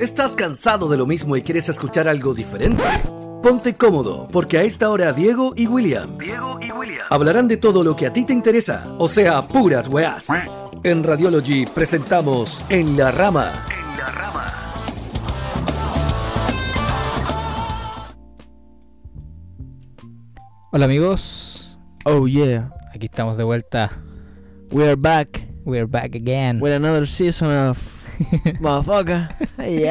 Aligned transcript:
¿Estás 0.00 0.36
cansado 0.36 0.88
de 0.88 0.96
lo 0.96 1.06
mismo 1.06 1.36
y 1.36 1.42
quieres 1.42 1.68
escuchar 1.68 2.06
algo 2.08 2.34
diferente? 2.34 2.82
Ponte 3.42 3.74
cómodo, 3.74 4.28
porque 4.32 4.58
a 4.58 4.62
esta 4.62 4.90
hora 4.90 5.12
Diego 5.12 5.52
y 5.56 5.66
William, 5.66 6.16
Diego 6.18 6.58
y 6.60 6.70
William. 6.72 7.06
hablarán 7.10 7.48
de 7.48 7.56
todo 7.56 7.82
lo 7.84 7.96
que 7.96 8.06
a 8.06 8.12
ti 8.12 8.24
te 8.24 8.32
interesa, 8.32 8.84
o 8.98 9.08
sea, 9.08 9.46
puras 9.46 9.88
weás. 9.88 10.26
En 10.84 11.02
Radiology 11.02 11.66
presentamos 11.66 12.64
En 12.68 12.96
la 12.96 13.10
Rama. 13.10 13.50
En 13.70 13.98
la 13.98 14.08
rama. 14.08 14.52
Hola 20.72 20.84
amigos, 20.84 21.78
Oh 22.04 22.26
yeah, 22.28 22.70
aquí 22.94 23.06
estamos 23.06 23.36
de 23.36 23.44
vuelta. 23.44 23.90
we 24.70 24.86
are 24.86 24.96
back 24.96 25.42
We're 25.64 25.86
back 25.86 26.14
again. 26.14 26.60
with 26.60 26.72
another 26.72 27.06
season 27.06 27.50
of 27.50 27.97
motherfucker. 28.60 29.28
Aquí 29.58 29.84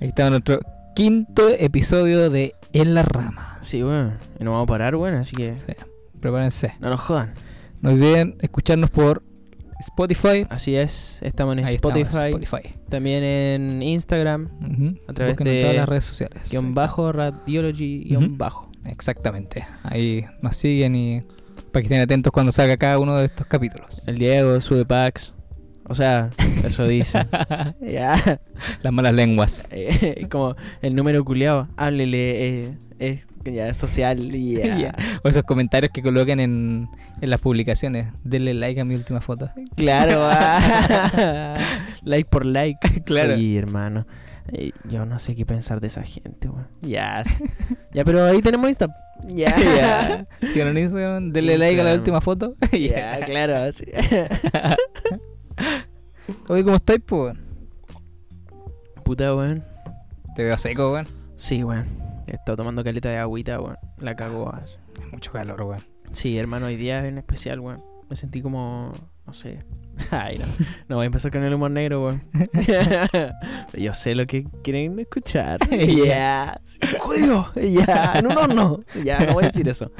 estamos 0.00 0.26
en 0.26 0.30
nuestro 0.32 0.60
quinto 0.94 1.48
episodio 1.48 2.30
de 2.30 2.54
En 2.72 2.94
la 2.94 3.02
Rama. 3.02 3.58
Sí, 3.60 3.82
bueno, 3.82 4.14
y 4.38 4.44
no 4.44 4.52
vamos 4.52 4.64
a 4.64 4.68
parar, 4.68 4.96
bueno, 4.96 5.18
así 5.18 5.34
que 5.36 5.56
Sí, 5.56 5.72
prepárense. 6.20 6.74
no 6.80 6.90
nos 6.90 7.00
jodan. 7.00 7.34
No 7.80 7.90
olviden 7.90 8.36
escucharnos 8.40 8.90
por 8.90 9.22
Spotify. 9.80 10.46
Así 10.50 10.76
es, 10.76 11.18
estamos 11.22 11.56
en 11.56 11.64
Ahí 11.64 11.74
estamos, 11.76 11.96
Spotify, 11.98 12.30
Spotify. 12.34 12.74
también 12.88 13.24
en 13.24 13.82
Instagram. 13.82 14.48
A 15.08 15.12
través 15.12 15.32
Búsquenos 15.34 15.52
en 15.52 15.58
de 15.58 15.60
todas 15.62 15.76
las 15.76 15.88
redes 15.88 16.04
sociales. 16.04 16.50
guion 16.50 16.74
bajo, 16.74 17.10
radiology, 17.12 18.04
guion 18.04 18.24
Ujú. 18.26 18.36
bajo. 18.36 18.70
Exactamente. 18.84 19.66
Ahí 19.84 20.24
nos 20.42 20.56
siguen 20.56 20.94
y 20.96 21.20
para 21.72 21.82
que 21.82 21.86
estén 21.86 22.00
atentos 22.00 22.32
cuando 22.32 22.52
salga 22.52 22.76
cada 22.76 22.98
uno 22.98 23.16
de 23.16 23.26
estos 23.26 23.46
capítulos. 23.46 24.06
El 24.06 24.18
Diego 24.18 24.60
sube 24.60 24.84
packs. 24.84 25.34
O 25.88 25.94
sea, 25.94 26.30
eso 26.64 26.86
dice. 26.86 27.26
Ya. 27.80 28.40
Las 28.82 28.92
malas 28.92 29.14
lenguas. 29.14 29.68
Eh, 29.70 30.26
como 30.30 30.54
el 30.80 30.94
número 30.94 31.24
culiado, 31.24 31.68
háblele, 31.76 32.64
eh, 32.64 32.78
eh, 33.00 33.22
ya, 33.44 33.68
es 33.68 33.76
social, 33.76 34.34
y. 34.34 34.58
O 35.24 35.28
esos 35.28 35.42
comentarios 35.42 35.92
que 35.92 36.02
coloquen 36.02 36.40
en, 36.40 36.88
en 37.20 37.30
las 37.30 37.40
publicaciones. 37.40 38.08
Denle 38.22 38.54
like 38.54 38.80
a 38.80 38.84
mi 38.84 38.94
última 38.94 39.20
foto. 39.20 39.50
Claro, 39.76 40.20
ah. 40.22 41.58
like 42.02 42.28
por 42.30 42.46
like. 42.46 42.78
Claro. 43.04 43.34
Oye, 43.34 43.58
hermano. 43.58 44.06
eh, 44.52 44.70
yo 44.88 45.04
no 45.06 45.18
sé 45.18 45.34
qué 45.34 45.44
pensar 45.44 45.80
de 45.80 45.88
esa 45.88 46.02
gente, 46.02 46.48
weón. 46.48 46.68
Ya. 46.80 47.22
ya, 47.92 48.04
pero 48.04 48.24
ahí 48.24 48.40
tenemos 48.40 48.68
Insta. 48.68 48.86
Ya. 49.28 49.54
Ya. 49.58 50.26
Sigan 50.52 50.68
en 50.68 50.78
Instagram, 50.78 51.32
denle 51.32 51.58
like 51.58 51.80
a 51.80 51.84
la 51.84 51.94
última 51.94 52.20
foto. 52.20 52.54
Ya, 52.72 53.20
claro. 53.24 53.70
sí. 53.72 53.84
Oye, 56.48 56.64
¿cómo 56.64 56.76
estáis, 56.76 57.00
po? 57.00 57.32
Puta, 59.04 59.34
weón. 59.34 59.64
Te 60.36 60.44
veo 60.44 60.56
seco, 60.56 60.92
weón. 60.92 61.08
Sí, 61.36 61.64
weón. 61.64 61.86
He 62.26 62.36
estado 62.36 62.56
tomando 62.56 62.84
caleta 62.84 63.10
de 63.10 63.18
agüita, 63.18 63.60
weón. 63.60 63.76
La 63.98 64.12
así. 64.12 64.76
Mucho 65.12 65.32
calor, 65.32 65.60
weón. 65.62 65.82
Sí, 66.12 66.38
hermano, 66.38 66.66
hoy 66.66 66.76
día 66.76 67.06
en 67.06 67.18
especial, 67.18 67.60
weón. 67.60 67.82
Me 68.08 68.16
sentí 68.16 68.42
como. 68.42 68.92
No 69.26 69.32
sé. 69.32 69.64
Ay, 70.10 70.38
no. 70.38 70.44
No 70.88 70.96
voy 70.96 71.04
a 71.04 71.06
empezar 71.06 71.30
con 71.30 71.42
el 71.42 71.52
humor 71.54 71.70
negro, 71.70 72.04
weón. 72.04 72.22
Yo 73.74 73.92
sé 73.92 74.14
lo 74.14 74.26
que 74.26 74.46
quieren 74.62 74.98
escuchar. 74.98 75.58
Ya. 75.70 76.54
Juego. 77.00 77.50
Ya. 77.56 78.14
En 78.16 78.26
un 78.26 78.36
horno. 78.36 78.80
Ya, 79.04 79.18
no 79.20 79.34
voy 79.34 79.44
a 79.44 79.46
decir 79.48 79.68
eso. 79.68 79.90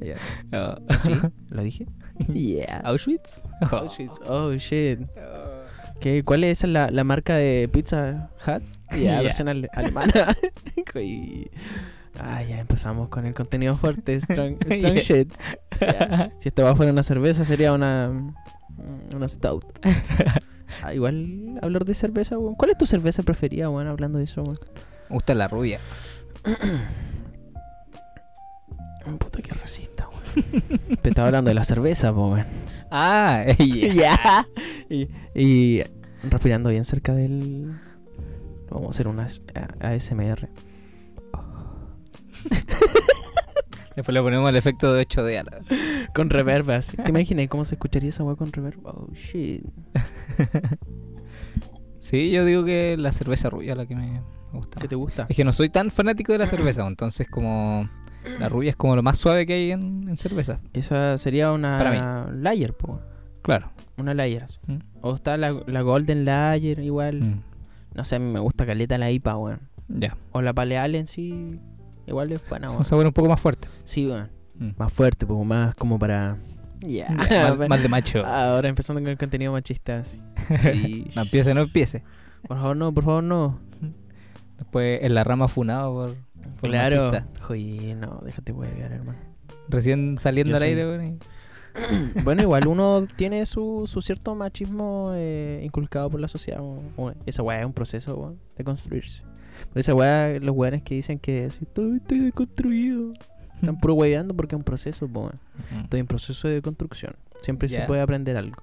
Ya. 0.00 0.16
Oh. 0.52 0.76
¿Sí? 0.98 1.12
¿Lo 1.48 1.62
dije? 1.62 1.86
Yeah. 2.32 2.80
¿Auschwitz? 2.84 3.44
Oh, 3.72 3.88
shit. 3.88 4.10
Oh, 4.26 4.52
shit. 4.54 5.00
¿Qué, 6.00 6.22
¿Cuál 6.24 6.44
es 6.44 6.62
la, 6.64 6.90
la 6.90 7.04
marca 7.04 7.36
de 7.36 7.68
Pizza 7.72 8.30
Hut? 8.46 8.62
Ya, 8.92 8.98
Ya. 8.98 9.22
versión 9.22 9.48
ale- 9.48 9.68
alemana. 9.72 10.36
Ah, 12.20 12.42
ya 12.44 12.60
empezamos 12.60 13.08
con 13.08 13.26
el 13.26 13.34
contenido 13.34 13.76
fuerte. 13.76 14.20
Strong, 14.20 14.58
shit. 14.98 15.32
Si 16.40 16.48
esta 16.48 16.74
fuera 16.76 16.92
una 16.92 17.02
cerveza, 17.02 17.44
sería 17.44 17.72
una. 17.72 18.12
Una 19.14 19.28
stout. 19.28 19.64
Ah, 20.82 20.92
igual 20.94 21.58
hablar 21.62 21.84
de 21.84 21.94
cerveza, 21.94 22.38
weón. 22.38 22.54
¿Cuál 22.54 22.70
es 22.72 22.78
tu 22.78 22.86
cerveza 22.86 23.22
preferida, 23.24 23.68
weón? 23.70 23.88
Hablando 23.88 24.18
de 24.18 24.24
eso, 24.24 24.42
weón. 24.42 24.58
Me 25.08 25.14
gusta 25.16 25.34
la 25.34 25.48
rubia. 25.48 25.80
Puta 29.18 29.42
que 29.42 29.52
weón. 29.52 30.04
Te 31.02 31.08
estaba 31.08 31.28
hablando 31.28 31.48
de 31.48 31.54
la 31.54 31.64
cerveza, 31.64 32.12
weón. 32.12 32.44
Ah, 32.90 33.44
ya. 33.58 34.46
Y, 34.88 35.08
y 35.34 35.82
respirando 36.22 36.70
bien 36.70 36.84
cerca 36.84 37.12
del. 37.12 37.72
Vamos 38.70 38.88
a 38.88 38.90
hacer 38.90 39.08
una 39.08 39.28
ASMR. 39.80 40.48
Después 43.94 44.12
le 44.12 44.22
ponemos 44.22 44.50
el 44.50 44.56
efecto 44.56 44.92
de 44.92 45.06
8D 45.06 45.38
a 45.38 45.44
la... 45.44 46.08
Con 46.12 46.28
reverb, 46.28 46.68
así. 46.72 46.96
¿Te 46.96 47.10
imaginas 47.10 47.46
cómo 47.46 47.64
se 47.64 47.76
escucharía 47.76 48.08
esa 48.08 48.24
weá 48.24 48.34
con 48.34 48.52
reverb? 48.52 48.84
Oh 48.84 49.08
shit. 49.12 49.64
Sí, 52.04 52.30
yo 52.30 52.44
digo 52.44 52.66
que 52.66 52.98
la 52.98 53.12
cerveza 53.12 53.48
rubia 53.48 53.74
la 53.74 53.86
que 53.86 53.96
me 53.96 54.20
gusta. 54.52 54.78
¿Qué 54.78 54.88
te 54.88 54.94
gusta? 54.94 55.24
Es 55.26 55.34
que 55.34 55.42
no 55.42 55.54
soy 55.54 55.70
tan 55.70 55.90
fanático 55.90 56.32
de 56.32 56.38
la 56.38 56.46
cerveza, 56.46 56.86
entonces 56.86 57.26
como 57.30 57.88
la 58.40 58.48
rubia 58.48 58.70
es 58.70 58.76
como 58.76 58.96
lo 58.96 59.02
más 59.02 59.18
suave 59.18 59.46
que 59.46 59.52
hay 59.54 59.70
en, 59.72 60.08
en 60.08 60.16
cerveza. 60.16 60.60
Esa 60.72 61.18
sería 61.18 61.52
una 61.52 61.78
Para 61.78 62.30
layer, 62.32 62.72
po. 62.74 63.00
Claro. 63.42 63.70
Una 63.96 64.14
layer. 64.14 64.46
Mm. 64.66 64.76
O 65.02 65.14
está 65.14 65.36
la, 65.36 65.54
la 65.66 65.82
golden 65.82 66.24
layer, 66.24 66.78
igual. 66.80 67.20
Mm. 67.20 67.42
No 67.94 68.04
sé, 68.04 68.16
a 68.16 68.18
mí 68.18 68.30
me 68.32 68.40
gusta 68.40 68.66
caleta 68.66 68.98
la 68.98 69.10
IPA, 69.10 69.36
weón. 69.36 69.60
Ya. 69.88 70.16
O 70.32 70.42
la 70.42 70.52
paleal 70.52 70.94
en 70.94 71.06
sí. 71.06 71.60
Igual 72.06 72.32
es 72.32 72.48
buena, 72.48 72.66
Es 72.66 72.70
weón. 72.72 72.80
un 72.80 72.84
sabor 72.84 73.06
un 73.06 73.12
poco 73.12 73.28
más 73.28 73.40
fuerte. 73.40 73.68
Sí, 73.84 74.06
weón. 74.06 74.30
Mm. 74.58 74.70
Más 74.76 74.92
fuerte, 74.92 75.26
pues 75.26 75.46
más 75.46 75.74
como 75.74 75.98
para. 75.98 76.36
Ya. 76.80 77.08
Ya, 77.30 77.54
más, 77.54 77.68
más 77.68 77.82
de 77.82 77.88
macho. 77.88 78.24
Ahora 78.26 78.68
empezando 78.68 79.00
con 79.00 79.08
el 79.10 79.16
contenido 79.18 79.52
machista. 79.52 79.98
así. 80.00 80.18
Y- 80.74 81.10
No 81.14 81.22
empiece, 81.22 81.54
no 81.54 81.62
empiece. 81.62 82.02
Por 82.48 82.58
favor, 82.58 82.76
no, 82.76 82.92
por 82.92 83.04
favor, 83.04 83.22
no. 83.22 83.58
Después 84.58 85.00
en 85.02 85.14
la 85.14 85.24
rama 85.24 85.48
funado 85.48 85.92
por, 85.92 86.16
por 86.60 86.70
Claro. 86.70 87.12
machista. 87.12 87.96
No, 87.96 88.20
déjate 88.24 88.52
huevear, 88.52 88.92
hermano. 88.92 89.18
Recién 89.68 90.18
saliendo 90.18 90.50
Yo 90.50 90.56
al 90.56 90.62
aire, 90.62 91.18
bueno, 92.24 92.42
igual 92.42 92.66
uno 92.68 93.06
tiene 93.16 93.44
su, 93.46 93.84
su 93.86 94.00
cierto 94.02 94.34
machismo 94.34 95.12
eh, 95.14 95.60
inculcado 95.64 96.10
por 96.10 96.20
la 96.20 96.28
sociedad. 96.28 96.60
esa 97.26 97.42
weá 97.42 97.60
es 97.60 97.66
un 97.66 97.72
proceso 97.72 98.36
de 98.56 98.64
construirse. 98.64 99.24
Esa 99.74 99.94
weá, 99.94 100.38
los 100.40 100.54
weones 100.54 100.82
que 100.82 100.94
dicen 100.94 101.18
que 101.18 101.46
estoy, 101.46 101.96
estoy 101.96 102.18
deconstruido. 102.20 103.12
Están 103.56 103.78
puro 103.80 103.94
hueveando 103.94 104.34
porque 104.34 104.54
es 104.56 104.58
un 104.58 104.64
proceso, 104.64 105.08
po. 105.08 105.30
Estoy 105.82 106.00
en 106.00 106.06
proceso 106.06 106.48
de 106.48 106.60
construcción. 106.60 107.14
Siempre 107.40 107.68
se 107.68 107.80
puede 107.82 108.00
aprender 108.02 108.36
algo. 108.36 108.62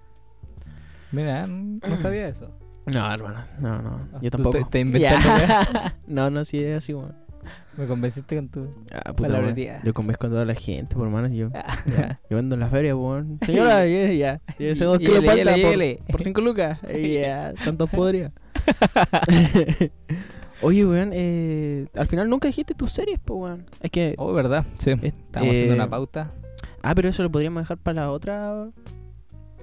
Mira, 1.11 1.47
no 1.47 1.97
sabía 1.97 2.27
eso. 2.27 2.49
No, 2.85 3.11
hermano, 3.11 3.39
no, 3.59 3.81
no. 3.81 3.99
Ah, 4.13 4.19
Yo 4.21 4.31
tampoco. 4.31 4.57
te- 4.69 4.85
te 4.85 5.09
no, 6.07 6.29
no, 6.29 6.45
sí 6.45 6.63
es 6.63 6.77
así, 6.77 6.93
weón. 6.93 7.15
Me 7.77 7.85
convenciste 7.87 8.35
con 8.35 8.49
tu... 8.49 8.67
Ah, 8.91 9.13
puta, 9.13 9.29
Palabrería. 9.29 9.81
Yo 9.83 9.93
convenzco 9.93 10.27
a 10.27 10.29
toda 10.29 10.45
la 10.45 10.55
gente, 10.55 10.95
por 10.95 11.05
hermano. 11.07 11.29
Yo, 11.29 11.49
Ah. 11.55 12.19
yo 12.29 12.35
vendo 12.37 12.55
en 12.55 12.59
la 12.59 12.69
feria, 12.69 12.95
weón. 12.95 13.39
Señora, 13.45 13.85
ya, 13.87 14.11
ya. 14.11 14.41
Llévese 14.59 14.83
dos 14.83 14.99
kilos 14.99 15.23
palta 15.23 15.53
por, 15.55 16.11
por 16.11 16.21
cinco 16.23 16.41
lucas. 16.41 16.79
Ya, 17.01 17.53
tanto 17.63 17.87
podría. 17.87 18.31
Oye, 20.61 20.85
weón, 20.85 21.09
eh, 21.13 21.87
al 21.95 22.07
final 22.07 22.29
nunca 22.29 22.47
dijiste 22.47 22.75
tus 22.75 22.91
series, 22.91 23.19
pues, 23.23 23.39
weón. 23.39 23.65
Es 23.81 23.89
que. 23.89 24.15
Oh, 24.17 24.33
¿verdad? 24.33 24.65
Sí. 24.75 24.91
Eh, 24.91 25.13
Estamos 25.25 25.49
haciendo 25.49 25.73
una 25.75 25.89
pauta. 25.89 26.31
Ah, 26.83 26.93
pero 26.93 27.09
eso 27.09 27.23
lo 27.23 27.31
podríamos 27.31 27.63
dejar 27.63 27.77
para 27.77 28.01
la 28.01 28.11
otra. 28.11 28.67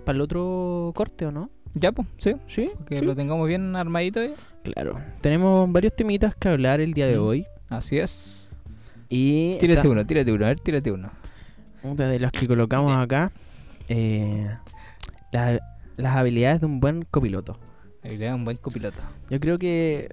Para 0.05 0.17
el 0.17 0.23
otro 0.23 0.93
corte, 0.95 1.27
¿o 1.27 1.33
no? 1.33 1.51
Ya, 1.75 1.93
pues, 1.93 2.09
sí. 2.17 2.35
Sí. 2.47 2.71
Que 2.87 3.01
sí. 3.01 3.05
lo 3.05 3.15
tengamos 3.15 3.47
bien 3.47 3.77
armadito. 3.77 4.21
Claro. 4.65 4.99
Tenemos 5.21 5.71
varios 5.71 5.95
temitas 5.95 6.35
que 6.35 6.49
hablar 6.49 6.81
el 6.81 6.95
día 6.95 7.07
de 7.07 7.19
hoy. 7.19 7.47
Así 7.69 7.99
es. 7.99 8.51
Y. 9.09 9.57
Tírate 9.59 9.81
esta- 9.81 9.89
uno, 9.89 10.07
tírate 10.07 10.33
uno, 10.33 10.45
a 10.45 10.49
ver, 10.49 10.61
tírate 10.61 10.91
uno. 10.93 11.11
Una 11.83 12.07
de 12.09 12.19
las 12.21 12.33
que 12.33 12.47
colocamos 12.47 12.93
acá. 12.97 13.33
Eh, 13.89 14.49
la- 15.33 15.61
las 15.97 16.17
habilidades 16.17 16.61
de 16.61 16.67
un 16.67 16.81
buen 16.81 17.03
copiloto. 17.11 17.59
Habilidad 18.05 18.31
de 18.31 18.35
un 18.35 18.45
buen 18.45 18.57
copiloto. 18.57 19.01
Yo 19.31 19.41
creo 19.41 19.59
que. 19.59 20.09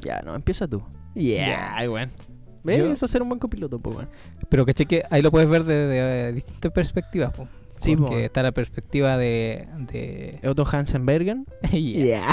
Ya, 0.00 0.20
no, 0.22 0.34
empieza 0.34 0.66
tú. 0.68 0.82
Yeah. 1.14 1.76
¿Ves? 2.64 2.78
Yo- 2.78 2.90
Eso 2.92 3.04
es 3.04 3.10
ser 3.10 3.22
un 3.22 3.28
buen 3.28 3.38
copiloto, 3.38 3.78
pues, 3.78 3.94
weón. 3.96 4.08
Pero 4.48 4.64
caché 4.66 4.86
que 4.86 5.02
ahí 5.10 5.20
lo 5.22 5.30
puedes 5.30 5.48
ver 5.48 5.64
desde 5.64 6.32
distintas 6.32 6.72
perspectivas, 6.72 7.30
po. 7.32 7.46
Sí, 7.76 7.96
Porque 7.96 8.14
po. 8.14 8.18
está 8.20 8.42
la 8.42 8.52
perspectiva 8.52 9.16
de... 9.18 9.68
de... 9.92 10.38
Otto 10.48 10.64
Hansenbergen. 10.70 11.44
Yeah. 11.72 12.28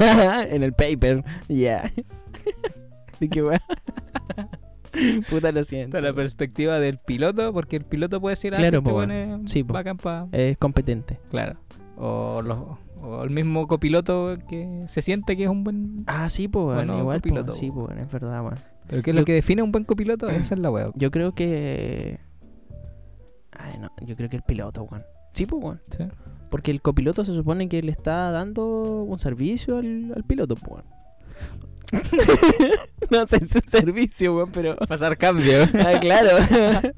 Yeah. 0.00 0.46
en 0.50 0.62
el 0.62 0.72
paper. 0.72 1.22
Yeah. 1.48 1.92
¿De 3.20 3.28
qué 3.28 3.42
weón? 3.42 3.58
Puta, 5.28 5.52
lo 5.52 5.62
siento. 5.64 5.98
Está 5.98 6.06
la 6.08 6.14
perspectiva 6.14 6.78
del 6.80 6.98
piloto, 6.98 7.52
porque 7.52 7.76
el 7.76 7.84
piloto 7.84 8.20
puede 8.20 8.32
decir, 8.32 8.54
ah, 8.54 8.58
Claro, 8.58 8.78
este 8.78 8.90
po, 8.90 9.02
es 9.02 9.50
Sí, 9.50 9.62
po. 9.62 9.74
bacán 9.74 9.98
pa- 9.98 10.26
Es 10.32 10.56
competente. 10.56 11.18
Claro. 11.30 11.58
O 11.98 12.40
los 12.42 12.58
O 13.02 13.22
el 13.22 13.30
mismo 13.30 13.66
copiloto 13.68 14.36
que 14.48 14.84
se 14.88 15.02
siente 15.02 15.36
que 15.36 15.44
es 15.44 15.48
un 15.50 15.64
buen. 15.64 16.04
Ah, 16.06 16.28
sí, 16.30 16.48
pues. 16.48 16.76
Bueno, 16.76 16.98
igual, 16.98 17.18
copiloto, 17.18 17.52
sí, 17.52 17.70
po. 17.70 17.86
pues, 17.86 17.98
es 17.98 18.10
verdad, 18.10 18.42
weón. 18.42 18.58
Pero 18.88 19.02
¿qué 19.02 19.10
es 19.10 19.14
Yo- 19.16 19.20
lo 19.20 19.24
que 19.26 19.32
define 19.34 19.62
un 19.62 19.70
buen 19.72 19.84
copiloto? 19.84 20.28
Esa 20.28 20.54
es 20.54 20.60
la 20.60 20.70
web. 20.70 20.90
Yo 20.94 21.10
creo 21.10 21.34
que. 21.34 22.18
Ay, 23.52 23.78
no, 23.80 23.90
yo 24.04 24.16
creo 24.16 24.28
que 24.30 24.36
el 24.36 24.42
piloto, 24.42 24.82
weón. 24.84 25.04
Sí, 25.34 25.44
pues, 25.46 25.62
weón. 25.62 25.80
¿Sí? 25.90 26.04
Porque 26.50 26.70
el 26.70 26.80
copiloto 26.80 27.24
se 27.24 27.32
supone 27.34 27.68
que 27.68 27.82
le 27.82 27.92
está 27.92 28.30
dando 28.30 29.02
un 29.02 29.18
servicio 29.18 29.76
al, 29.78 30.12
al 30.16 30.24
piloto, 30.24 30.54
pues, 30.56 30.70
weón. 30.72 30.84
no 33.10 33.26
sé 33.26 33.36
es 33.36 33.50
servicio, 33.66 34.34
weón, 34.36 34.50
pero. 34.52 34.76
Pasar 34.76 35.16
cambio. 35.16 35.64
Ah, 35.74 35.98
claro. 36.00 36.30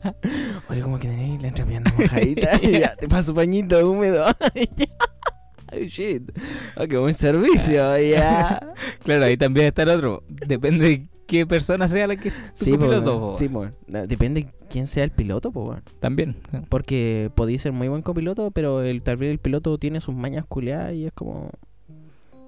Oye, 0.68 0.82
como 0.82 0.98
que 0.98 1.08
tenéis 1.08 1.40
la 1.42 1.48
entrepierna 1.48 1.92
mojadita. 1.98 2.60
ya, 2.60 2.94
te 2.96 3.08
paso 3.08 3.34
pañito 3.34 3.88
húmedo. 3.90 4.26
oh, 4.26 5.76
shit. 5.86 6.30
Ah, 6.76 6.86
qué 6.86 6.96
buen 6.96 7.14
servicio, 7.14 7.98
ya. 7.98 8.72
claro, 9.04 9.24
ahí 9.24 9.36
también 9.36 9.66
está 9.66 9.82
el 9.82 9.90
otro. 9.90 10.22
Depende 10.28 10.88
de 10.88 11.08
qué 11.26 11.46
persona 11.46 11.88
sea 11.88 12.06
la 12.06 12.16
que 12.16 12.28
es 12.28 12.34
tu 12.54 12.64
Sí, 12.64 12.70
copiloto. 12.72 13.20
po. 13.20 13.36
sí, 13.36 13.48
po, 13.48 13.66
Depende 13.86 14.46
quién 14.70 14.86
sea 14.86 15.04
el 15.04 15.10
piloto, 15.10 15.50
pues, 15.52 15.66
weón. 15.68 15.82
También. 16.00 16.36
Porque 16.68 17.30
podéis 17.34 17.62
ser 17.62 17.72
muy 17.72 17.88
buen 17.88 18.02
copiloto, 18.02 18.50
pero 18.50 18.82
el, 18.82 19.02
tal 19.02 19.16
vez 19.18 19.30
el 19.30 19.38
piloto 19.38 19.76
tiene 19.78 20.00
sus 20.00 20.14
mañas 20.14 20.44
culeadas 20.48 20.94
y 20.94 21.06
es 21.06 21.12
como. 21.12 21.50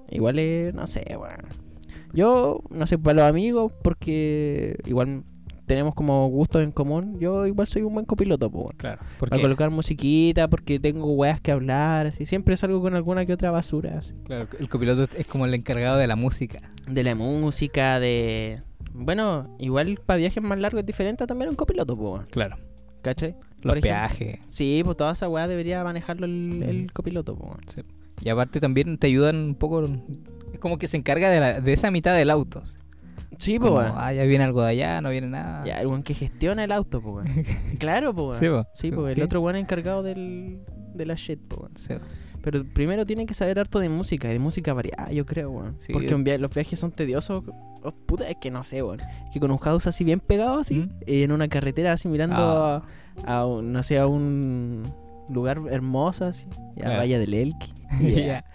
Igual 0.09 0.39
es. 0.39 0.73
No 0.73 0.87
sé, 0.87 1.05
weón. 1.11 1.70
Yo, 2.13 2.61
no 2.69 2.85
sé, 2.87 2.97
para 2.97 3.21
los 3.21 3.29
amigos, 3.29 3.71
porque 3.83 4.77
igual 4.85 5.23
tenemos 5.65 5.95
como 5.95 6.27
gustos 6.29 6.63
en 6.63 6.71
común. 6.71 7.17
Yo 7.19 7.45
igual 7.47 7.65
soy 7.67 7.83
un 7.83 7.93
buen 7.93 8.05
copiloto, 8.05 8.49
pues. 8.51 8.75
Claro. 8.77 8.97
Para 8.99 9.07
Porque, 9.19 9.41
colocar 9.41 9.69
musiquita, 9.69 10.49
porque 10.49 10.79
tengo 10.79 11.11
weas 11.13 11.39
que 11.39 11.51
hablar, 11.51 12.07
así. 12.07 12.25
Siempre 12.25 12.57
salgo 12.57 12.81
con 12.81 12.93
alguna 12.95 13.25
que 13.25 13.33
otra 13.33 13.51
basura, 13.51 13.99
así. 13.99 14.11
claro, 14.25 14.47
el 14.59 14.67
copiloto 14.67 15.07
es 15.17 15.25
como 15.27 15.45
el 15.45 15.53
encargado 15.53 15.97
de 15.97 16.07
la 16.07 16.15
música. 16.17 16.57
De 16.87 17.03
la 17.03 17.15
música, 17.15 17.99
de... 18.01 18.61
Bueno, 18.93 19.55
igual 19.59 19.97
para 20.05 20.17
viajes 20.17 20.43
más 20.43 20.59
largos 20.59 20.81
es 20.81 20.85
diferente 20.85 21.25
también 21.25 21.49
un 21.49 21.55
copiloto, 21.55 21.95
pues. 21.95 22.23
Claro. 22.31 22.57
¿Cachai? 23.01 23.35
Los 23.61 23.71
Por 23.73 23.77
ejemplo. 23.77 23.81
peajes. 24.17 24.39
Sí, 24.47 24.81
pues 24.83 24.97
toda 24.97 25.13
esa 25.13 25.29
wea 25.29 25.47
debería 25.47 25.81
manejarlo 25.83 26.25
el, 26.25 26.63
el 26.63 26.83
Mm. 26.83 26.87
copiloto, 26.93 27.35
pues. 27.37 27.55
Sí. 27.73 27.81
Y 28.23 28.29
aparte 28.29 28.59
también 28.59 28.97
te 28.97 29.07
ayudan 29.07 29.37
un 29.37 29.55
poco. 29.55 29.87
Como 30.61 30.77
que 30.77 30.87
se 30.87 30.95
encarga 30.95 31.29
de, 31.29 31.39
la- 31.41 31.59
de 31.59 31.73
esa 31.73 31.91
mitad 31.91 32.15
del 32.15 32.29
auto. 32.29 32.63
Sí, 33.37 33.57
pues, 33.59 33.71
weón. 33.73 33.93
ah, 33.95 34.13
ya 34.13 34.23
viene 34.23 34.43
algo 34.43 34.61
de 34.61 34.69
allá, 34.69 35.01
no 35.01 35.09
viene 35.09 35.27
nada. 35.27 35.63
Ya, 35.65 35.81
el 35.81 35.87
weón 35.87 36.03
que 36.03 36.13
gestiona 36.13 36.63
el 36.63 36.71
auto, 36.71 37.01
pues, 37.01 37.25
weón. 37.27 37.45
claro, 37.79 38.13
pues, 38.13 38.37
Sí, 38.37 38.45
weón. 38.47 38.63
po. 38.63 38.69
Sí, 38.73 38.91
pues, 38.91 39.13
Sí. 39.15 39.19
el 39.19 39.25
otro 39.25 39.41
weón 39.41 39.55
encargado 39.57 40.03
del, 40.03 40.61
de 40.93 41.05
la 41.05 41.15
shit, 41.15 41.39
pues, 41.47 41.59
weón. 41.61 41.71
Sí. 41.75 41.93
Pero 42.43 42.63
primero 42.63 43.05
tienen 43.05 43.27
que 43.27 43.33
saber 43.35 43.59
harto 43.59 43.79
de 43.79 43.87
música, 43.89 44.27
y 44.29 44.33
de 44.33 44.39
música 44.39 44.73
variada, 44.73 45.11
yo 45.11 45.25
creo, 45.25 45.49
weón. 45.51 45.75
Sí. 45.79 45.91
Porque 45.93 46.13
un 46.13 46.23
via- 46.23 46.37
los 46.37 46.53
viajes 46.53 46.79
son 46.79 46.91
tediosos. 46.91 47.43
Oh, 47.83 47.91
puta, 48.05 48.29
es 48.29 48.37
que 48.39 48.51
no 48.51 48.63
sé, 48.63 48.83
weón. 48.83 48.99
Que 49.33 49.39
con 49.39 49.49
un 49.51 49.57
house 49.57 49.87
así 49.87 50.03
bien 50.03 50.19
pegado, 50.19 50.59
así, 50.59 50.75
¿Mm? 50.75 50.89
en 51.07 51.31
una 51.31 51.47
carretera 51.47 51.93
así 51.93 52.07
mirando 52.07 52.35
Ah. 52.37 52.83
a, 53.25 53.37
a 53.37 53.45
un- 53.47 53.71
no 53.73 53.81
sé, 53.81 53.97
a 53.97 54.05
un 54.07 54.93
lugar 55.29 55.61
hermoso, 55.71 56.25
así. 56.25 56.45
Ya 56.75 56.95
vaya 56.97 57.17
del 57.17 57.33
Elqui. 57.33 57.73
Ya. 58.27 58.45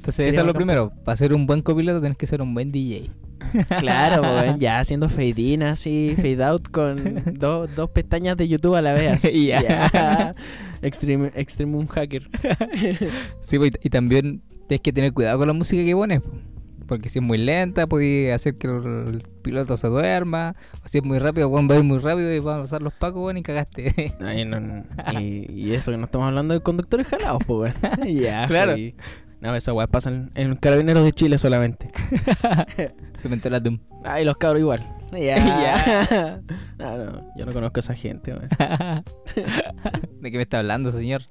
Entonces, 0.00 0.28
eso 0.28 0.40
es 0.40 0.46
lo 0.46 0.54
primero. 0.54 0.92
Para 1.04 1.14
ser 1.14 1.34
un 1.34 1.46
buen 1.46 1.60
copiloto 1.60 2.00
tienes 2.00 2.16
que 2.16 2.26
ser 2.26 2.40
un 2.40 2.54
buen 2.54 2.72
DJ. 2.72 3.10
Claro, 3.80 4.22
ya 4.58 4.80
haciendo 4.80 5.10
fade 5.10 5.34
in 5.36 5.62
así, 5.62 6.14
fade 6.16 6.42
out 6.42 6.70
con 6.70 7.22
dos, 7.38 7.68
dos 7.76 7.90
pestañas 7.90 8.38
de 8.38 8.48
YouTube 8.48 8.76
a 8.76 8.80
la 8.80 8.94
vez. 8.94 9.12
así. 9.12 9.46
Ya. 9.50 9.60
Ya. 9.92 10.34
Extreme, 10.80 11.32
extreme 11.34 11.76
un 11.76 11.86
hacker. 11.86 12.28
Sí, 13.40 13.58
pues, 13.58 13.72
y, 13.82 13.90
también 13.90 14.42
tienes 14.68 14.80
que 14.80 14.92
tener 14.92 15.12
cuidado 15.12 15.38
con 15.38 15.48
la 15.48 15.52
música 15.52 15.84
que 15.84 15.94
pones. 15.94 16.22
po. 16.22 16.30
Porque 16.86 17.10
si 17.10 17.18
es 17.18 17.22
muy 17.22 17.36
lenta, 17.36 17.86
puede 17.86 18.32
hacer 18.32 18.56
que 18.56 18.68
el, 18.68 19.22
piloto 19.42 19.76
se 19.76 19.88
duerma. 19.88 20.56
O 20.82 20.88
si 20.88 20.98
es 20.98 21.04
muy 21.04 21.18
rápido, 21.18 21.50
bueno, 21.50 21.68
va 21.68 21.74
a 21.74 21.78
ir 21.78 21.84
muy 21.84 21.98
rápido 21.98 22.32
y 22.32 22.38
van 22.38 22.60
a 22.60 22.62
usar 22.62 22.80
los 22.80 22.94
pacos, 22.94 23.20
bueno, 23.20 23.38
y 23.38 23.42
cagaste. 23.42 24.14
Ay, 24.20 24.46
no, 24.46 24.60
no. 24.60 24.84
Y, 25.20 25.46
y 25.52 25.74
eso 25.74 25.90
que 25.90 25.98
no 25.98 26.06
estamos 26.06 26.26
hablando 26.26 26.54
de 26.54 26.60
conductores 26.60 27.06
jalados, 27.06 27.42
pues, 27.46 27.74
ya, 28.06 28.46
Claro. 28.46 28.76
No, 29.40 29.54
esa 29.56 29.72
weá 29.72 29.86
pasa 29.86 30.10
en, 30.34 30.56
Carabineros 30.56 31.02
de 31.02 31.12
Chile 31.12 31.38
solamente. 31.38 31.90
se 33.14 33.28
me 33.28 33.36
enteró 33.36 33.54
la 33.54 33.60
Doom. 33.60 33.78
Ay, 34.04 34.24
los 34.24 34.36
cabros 34.36 34.60
igual. 34.60 34.86
Ya. 35.12 35.36
Ya. 35.36 36.40
No, 36.78 36.96
no, 36.96 37.26
yo 37.36 37.44
no 37.44 37.52
conozco 37.52 37.78
a 37.78 37.80
esa 37.80 37.94
gente, 37.94 38.32
weón. 38.32 38.48
¿De 40.20 40.30
qué 40.30 40.36
me 40.36 40.42
está 40.42 40.60
hablando, 40.60 40.92
señor? 40.92 41.22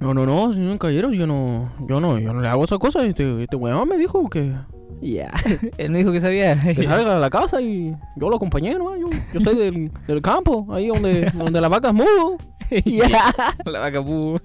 No, 0.00 0.14
no, 0.14 0.26
no, 0.26 0.52
señor 0.52 0.78
caballero, 0.78 1.12
yo 1.12 1.26
no, 1.26 1.70
yo 1.86 2.00
no, 2.00 2.18
yo 2.18 2.32
no 2.32 2.40
le 2.40 2.48
hago 2.48 2.64
esa 2.64 2.78
cosa. 2.78 3.04
Este, 3.04 3.42
este 3.42 3.56
weón 3.56 3.88
me 3.88 3.98
dijo 3.98 4.28
que. 4.28 4.54
Ya. 5.00 5.32
Él 5.78 5.90
me 5.90 5.98
dijo 5.98 6.12
que 6.12 6.20
sabía. 6.20 6.60
que 6.60 6.82
salga 6.84 7.14
de 7.14 7.20
la 7.20 7.30
casa 7.30 7.60
y 7.60 7.94
yo 8.16 8.30
lo 8.30 8.36
acompañé, 8.36 8.74
¿no? 8.74 8.96
Yo, 8.96 9.10
yo 9.34 9.40
soy 9.40 9.54
del, 9.54 9.92
del 10.08 10.22
campo, 10.22 10.66
ahí 10.70 10.88
donde, 10.88 11.30
donde 11.34 11.60
la 11.60 11.68
vaca 11.68 11.88
es 11.88 11.94
mudo. 11.94 12.38
Ya. 12.84 13.32
La 13.64 13.80
vaca 13.80 14.02
pu. 14.02 14.40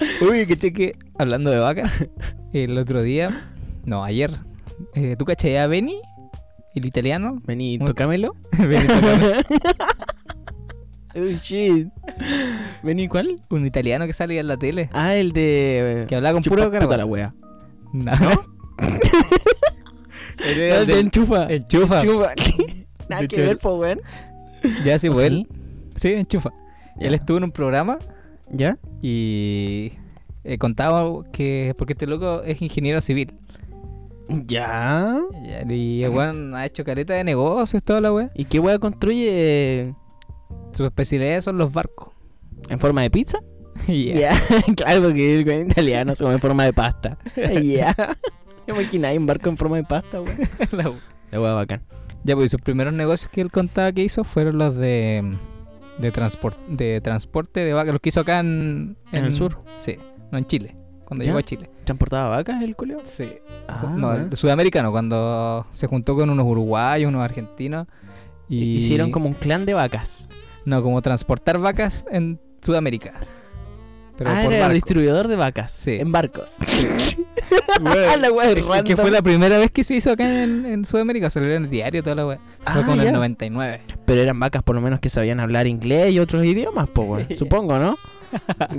Uy, 0.30 0.46
que 0.46 0.56
cheque. 0.58 0.96
Hablando 1.18 1.50
de 1.50 1.58
vacas, 1.58 2.06
el 2.52 2.78
otro 2.78 3.02
día, 3.02 3.48
no, 3.84 4.02
ayer, 4.04 4.30
eh, 4.94 5.16
¿tú 5.18 5.24
cachai 5.24 5.56
a 5.58 5.66
Benny? 5.66 6.00
El 6.74 6.86
italiano. 6.86 7.42
Muy- 7.46 7.78
tocámelo. 7.84 8.34
Benny 8.58 8.86
Tocame. 8.86 9.44
Uy, 11.16 11.38
shit. 11.42 11.88
Vení, 12.84 13.08
¿cuál? 13.08 13.34
un 13.50 13.66
italiano 13.66 14.06
que 14.06 14.12
sale 14.12 14.38
en 14.38 14.46
la 14.46 14.56
tele. 14.56 14.88
Ah, 14.92 15.14
el 15.16 15.32
de. 15.32 16.04
Que 16.08 16.14
hablaba 16.16 16.34
con 16.34 16.42
Chupa 16.44 16.56
puro 16.56 16.70
carajo. 16.70 16.96
la 16.96 17.04
wea. 17.06 17.34
No. 17.92 18.12
Él 18.12 18.16
Ah, 20.38 20.46
era 20.46 20.76
el 20.76 20.80
el 20.82 20.86
de 20.86 20.94
de 20.94 21.00
enchufa. 21.00 21.52
Enchufa. 21.52 22.00
Enchufa. 22.02 22.34
Nada 23.08 23.22
De 23.22 23.28
que 23.28 23.40
ver, 23.40 23.58
po, 23.58 23.74
weón. 23.74 24.00
Ya 24.84 24.98
sí, 24.98 25.08
¿O 25.08 25.12
pues 25.12 25.32
sí? 25.96 26.12
enchufa. 26.12 26.50
Ya. 27.00 27.08
Él 27.08 27.14
estuvo 27.14 27.38
en 27.38 27.44
un 27.44 27.50
programa 27.52 27.98
¿Ya? 28.50 28.78
y 29.02 29.92
eh, 30.44 30.58
contaba 30.58 31.04
que. 31.32 31.74
Porque 31.78 31.92
este 31.94 32.06
loco 32.06 32.42
es 32.42 32.60
ingeniero 32.62 33.00
civil. 33.00 33.32
¿Ya? 34.46 35.18
Y 35.68 36.02
el 36.04 36.10
weón 36.10 36.54
ha 36.54 36.66
hecho 36.66 36.84
careta 36.84 37.14
de 37.14 37.24
negocios, 37.24 37.82
toda 37.82 38.00
la 38.00 38.12
wea. 38.12 38.30
¿Y 38.34 38.44
qué 38.44 38.58
wea 38.60 38.78
construye 38.78 39.94
Su 40.72 40.84
especialidad 40.84 41.40
son 41.40 41.58
los 41.58 41.72
barcos. 41.72 42.10
en 42.68 42.78
forma 42.78 43.02
de 43.02 43.10
pizza? 43.10 43.38
Ya. 43.86 44.32
Claro, 44.76 45.02
porque 45.02 45.36
el 45.40 45.46
weón 45.46 45.70
italiano 45.70 46.14
se 46.14 46.22
come 46.24 46.34
en 46.34 46.40
forma 46.40 46.64
de 46.64 46.72
pasta. 46.72 47.18
Ya. 47.62 47.94
¿Te 48.66 48.72
imagináis 48.72 49.18
un 49.18 49.26
barco 49.26 49.48
en 49.48 49.56
forma 49.56 49.76
de 49.78 49.84
pasta, 49.84 50.20
weón? 50.20 50.36
La- 50.72 51.40
wea 51.40 51.54
bacán. 51.54 51.82
Ya, 52.24 52.36
pues 52.36 52.50
sus 52.50 52.60
primeros 52.60 52.92
negocios 52.92 53.30
que 53.32 53.40
él 53.40 53.50
contaba 53.50 53.90
que 53.92 54.02
hizo 54.04 54.24
fueron 54.24 54.58
los 54.58 54.76
de 54.76 55.24
de, 56.00 56.10
transport, 56.12 56.58
de 56.66 57.00
transporte 57.00 57.60
de 57.60 57.72
vacas, 57.72 57.92
los 57.92 58.00
que 58.00 58.08
hizo 58.08 58.20
acá 58.20 58.40
en, 58.40 58.96
¿En 59.12 59.24
el 59.24 59.32
sur? 59.32 59.58
Sí, 59.78 59.96
no 60.30 60.38
en 60.38 60.44
Chile, 60.44 60.76
cuando 61.04 61.24
¿Ya? 61.24 61.30
llegó 61.30 61.38
a 61.38 61.42
Chile. 61.42 61.70
¿Transportaba 61.84 62.28
vacas 62.28 62.62
el 62.62 62.76
culio? 62.76 63.00
Sí. 63.04 63.32
Ah, 63.68 63.94
no, 63.96 64.12
el 64.12 64.36
sudamericano, 64.36 64.90
cuando 64.90 65.66
se 65.70 65.86
juntó 65.86 66.16
con 66.16 66.30
unos 66.30 66.46
uruguayos, 66.46 67.08
unos 67.08 67.22
argentinos. 67.22 67.86
Y 68.48 68.76
Hicieron 68.78 69.12
como 69.12 69.28
un 69.28 69.34
clan 69.34 69.64
de 69.64 69.74
vacas. 69.74 70.28
No, 70.64 70.82
como 70.82 71.00
transportar 71.02 71.58
vacas 71.58 72.04
en 72.10 72.40
Sudamérica. 72.60 73.12
Pero 74.20 74.30
ah, 74.32 74.42
por 74.44 74.52
era 74.52 74.60
barcos. 74.66 74.74
distribuidor 74.74 75.28
de 75.28 75.36
vacas. 75.36 75.70
Sí. 75.72 75.96
En 75.98 76.12
barcos. 76.12 76.56
Bueno, 77.80 78.16
la 78.18 78.30
wea 78.30 78.50
es 78.50 78.54
que- 78.82 78.84
que 78.84 78.96
fue 78.96 79.10
la 79.10 79.22
primera 79.22 79.56
vez 79.58 79.70
que 79.70 79.82
se 79.82 79.94
hizo 79.94 80.10
acá 80.12 80.42
en, 80.42 80.66
en 80.66 80.84
Sudamérica, 80.84 81.30
salió 81.30 81.52
en 81.54 81.64
el 81.64 81.70
diario 81.70 82.02
toda 82.02 82.14
la 82.16 82.26
wea. 82.26 82.38
Fue 82.60 82.72
Ah, 82.72 82.82
como 82.84 82.92
en 82.92 83.00
ya. 83.02 83.08
el 83.08 83.12
99. 83.14 83.80
Pero 84.04 84.20
eran 84.20 84.38
vacas 84.38 84.62
por 84.62 84.74
lo 84.76 84.80
menos 84.82 85.00
que 85.00 85.08
sabían 85.08 85.40
hablar 85.40 85.66
inglés 85.66 86.12
y 86.12 86.18
otros 86.20 86.44
idiomas, 86.44 86.88
pues. 86.92 87.26
Supongo, 87.38 87.78
¿no? 87.78 87.96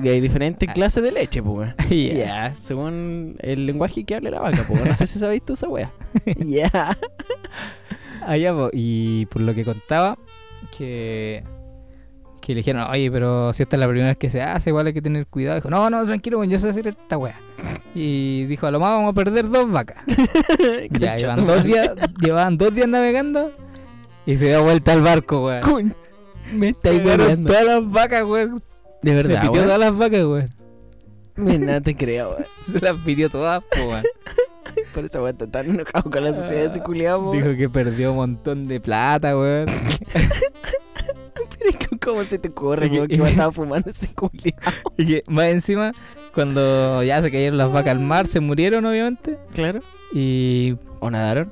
Y 0.04 0.08
hay 0.08 0.22
diferentes 0.22 0.70
Ah. 0.70 0.74
clases 0.76 1.04
de 1.04 1.12
leche, 1.12 1.42
pues, 1.42 1.74
Ya. 1.90 2.54
según 2.58 3.36
el 3.40 3.66
lenguaje 3.66 4.04
que 4.06 4.16
hable 4.16 4.30
la 4.32 4.40
vaca, 4.40 4.64
pues. 4.68 4.86
No 4.86 4.94
sé 4.96 5.08
si 5.08 5.20
sabéis 5.20 5.44
tú 5.44 5.54
esa 5.54 5.68
wea. 5.68 5.92
Ya. 6.38 6.98
Allá, 8.26 8.54
po, 8.54 8.70
y 8.72 9.26
por 9.26 9.42
lo 9.42 9.54
que 9.56 9.66
contaba, 9.66 10.18
que, 10.78 11.44
que 12.42 12.54
le 12.54 12.58
dijeron, 12.60 12.84
oye, 12.90 13.10
pero 13.12 13.54
si 13.54 13.64
esta 13.64 13.76
es 13.76 13.80
la 13.80 13.88
primera 13.88 14.08
vez 14.10 14.18
que 14.18 14.30
se 14.30 14.42
hace, 14.42 14.72
igual 14.72 14.88
hay 14.88 14.94
que 14.94 15.02
tener 15.02 15.28
cuidado. 15.28 15.56
Dijo, 15.56 15.70
no, 15.70 15.90
no, 15.90 16.04
tranquilo, 16.06 16.44
yo 16.44 16.60
sé 16.60 16.70
hacer 16.70 16.88
esta 16.88 17.18
wea. 17.18 17.40
Y 17.94 18.46
dijo, 18.46 18.66
a 18.68 18.72
lo 18.72 18.80
más 18.80 18.90
vamos 18.90 19.12
a 19.12 19.14
perder 19.14 19.50
dos 19.50 19.70
vacas. 19.72 20.04
ya, 20.92 21.16
llevan 21.16 21.46
dos 21.46 21.64
días, 21.64 21.92
llevaban 22.20 22.58
dos 22.58 22.74
días 22.74 22.88
navegando 22.88 23.52
y 24.26 24.38
se 24.38 24.48
dio 24.48 24.64
vuelta 24.64 24.94
al 24.94 25.02
barco, 25.02 25.46
weón. 25.46 25.62
Con- 25.62 25.96
Me 26.54 26.70
estáis 26.70 27.02
todas 27.04 27.66
las 27.66 27.90
vacas, 27.92 28.24
weón. 28.24 28.62
De 29.02 29.12
Se 29.12 29.16
verdad, 29.16 29.42
pitió 29.42 29.52
weón. 29.54 29.66
todas 29.66 29.80
las 29.80 29.98
vacas, 29.98 30.24
weón. 30.26 30.50
No 31.66 31.82
te 31.82 31.96
creo, 31.96 32.32
weón. 32.32 32.46
Se 32.64 32.80
las 32.80 32.96
pidió 33.06 33.30
todas, 33.30 33.62
weón. 33.78 34.04
Por 34.94 35.06
eso, 35.06 35.24
weón, 35.24 35.38
tan 35.38 35.70
enojado 35.70 36.10
con 36.10 36.24
la 36.24 36.34
sociedad 36.34 36.62
de 36.64 36.72
ese 36.72 36.82
culiao, 36.82 37.22
po. 37.24 37.32
Dijo 37.34 37.56
que 37.58 37.70
perdió 37.70 38.12
un 38.12 38.18
montón 38.18 38.68
de 38.68 38.80
plata, 38.80 39.38
weón. 39.38 39.66
¿Cómo 42.04 42.24
se 42.24 42.40
te 42.40 42.50
ocurre, 42.50 42.88
Y 42.88 42.90
que- 42.90 43.08
que 43.08 43.30
estaba 43.30 43.52
fumando 43.52 43.90
ese 43.90 44.08
culiao? 44.14 44.58
Y 44.98 45.06
que 45.06 45.24
más 45.28 45.46
encima, 45.48 45.92
cuando 46.34 47.04
ya 47.04 47.22
se 47.22 47.32
cayeron 47.32 47.58
las 47.58 47.72
vacas 47.72 47.92
al 47.92 48.00
mar, 48.00 48.28
se 48.28 48.40
murieron, 48.40 48.86
obviamente. 48.86 49.38
Claro. 49.54 49.82
Y, 50.14 50.76
¿O 51.00 51.10
nadaron? 51.12 51.52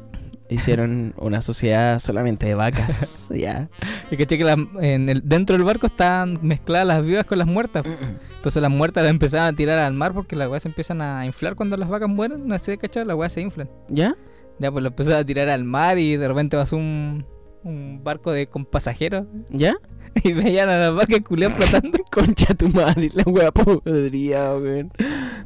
Hicieron 0.49 1.13
una 1.17 1.41
sociedad 1.41 1.99
solamente 1.99 2.45
de 2.47 2.55
vacas. 2.55 3.29
ya. 3.33 3.69
y 4.09 4.17
caché 4.17 4.37
que 4.37 4.43
las- 4.43 4.57
en 4.81 5.09
el, 5.09 5.21
dentro 5.23 5.55
del 5.55 5.63
barco 5.65 5.85
estaban 5.87 6.39
mezcladas 6.41 6.87
las 6.87 7.05
vivas 7.05 7.25
con 7.25 7.37
las 7.37 7.47
muertas. 7.47 7.83
Entonces 8.37 8.61
las 8.61 8.71
muertas 8.71 9.03
las 9.03 9.11
empezaban 9.11 9.53
a 9.53 9.55
tirar 9.55 9.77
al 9.79 9.93
mar 9.93 10.13
porque 10.13 10.35
las 10.35 10.47
weas 10.49 10.63
se 10.63 10.69
empiezan 10.69 11.01
a 11.01 11.25
inflar 11.25 11.55
cuando 11.55 11.77
las 11.77 11.89
vacas 11.89 12.09
mueren. 12.09 12.51
Así 12.51 12.71
de 12.71 12.77
cachar, 12.77 13.05
las 13.05 13.15
weas 13.17 13.31
se 13.33 13.41
inflan. 13.41 13.69
¿Ya? 13.89 14.15
Ya, 14.59 14.71
pues 14.71 14.81
lo 14.81 14.89
empezaron 14.89 15.19
a 15.19 15.23
tirar 15.25 15.49
al 15.49 15.63
mar 15.65 15.97
y 15.99 16.17
de 16.17 16.27
repente 16.27 16.57
pasó 16.57 16.75
un, 16.77 17.25
un 17.63 18.01
barco 18.03 18.31
de 18.31 18.47
con 18.47 18.65
pasajeros 18.65 19.25
¿Ya? 19.51 19.75
y 20.23 20.33
veían 20.33 20.69
a 20.69 20.77
las 20.77 20.95
vacas 20.95 21.19
culiadas 21.21 21.55
flotando. 21.57 21.99
Concha 22.11 22.53
tu 22.53 22.67
madre, 22.69 23.09
la 23.13 23.23
wea 23.23 23.51
podría, 23.51 24.53
weón. 24.55 24.91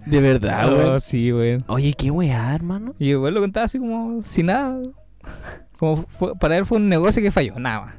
De 0.06 0.20
verdad, 0.22 0.72
Oh, 0.74 0.78
weón. 0.78 1.00
sí, 1.00 1.32
weón. 1.34 1.60
Oye, 1.68 1.94
qué 1.94 2.12
weá, 2.12 2.54
hermano. 2.56 2.96
Y 3.00 3.10
igual 3.12 3.34
lo 3.34 3.42
contaba 3.42 3.66
así 3.66 3.80
como 3.80 4.22
sin 4.22 4.48
nada. 4.48 4.82
Como 5.78 6.06
fue- 6.08 6.36
para 6.36 6.58
él 6.58 6.66
fue 6.66 6.78
un 6.78 6.90
negocio 6.90 7.22
que 7.22 7.32
falló, 7.32 7.58
nada 7.60 7.82
más. 7.82 7.94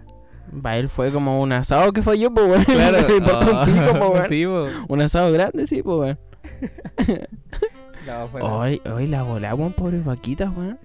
Va, 0.65 0.77
él 0.77 0.89
fue 0.89 1.11
como 1.11 1.41
un 1.43 1.53
asado 1.53 1.93
que 1.93 2.01
yo, 2.19 2.33
pues, 2.33 2.47
weón. 2.47 2.65
Claro. 2.65 2.99
Le 3.09 3.17
importa 3.17 3.61
un 3.61 3.65
pico, 3.67 3.99
po, 3.99 4.09
weón. 4.15 4.29
Sí, 4.29 4.45
po. 4.47 4.67
Un 4.89 5.01
asado 5.03 5.33
grande, 5.33 5.67
sí, 5.67 5.83
pues, 5.83 5.99
weón. 5.99 6.19
No, 8.07 8.29
fue 8.29 8.43
Hoy, 8.43 8.83
hoy 8.85 9.07
la 9.07 9.25
weón, 9.25 9.73
pobres 9.73 10.05
vaquitas, 10.05 10.51
weón. 10.55 10.79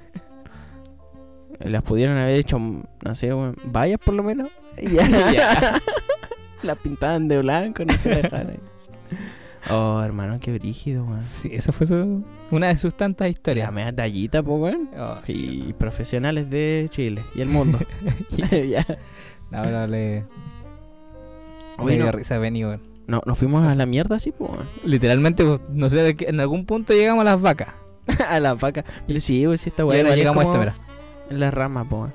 Las 1.59 1.83
pudieron 1.83 2.17
haber 2.17 2.37
hecho, 2.39 2.57
no 2.59 3.15
sé, 3.15 3.33
weón, 3.33 3.55
vallas 3.65 3.99
por 4.03 4.13
lo 4.15 4.23
menos. 4.23 4.49
Ya. 4.81 5.07
Ya. 5.33 5.81
Las 6.61 6.77
pintaban 6.77 7.27
de 7.29 7.37
blanco, 7.37 7.85
no 7.85 7.93
se 7.97 8.13
ahí. 8.15 8.59
Oh, 9.69 10.01
hermano, 10.01 10.37
qué 10.41 10.51
brígido, 10.53 11.03
weón. 11.05 11.21
Sí, 11.23 11.49
esa 11.53 11.71
fue 11.71 11.87
su- 11.87 12.23
una 12.51 12.67
de 12.67 12.75
sus 12.77 12.95
tantas 12.95 13.25
La 13.25 13.29
historias. 13.29 13.71
tallita, 13.95 14.43
pues, 14.43 14.59
weón. 14.61 14.89
Oh, 14.97 15.17
sí. 15.23 15.65
Y 15.69 15.73
profesionales 15.73 16.49
de 16.49 16.87
Chile 16.89 17.23
y 17.35 17.41
el 17.41 17.47
mundo. 17.49 17.79
ya. 18.69 18.85
No, 19.51 19.63
no, 19.65 19.87
le. 19.87 20.25
Oye, 21.77 21.97
no, 21.97 22.11
risa 22.11 22.37
Benny, 22.39 22.65
weón. 22.65 22.81
no, 23.07 23.21
nos 23.25 23.37
fuimos 23.37 23.65
a 23.65 23.73
la 23.75 23.85
mierda 23.85 24.17
así, 24.17 24.31
pues, 24.31 24.51
weón. 24.51 24.65
Literalmente, 24.83 25.45
pues, 25.45 25.61
no 25.69 25.87
sé, 25.89 26.15
en 26.19 26.39
algún 26.39 26.65
punto 26.65 26.93
llegamos 26.93 27.21
a 27.21 27.25
las 27.25 27.41
vacas. 27.41 27.69
a 28.29 28.39
la 28.39 28.53
vaca. 28.55 28.83
Pero 29.07 29.19
sí, 29.21 29.45
weón, 29.45 29.57
sí, 29.57 29.69
esta 29.69 29.83
es 29.83 30.15
llegamos 30.15 30.43
a 30.43 30.47
esta, 30.47 30.59
mira. 30.59 30.75
En 31.29 31.39
la 31.39 31.51
rama, 31.51 31.83
weón. 31.83 32.13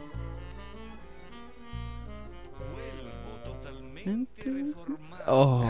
Oh, 5.26 5.64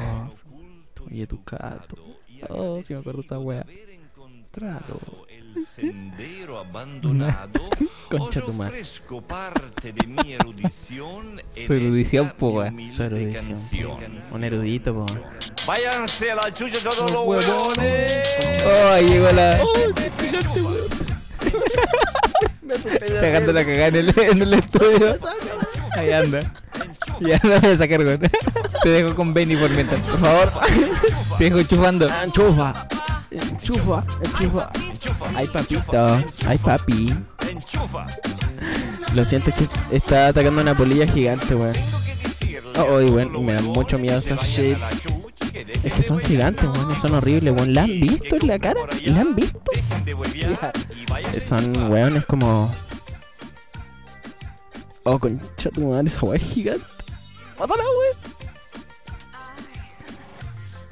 oye, 1.10 1.26
tu 1.26 1.40
gato. 1.44 1.96
Oh, 2.48 2.82
sí 2.82 2.94
me 2.94 3.00
acuerdo 3.00 3.20
esa 3.20 3.38
wea. 3.38 3.64
Trato. 4.50 5.26
El 5.28 5.64
sendero 5.66 6.58
abandonado. 6.58 7.60
Concha 8.10 8.40
tu 8.40 8.52
madre. 8.52 8.72
ofrezco 8.72 9.22
parte 9.22 9.92
de 9.92 10.06
mi 10.06 10.32
erudición. 10.32 11.40
Su 11.50 11.72
erudición, 11.74 12.32
po, 12.38 12.64
Su 12.90 13.02
erudición. 13.02 14.20
Un 14.32 14.44
erudito, 14.44 14.94
pues. 14.94 15.18
Váyanse 15.66 16.32
a 16.32 16.34
la 16.36 16.54
chucha 16.54 16.78
todos 16.82 17.12
los 17.12 17.26
huevones. 17.26 18.24
Oh, 18.66 18.98
llegó 19.00 19.30
la. 19.32 19.58
sí, 19.58 20.10
fíjate, 20.18 20.62
weón. 20.62 20.84
Pegando 23.20 23.52
la 23.52 23.64
cagada 23.64 23.86
en 23.88 23.96
el, 23.96 24.14
en 24.16 24.42
el 24.42 24.54
estudio. 24.54 25.18
Ahí 25.96 26.12
anda. 26.12 26.52
Ya 27.20 27.40
no 27.42 27.60
voy 27.60 27.70
a 27.70 27.76
sacar, 27.76 28.00
weón. 28.00 28.20
Te 28.82 28.88
dejo 28.88 29.14
con 29.14 29.32
Benny 29.32 29.56
por 29.56 29.70
mientras. 29.70 30.00
Por 30.02 30.20
favor. 30.20 30.52
Te 31.38 31.44
dejo 31.44 31.62
chufando. 31.62 32.08
Enchufa. 32.22 32.88
Enchufa, 33.30 34.04
enchufa. 34.22 34.70
Ay, 35.34 35.46
papito. 35.48 36.24
Ay, 36.46 36.58
papi. 36.58 37.14
Enchufa. 37.48 38.06
Lo 39.14 39.24
siento, 39.24 39.50
es 39.50 39.56
que 39.56 39.68
está 39.96 40.28
atacando 40.28 40.62
una 40.62 40.76
polilla 40.76 41.06
gigante, 41.06 41.54
weón. 41.54 41.74
Oh, 42.76 42.82
oh, 42.82 42.96
weón, 42.96 43.44
me 43.44 43.52
da 43.52 43.62
mucho 43.62 43.98
miedo 43.98 44.18
esos 44.18 44.42
shit. 44.42 44.76
Es 45.84 45.92
que 45.92 46.02
son 46.02 46.18
gigantes, 46.18 46.64
weón, 46.64 46.96
son 46.96 47.14
horribles, 47.14 47.54
weón. 47.54 47.72
¿La 47.72 47.82
han 47.82 48.00
visto 48.00 48.36
en 48.36 48.48
la 48.48 48.58
cara? 48.58 48.80
¿La 49.06 49.20
han 49.20 49.36
visto? 49.36 49.60
Son, 51.40 51.90
weón, 51.90 52.16
es 52.16 52.26
como... 52.26 52.74
Oh, 55.04 55.18
concha 55.18 55.70
tu 55.70 55.88
madre, 55.88 56.08
esa 56.08 56.20
weón 56.22 56.36
es 56.36 56.42
gigante. 56.42 56.84
¡Mátala, 57.58 57.82
weón! 57.82 58.34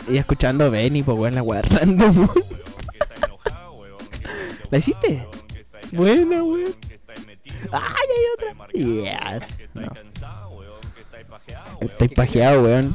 Y 0.09 0.19
escuchando 0.19 0.71
Benny, 0.71 1.03
pues, 1.03 1.19
weón, 1.19 1.35
la 1.35 1.43
weón 1.43 1.62
random. 1.65 2.29
¿La 4.71 4.79
hiciste? 4.79 5.27
Buena, 5.91 6.43
weón. 6.43 6.75
¡Ay, 7.73 8.09
hay 8.09 8.25
otra! 8.35 8.69
Yes. 8.73 9.59
No. 9.75 9.93
Estoy 11.83 12.09
pajeado, 12.09 12.62
weón. 12.65 12.95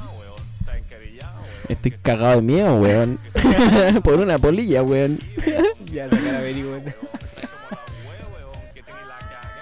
Estoy 1.70 1.92
cagado 1.92 2.38
de 2.38 2.42
miedo, 2.42 2.76
weón. 2.78 3.20
Por 4.04 4.20
una 4.20 4.38
polilla, 4.40 4.84
weón. 4.84 5.20
Ya 5.92 6.10
sacar 6.10 6.36
a 6.36 6.42
Benny, 6.42 6.64
weón. 6.64 6.84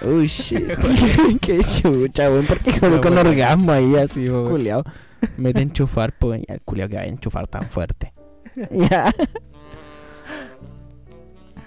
Uy, 0.02 0.26
shit. 0.26 0.66
Qué 1.40 1.60
chucha, 1.60 2.30
weón. 2.30 2.46
¿Por 2.46 2.60
qué 2.60 2.78
con, 2.78 3.00
con 3.00 3.18
orgasmo 3.18 3.72
ahí 3.72 3.96
así, 3.96 4.24
Sí, 4.24 4.30
weón. 4.30 4.48
culiao? 4.50 4.84
Mete 5.36 5.60
a 5.60 5.62
enchufar, 5.62 6.12
pues. 6.18 6.42
Ya, 6.48 6.54
el 6.54 6.88
que 6.88 6.96
va 6.96 7.02
a 7.02 7.06
enchufar 7.06 7.46
tan 7.48 7.68
fuerte. 7.68 8.12
ya. 8.70 9.12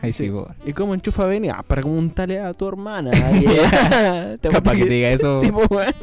Ahí 0.02 0.14
sí, 0.14 0.30
weón. 0.30 0.56
¿Y 0.66 0.72
cómo 0.74 0.94
enchufa 0.94 1.26
Benny? 1.26 1.50
Ah, 1.50 1.64
para 1.68 1.82
preguntarle 1.82 2.40
a 2.40 2.54
tu 2.54 2.68
hermana. 2.68 3.12
Yeah. 3.40 4.38
Capaz 4.42 4.76
que 4.76 4.84
te 4.86 4.90
diga 4.90 5.10
eso. 5.10 5.40
Sí, 5.42 5.52
pues, 5.52 5.68
weón. 5.70 5.94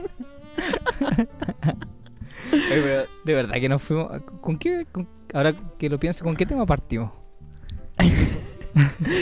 Pero 2.69 3.07
de 3.25 3.35
verdad 3.35 3.55
que 3.57 3.69
nos 3.69 3.83
fuimos. 3.83 4.11
¿Con 4.41 4.59
qué? 4.59 4.87
con- 4.91 5.09
ahora 5.35 5.55
que 5.79 5.89
lo 5.89 5.99
pienso, 5.99 6.25
¿con 6.25 6.37
qué 6.37 6.47
tema 6.47 6.65
partimos? 6.67 7.11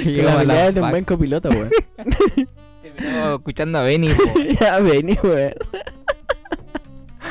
La 0.05 0.33
a 0.33 0.35
habilidad 0.37 0.73
de 0.73 0.81
un 0.83 0.91
buen 0.91 1.05
copiloto, 1.05 1.49
weón. 1.49 1.71
Terminamos 2.83 3.39
escuchando 3.39 3.79
a 3.79 3.83
Benny, 3.83 4.09
po. 4.09 4.23
ya, 4.61 4.79
Benny, 4.81 5.17
weón. 5.23 5.55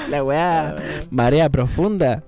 La 0.09 0.23
weá. 0.23 0.75
Marea 1.11 1.49
profunda. 1.49 2.23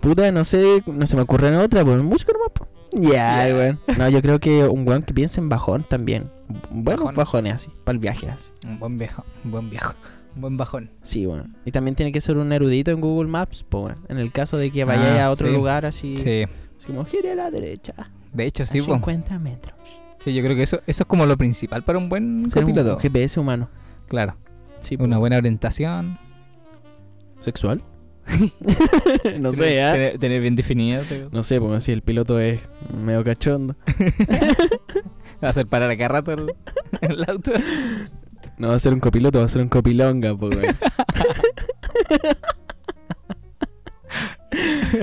Puta, 0.00 0.30
no 0.32 0.44
sé, 0.44 0.82
no 0.86 1.06
se 1.06 1.16
me 1.16 1.22
ocurre 1.22 1.48
en 1.48 1.54
otra, 1.56 1.84
pues 1.84 1.98
música 2.02 2.32
nomás. 2.32 2.50
po. 2.52 2.66
Ya, 2.92 3.46
Ya. 3.48 3.54
weón. 3.54 3.80
No, 3.98 4.08
yo 4.08 4.20
creo 4.22 4.38
que 4.40 4.64
un 4.64 4.86
weón 4.88 5.02
que 5.02 5.14
piense 5.14 5.40
en 5.40 5.48
bajón 5.48 5.84
también. 5.84 6.30
Buenos 6.70 7.02
Bajón. 7.04 7.14
bajones 7.14 7.54
así, 7.54 7.70
para 7.84 7.94
el 7.94 8.00
viaje 8.00 8.28
así. 8.30 8.44
Un 8.66 8.78
buen 8.78 8.98
viejo, 8.98 9.24
un 9.44 9.50
buen 9.50 9.70
viejo, 9.70 9.94
un 10.34 10.40
buen 10.40 10.56
bajón. 10.56 10.90
Sí, 11.02 11.26
weón. 11.26 11.56
Y 11.64 11.70
también 11.72 11.94
tiene 11.94 12.12
que 12.12 12.20
ser 12.20 12.36
un 12.36 12.52
erudito 12.52 12.90
en 12.90 13.00
Google 13.00 13.30
Maps, 13.30 13.64
pues, 13.68 13.84
weón. 13.84 13.98
En 14.08 14.18
el 14.18 14.30
caso 14.32 14.56
de 14.56 14.70
que 14.70 14.84
vayáis 14.84 15.20
Ah, 15.20 15.26
a 15.26 15.30
otro 15.30 15.48
sí. 15.48 15.52
lugar 15.54 15.86
así. 15.86 16.16
Sí, 16.16 16.42
así 16.78 16.86
como 16.88 17.04
gire 17.04 17.32
a 17.32 17.34
la 17.34 17.50
derecha. 17.50 17.94
de 18.32 18.46
hecho 18.46 18.62
a 18.64 18.66
sí, 18.66 18.80
po. 18.82 18.92
50 18.94 19.38
metros. 19.38 19.74
Sí, 20.18 20.32
yo 20.34 20.42
creo 20.42 20.56
que 20.56 20.62
eso, 20.62 20.80
eso 20.86 21.02
es 21.02 21.06
como 21.06 21.26
lo 21.26 21.36
principal 21.36 21.82
para 21.84 21.98
un 21.98 22.08
buen 22.08 22.50
Ser 22.50 22.62
copiloto. 22.62 22.94
un 22.94 23.00
GPS 23.00 23.38
humano. 23.38 23.68
Claro, 24.08 24.36
Sí, 24.80 24.96
una 24.98 25.16
po. 25.16 25.20
buena 25.20 25.36
orientación. 25.38 26.18
¿Sexual? 27.42 27.82
no 29.38 29.52
sé, 29.52 29.82
¿ah? 29.82 29.92
tener, 29.92 30.18
tener 30.18 30.40
bien 30.40 30.56
definido. 30.56 31.02
No 31.30 31.42
sé, 31.42 31.60
porque 31.60 31.82
si 31.82 31.92
el 31.92 32.00
piloto 32.00 32.40
es 32.40 32.60
medio 33.04 33.22
cachondo. 33.22 33.76
Va 35.42 35.48
a 35.48 35.50
hacer 35.50 35.66
parar 35.66 35.90
acá 35.90 36.08
rato 36.08 36.32
el, 36.32 36.52
el 37.02 37.24
auto. 37.28 37.50
No 38.58 38.68
va 38.68 38.74
a 38.74 38.78
ser 38.78 38.92
un 38.92 39.00
copiloto, 39.00 39.38
va 39.40 39.46
a 39.46 39.48
ser 39.48 39.62
un 39.62 39.68
copilonga, 39.68 40.36
po, 40.36 40.48
weón. 40.48 40.64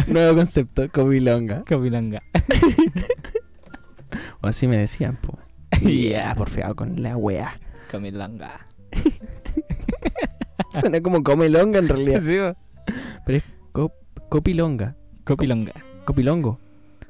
Nuevo 0.07 0.35
concepto, 0.35 0.89
copilonga. 0.91 1.63
Capilanga. 1.63 2.21
O 4.41 4.47
así 4.47 4.67
me 4.67 4.77
decían, 4.77 5.17
po. 5.17 5.37
Ya, 5.81 6.35
por 6.35 6.49
feo 6.49 6.75
con 6.75 7.01
la 7.01 7.17
wea. 7.17 7.59
Capilanga. 7.89 8.65
Suena 10.79 11.01
como 11.01 11.23
comelonga 11.23 11.79
en 11.79 11.87
realidad. 11.89 12.21
Sí, 12.21 12.37
po. 12.37 12.55
Cop- 13.73 14.29
copilonga. 14.29 14.95
Copilonga. 15.23 15.73
Copilongo. 16.05 16.59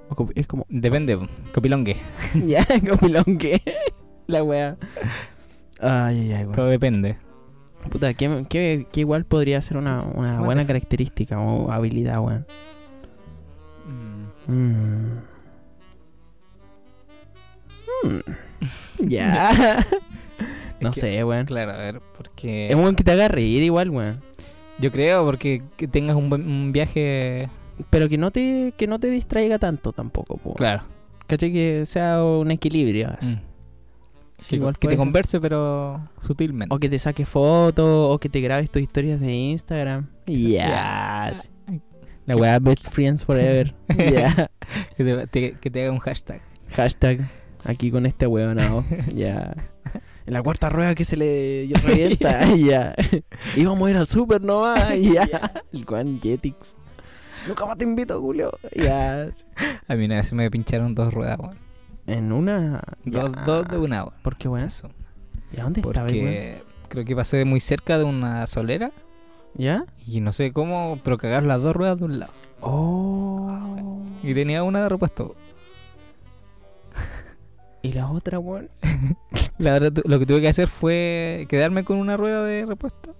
O 0.10 0.28
es 0.36 0.48
como. 0.48 0.66
Depende, 0.70 1.18
copilongue. 1.54 1.98
ya, 2.46 2.66
copilongue. 2.90 3.62
la 4.28 4.44
wea. 4.44 4.78
Ay, 5.82 6.20
ay, 6.20 6.32
ay, 6.34 6.44
weón. 6.44 6.52
Todo 6.56 6.68
depende. 6.68 7.18
Puta, 7.90 8.14
¿qué, 8.14 8.46
qué, 8.48 8.86
qué 8.92 9.00
igual 9.00 9.26
podría 9.26 9.62
ser 9.62 9.78
una, 9.78 10.04
una 10.04 10.40
buena 10.42 10.66
característica 10.68 11.40
o 11.40 11.72
habilidad, 11.72 12.20
weón? 12.20 12.46
Mm. 14.48 14.52
Mm. 14.54 15.22
Ya. 19.00 19.84
no 20.80 20.90
Es 20.90 20.96
que- 20.96 21.02
sé, 21.02 21.24
weón. 21.24 21.46
Claro, 21.46 21.72
a 21.72 21.78
ver, 21.78 22.02
porque 22.18 22.68
Es 22.70 22.76
un 22.76 22.82
weón 22.84 22.96
que 22.96 23.04
te 23.04 23.12
haga 23.12 23.28
reír 23.28 23.64
igual, 23.64 23.90
weón. 23.90 24.22
Yo 24.80 24.92
creo, 24.92 25.26
porque 25.26 25.64
que 25.78 25.88
tengas 25.88 26.16
un, 26.16 26.32
un 26.34 26.72
viaje. 26.72 27.50
Pero 27.90 28.08
que 28.10 28.18
no 28.18 28.30
te, 28.32 28.74
que 28.78 28.86
no 28.88 29.00
te 29.00 29.08
distraiga 29.10 29.58
tanto 29.60 29.92
tampoco, 29.92 30.38
po. 30.38 30.54
Claro. 30.54 30.84
¿Cachai? 31.28 31.52
Que 31.52 31.86
sea 31.86 32.24
un 32.24 32.52
equilibrio. 32.52 33.10
así. 33.18 33.38
Sí, 34.42 34.50
Que, 34.50 34.56
igual 34.58 34.78
que 34.78 34.88
te 34.88 34.94
ser. 34.94 34.98
converse, 34.98 35.40
pero 35.40 36.02
sutilmente. 36.20 36.74
O 36.76 36.80
que 36.80 36.90
te 36.90 37.00
saques 37.00 37.30
fotos, 37.30 38.14
o 38.14 38.18
que 38.20 38.28
te 38.28 38.42
grabes 38.42 38.70
tus 38.70 38.82
historias 38.82 39.20
de 39.20 39.34
Instagram. 39.34 40.08
Yes. 40.26 41.50
La 42.26 42.36
weá 42.38 42.60
Best 42.60 42.90
Friends 42.90 43.24
Forever. 43.26 43.74
Ya. 43.98 44.52
Que, 44.98 45.04
te, 45.04 45.28
te- 45.28 45.52
que 45.60 45.70
te 45.72 45.84
haga 45.84 45.92
un 45.92 46.00
hashtag. 46.00 46.42
Hashtag 46.74 47.30
aquí 47.64 47.92
con 47.92 48.06
este 48.06 48.28
weonado. 48.28 48.84
Ya. 49.14 49.54
En 50.26 50.34
la 50.34 50.42
cuarta 50.44 50.70
rueda 50.70 50.96
que 50.96 51.04
se 51.06 51.18
le 51.18 51.68
revienta. 51.84 52.46
Ya. 52.56 52.96
Íbamos 53.58 53.88
a 53.88 53.92
ir 53.92 53.98
al 53.98 54.08
super 54.08 54.42
nomás. 54.42 55.00
Ya. 55.00 55.64
El 55.74 55.86
Juan 55.86 56.20
Jetix. 56.22 56.78
Nunca 57.48 57.66
más 57.66 57.78
te 57.78 57.84
invito, 57.86 58.20
Julio. 58.22 58.52
Ya. 58.76 59.28
A 59.88 59.96
mí 59.96 60.06
una 60.06 60.16
vez 60.18 60.32
me 60.34 60.50
pincharon 60.52 60.94
dos 60.96 61.14
ruedas, 61.14 61.40
weón. 61.40 61.58
En 62.08 62.31
una. 62.31 62.81
Dos, 63.05 63.31
dos 63.46 63.67
de 63.67 63.77
una, 63.77 64.03
weón. 64.05 64.15
¿Por 64.24 64.38
qué, 64.38 64.48
weón? 64.48 64.65
Eso. 64.65 64.89
¿Y 65.55 65.60
a 65.60 65.63
dónde 65.63 65.81
estaba? 65.81 66.08
Porque 66.08 66.63
creo 66.89 67.05
que 67.05 67.15
pasé 67.15 67.46
muy 67.46 67.60
cerca 67.60 67.98
de 67.98 68.03
una 68.05 68.48
solera 68.48 68.91
¿Ya? 69.55 69.86
y 70.08 70.20
no 70.22 70.34
sé 70.34 70.51
cómo, 70.53 71.00
pero 71.03 71.17
cagar 71.17 71.43
las 71.43 71.62
dos 71.62 71.75
ruedas 71.75 71.98
de 72.00 72.05
un 72.05 72.20
lado. 72.20 72.34
Oh. 72.62 73.48
Y 74.24 74.34
tenía 74.34 74.63
una 74.63 74.81
de 74.84 74.89
repuesto. 74.89 75.36
¿Y 77.81 77.93
la 77.93 78.10
otra, 78.12 78.38
weón? 78.39 78.70
La 79.58 79.72
verdad, 79.72 79.91
tu- 79.91 80.08
lo 80.08 80.20
que 80.20 80.25
tuve 80.25 80.41
que 80.41 80.48
hacer 80.50 80.67
fue 80.67 81.46
quedarme 81.50 81.84
con 81.84 81.98
una 81.98 82.15
rueda 82.17 82.43
de 82.46 82.65
repuesto 82.65 83.15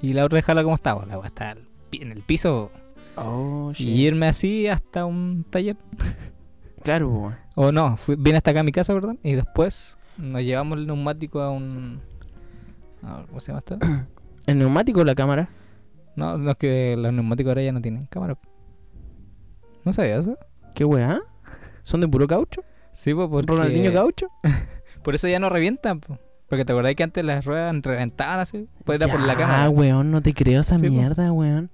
y 0.00 0.12
la 0.12 0.24
otra 0.24 0.36
dejarla 0.36 0.62
como 0.64 0.74
estaba. 0.74 1.06
La 1.06 1.18
weá 1.18 1.28
está 1.28 1.50
al 1.52 1.68
pi- 1.90 2.02
en 2.02 2.10
el 2.12 2.22
piso 2.22 2.70
Oh, 3.16 3.72
shit. 3.74 3.86
y 3.86 4.06
irme 4.06 4.26
así 4.26 4.66
hasta 4.66 5.04
un 5.04 5.44
taller. 5.48 5.76
Claro, 6.82 7.08
weón. 7.08 7.36
O 7.54 7.70
no, 7.72 7.96
fui, 7.96 8.16
vine 8.18 8.36
hasta 8.38 8.50
acá 8.50 8.60
a 8.60 8.64
mi 8.64 8.72
casa, 8.72 8.92
perdón, 8.94 9.18
y 9.22 9.32
después 9.34 9.96
nos 10.16 10.42
llevamos 10.42 10.78
el 10.78 10.86
neumático 10.86 11.40
a 11.40 11.50
un. 11.50 12.00
a- 13.02 13.24
¿Cómo 13.28 13.40
se 13.40 13.48
llama 13.52 13.58
esto? 13.60 13.78
¿El 14.46 14.58
neumático 14.58 15.00
o 15.00 15.04
la 15.04 15.14
cámara? 15.14 15.48
No, 16.16 16.36
no 16.38 16.50
es 16.50 16.56
que 16.56 16.94
los 16.98 17.12
neumáticos 17.12 17.50
ahora 17.50 17.62
ya 17.62 17.72
no 17.72 17.80
tienen 17.80 18.06
cámara. 18.06 18.36
¿No 19.84 19.92
sabía 19.92 20.16
eso? 20.18 20.36
¿Qué 20.74 20.84
weá? 20.84 21.20
¿Son 21.82 22.00
de 22.00 22.08
puro 22.08 22.26
caucho? 22.26 22.62
Sí, 22.92 23.14
pues 23.14 23.28
porque... 23.30 23.46
¿Ronaldinho 23.52 23.92
caucho? 23.92 24.28
Por 25.02 25.14
eso 25.14 25.26
ya 25.26 25.40
no 25.40 25.48
revientan, 25.48 26.00
po. 26.00 26.18
Porque 26.48 26.64
te 26.64 26.72
acordás 26.72 26.94
que 26.94 27.02
antes 27.02 27.24
las 27.24 27.44
ruedas 27.44 27.74
reventaban 27.82 28.38
así. 28.38 28.68
Pues 28.84 29.00
era 29.00 29.10
por 29.10 29.20
la 29.22 29.32
Ah, 29.32 29.36
cámara. 29.36 29.70
weón, 29.70 30.10
no 30.10 30.20
te 30.22 30.34
creo 30.34 30.60
esa 30.60 30.76
Sí, 30.78 30.86
po. 30.86 30.92
mierda, 30.92 31.32
weón. 31.32 31.70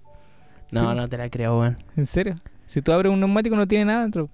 No, 0.70 0.90
Sí, 0.92 0.96
no 0.96 1.08
te 1.08 1.18
la 1.18 1.28
creo, 1.28 1.58
weón. 1.58 1.76
¿En 1.96 2.06
serio? 2.06 2.36
Si 2.66 2.80
tú 2.80 2.92
abres 2.92 3.12
un 3.12 3.18
neumático 3.20 3.56
no 3.56 3.66
tiene 3.66 3.86
nada 3.86 4.02
dentro. 4.02 4.30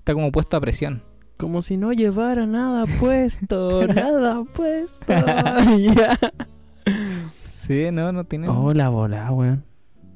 Está 0.00 0.14
como 0.14 0.32
puesto 0.32 0.56
a 0.56 0.60
presión. 0.62 1.02
Como 1.36 1.60
si 1.60 1.76
no 1.76 1.92
llevara 1.92 2.46
nada 2.46 2.86
puesto, 2.98 3.86
nada 3.86 4.42
puesto. 4.44 5.12
Sí, 7.46 7.90
no, 7.92 8.10
no 8.10 8.24
tienen. 8.24 8.48
Oh, 8.48 8.72
la 8.72 8.88
bola, 8.88 9.30
weón. 9.30 9.62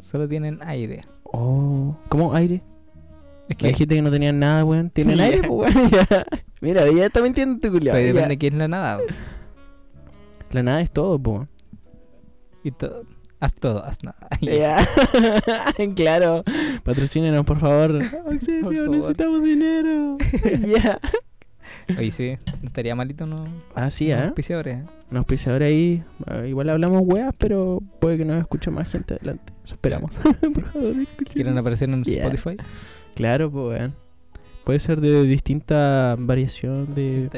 Solo 0.00 0.26
tienen 0.26 0.58
aire. 0.62 1.02
Oh, 1.22 1.94
¿cómo 2.08 2.34
aire? 2.34 2.62
Es 3.50 3.56
Que 3.56 3.66
hay 3.66 3.74
gente 3.74 3.94
que 3.94 4.02
no 4.02 4.10
tenía 4.10 4.32
nada, 4.32 4.64
weón. 4.64 4.88
¿Tienen 4.88 5.20
aire, 5.20 5.46
pues, 5.46 5.74
weón? 5.76 5.92
Mira, 6.62 6.90
ya 6.90 7.04
está 7.04 7.20
mintiendo 7.20 7.60
tu 7.60 7.70
culiao. 7.70 7.94
Pero 7.94 8.06
ya. 8.06 8.12
depende 8.14 8.28
de 8.30 8.38
quién 8.38 8.54
es 8.54 8.58
la 8.60 8.68
nada. 8.68 8.98
po. 8.98 9.04
La 10.50 10.62
nada 10.62 10.80
es 10.80 10.90
todo, 10.90 11.18
pues. 11.18 11.34
weón. 11.36 11.48
Y 12.64 12.70
todo. 12.70 13.02
Haz 13.44 13.52
todo, 13.56 13.84
haz 13.84 14.02
nada. 14.02 14.16
Ya. 14.40 14.88
claro. 15.96 16.42
Patrocínenos, 16.82 17.44
por 17.44 17.58
favor. 17.58 17.98
Por 18.22 18.32
Auxilio, 18.32 18.62
favor. 18.62 18.88
necesitamos 18.88 19.42
dinero. 19.44 20.14
Ya. 20.66 20.98
Oye, 21.98 22.10
sí, 22.10 22.38
estaría 22.62 22.94
malito 22.94 23.26
no. 23.26 23.46
Ah, 23.74 23.90
sí, 23.90 24.10
¿eh? 24.10 24.14
auspiciadores, 24.14 24.78
¿eh? 24.78 24.86
Nos 25.10 25.26
pise 25.26 25.50
ahora 25.50 25.66
ahí. 25.66 26.02
ah, 26.26 26.46
igual 26.46 26.70
hablamos 26.70 27.02
weas, 27.04 27.34
pero 27.36 27.82
puede 28.00 28.16
que 28.16 28.24
nos 28.24 28.40
escuche 28.40 28.70
más 28.70 28.88
gente 28.90 29.12
adelante. 29.12 29.52
Eso 29.62 29.74
esperamos. 29.74 30.12
por 30.14 30.72
favor. 30.72 30.94
¿Quieren 31.30 31.58
aparecer 31.58 31.90
en. 31.90 32.00
Spotify? 32.00 32.56
Claro, 33.14 33.50
pues, 33.50 33.78
weón. 33.78 33.94
Puede 34.64 34.78
ser 34.78 35.02
de 35.02 35.24
distinta 35.24 36.16
variación 36.18 36.94
de... 36.94 37.28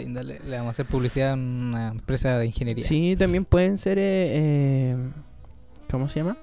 Le 0.47 0.57
vamos 0.59 0.69
a 0.69 0.71
hacer 0.71 0.87
publicidad 0.87 1.33
a 1.33 1.35
una 1.35 1.89
empresa 1.89 2.39
de 2.39 2.47
ingeniería. 2.47 2.87
Sí, 2.87 3.17
también 3.19 3.45
pueden 3.45 3.79
ser... 3.79 3.99
eh, 3.99 4.31
eh, 4.31 4.97
¿Cómo 5.91 6.09
se 6.09 6.21
llama? 6.21 6.37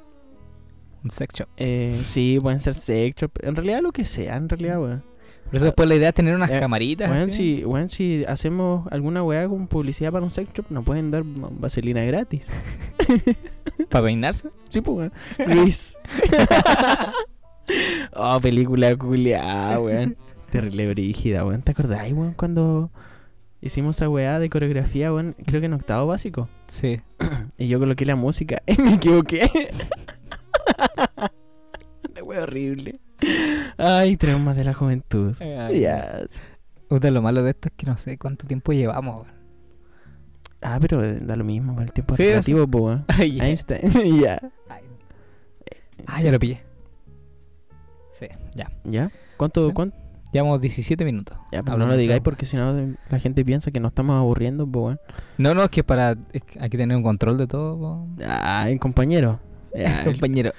Un 1.03 1.11
sex 1.11 1.33
shop. 1.39 1.47
Eh, 1.57 2.01
sí, 2.05 2.37
pueden 2.41 2.59
ser 2.59 2.73
sex 2.73 3.15
shop. 3.21 3.31
En 3.41 3.55
realidad 3.55 3.81
lo 3.81 3.91
que 3.91 4.05
sea, 4.05 4.35
en 4.37 4.49
realidad, 4.49 4.79
weón. 4.81 5.03
Por 5.45 5.57
eso 5.57 5.65
después 5.65 5.87
la 5.89 5.95
idea 5.95 6.09
es 6.09 6.15
tener 6.15 6.33
unas 6.35 6.49
Eh, 6.49 6.59
camaritas. 6.59 7.09
Weón, 7.11 7.27
así. 7.27 7.57
si, 7.57 7.65
weón, 7.65 7.89
si 7.89 8.23
hacemos 8.25 8.87
alguna 8.91 9.21
weá 9.23 9.47
con 9.47 9.67
publicidad 9.67 10.11
para 10.11 10.23
un 10.23 10.31
sex 10.31 10.51
shop, 10.53 10.65
nos 10.69 10.83
pueden 10.85 11.11
dar 11.11 11.23
vaselina 11.25 12.03
gratis. 12.05 12.49
Para 13.89 14.05
peinarse. 14.05 14.49
Sí, 14.69 14.81
pues, 14.81 14.97
weón. 14.97 15.13
Luis. 15.53 15.97
oh, 18.13 18.39
película 18.41 18.95
culiada, 18.95 19.79
weón. 19.79 20.17
Terrible 20.51 20.89
brígida, 20.89 21.45
weón. 21.45 21.61
¿Te 21.61 21.71
acordás, 21.71 22.11
weón, 22.11 22.33
cuando 22.33 22.91
hicimos 23.65 23.95
esa 23.97 24.09
weá 24.09 24.39
de 24.39 24.49
coreografía, 24.49 25.13
weón? 25.13 25.35
Creo 25.45 25.59
que 25.61 25.65
en 25.67 25.73
octavo 25.73 26.07
básico. 26.07 26.49
Sí. 26.67 27.01
Y 27.57 27.67
yo 27.67 27.79
coloqué 27.79 28.05
la 28.05 28.15
música 28.15 28.61
y 28.67 28.81
me 28.81 28.95
equivoqué. 28.95 29.49
La 32.15 32.23
wea 32.23 32.43
horrible. 32.43 32.99
Ay, 33.77 34.17
traumas 34.17 34.55
de 34.57 34.63
la 34.63 34.73
juventud. 34.73 35.35
Ya. 35.39 36.21
Puta, 36.87 37.09
lo 37.11 37.21
malo 37.21 37.41
de 37.43 37.51
esto 37.51 37.69
es 37.69 37.73
que 37.75 37.85
no 37.85 37.97
sé 37.97 38.17
cuánto 38.17 38.45
tiempo 38.45 38.71
llevamos. 38.73 39.21
weón. 39.21 39.33
Ah, 40.61 40.77
pero 40.81 41.03
eh, 41.03 41.19
da 41.21 41.35
lo 41.35 41.43
mismo. 41.43 41.79
El 41.81 41.91
tiempo 41.91 42.15
Sí, 42.15 42.23
relativo, 42.25 42.67
po, 42.67 42.79
weón. 42.79 43.05
Einstein, 43.19 44.21
ya. 44.21 44.39
Ah, 46.05 46.21
ya 46.21 46.31
lo 46.31 46.39
pillé. 46.39 46.61
Sí, 48.11 48.27
ya. 48.55 48.69
¿Ya? 48.83 49.11
¿Cuánto? 49.37 49.67
Sí. 49.67 49.73
cuánto? 49.73 49.97
Llevamos 50.33 50.59
17 50.59 51.05
minutos. 51.05 51.37
Ya, 51.51 51.61
pero 51.63 51.77
no 51.77 51.85
lo 51.85 51.95
digáis 51.95 52.21
porque 52.21 52.45
si 52.47 52.57
no 52.57 52.95
la 53.09 53.19
gente 53.19 53.45
piensa 53.45 53.69
que 53.71 53.79
nos 53.79 53.91
estamos 53.91 54.17
aburriendo, 54.17 54.65
po, 54.65 54.85
weón. 54.85 54.99
No, 55.37 55.53
no, 55.53 55.63
es 55.63 55.69
que 55.69 55.83
para. 55.83 56.17
es 56.33 56.41
que 56.43 56.59
hay 56.59 56.69
que 56.69 56.77
tener 56.77 56.97
un 56.97 57.03
control 57.03 57.37
de 57.37 57.45
todo, 57.47 57.77
po. 57.79 58.07
Ay, 58.27 58.77
compañero. 58.79 59.39
Ya, 59.75 60.03
el, 60.03 60.11
compañero. 60.11 60.51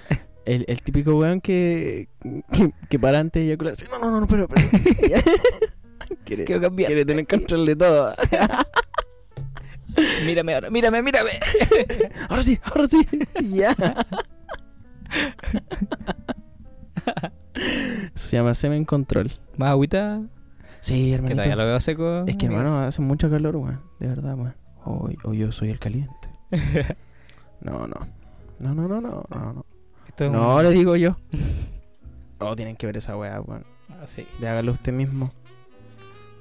el- 0.45 0.65
el 0.67 0.83
típico 0.83 1.17
weón 1.17 1.41
que, 1.41 2.09
que, 2.53 2.73
que 2.89 2.99
para 2.99 3.21
antes 3.21 3.41
de 3.43 3.47
eyacular. 3.49 3.75
No, 3.91 3.99
no, 4.11 4.21
no, 4.21 4.27
pero. 4.27 4.49
quiere, 6.25 6.45
Quiero 6.45 6.61
cambiar. 6.61 6.89
quiere 6.89 7.05
tener 7.05 7.27
control 7.27 7.65
de 7.67 7.77
todo. 7.77 8.15
mírame 10.27 10.55
ahora, 10.55 10.71
mírame, 10.71 11.01
mírame. 11.03 11.31
Ahora 12.29 12.43
sí, 12.43 12.59
ahora 12.65 12.87
sí. 12.89 13.07
ya. 13.53 13.75
Se 18.15 18.37
llama 18.37 18.55
semen 18.55 18.85
control. 18.85 19.31
Más 19.57 19.71
agüita. 19.71 20.23
Sí, 20.81 20.95
Que 21.09 21.15
hermanito. 21.15 21.37
todavía 21.37 21.57
lo 21.57 21.67
veo 21.67 21.81
seco. 21.81 22.25
Es 22.27 22.37
que, 22.37 22.47
hermano, 22.47 22.79
hace 22.81 23.01
mucho 23.01 23.31
calor, 23.31 23.57
weón. 23.57 23.81
De 24.01 24.07
verdad, 24.09 24.35
weón. 24.37 24.55
O, 24.85 25.09
o 25.25 25.33
yo 25.33 25.51
soy 25.53 25.71
el 25.71 25.79
caliente. 25.79 26.13
No, 27.61 27.87
no. 27.87 27.97
No, 28.61 28.75
no, 28.75 28.87
no, 28.89 29.01
no, 29.01 29.25
no. 29.31 29.53
No, 29.53 29.67
Esto 30.07 30.25
es 30.27 30.31
no 30.31 30.57
un- 30.57 30.63
le 30.63 30.71
digo 30.71 30.97
yo. 30.97 31.17
Oh, 32.41 32.55
tienen 32.57 32.77
que 32.77 32.85
ver 32.87 32.97
esa 32.99 33.17
weá, 33.17 33.41
weón. 33.41 33.65
Ah, 33.89 34.07
sí. 34.07 34.27
De 34.41 34.49
hágalo 34.49 34.73
usted 34.73 34.93
mismo. 34.93 35.33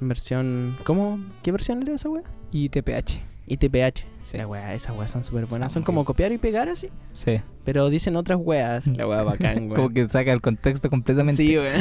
Versión. 0.01 0.75
¿Cómo? 0.83 1.19
¿Qué 1.43 1.51
versión 1.53 1.81
era 1.81 1.93
esa 1.93 2.09
weá? 2.09 2.23
Y 2.51 2.67
TPH. 2.69 3.21
Y 3.47 3.57
TPH. 3.57 4.05
Sí. 4.23 4.37
La 4.37 4.47
weá, 4.47 4.73
esas 4.73 4.97
weas 4.97 5.11
son 5.11 5.23
súper 5.23 5.45
buenas. 5.45 5.71
Son 5.71 5.83
como 5.83 6.03
copiar 6.03 6.31
y 6.33 6.37
pegar 6.39 6.67
así. 6.67 6.89
Sí. 7.13 7.39
Pero 7.63 7.89
dicen 7.89 8.15
otras 8.17 8.39
weas. 8.41 8.87
La 8.87 9.07
weá 9.07 9.23
bacán, 9.23 9.57
weón. 9.69 9.75
Como 9.75 9.89
que 9.91 10.09
saca 10.09 10.33
el 10.33 10.41
contexto 10.41 10.89
completamente. 10.89 11.41
Sí, 11.41 11.57
weón. 11.57 11.73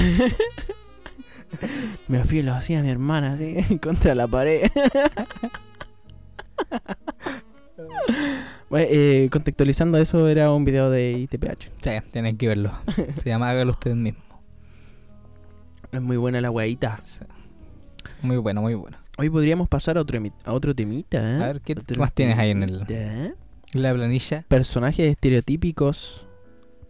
Me 2.09 2.19
afilo 2.19 2.53
así 2.55 2.75
a 2.75 2.83
mi 2.83 2.91
hermana, 2.91 3.35
así, 3.35 3.79
contra 3.83 4.15
la 4.15 4.27
pared. 4.27 4.71
Bueno, 8.69 8.87
eh, 8.91 9.29
contextualizando 9.31 9.99
eso, 9.99 10.29
era 10.29 10.51
un 10.53 10.65
video 10.65 10.89
de 10.91 11.13
ITPH. 11.13 11.69
Sí, 11.83 11.91
tienen 12.11 12.37
que 12.37 12.49
verlo. 12.49 12.73
Se 13.23 13.29
llama 13.29 13.51
Hágalo 13.51 13.73
ustedes 13.73 13.97
mismos. 13.97 14.23
Es 15.91 16.01
muy 16.01 16.17
buena 16.17 16.41
la. 16.41 16.51
Sí. 17.03 17.21
Muy 18.23 18.39
bueno, 18.39 18.63
muy 18.63 18.75
bueno. 18.75 18.97
Hoy 19.19 19.29
podríamos 19.29 19.69
pasar 19.69 19.99
a 19.99 20.01
otro, 20.01 20.19
a 20.45 20.53
otro 20.55 20.75
temita, 20.75 21.19
¿eh? 21.19 21.43
A 21.43 21.47
ver, 21.49 21.61
¿qué 21.61 21.75
Otro 21.79 22.01
más 22.01 22.15
tienes 22.15 22.39
ahí 22.39 22.51
en 22.51 22.63
el- 22.63 22.87
temita. 22.87 23.35
La 23.75 23.93
planilla. 23.93 24.45
Personajes 24.49 25.11
estereotípicos 25.11 26.27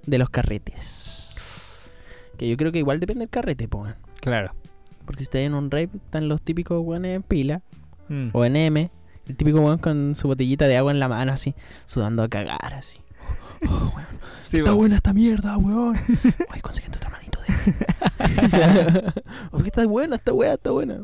de 0.06 0.18
los 0.18 0.30
carretes. 0.30 1.34
Que 2.38 2.48
yo 2.48 2.56
creo 2.56 2.70
que 2.70 2.78
igual 2.78 3.00
depende 3.00 3.20
del 3.20 3.30
carrete, 3.30 3.66
po, 3.66 3.78
weón. 3.82 3.96
Claro. 4.22 4.54
Porque 5.04 5.18
si 5.18 5.24
estás 5.24 5.40
en 5.40 5.54
un 5.54 5.70
rave, 5.70 5.90
están 5.94 6.28
los 6.28 6.40
típicos 6.40 6.80
weones 6.80 7.16
en 7.16 7.22
pila. 7.24 7.60
Mm. 8.08 8.28
O 8.32 8.44
en 8.44 8.56
M. 8.56 8.90
El 9.26 9.36
típico 9.36 9.60
weón 9.60 9.78
con 9.78 10.14
su 10.14 10.28
botellita 10.28 10.66
de 10.66 10.76
agua 10.76 10.92
en 10.92 11.00
la 11.00 11.08
mano, 11.08 11.32
así, 11.32 11.54
sudando 11.86 12.22
a 12.22 12.28
cagar, 12.28 12.74
así. 12.74 12.98
Oh, 13.68 13.92
weón. 13.94 14.08
Sí, 14.44 14.58
Está 14.58 14.72
buena 14.72 14.96
esta 14.96 15.12
mierda, 15.12 15.56
weón. 15.56 15.96
Oye, 16.50 16.60
consiguiendo 16.60 16.98
otro 16.98 17.10
hermanito 17.10 17.38
de. 17.40 19.12
Porque 19.50 19.68
está 19.68 19.86
buena, 19.86 20.16
está 20.16 20.32
buena, 20.32 20.54
está 20.54 20.70
buena. 20.70 21.00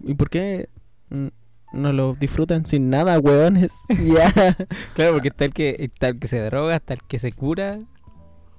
¿Y 0.00 0.14
por 0.14 0.30
qué 0.30 0.68
no 1.72 1.92
lo 1.92 2.14
disfrutan 2.14 2.66
sin 2.66 2.90
nada, 2.90 3.18
weones? 3.18 3.72
Ya. 3.88 4.32
Claro, 4.94 5.12
porque 5.12 5.28
está 5.28 5.44
el 5.44 5.52
que 5.52 5.76
está 5.78 6.08
el 6.08 6.18
que 6.20 6.28
se 6.28 6.40
droga, 6.40 6.76
está 6.76 6.94
el 6.94 7.02
que 7.02 7.18
se 7.18 7.32
cura 7.32 7.78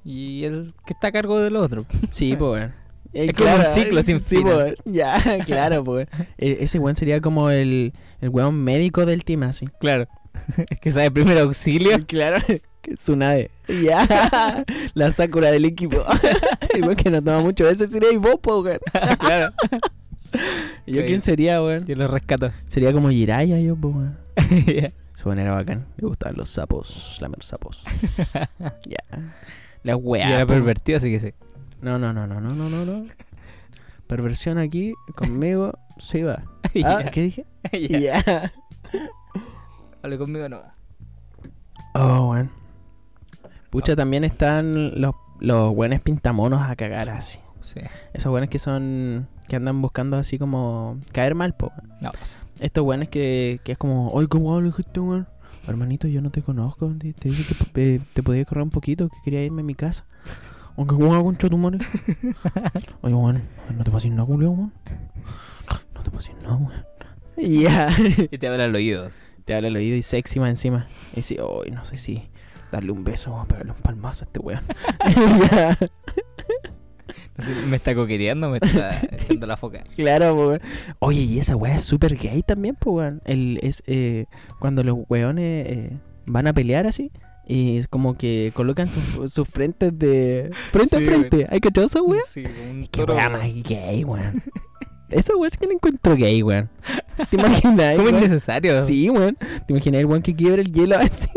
y 0.04 0.44
el 0.44 0.74
que 0.86 0.94
está 0.94 1.08
a 1.08 1.12
cargo 1.14 1.40
del 1.40 1.56
otro. 1.56 1.86
Sí, 2.12 2.36
pues, 2.38 2.52
weón. 2.52 2.87
Es 3.14 3.34
como 3.34 3.56
un 3.56 3.64
ciclo 3.64 4.02
sin 4.04 4.20
sí, 4.20 4.38
weón. 4.38 4.76
Ya, 4.86 5.22
claro, 5.46 5.84
pues. 5.84 6.08
Ese 6.38 6.80
weón 6.80 6.96
sería 6.96 7.22
como 7.22 7.50
el, 7.50 7.94
el 8.22 8.30
weón 8.30 8.56
médico 8.64 9.06
del 9.06 9.24
team, 9.24 9.44
así. 9.44 9.68
Claro. 9.80 10.08
Es 10.70 10.80
que 10.80 10.92
sabe 10.92 11.12
primer 11.12 11.38
auxilio. 11.40 11.98
Claro, 12.08 12.38
Tsunade. 12.96 13.52
Ya, 13.68 14.64
la 14.94 15.12
Sakura 15.12 15.52
del 15.52 15.66
equipo. 15.66 16.06
Igual 16.74 16.96
que 16.96 17.10
no 17.12 17.22
toma 17.22 17.42
mucho. 17.42 17.68
Ese 17.68 17.88
sería 17.88 18.18
vos, 18.18 18.38
po, 18.42 18.62
weón. 18.62 18.80
claro. 19.20 19.52
¿Y 20.86 20.94
yo 20.94 21.06
quién 21.06 21.20
sería, 21.20 21.62
weón? 21.62 21.86
Yo 21.86 21.96
lo 21.96 22.08
rescato. 22.08 22.52
Sería 22.68 22.94
como 22.94 23.10
Jiraya, 23.10 23.60
yo, 23.60 23.76
po, 23.76 23.90
weón. 23.90 24.18
Ese 24.38 24.94
weón 25.26 25.40
era 25.40 25.54
bacán. 25.54 25.86
Me 25.98 26.08
gustaban 26.08 26.38
los 26.38 26.50
sapos, 26.50 27.18
lamer 27.20 27.44
sapos. 27.44 27.84
ya. 28.86 29.04
La 29.84 29.94
y 29.94 29.96
weá. 29.96 30.30
era 30.30 30.46
po. 30.46 30.54
pervertido, 30.54 31.00
así 31.00 31.12
que 31.12 31.20
sí. 31.20 31.34
No, 31.82 32.00
no, 32.00 32.12
no, 32.14 32.26
no, 32.26 32.42
no, 32.42 32.54
no, 32.54 32.70
no, 32.70 32.86
no. 32.86 33.06
Perversión 34.08 34.58
aquí, 34.58 34.94
conmigo, 35.16 35.78
sí 36.00 36.24
va. 36.24 36.44
Ah. 36.84 37.06
¿qué 37.12 37.22
dije? 37.24 37.46
Ya. 37.72 38.52
Hable 40.02 40.18
conmigo 40.18 40.50
no. 40.50 40.62
Oh, 41.94 42.32
weón. 42.32 42.52
Pucha, 43.70 43.96
también 43.96 44.24
están 44.24 45.00
los, 45.02 45.16
los 45.40 45.74
buenos 45.74 46.02
pintamonos 46.02 46.62
a 46.62 46.76
cagar 46.76 47.10
así. 47.10 47.40
Sí. 47.62 47.82
Esos 48.14 48.32
buenos 48.32 48.50
que 48.50 48.60
son. 48.60 49.28
que 49.48 49.56
andan 49.56 49.82
buscando 49.82 50.18
así 50.18 50.38
como. 50.38 51.00
caer 51.12 51.36
mal, 51.36 51.54
po. 51.56 51.72
No, 52.02 52.12
pues. 52.12 52.38
Estos 52.60 52.84
buenos 52.84 53.10
que, 53.10 53.60
que 53.64 53.74
es 53.74 53.78
como. 53.78 54.18
Ay, 54.18 54.28
¿cómo 54.28 54.56
hablo 54.56 54.74
este 54.78 55.00
weón? 55.00 55.28
Hermanito, 55.68 56.08
yo 56.08 56.22
no 56.22 56.30
te 56.30 56.42
conozco. 56.42 56.94
Te, 56.98 57.14
te 57.14 57.30
dije 57.30 57.54
que 57.74 57.96
eh, 57.96 58.02
te 58.14 58.24
podía 58.24 58.46
correr 58.46 58.64
un 58.64 58.70
poquito, 58.70 59.10
que 59.10 59.18
quería 59.24 59.44
irme 59.44 59.62
a 59.62 59.66
mi 59.66 59.76
casa. 59.76 60.06
Aunque 60.78 60.94
weón 60.94 61.16
hago 61.16 61.28
un 61.30 61.38
chotumare. 61.38 61.80
Oye, 63.02 63.14
weón, 63.14 63.42
no 63.76 63.84
te 63.84 63.92
pases 63.92 64.12
nada, 64.12 64.26
culiao, 64.26 64.52
weón. 64.52 64.74
No 65.96 66.04
te 66.04 66.12
pases 66.12 66.36
nada, 66.44 66.56
weón. 66.56 66.86
Ya. 67.38 67.90
Y 68.32 68.38
te 68.38 68.48
habla 68.48 68.66
al 68.66 68.76
oído. 68.76 69.10
te 69.46 69.56
habla 69.56 69.70
al 69.70 69.76
oído 69.76 69.96
y 69.96 70.04
sexy 70.04 70.40
más 70.40 70.52
encima. 70.52 70.88
Y 71.14 71.18
dice, 71.18 71.38
ay, 71.40 71.72
no 71.72 71.84
sé 71.84 71.98
si 71.98 72.30
darle 72.72 72.92
un 72.92 73.04
beso 73.04 73.34
o 73.34 73.46
pegarle 73.46 73.72
un 73.72 73.82
palmazo 73.82 74.24
a 74.24 74.28
este 74.28 74.40
weón. 74.40 74.62
No 77.38 77.46
sé, 77.46 77.54
me 77.68 77.78
está 77.78 77.94
coqueteando, 77.94 78.50
me 78.50 78.58
está 78.58 79.00
echando 79.12 79.46
la 79.46 79.58
foca. 79.58 79.84
Claro, 79.96 80.34
weón. 80.36 80.62
Oye, 81.00 81.22
y 81.22 81.40
esa 81.40 81.56
weá 81.56 81.76
es 81.76 81.84
súper 81.84 82.16
gay 82.16 82.42
también, 82.42 82.76
pues, 82.76 82.96
weón. 82.96 83.22
El, 83.26 83.60
es 83.62 83.84
eh, 83.86 84.26
cuando 84.60 84.84
los 84.84 84.98
weones 85.08 85.68
eh, 85.68 85.98
van 86.26 86.48
a 86.48 86.54
pelear 86.54 86.88
así. 86.88 87.12
Y 87.48 87.78
es 87.78 87.88
como 87.88 88.16
que 88.18 88.52
colocan 88.54 88.90
sus 88.92 89.32
sus 89.32 89.48
frentes 89.48 89.98
de. 89.98 90.52
Frente 90.72 90.98
Sí, 90.98 91.04
a 91.04 91.06
frente. 91.08 91.48
¿Hay 91.50 91.60
cachado 91.62 91.88
esa 91.88 92.02
weá? 92.02 92.22
Sí, 92.28 92.44
como 92.44 92.72
un 92.72 92.82
Qué 92.84 92.90
toro. 93.02 93.16
weá 93.16 93.30
más 93.30 93.44
gay, 93.64 94.04
weón. 94.04 94.44
Esa 95.10 95.34
weá 95.38 95.48
es 95.48 95.56
que 95.56 95.66
la 95.68 95.74
encuentro 95.74 96.16
gay, 96.18 96.44
weón. 96.44 96.70
¿Te 97.30 97.38
imaginas? 97.38 97.96
¿Cómo 97.96 98.08
es 98.10 98.14
weón? 98.14 98.20
necesario? 98.20 98.82
Sí, 98.82 99.10
weón. 99.10 99.36
¿Te 99.38 99.74
imaginas 99.74 100.00
el 100.02 100.06
weón 100.08 100.22
que 100.22 100.36
quiebra 100.36 100.62
el 100.62 100.72
hielo 100.72 100.98
así? 101.00 101.30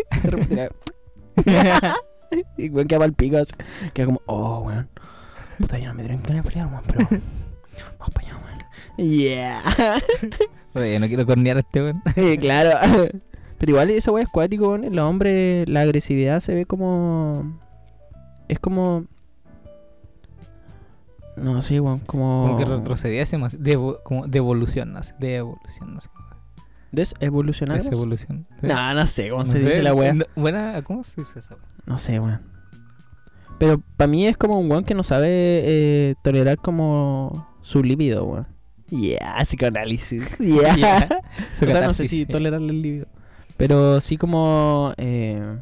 Y 2.57 2.65
el 2.67 2.71
weón 2.73 2.87
queda 2.89 2.99
mal 3.01 3.13
pico 3.13 3.39
así. 3.39 3.53
Queda 3.93 4.07
como, 4.07 4.21
oh, 4.27 4.61
weón. 4.61 4.89
Puta, 5.59 5.79
ya 5.79 5.89
no 5.89 5.95
me 5.95 6.03
dieron 6.03 6.23
ganas 6.23 6.43
de 6.45 6.51
pelear, 6.51 6.67
weón, 6.69 6.83
pero. 6.87 7.07
Vamos 7.99 8.15
para 8.15 8.29
allá, 8.29 8.37
weón. 8.45 9.11
Yeah. 9.11 9.63
Oye, 10.75 10.99
no 10.99 11.07
quiero 11.09 11.27
cornear 11.27 11.57
a 11.59 11.61
este 11.61 11.83
weón. 11.83 12.03
Sí, 12.15 12.39
claro. 12.39 12.79
Pero 13.61 13.71
igual 13.71 13.91
esa 13.91 14.11
weá 14.11 14.25
es 14.25 14.29
cuático. 14.31 14.75
En 14.75 14.97
los 14.97 15.05
hombres 15.05 15.69
la 15.69 15.83
agresividad 15.83 16.41
se 16.41 16.55
ve 16.55 16.67
como. 16.67 17.61
Es 18.49 18.59
como. 18.59 19.05
No 21.37 21.63
sé, 21.63 21.81
weón. 21.81 22.01
Como. 22.01 22.47
Como 22.47 22.57
que 22.59 22.65
retrocediésemos. 22.65 23.63
De, 23.63 23.77
evo- 23.77 24.03
como 24.03 24.27
de 24.27 24.39
evolución, 24.39 24.93
no 24.93 25.03
sé. 25.03 25.15
De 25.19 25.37
evolución, 25.37 25.95
no 25.95 26.01
sé. 26.01 26.09
¿Desevolucionar? 26.93 27.77
Desevolución. 27.77 28.47
No, 28.63 28.95
no 28.95 29.07
sé 29.07 29.29
cómo 29.31 29.43
No 29.43 29.47
se 29.47 29.61
sé, 29.61 29.67
dice 29.67 29.83
la 29.83 29.95
weá. 29.95 30.13
no- 30.13 30.25
Buena, 30.35 30.83
¿cómo 30.83 31.05
se 31.05 31.21
dice 31.21 31.39
eso? 31.39 31.57
No 31.87 31.99
sé, 31.99 32.19
weón. 32.19 32.41
Pero 33.59 33.81
para 33.97 34.09
mí 34.09 34.27
es 34.27 34.37
como 34.37 34.59
un 34.59 34.71
weón 34.71 34.85
que 34.85 34.95
no 34.95 35.03
sabe 35.03 35.29
eh, 35.31 36.15
tolerar 36.25 36.57
como 36.57 37.47
su 37.61 37.85
líbido, 37.85 38.25
weón. 38.25 38.47
Yeah, 38.89 39.37
psicoanálisis. 39.45 40.39
Yeah. 40.41 40.77
Ya. 40.77 41.09
o 41.53 41.71
sea, 41.71 41.87
no 41.87 41.93
sé 41.93 42.09
si 42.09 42.27
tolerar 42.27 42.61
el 42.61 42.83
líbido. 42.83 43.07
Pero 43.61 44.01
sí 44.01 44.17
como... 44.17 44.95
Eh, 44.97 45.59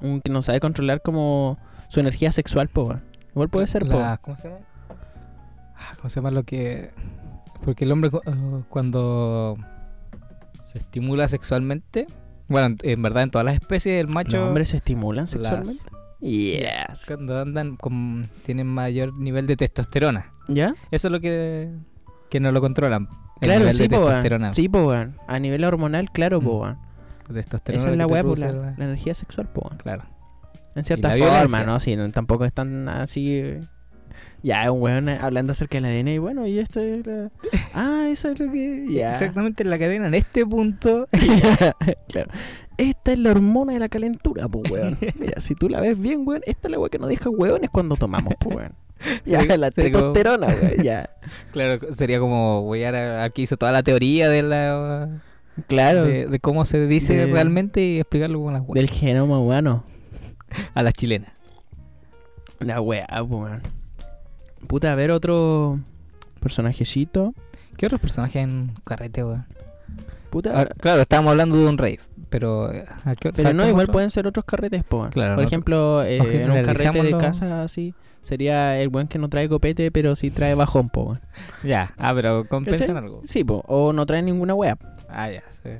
un 0.00 0.22
que 0.22 0.32
no 0.32 0.40
sabe 0.40 0.60
controlar 0.60 1.02
como 1.02 1.58
su 1.88 2.00
energía 2.00 2.32
sexual, 2.32 2.68
po. 2.68 2.96
Igual 3.32 3.50
puede 3.50 3.66
ser, 3.66 3.86
po. 3.86 3.98
La- 4.00 4.16
¿Cómo 4.16 4.36
se 4.38 4.48
llama? 4.48 4.60
Ah, 5.76 5.94
¿Cómo 5.98 6.08
se 6.08 6.16
llama 6.16 6.30
lo 6.30 6.42
que...? 6.44 6.90
Porque 7.62 7.84
el 7.84 7.92
hombre 7.92 8.08
eh, 8.14 8.62
cuando 8.70 9.58
se 10.62 10.78
estimula 10.78 11.28
sexualmente... 11.28 12.06
Bueno, 12.48 12.76
en- 12.82 13.02
verdad 13.02 13.24
en 13.24 13.30
todas 13.30 13.44
las 13.44 13.54
especies 13.56 14.00
el 14.00 14.08
macho... 14.08 14.38
¿Los 14.38 14.48
hombres 14.48 14.70
se 14.70 14.78
estimulan 14.78 15.24
las- 15.24 15.30
sexualmente? 15.32 15.82
Yes. 16.22 17.04
Cuando 17.06 17.38
andan 17.40 17.76
con... 17.76 18.30
tienen 18.46 18.66
mayor 18.68 19.12
nivel 19.12 19.46
de 19.46 19.56
testosterona. 19.56 20.32
¿Ya? 20.48 20.74
Eso 20.90 21.08
es 21.08 21.12
lo 21.12 21.20
que... 21.20 21.70
Que 22.30 22.40
no 22.40 22.52
lo 22.52 22.62
controlan. 22.62 23.06
Claro, 23.40 23.72
sí, 23.72 23.88
de 23.88 23.88
po, 23.98 24.06
weón. 24.06 24.52
Sí, 24.52 24.68
po, 24.68 24.84
weón. 24.86 25.16
A 25.26 25.38
nivel 25.38 25.64
hormonal, 25.64 26.10
claro, 26.10 26.40
po, 26.40 26.58
Mm. 26.58 26.60
weón. 26.62 26.78
Testosterona 27.32 27.82
Esa 27.82 27.90
es 27.92 27.96
la 27.96 28.06
weá, 28.06 28.22
po, 28.24 28.34
la, 28.36 28.52
la- 28.52 28.74
la 28.76 28.84
energía 28.84 29.14
sexual, 29.14 29.48
po, 29.48 29.62
weón. 29.62 29.78
Claro. 29.78 30.04
En 30.74 30.84
cierta 30.84 31.08
la 31.08 31.14
forma, 31.16 31.34
violencia. 31.34 31.66
¿no? 31.66 31.80
Sí, 31.80 31.96
no, 31.96 32.10
tampoco 32.10 32.44
es 32.44 32.52
tan 32.52 32.88
así. 32.88 33.38
eh, 33.38 33.60
Ya, 34.42 34.70
un 34.72 34.80
weón 34.82 35.08
hablando 35.08 35.52
acerca 35.52 35.78
del 35.80 35.84
ADN 35.86 36.08
y 36.14 36.18
bueno, 36.18 36.46
y 36.46 36.58
esto 36.58 36.80
era. 36.80 37.30
Ah, 37.74 38.06
eso 38.10 38.28
es 38.30 38.38
lo 38.40 38.50
que. 38.50 38.86
Ya. 38.88 39.12
Exactamente 39.12 39.62
en 39.62 39.70
la 39.70 39.78
cadena, 39.78 40.06
en 40.08 40.14
este 40.14 40.44
punto... 40.46 41.06
claro. 42.08 42.30
Esta 42.80 43.12
es 43.12 43.18
la 43.18 43.30
hormona 43.32 43.74
de 43.74 43.78
la 43.80 43.88
calentura, 43.88 44.48
pues, 44.48 44.70
weón. 44.70 44.98
Mira, 45.18 45.40
si 45.40 45.54
tú 45.54 45.68
la 45.68 45.80
ves 45.80 45.98
bien, 45.98 46.22
weón, 46.26 46.42
esta 46.46 46.68
es 46.68 46.72
la 46.72 46.78
weá 46.78 46.88
que 46.90 46.98
nos 46.98 47.08
deja 47.08 47.28
weones 47.30 47.70
cuando 47.70 47.96
tomamos, 47.96 48.34
pues, 48.40 48.56
weón. 48.56 48.72
Ya, 49.24 49.40
Sería- 49.40 49.56
la 49.56 49.70
sería 49.70 49.92
como- 49.92 50.12
testosterona, 50.12 50.46
weón, 50.48 50.82
ya. 50.82 51.10
Claro, 51.52 51.94
sería 51.94 52.18
como 52.20 52.62
güeyar 52.62 52.94
a- 52.94 53.24
al 53.24 53.32
que 53.32 53.42
hizo 53.42 53.56
toda 53.56 53.72
la 53.72 53.82
teoría 53.82 54.28
de 54.28 54.42
la 54.42 55.22
Claro. 55.68 56.04
de, 56.04 56.26
de 56.26 56.40
cómo 56.40 56.64
se 56.64 56.86
dice 56.86 57.14
De- 57.14 57.26
realmente 57.26 57.80
y 57.82 57.98
explicarlo 58.00 58.40
con 58.42 58.52
las 58.54 58.62
weas. 58.62 58.74
Del 58.74 58.90
genoma 58.90 59.38
humano. 59.38 59.84
A 60.74 60.82
las 60.82 60.94
chilenas. 60.94 61.32
La 62.58 62.80
weá, 62.80 63.06
pues, 63.08 63.30
weón. 63.30 63.62
Puta, 64.66 64.92
a 64.92 64.94
ver 64.94 65.10
otro 65.10 65.80
personajecito. 66.40 67.34
¿Qué 67.76 67.86
otros 67.86 68.00
personajes 68.00 68.42
en 68.42 68.72
carrete, 68.84 69.24
weón? 69.24 69.46
Puta. 70.30 70.50
Ahora, 70.56 70.70
claro, 70.78 71.02
estábamos 71.02 71.32
hablando 71.32 71.56
de 71.56 71.66
un 71.66 71.76
rave, 71.76 71.98
pero 72.28 72.72
eh, 72.72 72.84
¿a 73.04 73.14
qué 73.16 73.30
Pero 73.32 73.42
¿sabes 73.42 73.54
no, 73.56 73.66
igual 73.68 73.84
otro? 73.84 73.92
pueden 73.92 74.10
ser 74.10 74.26
otros 74.26 74.44
carretes, 74.44 74.84
po. 74.84 75.08
Claro, 75.10 75.34
Por 75.34 75.42
no- 75.42 75.46
ejemplo, 75.46 76.02
eh, 76.04 76.18
en 76.44 76.50
un 76.50 76.62
carrete 76.62 77.02
de 77.02 77.18
casa 77.18 77.62
así, 77.64 77.94
sería 78.22 78.78
el 78.80 78.88
buen 78.90 79.08
que 79.08 79.18
no 79.18 79.28
trae 79.28 79.48
copete, 79.48 79.90
pero 79.90 80.14
sí 80.14 80.30
trae 80.30 80.54
bajón, 80.54 80.88
po. 80.88 81.18
Ya, 81.64 81.92
ah, 81.98 82.12
pero 82.14 82.46
compensan 82.46 82.96
algo. 82.96 83.20
Sí, 83.24 83.42
po. 83.44 83.64
O 83.66 83.92
no 83.92 84.06
trae 84.06 84.22
ninguna 84.22 84.54
wea. 84.54 84.78
Ah, 85.08 85.30
ya, 85.30 85.42
sí. 85.62 85.70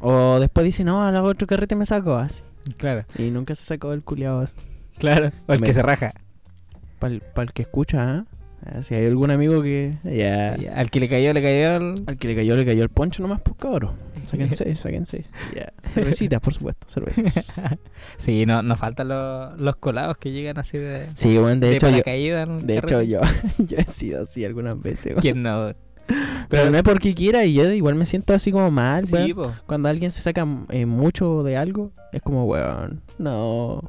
O 0.00 0.38
después 0.40 0.64
dice, 0.64 0.84
no, 0.84 1.02
al 1.04 1.16
otro 1.16 1.46
carrete 1.46 1.74
me 1.76 1.84
sacó 1.86 2.14
así. 2.16 2.42
Claro, 2.78 3.04
Y 3.18 3.30
nunca 3.30 3.54
se 3.54 3.64
sacó 3.64 3.92
el 3.92 4.02
culiado 4.02 4.40
así. 4.40 4.54
claro. 4.98 5.30
O 5.48 5.52
el 5.54 5.60
que 5.62 5.72
se 5.72 5.82
raja. 5.82 6.12
Para 6.98 7.14
el, 7.14 7.52
que 7.52 7.62
escucha, 7.62 8.02
¿ah? 8.18 8.24
Ah, 8.64 8.82
Si 8.82 8.94
hay 8.94 9.06
algún 9.06 9.30
amigo 9.30 9.62
que. 9.62 9.94
Ya. 10.04 10.56
Ya, 10.56 10.74
Al 10.74 10.90
que 10.90 11.00
le 11.00 11.08
cayó, 11.08 11.32
le 11.32 11.42
cayó 11.42 11.76
el... 11.76 12.02
Al 12.06 12.16
que 12.16 12.28
le 12.28 12.36
cayó, 12.36 12.56
le 12.56 12.64
cayó 12.66 12.82
el 12.82 12.88
poncho 12.90 13.22
nomás, 13.22 13.40
pues 13.40 13.56
cabrón. 13.58 13.92
Sáquense, 14.26 14.76
sáquense. 14.76 15.24
Ya. 15.54 15.72
Cervecitas, 15.88 16.40
por 16.40 16.52
supuesto, 16.54 16.86
cervezas. 16.88 17.52
Sí, 18.16 18.44
no, 18.46 18.62
nos 18.62 18.78
faltan 18.78 19.08
los, 19.08 19.58
los 19.60 19.76
colados 19.76 20.16
que 20.18 20.32
llegan 20.32 20.58
así 20.58 20.78
de, 20.78 21.06
Sí, 21.14 21.38
bueno, 21.38 21.60
de, 21.60 21.68
de 21.70 21.76
hecho, 21.76 21.86
yo, 21.86 21.92
paracaídas. 21.92 22.66
de 22.66 22.78
hecho 22.78 23.02
yo, 23.02 23.20
yo 23.58 23.76
he 23.78 23.84
sido 23.84 24.22
así 24.22 24.44
algunas 24.44 24.80
veces. 24.80 25.16
¿Quién 25.20 25.42
no? 25.42 25.72
Pero 26.48 26.70
no 26.70 26.76
es 26.76 26.82
porque 26.82 27.14
quiera 27.14 27.44
y 27.44 27.54
yo 27.54 27.70
igual 27.70 27.94
me 27.94 28.04
siento 28.04 28.34
así 28.34 28.50
como 28.50 28.70
mal, 28.70 29.06
Sí, 29.06 29.32
weón. 29.32 29.54
Cuando 29.66 29.88
alguien 29.88 30.10
se 30.10 30.20
saca 30.22 30.46
eh, 30.70 30.84
mucho 30.84 31.42
de 31.44 31.56
algo, 31.56 31.92
es 32.12 32.20
como, 32.20 32.44
weón, 32.46 33.02
no. 33.18 33.88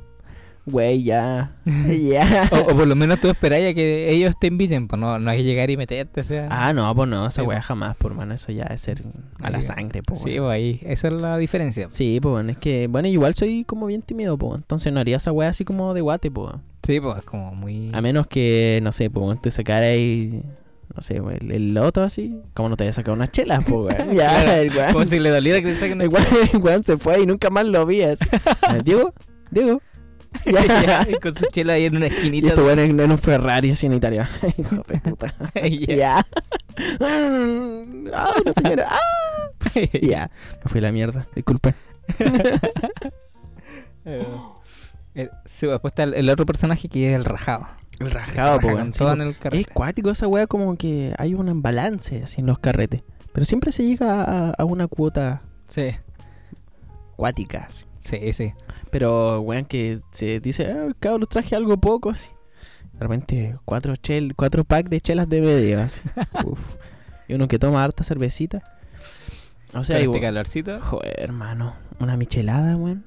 Güey, 0.65 1.03
ya. 1.03 1.51
ya. 1.65 2.47
O, 2.51 2.71
o 2.71 2.77
por 2.77 2.87
lo 2.87 2.95
menos 2.95 3.19
tú 3.19 3.27
esperáis 3.29 3.71
a 3.71 3.73
que 3.73 4.09
ellos 4.11 4.33
te 4.39 4.47
inviten, 4.47 4.87
pues 4.87 4.99
no, 4.99 5.17
no 5.19 5.31
hay 5.31 5.39
que 5.39 5.43
llegar 5.43 5.69
y 5.71 5.77
meterte, 5.77 6.21
o 6.21 6.23
sea. 6.23 6.47
Ah, 6.51 6.71
no, 6.73 6.93
pues 6.95 7.09
no, 7.09 7.25
esa 7.25 7.41
Sí, 7.41 7.47
weá 7.47 7.59
po. 7.59 7.65
jamás, 7.65 7.95
por 7.97 8.13
mano. 8.13 8.33
Eso 8.35 8.51
ya 8.51 8.63
es 8.65 8.81
ser 8.81 9.01
a 9.41 9.49
la 9.49 9.61
sangre, 9.61 10.03
po. 10.03 10.15
sí, 10.15 10.35
pues 10.37 10.41
ahí, 10.51 10.79
esa 10.83 11.07
es 11.07 11.13
la 11.13 11.37
diferencia. 11.37 11.87
Sí, 11.89 12.19
pues 12.21 12.31
bueno, 12.31 12.51
es 12.51 12.57
que, 12.57 12.87
bueno, 12.87 13.07
igual 13.07 13.33
soy 13.33 13.63
como 13.65 13.87
bien 13.87 14.01
tímido, 14.03 14.37
pues. 14.37 14.55
Entonces 14.55 14.93
no 14.93 14.99
haría 14.99 15.17
esa 15.17 15.31
weá 15.31 15.49
así 15.49 15.65
como 15.65 15.93
de 15.93 16.01
guate, 16.01 16.29
pues. 16.29 16.53
Sí, 16.83 16.99
pues 16.99 17.17
es 17.17 17.23
como 17.23 17.53
muy. 17.55 17.89
A 17.93 18.01
menos 18.01 18.27
que, 18.27 18.79
no 18.83 18.91
sé, 18.91 19.09
pues 19.09 19.41
tú 19.41 19.49
sacara 19.51 19.87
ahí, 19.87 20.43
no 20.95 21.01
sé, 21.01 21.21
pues, 21.21 21.41
el, 21.41 21.51
el 21.51 21.73
loto 21.73 22.03
así. 22.03 22.39
¿Cómo 22.53 22.69
no 22.69 22.77
te 22.77 22.83
había 22.83 22.93
sacado 22.93 23.13
unas 23.15 23.31
chelas, 23.31 23.63
pues, 23.67 23.97
weón? 23.97 24.09
Ya, 24.15 24.43
Claro, 24.43 24.61
el 24.61 24.69
weón. 24.75 24.93
Como 24.93 25.05
si 25.05 25.19
le 25.19 25.29
doliera 25.31 25.59
que 25.61 25.73
te 25.73 25.75
saquen 25.75 26.01
El 26.01 26.09
una 26.09 26.19
weón, 26.19 26.49
el 26.53 26.59
weón 26.61 26.83
se 26.83 26.97
fue 26.97 27.21
y 27.21 27.25
nunca 27.25 27.49
más 27.49 27.65
lo 27.65 27.83
vi 27.85 28.01
Diego, 28.83 29.13
Diego. 29.49 29.81
Ya, 30.45 31.05
y 31.09 31.19
con 31.19 31.35
su 31.35 31.45
chela 31.47 31.73
ahí 31.73 31.85
en 31.85 31.97
una 31.97 32.07
Y 32.07 32.09
esquinita. 32.09 32.47
este 32.49 32.61
weón 32.61 32.79
en, 32.79 32.99
en 32.99 33.11
un 33.11 33.17
Ferrari 33.17 33.71
así 33.71 33.85
en 33.85 33.93
Italia. 33.93 34.29
Hijo 34.57 34.77
de 34.87 34.99
puta. 35.03 35.33
Ya. 35.55 35.95
Ya. 35.95 36.27
Ah, 38.13 38.33
una 38.41 38.53
señora. 38.53 38.87
Ah. 38.89 39.79
Ya. 40.01 40.31
Me 40.63 40.69
fui 40.69 40.79
a 40.79 40.81
la 40.83 40.91
mierda. 40.91 41.27
Disculpe. 41.35 41.75
Eh, 44.05 44.25
el- 45.13 45.29
sí, 45.45 45.65
pues, 45.67 45.71
después 45.73 45.91
está 45.91 46.03
el, 46.03 46.13
el 46.15 46.29
otro 46.29 46.45
personaje 46.45 46.87
que 46.89 47.09
es 47.09 47.15
el 47.15 47.25
rajado. 47.25 47.67
El 47.99 48.09
rajado, 48.11 48.57
raja 48.57 48.59
po, 48.59 48.67
con 48.67 48.75
weón. 48.75 49.33
Sí. 49.33 49.59
Es 49.59 49.67
cuático 49.67 50.09
esa 50.09 50.27
weá, 50.27 50.47
como 50.47 50.75
que 50.77 51.13
hay 51.17 51.33
un 51.35 51.61
balance 51.61 52.23
así 52.23 52.41
en 52.41 52.47
los 52.47 52.57
carretes. 52.59 53.03
Pero 53.33 53.45
siempre 53.45 53.71
se 53.71 53.83
llega 53.85 54.23
a, 54.23 54.49
a 54.51 54.65
una 54.65 54.87
cuota 54.87 55.41
Sí, 55.67 55.91
cuática. 57.15 57.67
sí, 58.01 58.33
sí. 58.33 58.53
Pero, 58.91 59.39
weón, 59.41 59.65
que 59.65 60.01
se 60.11 60.39
dice, 60.39 60.67
ah, 60.71 60.93
cabrón, 60.99 61.27
traje 61.29 61.55
algo 61.55 61.77
poco 61.77 62.09
así. 62.11 62.29
De 62.93 62.99
repente, 62.99 63.57
cuatro, 63.65 63.95
chel, 63.95 64.35
cuatro 64.35 64.63
packs 64.63 64.89
de 64.89 65.01
chelas 65.01 65.27
de 65.29 65.41
medio, 65.41 65.79
así. 65.81 66.01
Uf. 66.45 66.59
Y 67.27 67.33
uno 67.33 67.47
que 67.47 67.57
toma 67.57 67.83
harta 67.83 68.03
cervecita. 68.03 68.61
O 69.73 69.83
sea, 69.83 69.95
Con 69.97 70.03
igual- 70.03 70.15
este 70.17 70.27
calorcito. 70.27 70.81
Joder, 70.81 71.13
hermano. 71.17 71.73
Una 71.99 72.17
michelada, 72.17 72.75
weón. 72.75 73.05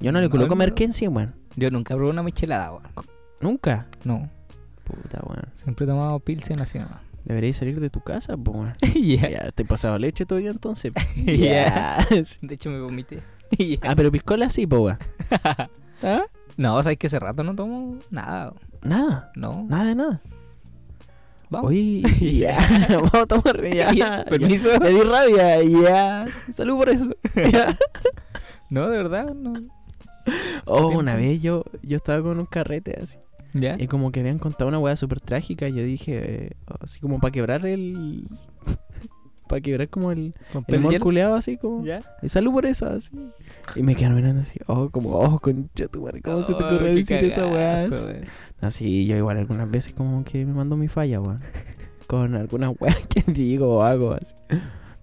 Yo 0.00 0.10
no 0.10 0.20
le 0.20 0.28
coloco 0.30 0.54
no. 0.54 0.56
Merkensi, 0.58 1.06
weón. 1.08 1.34
Yo 1.54 1.70
nunca 1.70 1.94
probé 1.94 2.10
una 2.10 2.22
michelada, 2.22 2.72
weón. 2.72 2.82
Nunca. 3.40 3.86
No, 4.04 4.30
Puta, 4.84 5.20
weón. 5.24 5.44
siempre 5.54 5.84
he 5.84 5.88
tomado 5.88 6.18
pilsen 6.20 6.60
así 6.60 6.78
nomás. 6.78 7.00
Deberías 7.24 7.56
salir 7.58 7.78
de 7.78 7.90
tu 7.90 8.00
casa, 8.00 8.34
weón. 8.36 8.74
Ya. 8.94 9.28
Ya, 9.28 9.50
te 9.52 9.62
he 9.62 9.66
pasado 9.66 9.98
leche 9.98 10.24
todavía 10.26 10.50
entonces. 10.50 10.92
Ya. 11.16 11.36
Ya. 11.36 12.06
De 12.40 12.54
hecho, 12.54 12.70
me 12.70 12.80
vomité. 12.80 13.22
Ah, 13.82 13.94
pero 13.96 14.10
piscola 14.10 14.50
sí, 14.50 14.66
po, 14.66 14.78
weón. 14.80 14.98
¿Ah? 16.02 16.22
No, 16.56 16.82
sabes 16.82 16.98
que 16.98 17.06
hace 17.06 17.18
rato 17.18 17.44
no 17.44 17.54
tomo 17.54 17.98
nada. 18.10 18.52
Nada. 18.82 19.30
No. 19.36 19.66
Nada 19.68 19.84
de 19.84 19.94
nada. 19.94 20.22
Vamos. 21.50 21.70
Oye, 21.70 22.02
ya. 22.38 22.58
Vamos 22.88 23.14
a 23.14 23.26
tomar 23.26 23.62
ya. 23.62 24.24
Permiso. 24.24 24.68
Me 24.80 24.90
di 24.90 25.02
rabia, 25.02 25.62
ya. 25.62 26.26
Salud 26.50 26.78
por 26.78 26.88
eso. 26.88 27.10
No, 28.70 28.88
de 28.88 28.96
verdad, 28.96 29.34
no. 29.34 29.54
Oh, 30.64 30.88
una 30.88 31.14
vez 31.14 31.42
yo, 31.42 31.64
yo 31.82 31.96
estaba 31.96 32.22
con 32.22 32.38
un 32.38 32.46
carrete 32.46 32.98
así. 33.00 33.18
¿Ya? 33.54 33.76
Y 33.78 33.86
como 33.86 34.12
que 34.12 34.20
habían 34.20 34.38
contado 34.38 34.68
una 34.68 34.78
weá 34.78 34.96
súper 34.96 35.20
trágica. 35.20 35.68
Y 35.68 35.74
yo 35.74 35.82
dije, 35.82 36.46
eh, 36.46 36.50
así 36.80 37.00
como 37.00 37.20
para 37.20 37.32
quebrar 37.32 37.66
el. 37.66 38.26
Para 39.52 39.60
quebrar 39.60 39.88
como 39.90 40.10
el. 40.12 40.32
¿Romper 40.54 40.76
El 40.76 40.82
hielo? 40.88 41.04
culeado 41.04 41.34
así 41.34 41.58
como. 41.58 41.84
¿Ya? 41.84 42.00
Y 42.22 42.30
salud 42.30 42.52
por 42.52 42.64
eso, 42.64 42.86
así. 42.86 43.10
Y 43.76 43.82
me 43.82 43.94
quedaron 43.94 44.16
mirando 44.16 44.40
así, 44.40 44.58
oh, 44.66 44.88
como, 44.88 45.10
oh, 45.10 45.38
concha 45.40 45.88
tu 45.88 46.00
madre, 46.02 46.22
¿cómo 46.22 46.42
se 46.42 46.54
te 46.54 46.64
Oh, 46.64 46.66
ocurre 46.68 46.86
qué 46.88 46.94
decir 46.94 47.24
esa 47.24 47.46
weá? 47.46 47.74
cagazo, 47.84 48.06
así? 48.62 49.04
yo 49.06 49.14
igual 49.16 49.36
algunas 49.36 49.70
veces 49.70 49.92
como 49.92 50.24
que 50.24 50.46
me 50.46 50.54
mando 50.54 50.76
mi 50.78 50.88
falla, 50.88 51.20
weón. 51.20 51.40
Con 52.06 52.34
algunas 52.34 52.72
weas 52.80 52.96
que 53.08 53.22
digo 53.30 53.76
o 53.76 53.82
hago, 53.82 54.12
así. 54.12 54.34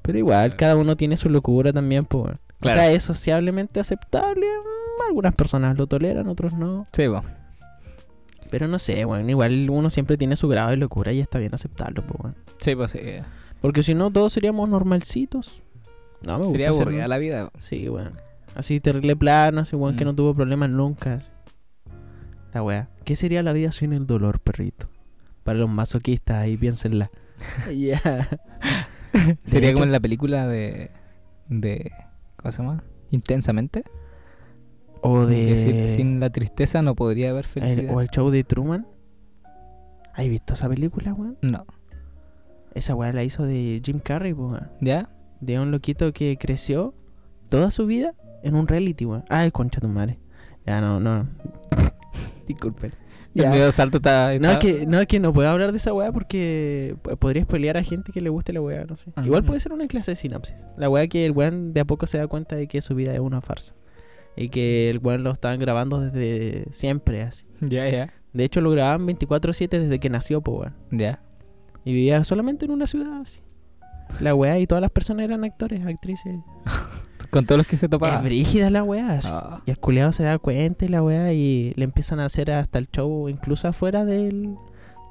Pero 0.01 0.17
igual, 0.17 0.55
cada 0.55 0.75
uno 0.75 0.97
tiene 0.97 1.15
su 1.15 1.29
locura 1.29 1.71
también, 1.71 2.05
pues. 2.05 2.35
Claro. 2.59 2.79
O 2.81 2.83
sea, 2.83 2.91
es 2.91 3.03
sociablemente 3.03 3.79
aceptable. 3.79 4.45
mm, 4.47 5.09
Algunas 5.09 5.35
personas 5.35 5.77
lo 5.77 5.85
toleran, 5.85 6.27
otros 6.27 6.53
no. 6.53 6.87
Sí, 6.91 7.07
po. 7.07 7.23
Pero 8.49 8.67
no 8.67 8.79
sé, 8.79 9.05
weón. 9.05 9.29
Igual 9.29 9.69
uno 9.69 9.89
siempre 9.91 10.17
tiene 10.17 10.35
su 10.35 10.47
grado 10.47 10.71
de 10.71 10.77
locura 10.77 11.11
y 11.11 11.19
está 11.19 11.37
bien 11.37 11.53
aceptarlo, 11.53 12.03
pues. 12.03 12.33
Sí, 12.59 12.75
pues 12.75 12.91
sí. 12.91 12.99
Porque 13.61 13.83
si 13.83 13.93
no, 13.93 14.11
todos 14.11 14.33
seríamos 14.33 14.69
normalcitos. 14.69 15.61
No, 16.25 16.33
me 16.33 16.39
gusta 16.39 16.51
Sería 16.51 16.73
ser 16.73 16.81
aburrida 16.83 17.07
la 17.07 17.17
vida. 17.17 17.51
Sí, 17.59 17.87
weón. 17.89 18.13
Así 18.55 18.79
terrible 18.79 19.15
plano, 19.15 19.61
así 19.61 19.75
weón 19.75 19.95
que 19.95 20.03
Mm. 20.05 20.07
no 20.07 20.15
tuvo 20.15 20.33
problemas 20.33 20.69
nunca. 20.69 21.15
así. 21.15 21.29
La 22.53 22.63
weá. 22.63 22.89
¿Qué 23.05 23.15
sería 23.15 23.43
la 23.43 23.53
vida 23.53 23.71
sin 23.71 23.93
el 23.93 24.07
dolor, 24.07 24.39
perrito? 24.39 24.89
Para 25.43 25.59
los 25.59 25.69
masoquistas, 25.69 26.37
ahí 26.37 26.57
piénsenla. 26.57 27.11
Ya. 27.75 28.01
Sería 29.45 29.71
como 29.73 29.85
en 29.85 29.91
la 29.91 29.99
película 29.99 30.47
de. 30.47 30.91
de 31.47 31.91
¿Cómo 32.37 32.51
se 32.51 32.57
llama? 32.61 32.83
Intensamente. 33.11 33.83
O 35.01 35.25
de. 35.25 35.57
sin, 35.57 35.89
sin 35.89 36.19
la 36.19 36.29
tristeza 36.31 36.81
no 36.81 36.95
podría 36.95 37.29
haber 37.31 37.45
el- 37.45 37.51
felicidad. 37.51 37.95
o 37.95 38.01
el 38.01 38.09
show 38.09 38.29
de 38.29 38.43
Truman. 38.43 38.87
¿Has 40.13 40.27
visto 40.27 40.53
esa 40.53 40.67
película, 40.67 41.13
weón? 41.13 41.37
No. 41.41 41.65
Esa 42.79 42.95
weá 42.95 43.11
la 43.11 43.23
hizo 43.23 43.43
de 43.43 43.81
Jim 43.83 43.99
Carrey, 43.99 44.31
weón. 44.31 44.69
¿Ya? 44.79 45.09
De 45.41 45.59
un 45.59 45.69
loquito 45.71 46.13
que 46.13 46.37
creció 46.37 46.93
toda 47.49 47.71
su 47.71 47.85
vida 47.85 48.13
en 48.41 48.55
un 48.55 48.67
reality, 48.69 49.03
weón. 49.05 49.25
Ay, 49.29 49.51
concha 49.51 49.81
tu 49.81 49.89
madre. 49.89 50.17
Ya, 50.65 50.79
no, 50.79 50.99
no. 50.99 51.27
Disculpen. 52.47 52.93
El 53.35 53.43
Ya. 53.43 53.49
medio 53.51 53.71
salto 53.71 53.97
está. 53.97 54.29
No, 54.39 54.49
es 54.49 54.55
está- 54.55 54.59
que, 54.59 54.85
no, 54.87 54.99
es 54.99 55.07
que 55.07 55.19
no 55.19 55.33
puedo 55.33 55.49
hablar 55.49 55.71
de 55.71 55.77
esa 55.77 55.93
weá 55.93 56.11
porque 56.11 56.95
podría 57.19 57.43
spoilear 57.43 57.77
a 57.77 57.83
gente 57.83 58.11
que 58.11 58.21
le 58.21 58.29
guste 58.29 58.53
la 58.53 58.61
weá, 58.61 58.85
no 58.85 58.95
sé. 58.95 59.11
Ah. 59.15 59.23
Igual 59.25 59.43
puede 59.43 59.59
ser 59.59 59.71
una 59.73 59.87
clase 59.87 60.11
de 60.11 60.15
sinapsis. 60.15 60.55
La 60.77 60.89
weá 60.89 61.07
que 61.07 61.25
el 61.25 61.31
weón 61.33 61.73
de 61.73 61.81
a 61.81 61.85
poco 61.85 62.07
se 62.07 62.17
da 62.17 62.27
cuenta 62.27 62.55
de 62.55 62.67
que 62.67 62.81
su 62.81 62.95
vida 62.95 63.13
es 63.13 63.19
una 63.19 63.41
farsa. 63.41 63.75
Y 64.35 64.49
que 64.49 64.89
el 64.89 64.99
weón 64.99 65.23
lo 65.23 65.31
estaban 65.31 65.59
grabando 65.59 65.99
desde 65.99 66.65
siempre, 66.71 67.23
así. 67.23 67.43
Ya, 67.61 67.89
ya. 67.89 68.13
De 68.31 68.43
hecho, 68.45 68.61
lo 68.61 68.71
grababan 68.71 69.05
24-7 69.05 69.67
desde 69.79 69.99
que 69.99 70.09
nació, 70.09 70.41
po, 70.41 70.59
weón. 70.59 70.75
Ya. 70.91 71.21
Y 71.85 71.93
vivía 71.93 72.23
solamente 72.23 72.65
en 72.65 72.71
una 72.71 72.87
ciudad, 72.87 73.21
así. 73.21 73.39
La 74.19 74.33
weá 74.35 74.57
y 74.59 74.67
todas 74.67 74.81
las 74.81 74.91
personas 74.91 75.23
eran 75.25 75.43
actores, 75.43 75.85
actrices. 75.85 76.37
Con 77.29 77.45
todos 77.45 77.59
los 77.59 77.67
que 77.67 77.77
se 77.77 77.85
Es 77.85 77.89
topaban. 77.91 78.23
brígida 78.23 78.69
la 78.71 78.83
weá. 78.83 79.19
Ah. 79.23 79.61
Y 79.65 79.71
el 79.71 79.77
culiado 79.77 80.11
se 80.11 80.23
da 80.23 80.39
cuenta 80.39 80.85
y 80.85 80.87
la 80.87 81.03
weá 81.03 81.31
y 81.31 81.73
le 81.75 81.83
empiezan 81.83 82.19
a 82.19 82.25
hacer 82.25 82.49
hasta 82.51 82.79
el 82.79 82.89
show 82.89 83.29
incluso 83.29 83.67
afuera 83.67 84.03
del, 84.03 84.55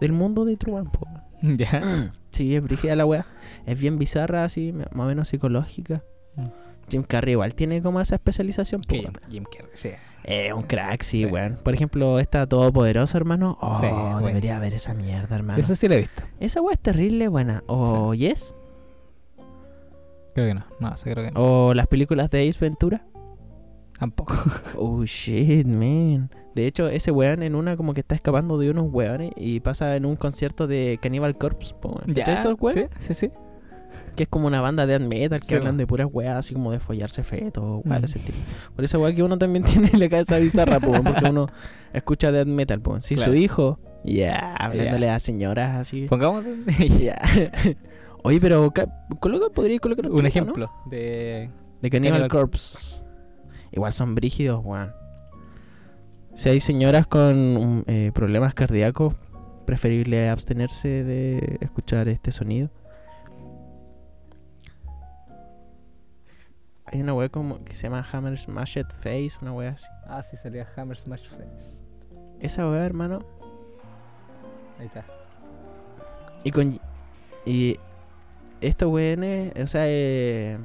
del 0.01 0.13
mundo 0.13 0.45
de 0.45 0.57
Truman. 0.57 0.91
Ya. 1.43 1.81
Sí, 2.31 2.55
es 2.55 2.63
brígida 2.63 2.95
la 2.95 3.07
weá. 3.07 3.25
Es 3.67 3.79
bien 3.81 3.99
bizarra, 3.99 4.45
así, 4.45 4.73
más 4.73 4.87
o 4.95 5.05
menos 5.05 5.29
psicológica. 5.29 6.03
Mm. 6.37 6.47
Jim 6.91 7.03
Carrey 7.03 7.33
igual 7.33 7.55
tiene 7.55 7.81
como 7.81 8.01
esa 8.01 8.17
especialización. 8.17 8.83
Jim, 8.89 9.13
Jim 9.31 9.45
Carrey, 9.45 9.71
sí. 9.75 9.91
Es 10.31 10.53
un 10.53 10.63
crack, 10.63 11.03
sí, 11.03 11.19
Sí. 11.19 11.25
weón. 11.27 11.59
Por 11.63 11.73
ejemplo, 11.75 12.19
esta 12.19 12.47
Todopoderosa, 12.47 13.17
hermano. 13.17 13.57
Oh, 13.63 13.75
Sí, 13.77 13.87
buenísimo. 13.87 14.27
debería 14.27 14.59
ver 14.59 14.75
esa 14.75 14.93
mierda, 14.93 15.37
hermano. 15.37 15.59
Eso 15.59 15.75
sí 15.75 15.89
lo 15.89 15.95
he 15.95 16.01
visto. 16.01 16.23
Esa 16.39 16.61
weá 16.61 16.75
es 16.75 16.81
terrible 16.81 17.29
buena. 17.29 17.63
O 17.67 18.13
Yes. 18.15 18.55
Creo 20.35 20.47
que 20.49 20.55
no. 20.55 20.65
No, 20.81 20.97
sí 20.97 21.11
creo 21.11 21.25
que 21.25 21.31
no. 21.33 21.41
O 21.69 21.75
las 21.75 21.87
películas 21.87 22.31
de 22.31 22.49
Ace 22.49 22.59
Ventura. 22.61 23.05
Tampoco. 23.99 24.35
Oh, 24.77 25.03
shit, 25.05 25.67
man. 25.67 26.31
De 26.55 26.67
hecho, 26.67 26.89
ese 26.89 27.11
weón 27.11 27.43
en 27.43 27.55
una 27.55 27.77
como 27.77 27.95
que 27.95 28.01
está 28.01 28.15
escapando 28.15 28.59
de 28.59 28.71
unos 28.71 28.87
weones 28.93 29.31
y 29.37 29.61
pasa 29.61 29.97
en 29.97 30.05
un 30.05 30.17
concierto 30.17 30.67
de 30.67 30.99
Cannibal 31.03 31.37
Corpse. 31.39 31.75
weón. 31.83 32.15
¿Cachai 32.15 32.35
esos 32.35 32.55
weones? 32.61 32.89
Sí, 32.99 33.15
sí, 33.15 33.29
sí. 33.29 33.33
Que 34.19 34.25
es 34.25 34.29
como 34.29 34.49
una 34.49 34.61
banda 34.61 34.85
de 34.85 34.99
metal 34.99 35.39
que 35.41 35.47
Sí, 35.47 35.55
hablan 35.55 35.77
de 35.77 35.87
puras 35.87 36.09
weas 36.13 36.37
así 36.37 36.53
como 36.53 36.73
de 36.73 36.81
follarse 36.81 37.23
fetos, 37.23 37.83
weas 37.85 38.01
Mm. 38.01 38.03
de 38.03 38.07
ese 38.07 38.19
tipo. 38.19 38.37
Por 38.75 38.85
esa 38.85 38.99
wea 38.99 39.15
que 39.15 39.23
uno 39.23 39.39
también 39.39 39.63
tiene 39.65 39.91
en 39.93 40.01
la 40.01 40.09
cabeza 40.09 40.39
bizarra, 40.39 40.81
po, 40.81 40.91
porque 41.03 41.25
uno 41.31 41.47
escucha 41.93 42.33
death 42.33 42.49
metal, 42.49 42.81
po. 42.81 43.01
Si 43.01 43.15
Claro. 43.15 43.31
su 43.33 43.39
hijo, 43.39 43.79
ya, 44.05 44.55
hablándole 44.57 45.09
a 45.09 45.21
señoras 45.21 45.77
así. 45.77 46.07
Pongamos 46.09 46.45
Ya. 47.01 47.21
Oye, 48.25 48.41
pero 48.41 48.73
ca- 48.73 48.89
coloca, 49.21 49.51
podría 49.55 49.79
colocar 49.79 50.11
un 50.11 50.27
ejemplo 50.27 50.69
de. 50.91 51.51
De 51.81 51.91
Cannibal 51.91 52.19
Cannibal 52.19 52.29
Corpse. 52.41 53.01
Igual 53.71 53.93
son 53.93 54.17
brígidos, 54.17 54.61
weón. 54.65 54.91
Si 56.35 56.49
hay 56.49 56.59
señoras 56.61 57.07
con 57.07 57.79
mm, 57.79 57.85
eh, 57.87 58.11
problemas 58.13 58.53
cardíacos, 58.55 59.15
preferible 59.65 60.29
abstenerse 60.29 60.89
de 61.05 61.59
escuchar 61.61 62.09
este 62.09 62.33
sonido. 62.33 62.71
Hay 66.93 67.01
una 67.01 67.15
wea 67.15 67.29
como 67.29 67.63
que 67.65 67.75
se 67.75 67.83
llama 67.85 68.07
Hammer 68.13 68.39
Smashed 68.39 68.87
Face, 69.03 69.33
una 69.43 69.53
wea 69.53 69.71
así. 69.71 69.87
Ah, 70.07 70.23
sí, 70.23 70.37
sería 70.37 70.67
Hammer 70.77 70.97
Smash 70.97 71.29
Face. 71.29 71.47
Esa 72.41 72.69
wea, 72.69 72.85
hermano. 72.85 73.25
Ahí 74.79 74.87
está. 74.87 75.05
Y 76.45 76.51
con. 76.51 76.79
Y. 77.45 77.79
Estos 78.61 78.89
weones, 78.93 79.53
o 79.63 79.67
sea, 79.69 79.83
eh, 79.87 80.59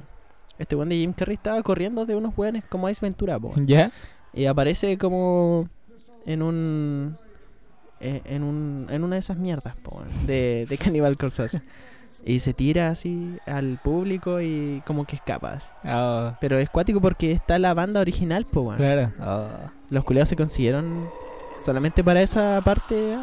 este 0.58 0.76
weón 0.76 0.90
de 0.90 0.96
Jim 0.96 1.14
Carrey 1.14 1.36
estaba 1.36 1.62
corriendo 1.62 2.08
de 2.08 2.16
unos 2.16 2.36
weones 2.36 2.64
como 2.66 2.90
Ice 2.90 3.00
Ventura. 3.06 3.38
¿Ya? 3.66 3.92
Y 4.34 4.46
aparece 4.48 4.98
como 4.98 5.70
en 6.26 6.42
un. 6.42 7.18
eh, 8.00 8.22
En, 8.26 8.42
un, 8.44 8.88
en 8.90 9.04
una 9.04 9.16
de 9.16 9.20
esas 9.20 9.38
mierdas 9.38 9.76
po, 9.76 10.02
de, 10.26 10.66
de 10.68 10.78
Cannibal 10.80 11.18
Corpse. 11.18 11.62
y 12.26 12.40
se 12.40 12.54
tira 12.54 12.90
así 12.90 13.38
al 13.46 13.80
público 13.84 14.40
y 14.42 14.82
como 14.88 15.06
que 15.06 15.16
escapa. 15.18 15.54
así. 15.54 15.68
Ah, 15.84 16.38
Pero 16.40 16.58
es 16.58 16.70
cuático 16.70 17.02
porque 17.02 17.32
está 17.32 17.60
la 17.60 17.74
banda 17.74 18.00
original, 18.00 18.46
po, 18.46 18.62
weón. 18.62 18.78
claro. 18.78 19.12
Ah. 19.20 19.72
Los 19.90 20.04
culiados 20.04 20.30
se 20.30 20.36
consiguieron 20.36 21.10
solamente 21.64 22.04
para 22.04 22.22
esa 22.22 22.60
parte 22.64 23.16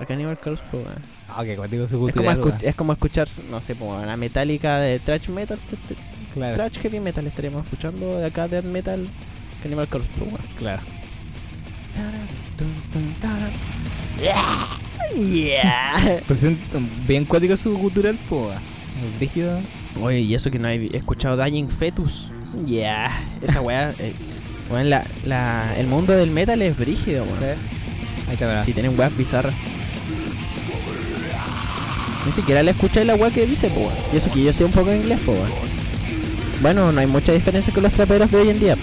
a 0.00 0.04
Cannibal 0.06 0.38
Corpse, 0.40 0.62
po, 0.70 0.78
weón. 0.78 1.20
Ah, 1.28 1.44
qué 1.44 1.54
cuático 1.56 1.86
su 1.86 2.08
Es 2.08 2.16
como, 2.16 2.30
escu- 2.32 2.62
es 2.62 2.74
como 2.74 2.92
escuchar, 2.92 3.28
no 3.50 3.60
sé, 3.60 3.74
po, 3.76 3.84
una 3.86 4.16
metálica 4.16 4.78
de 4.78 4.98
thrash 4.98 5.28
metal, 5.28 5.58
Claro, 6.34 6.54
thrash 6.56 6.78
heavy 6.78 7.00
metal 7.00 7.26
estaríamos 7.26 7.64
escuchando 7.64 8.16
de 8.18 8.26
acá 8.26 8.48
death 8.48 8.64
metal 8.64 9.06
Cannibal 9.62 9.86
Corpse, 9.88 10.10
po, 10.18 10.24
weón. 10.24 10.40
claro. 10.58 10.82
Yeah. 15.16 16.20
Pues 16.26 16.42
es 16.42 16.52
bien 17.06 17.24
cuático 17.24 17.56
su 17.56 17.74
cultural, 17.78 18.18
pues. 18.28 18.56
Rígido. 19.18 19.58
Oye, 20.02 20.20
y 20.20 20.34
eso 20.34 20.50
que 20.50 20.58
no 20.58 20.68
he 20.68 20.96
escuchado 20.96 21.42
Dying 21.42 21.68
Fetus. 21.68 22.28
Yeah. 22.66 23.10
Esa 23.42 23.60
weá. 23.62 23.90
eh, 23.98 24.12
weón, 24.70 24.90
la, 24.90 25.04
la, 25.24 25.74
el 25.76 25.86
mundo 25.86 26.12
del 26.12 26.30
metal 26.30 26.60
es 26.62 26.76
brígido, 26.76 27.24
weón. 27.24 27.56
Ahí 28.28 28.34
está. 28.34 28.64
Si 28.64 28.72
tienen 28.72 28.98
weas 28.98 29.16
bizarras. 29.16 29.54
Ni 32.26 32.32
siquiera 32.32 32.62
le 32.62 32.72
escuché 32.72 33.04
la 33.04 33.14
wea 33.16 33.30
que 33.30 33.46
dice, 33.46 33.68
po. 33.70 33.90
Y 34.12 34.16
eso 34.18 34.30
que 34.30 34.42
yo 34.44 34.52
sé 34.52 34.64
un 34.64 34.72
poco 34.72 34.90
de 34.90 34.98
inglés, 34.98 35.20
po. 35.24 35.34
Bueno, 36.60 36.92
no 36.92 37.00
hay 37.00 37.06
mucha 37.06 37.32
diferencia 37.32 37.72
con 37.72 37.82
los 37.82 37.92
traperos 37.92 38.30
de 38.30 38.36
hoy 38.36 38.50
en 38.50 38.60
día. 38.60 38.76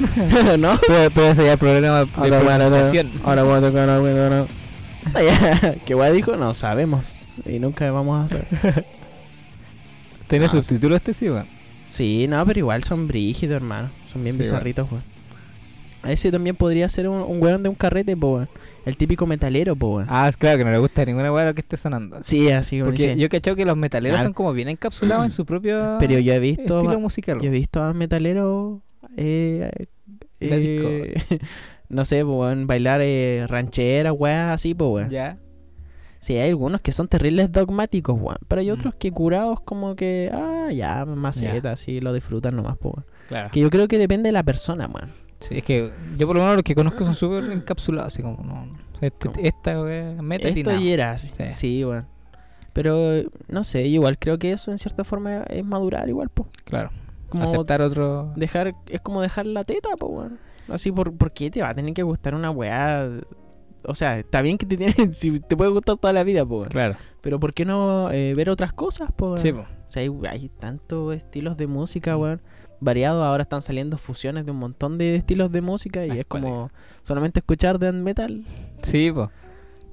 ¿No? 0.58 0.78
Puede, 0.78 1.10
puede 1.10 1.34
ser 1.34 1.46
ya 1.46 1.52
el 1.52 1.58
problema 1.58 2.04
de 2.04 2.10
Ahora, 2.14 2.40
bueno, 2.40 2.68
pronunciación. 2.68 3.10
ahora 3.24 3.42
voy 3.42 3.58
a 3.58 3.60
tocar 3.60 3.88
¿Qué 5.86 5.94
wea 5.94 6.10
dijo? 6.10 6.36
No 6.36 6.54
sabemos. 6.54 7.14
Y 7.46 7.58
nunca 7.58 7.90
vamos 7.90 8.20
a 8.20 8.24
hacer. 8.26 8.84
¿Tiene 10.28 10.48
subtítulos 10.48 10.96
este 10.96 11.14
sí, 11.14 11.28
weón? 11.28 11.46
Sí, 11.86 12.26
no, 12.28 12.44
pero 12.46 12.58
igual 12.60 12.84
son 12.84 13.08
brígidos, 13.08 13.56
hermano. 13.56 13.90
Son 14.12 14.22
bien 14.22 14.34
Sí, 14.36 14.42
bizarritos, 14.42 14.90
weón. 14.90 15.02
Ese 16.04 16.30
también 16.32 16.56
podría 16.56 16.88
ser 16.88 17.08
un, 17.08 17.20
un 17.20 17.42
weón 17.42 17.62
de 17.62 17.68
un 17.68 17.74
carrete, 17.74 18.16
po, 18.16 18.34
weón. 18.34 18.48
El 18.86 18.96
típico 18.96 19.26
metalero, 19.26 19.74
po, 19.76 19.96
weón. 19.96 20.06
Ah, 20.08 20.28
es 20.28 20.36
claro 20.36 20.58
que 20.58 20.64
no 20.64 20.70
le 20.70 20.78
gusta 20.78 21.04
ninguna 21.04 21.32
weá 21.32 21.44
lo 21.46 21.54
que 21.54 21.60
esté 21.60 21.76
sonando. 21.76 22.18
Sí, 22.22 22.50
así 22.50 22.80
Porque 22.80 23.08
dice. 23.08 23.16
yo 23.18 23.26
he 23.26 23.28
cachado 23.28 23.56
que 23.56 23.64
los 23.64 23.76
metaleros 23.76 24.22
son 24.22 24.32
como 24.32 24.52
bien 24.52 24.68
encapsulados 24.68 25.24
en 25.24 25.30
su 25.30 25.44
propio 25.44 25.96
Pero 25.98 26.18
yo 26.18 26.32
he 26.32 26.38
visto, 26.38 26.78
estilo 26.78 27.00
musical. 27.00 27.38
yo 27.40 27.48
he 27.48 27.50
visto 27.52 27.82
a 27.82 27.92
metaleros, 27.92 28.80
eh, 29.16 29.70
eh, 30.40 31.14
no 31.90 32.04
sé, 32.06 32.24
weón, 32.24 32.66
bailar 32.66 33.00
eh, 33.02 33.44
ranchera, 33.48 34.12
weas 34.12 34.54
así, 34.54 34.74
po, 34.74 34.88
weón. 34.88 35.10
Ya. 35.10 35.36
Sí, 36.20 36.36
hay 36.36 36.50
algunos 36.50 36.80
que 36.82 36.92
son 36.92 37.08
terribles 37.08 37.50
dogmáticos, 37.52 38.18
weón. 38.18 38.38
Pero 38.48 38.60
hay 38.60 38.70
Mm. 38.70 38.74
otros 38.74 38.94
que 38.94 39.10
curados 39.12 39.60
como 39.60 39.94
que, 39.96 40.30
ah, 40.32 40.68
ya, 40.72 41.04
maceta, 41.06 41.72
así, 41.72 42.00
lo 42.00 42.12
disfrutan 42.12 42.56
nomás, 42.56 42.76
po, 42.78 42.90
weón. 42.90 43.06
Claro. 43.28 43.50
Que 43.52 43.60
yo 43.60 43.70
creo 43.70 43.86
que 43.88 43.98
depende 43.98 44.28
de 44.28 44.32
la 44.32 44.42
persona, 44.42 44.86
weón. 44.92 45.10
Sí, 45.40 45.58
es 45.58 45.64
que 45.64 45.90
yo 46.18 46.26
por 46.26 46.36
lo 46.36 46.42
menos 46.42 46.56
los 46.56 46.62
que 46.64 46.74
conozco 46.74 47.04
son 47.06 47.14
súper 47.14 47.44
encapsulados, 47.52 48.12
así 48.12 48.22
como, 48.22 48.42
no, 48.44 48.68
este, 49.00 49.30
esta 49.42 49.80
weá, 49.82 50.20
metal 50.20 50.54
y 50.54 50.60
Esto 50.60 50.70
nada. 50.70 50.82
y 50.82 50.90
era 50.92 51.12
así. 51.12 51.30
Sí. 51.36 51.44
Sí, 51.52 51.84
weón. 51.84 52.06
Pero, 52.74 53.22
no 53.48 53.64
sé, 53.64 53.86
igual 53.86 54.18
creo 54.18 54.38
que 54.38 54.52
eso 54.52 54.70
en 54.70 54.78
cierta 54.78 55.02
forma 55.02 55.42
es 55.48 55.64
madurar 55.64 56.08
igual, 56.08 56.28
po. 56.28 56.46
Claro. 56.64 56.90
Como 57.30 57.44
Aceptar 57.44 57.80
otro... 57.82 58.32
dejar, 58.36 58.74
es 58.88 59.00
como 59.00 59.22
dejar 59.22 59.46
la 59.46 59.64
teta, 59.64 59.88
po, 59.98 60.06
weón. 60.08 60.38
Así, 60.70 60.92
¿por, 60.92 61.12
¿por 61.16 61.32
qué 61.32 61.50
te 61.50 61.62
va 61.62 61.70
a 61.70 61.74
tener 61.74 61.94
que 61.94 62.02
gustar 62.02 62.34
una 62.34 62.50
weá? 62.50 63.08
O 63.84 63.94
sea, 63.94 64.18
está 64.18 64.42
bien 64.42 64.58
que 64.58 64.66
te 64.66 64.76
tiene, 64.76 64.94
si 65.12 65.40
te 65.40 65.56
puede 65.56 65.70
gustar 65.70 65.96
toda 65.96 66.12
la 66.12 66.24
vida, 66.24 66.44
weón. 66.44 66.68
Claro. 66.68 66.96
Pero 67.20 67.38
¿por 67.38 67.52
qué 67.52 67.64
no 67.64 68.10
eh, 68.10 68.34
ver 68.34 68.50
otras 68.50 68.72
cosas, 68.72 69.10
weón? 69.18 69.38
Sí, 69.38 69.52
po. 69.52 69.60
O 69.60 69.66
sea, 69.86 70.02
hay, 70.02 70.10
hay 70.28 70.48
tantos 70.48 71.14
estilos 71.14 71.56
de 71.56 71.66
música, 71.66 72.16
weón. 72.16 72.40
Variados, 72.80 73.22
ahora 73.22 73.42
están 73.42 73.60
saliendo 73.60 73.98
fusiones 73.98 74.46
de 74.46 74.52
un 74.52 74.58
montón 74.58 74.96
de 74.96 75.16
estilos 75.16 75.52
de 75.52 75.60
música 75.60 76.06
y 76.06 76.18
es 76.18 76.24
como 76.24 76.70
solamente 77.02 77.40
escuchar 77.40 77.78
death 77.78 77.94
metal. 77.94 78.44
Sí, 78.82 79.12
po. 79.12 79.30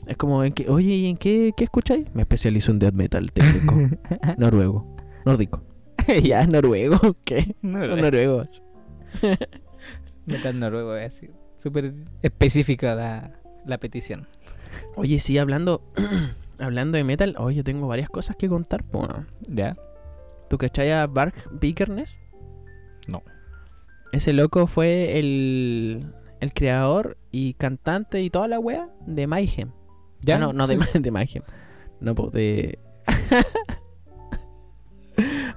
Es 0.06 0.16
como, 0.16 0.42
en 0.46 0.54
que, 0.54 0.70
oye, 0.70 0.94
¿y 0.94 1.08
en 1.08 1.18
qué, 1.18 1.52
qué 1.58 1.66
escucháis? 1.66 2.06
Me 2.14 2.22
especializo 2.22 2.72
en 2.72 2.80
death 2.80 2.94
metal 2.94 3.30
técnico. 3.34 3.76
noruego. 4.38 4.96
Nórdico. 5.26 5.64
ya, 6.24 6.48
noruego. 6.48 7.18
¿Qué? 7.26 7.56
No, 7.62 7.86
Los 7.86 8.00
noruegos. 8.00 8.64
Metal 10.28 10.60
noruego 10.60 10.96
es 10.96 11.14
así. 11.16 11.30
Súper 11.58 11.94
específica 12.22 12.94
la, 12.94 13.32
la 13.66 13.78
petición. 13.80 14.28
Oye, 14.96 15.20
sí, 15.20 15.38
hablando 15.40 15.82
hablando 16.60 16.98
de 16.98 17.04
metal, 17.04 17.36
oye, 17.40 17.64
tengo 17.64 17.88
varias 17.88 18.10
cosas 18.10 18.36
que 18.36 18.48
contar. 18.48 18.84
po. 18.84 19.08
¿Ya? 19.50 19.76
¿Tú 20.50 20.58
cachai 20.60 20.92
a 20.92 21.08
Bark 21.08 21.34
Vikernes? 21.60 22.20
No. 23.08 23.24
Ese 24.12 24.34
loco 24.34 24.68
fue 24.68 25.18
el, 25.20 26.06
el 26.40 26.54
creador 26.54 27.18
y 27.32 27.54
cantante 27.56 28.22
y 28.22 28.30
toda 28.30 28.48
la 28.48 28.60
wea 28.60 28.90
de 29.06 29.28
Mayhem. 29.28 29.72
¿Ya? 30.22 30.36
Ah, 30.36 30.40
no, 30.40 30.54
no 30.54 30.68
de, 30.68 30.78
de 30.94 31.12
Mayhem. 31.12 31.44
No, 32.00 32.14
po, 32.16 32.30
de. 32.30 32.80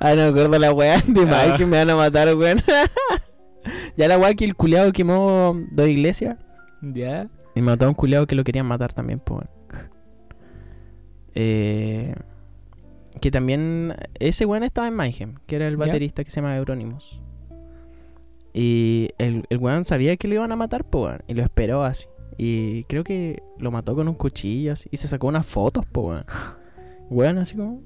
ah, 0.00 0.10
no 0.10 0.16
me 0.16 0.22
acuerdo 0.28 0.58
la 0.58 0.72
wea 0.72 1.02
de 1.06 1.22
Ah. 1.22 1.26
Mayhem, 1.26 1.68
me 1.68 1.78
van 1.78 1.90
a 1.90 1.96
matar, 1.96 2.34
weón. 2.34 2.62
ya 3.96 4.08
la 4.08 4.18
wea 4.18 4.34
que 4.34 4.44
el 4.44 4.54
culiado 4.54 4.92
quemó 4.92 5.58
dos 5.70 5.88
iglesias. 5.88 6.36
¿Ya? 6.82 7.28
Y 7.54 7.62
mató 7.62 7.86
a 7.86 7.88
un 7.88 7.94
culiado 7.94 8.26
que 8.26 8.34
lo 8.34 8.44
querían 8.44 8.66
matar 8.66 8.92
también, 8.92 9.20
pues. 9.20 9.46
eh, 11.34 12.14
que 13.20 13.30
también. 13.30 13.94
Ese 14.18 14.46
weón 14.46 14.62
estaba 14.62 14.88
en 14.88 14.94
Mayhem, 14.94 15.34
que 15.46 15.56
era 15.56 15.66
el 15.66 15.74
¿Ya? 15.74 15.78
baterista 15.86 16.24
que 16.24 16.30
se 16.30 16.36
llama 16.36 16.56
Euronymous. 16.56 17.20
Y 18.52 19.10
el, 19.18 19.44
el 19.48 19.58
weón 19.58 19.84
sabía 19.84 20.16
que 20.16 20.26
lo 20.28 20.34
iban 20.34 20.52
a 20.52 20.56
matar, 20.56 20.84
pues, 20.84 21.04
weón. 21.12 21.22
Y 21.28 21.34
lo 21.34 21.42
esperó 21.42 21.84
así. 21.84 22.06
Y 22.38 22.84
creo 22.84 23.04
que 23.04 23.42
lo 23.58 23.70
mató 23.70 23.94
con 23.94 24.08
un 24.08 24.14
cuchillo 24.14 24.72
así. 24.72 24.88
Y 24.90 24.96
se 24.96 25.08
sacó 25.08 25.26
unas 25.26 25.46
fotos, 25.46 25.84
pues, 25.90 26.06
weón. 26.06 26.24
Weón, 27.10 27.38
así 27.38 27.56
como. 27.56 27.82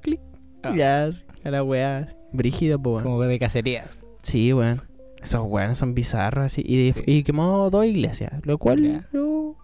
Clic. 0.00 0.20
Ah. 0.64 0.74
Ya, 0.76 1.04
así, 1.04 1.24
a 1.44 1.50
la 1.50 1.62
weá. 1.62 1.98
así. 1.98 2.16
Brígido, 2.32 2.82
pues, 2.82 2.94
weón. 2.96 3.04
Como 3.04 3.22
de 3.22 3.38
cacerías. 3.38 4.04
Sí, 4.22 4.52
weón. 4.52 4.82
Esos 5.24 5.42
weones 5.48 5.78
son 5.78 5.94
bizarros 5.94 6.44
así. 6.46 6.62
Y, 6.64 6.92
Sí. 6.92 7.02
y 7.06 7.22
quemó 7.24 7.68
dos 7.70 7.84
iglesias. 7.86 8.32
Lo 8.44 8.58
cual 8.58 9.04
yo. 9.12 9.56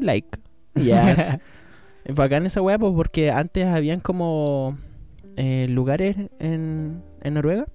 Like. 0.00 0.28
Ya. 0.74 1.40
es 2.04 2.14
bacán 2.14 2.46
esa 2.46 2.62
weá, 2.62 2.78
pues, 2.78 2.92
porque 2.94 3.30
antes 3.30 3.66
habían 3.66 4.00
como. 4.00 4.78
eh, 5.36 5.66
lugares 5.68 6.16
en, 6.38 7.02
en 7.22 7.34
Noruega. 7.34 7.66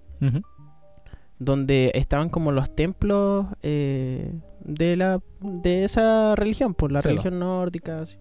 Donde 1.38 1.91
estaban 1.95 2.30
como 2.30 2.54
los 2.54 2.74
templos 2.74 3.45
eh, 3.62 4.32
de 4.63 4.95
la 4.95 5.19
de 5.41 5.84
esa 5.84 6.34
religión, 6.36 6.74
por 6.74 6.93
la 6.93 7.02
religión 7.02 7.39
nórdica. 7.39 8.00
así. 8.04 8.17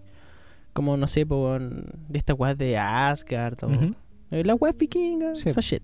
Como, 0.73 0.97
no 0.97 1.07
sé, 1.07 1.25
por, 1.25 1.61
de 1.61 2.17
estas 2.19 2.37
weas 2.37 2.57
de 2.57 2.77
Asgard. 2.77 3.63
o- 3.63 3.71
eh, 4.31 4.43
La 4.43 4.55
web 4.55 4.75
vikinga, 4.77 5.33
Sí. 5.35 5.47
esa 5.49 5.61
shit. 5.61 5.81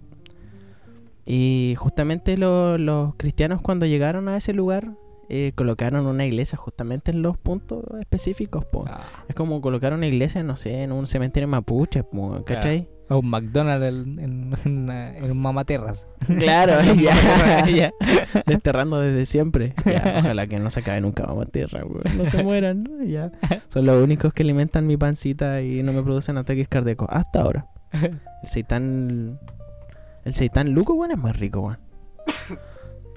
Y 1.26 1.76
justamente 1.78 2.38
lo- 2.38 2.78
los 2.78 3.16
cristianos 3.16 3.62
cuando 3.62 3.86
llegaron 3.86 4.28
a 4.28 4.38
ese 4.38 4.54
lugar 4.54 4.92
eh, 5.34 5.54
colocaron 5.56 6.08
una 6.08 6.26
iglesia 6.26 6.58
justamente 6.58 7.12
en 7.12 7.22
los 7.22 7.38
puntos 7.38 7.86
específicos. 8.02 8.66
po. 8.66 8.84
Ah, 8.88 9.04
Es 9.30 9.36
como 9.36 9.62
colocar 9.62 9.94
una 9.94 10.06
iglesia, 10.08 10.44
no 10.44 10.58
sé, 10.58 10.84
en 10.84 10.92
un 10.92 11.08
cementerio 11.08 11.48
mapuche, 11.48 12.04
po, 12.04 12.44
¿cachai? 12.46 12.90
o 13.08 13.20
un 13.20 13.30
McDonald's 13.30 13.86
en, 13.88 14.20
en, 14.20 14.54
en, 14.66 14.78
una- 14.84 15.18
en 15.18 15.32
un 15.32 15.38
mamaterras. 15.40 16.06
Claro, 16.38 16.82
ya, 16.96 17.66
Ya. 17.68 17.92
Desterrando 18.46 19.00
desde 19.00 19.26
siempre. 19.26 19.74
Ya, 19.86 20.16
ojalá 20.20 20.48
que 20.48 20.60
no 20.60 20.70
se 20.70 20.80
acabe 20.82 21.00
nunca 21.02 21.26
Mama 21.28 21.46
Tierra, 21.46 21.84
weón. 21.86 22.18
No 22.18 22.26
se 22.26 22.42
mueran, 22.44 22.84
¿no? 22.84 23.04
Ya. 23.06 23.32
Son 23.70 23.86
los 23.86 24.02
únicos 24.04 24.34
que 24.34 24.44
alimentan 24.44 24.86
mi 24.88 24.98
pancita 24.98 25.62
y 25.62 25.82
no 25.84 25.94
me 25.94 26.04
producen 26.04 26.38
ataques 26.38 26.68
cardíacos. 26.68 27.08
Hasta 27.10 27.42
ahora. 27.42 27.68
El 27.94 28.50
seitán. 28.50 29.40
El 30.24 30.36
seitán 30.36 30.72
luco, 30.72 30.94
weón, 30.94 31.12
es 31.12 31.18
muy 31.18 31.32
rico, 31.32 31.62
weón. 31.62 31.80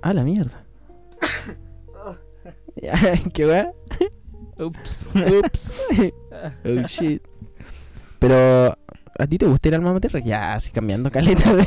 Ah, 0.02 0.12
la 0.12 0.22
mierda. 0.22 0.62
¿Qué 3.32 3.46
weón? 3.46 3.72
Ups. 4.58 5.08
Ups. 5.14 5.80
oh 6.64 6.86
shit. 6.86 7.22
Pero. 8.18 8.76
¿A 9.16 9.26
ti 9.26 9.38
te 9.38 9.46
gusta 9.46 9.68
ir 9.68 9.74
al 9.76 9.80
Mama 9.80 10.00
Tierra? 10.00 10.20
Ya, 10.20 10.54
así 10.54 10.72
cambiando 10.72 11.10
caleta 11.10 11.54
de, 11.54 11.66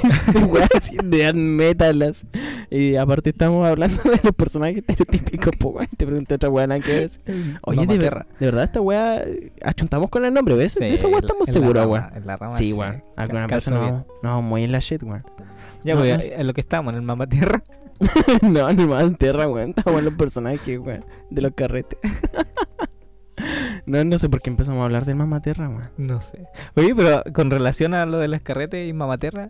de 1.03 1.23
de 1.23 1.33
metal. 1.33 2.01
así. 2.03 2.27
Y 2.69 2.95
aparte 2.97 3.29
estamos 3.29 3.65
hablando 3.65 4.01
de 4.03 4.19
los 4.23 4.33
personajes 4.33 4.77
estereotípicos, 4.87 5.55
po, 5.55 5.69
weón. 5.69 5.87
Te 5.95 6.05
pregunté 6.05 6.35
otra 6.35 6.49
wea 6.49 6.67
nada 6.67 6.81
que 6.81 6.91
ver. 6.91 7.09
Oye, 7.63 7.85
de, 7.87 7.97
ver- 7.97 8.13
Mamaterra. 8.13 8.27
de 8.39 8.45
verdad 8.45 8.63
esta 8.65 8.79
eh, 9.23 9.51
achuntamos 9.63 10.09
con 10.09 10.25
el 10.25 10.33
nombre, 10.33 10.55
¿ves? 10.55 10.73
Sí, 10.73 10.79
de 10.79 10.93
esa 10.93 11.05
en 11.05 11.13
la- 11.13 11.19
estamos 11.19 11.47
en 11.47 11.53
seguros. 11.53 12.01
En 12.15 12.23
rama 12.27 12.49
Sí, 12.57 12.73
weón. 12.73 13.03
Alguna 13.15 13.47
persona 13.47 14.05
vamos 14.21 14.43
muy 14.43 14.63
en 14.63 14.71
la 14.71 14.79
shit, 14.79 15.01
weón. 15.03 15.23
Ya, 15.83 15.95
No, 15.95 16.01
no 16.01 16.05
en 16.05 16.47
lo 16.47 16.53
que 16.53 16.61
estamos, 16.61 16.91
en 16.93 16.97
el 16.99 17.05
mamaterra. 17.05 17.63
no, 18.41 18.71
ni 18.73 18.85
más 18.85 19.17
tierra, 19.17 19.47
weón. 19.47 19.69
Estamos 19.69 19.99
en 19.99 20.05
los 20.05 20.13
personajes, 20.15 20.79
weón. 20.79 21.05
De 21.29 21.41
los 21.41 21.53
carretes. 21.53 21.97
no, 23.85 24.03
no 24.03 24.17
sé 24.19 24.29
por 24.29 24.41
qué 24.41 24.49
empezamos 24.49 24.81
a 24.81 24.85
hablar 24.85 25.05
de 25.05 25.15
Mamá 25.15 25.41
Tierra, 25.41 25.69
weón. 25.69 25.83
No 25.97 26.21
sé. 26.21 26.47
Oye, 26.75 26.93
pero 26.95 27.23
con 27.33 27.49
relación 27.51 27.93
a 27.93 28.05
lo 28.05 28.17
de 28.19 28.27
las 28.27 28.41
carretes 28.41 28.87
y 28.89 28.93
mamaterra, 28.93 29.49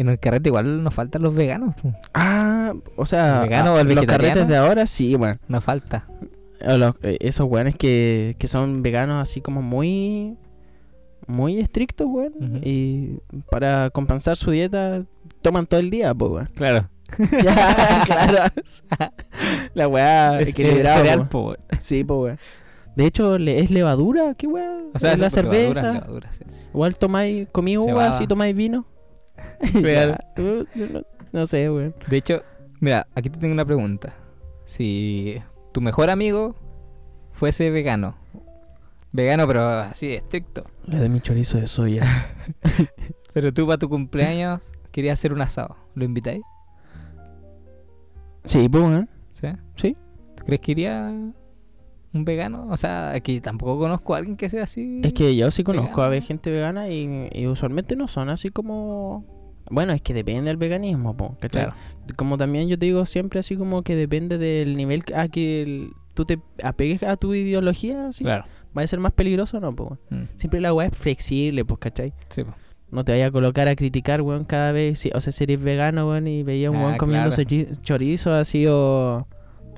en 0.00 0.08
el 0.08 0.18
carrete 0.18 0.48
igual 0.48 0.82
nos 0.82 0.94
faltan 0.94 1.22
los 1.22 1.34
veganos. 1.34 1.74
po. 1.74 1.92
Ah, 2.14 2.72
o 2.96 3.04
sea, 3.06 3.42
¿El 3.42 3.48
vegano 3.48 3.70
ah, 3.70 3.74
o 3.74 3.78
el 3.80 3.94
los 3.94 4.06
carretes 4.06 4.46
de 4.48 4.56
ahora 4.56 4.86
sí, 4.86 5.14
weón. 5.16 5.38
Nos 5.48 5.62
falta. 5.64 6.06
Los- 6.60 6.94
eh, 7.02 7.18
esos 7.20 7.46
weones 7.48 7.76
que, 7.76 8.34
que 8.38 8.48
son 8.48 8.82
veganos 8.82 9.22
así 9.22 9.40
como 9.40 9.62
muy 9.62 10.36
muy 11.26 11.60
estrictos, 11.60 12.06
weón. 12.08 12.60
Y 12.64 13.18
para 13.50 13.90
compensar 13.90 14.36
su 14.36 14.50
dieta 14.50 15.04
toman 15.42 15.66
todo 15.66 15.78
el 15.80 15.90
día, 15.90 16.14
pues, 16.14 16.30
weón. 16.32 16.50
Claro. 16.54 16.88
ya, 17.42 18.02
claro. 18.06 18.52
La 19.74 19.88
weá 19.88 20.40
Es 20.40 20.50
equilibrada. 20.50 20.96
cereal, 20.98 21.28
po. 21.28 21.42
weón. 21.48 21.58
Sí, 21.80 22.04
pues, 22.04 22.18
weón. 22.20 22.38
De 22.96 23.06
hecho, 23.06 23.38
le- 23.38 23.60
¿es 23.60 23.70
levadura? 23.70 24.34
¿Qué 24.34 24.46
weá? 24.46 24.72
O 24.94 24.98
sea, 24.98 25.12
¿Es 25.12 25.18
la 25.20 25.28
levadura, 25.28 25.30
cerveza? 25.30 25.92
levadura, 25.92 26.32
sí. 26.32 26.44
Igual 26.74 26.96
tomáis, 26.98 27.48
comí 27.52 27.76
uvas 27.78 28.20
y 28.20 28.26
tomáis 28.26 28.54
vino. 28.56 28.86
Real. 29.74 30.18
Uh, 30.36 30.64
no, 30.74 31.02
no 31.32 31.46
sé, 31.46 31.70
weón. 31.70 31.94
De 32.08 32.16
hecho, 32.16 32.42
mira, 32.80 33.06
aquí 33.14 33.30
te 33.30 33.38
tengo 33.38 33.52
una 33.52 33.64
pregunta. 33.64 34.14
Si 34.64 35.40
tu 35.72 35.80
mejor 35.80 36.10
amigo 36.10 36.54
fuese 37.32 37.70
vegano, 37.70 38.16
vegano 39.12 39.46
pero 39.46 39.62
así 39.62 40.12
estricto, 40.12 40.64
Le 40.86 40.98
doy 40.98 41.08
mi 41.08 41.20
chorizo 41.20 41.58
de 41.58 41.66
soya. 41.66 42.04
pero 43.32 43.52
tú 43.52 43.66
para 43.66 43.78
tu 43.78 43.88
cumpleaños 43.88 44.72
querías 44.92 45.18
hacer 45.18 45.32
un 45.32 45.40
asado, 45.40 45.76
¿lo 45.94 46.04
invitáis? 46.04 46.42
sí, 48.44 48.68
pues. 48.68 49.04
¿Sí? 49.34 49.48
Sí. 49.76 49.96
¿Tú 50.36 50.44
crees 50.44 50.60
que 50.60 50.72
iría 50.72 51.12
un 52.18 52.24
vegano? 52.24 52.66
O 52.70 52.76
sea, 52.76 53.10
aquí 53.12 53.40
tampoco 53.40 53.78
conozco 53.78 54.14
a 54.14 54.18
alguien 54.18 54.36
que 54.36 54.48
sea 54.50 54.64
así. 54.64 55.00
Es 55.02 55.12
que 55.14 55.34
yo 55.36 55.50
sí 55.50 55.64
conozco 55.64 56.02
a 56.02 56.08
Vegano. 56.08 56.10
ver 56.10 56.22
gente 56.22 56.50
vegana 56.50 56.88
y, 56.90 57.28
y 57.32 57.46
usualmente 57.46 57.96
no 57.96 58.08
son 58.08 58.28
así 58.28 58.50
como... 58.50 59.24
Bueno, 59.70 59.92
es 59.92 60.00
que 60.00 60.14
depende 60.14 60.44
del 60.48 60.56
veganismo, 60.56 61.16
po. 61.16 61.36
Claro. 61.50 61.74
Como 62.16 62.38
también 62.38 62.68
yo 62.68 62.78
te 62.78 62.86
digo 62.86 63.04
siempre 63.06 63.40
así 63.40 63.56
como 63.56 63.82
que 63.82 63.96
depende 63.96 64.38
del 64.38 64.76
nivel 64.76 65.04
a 65.14 65.28
que 65.28 65.62
el- 65.62 65.90
tú 66.14 66.24
te 66.24 66.38
apegues 66.62 67.02
a 67.02 67.16
tu 67.16 67.34
ideología, 67.34 68.08
así. 68.08 68.24
Claro. 68.24 68.44
¿Va 68.76 68.82
a 68.82 68.86
ser 68.86 68.98
más 68.98 69.12
peligroso 69.12 69.58
o 69.58 69.60
no, 69.60 69.74
po? 69.74 69.98
Mm, 70.10 70.22
Siempre 70.36 70.60
la 70.60 70.72
weá 70.72 70.88
es 70.88 70.96
flexible, 70.96 71.64
pues, 71.64 71.78
¿cachai? 71.80 72.12
sí, 72.28 72.44
po. 72.44 72.54
No 72.90 73.04
te 73.04 73.12
vayas 73.12 73.28
a 73.28 73.30
colocar 73.32 73.68
a 73.68 73.76
criticar, 73.76 74.22
weón, 74.22 74.44
cada 74.46 74.72
vez. 74.72 75.00
Si, 75.00 75.10
o 75.14 75.20
sea, 75.20 75.30
si 75.30 75.44
eres 75.44 75.60
vegano, 75.62 76.08
weón, 76.08 76.26
y 76.26 76.42
veías 76.42 76.68
a 76.68 76.70
un 76.70 76.78
Ah, 76.78 76.84
weón 76.86 76.96
comiéndose 76.96 77.44
chorizo 77.82 78.32
así 78.32 78.64
o... 78.66 79.26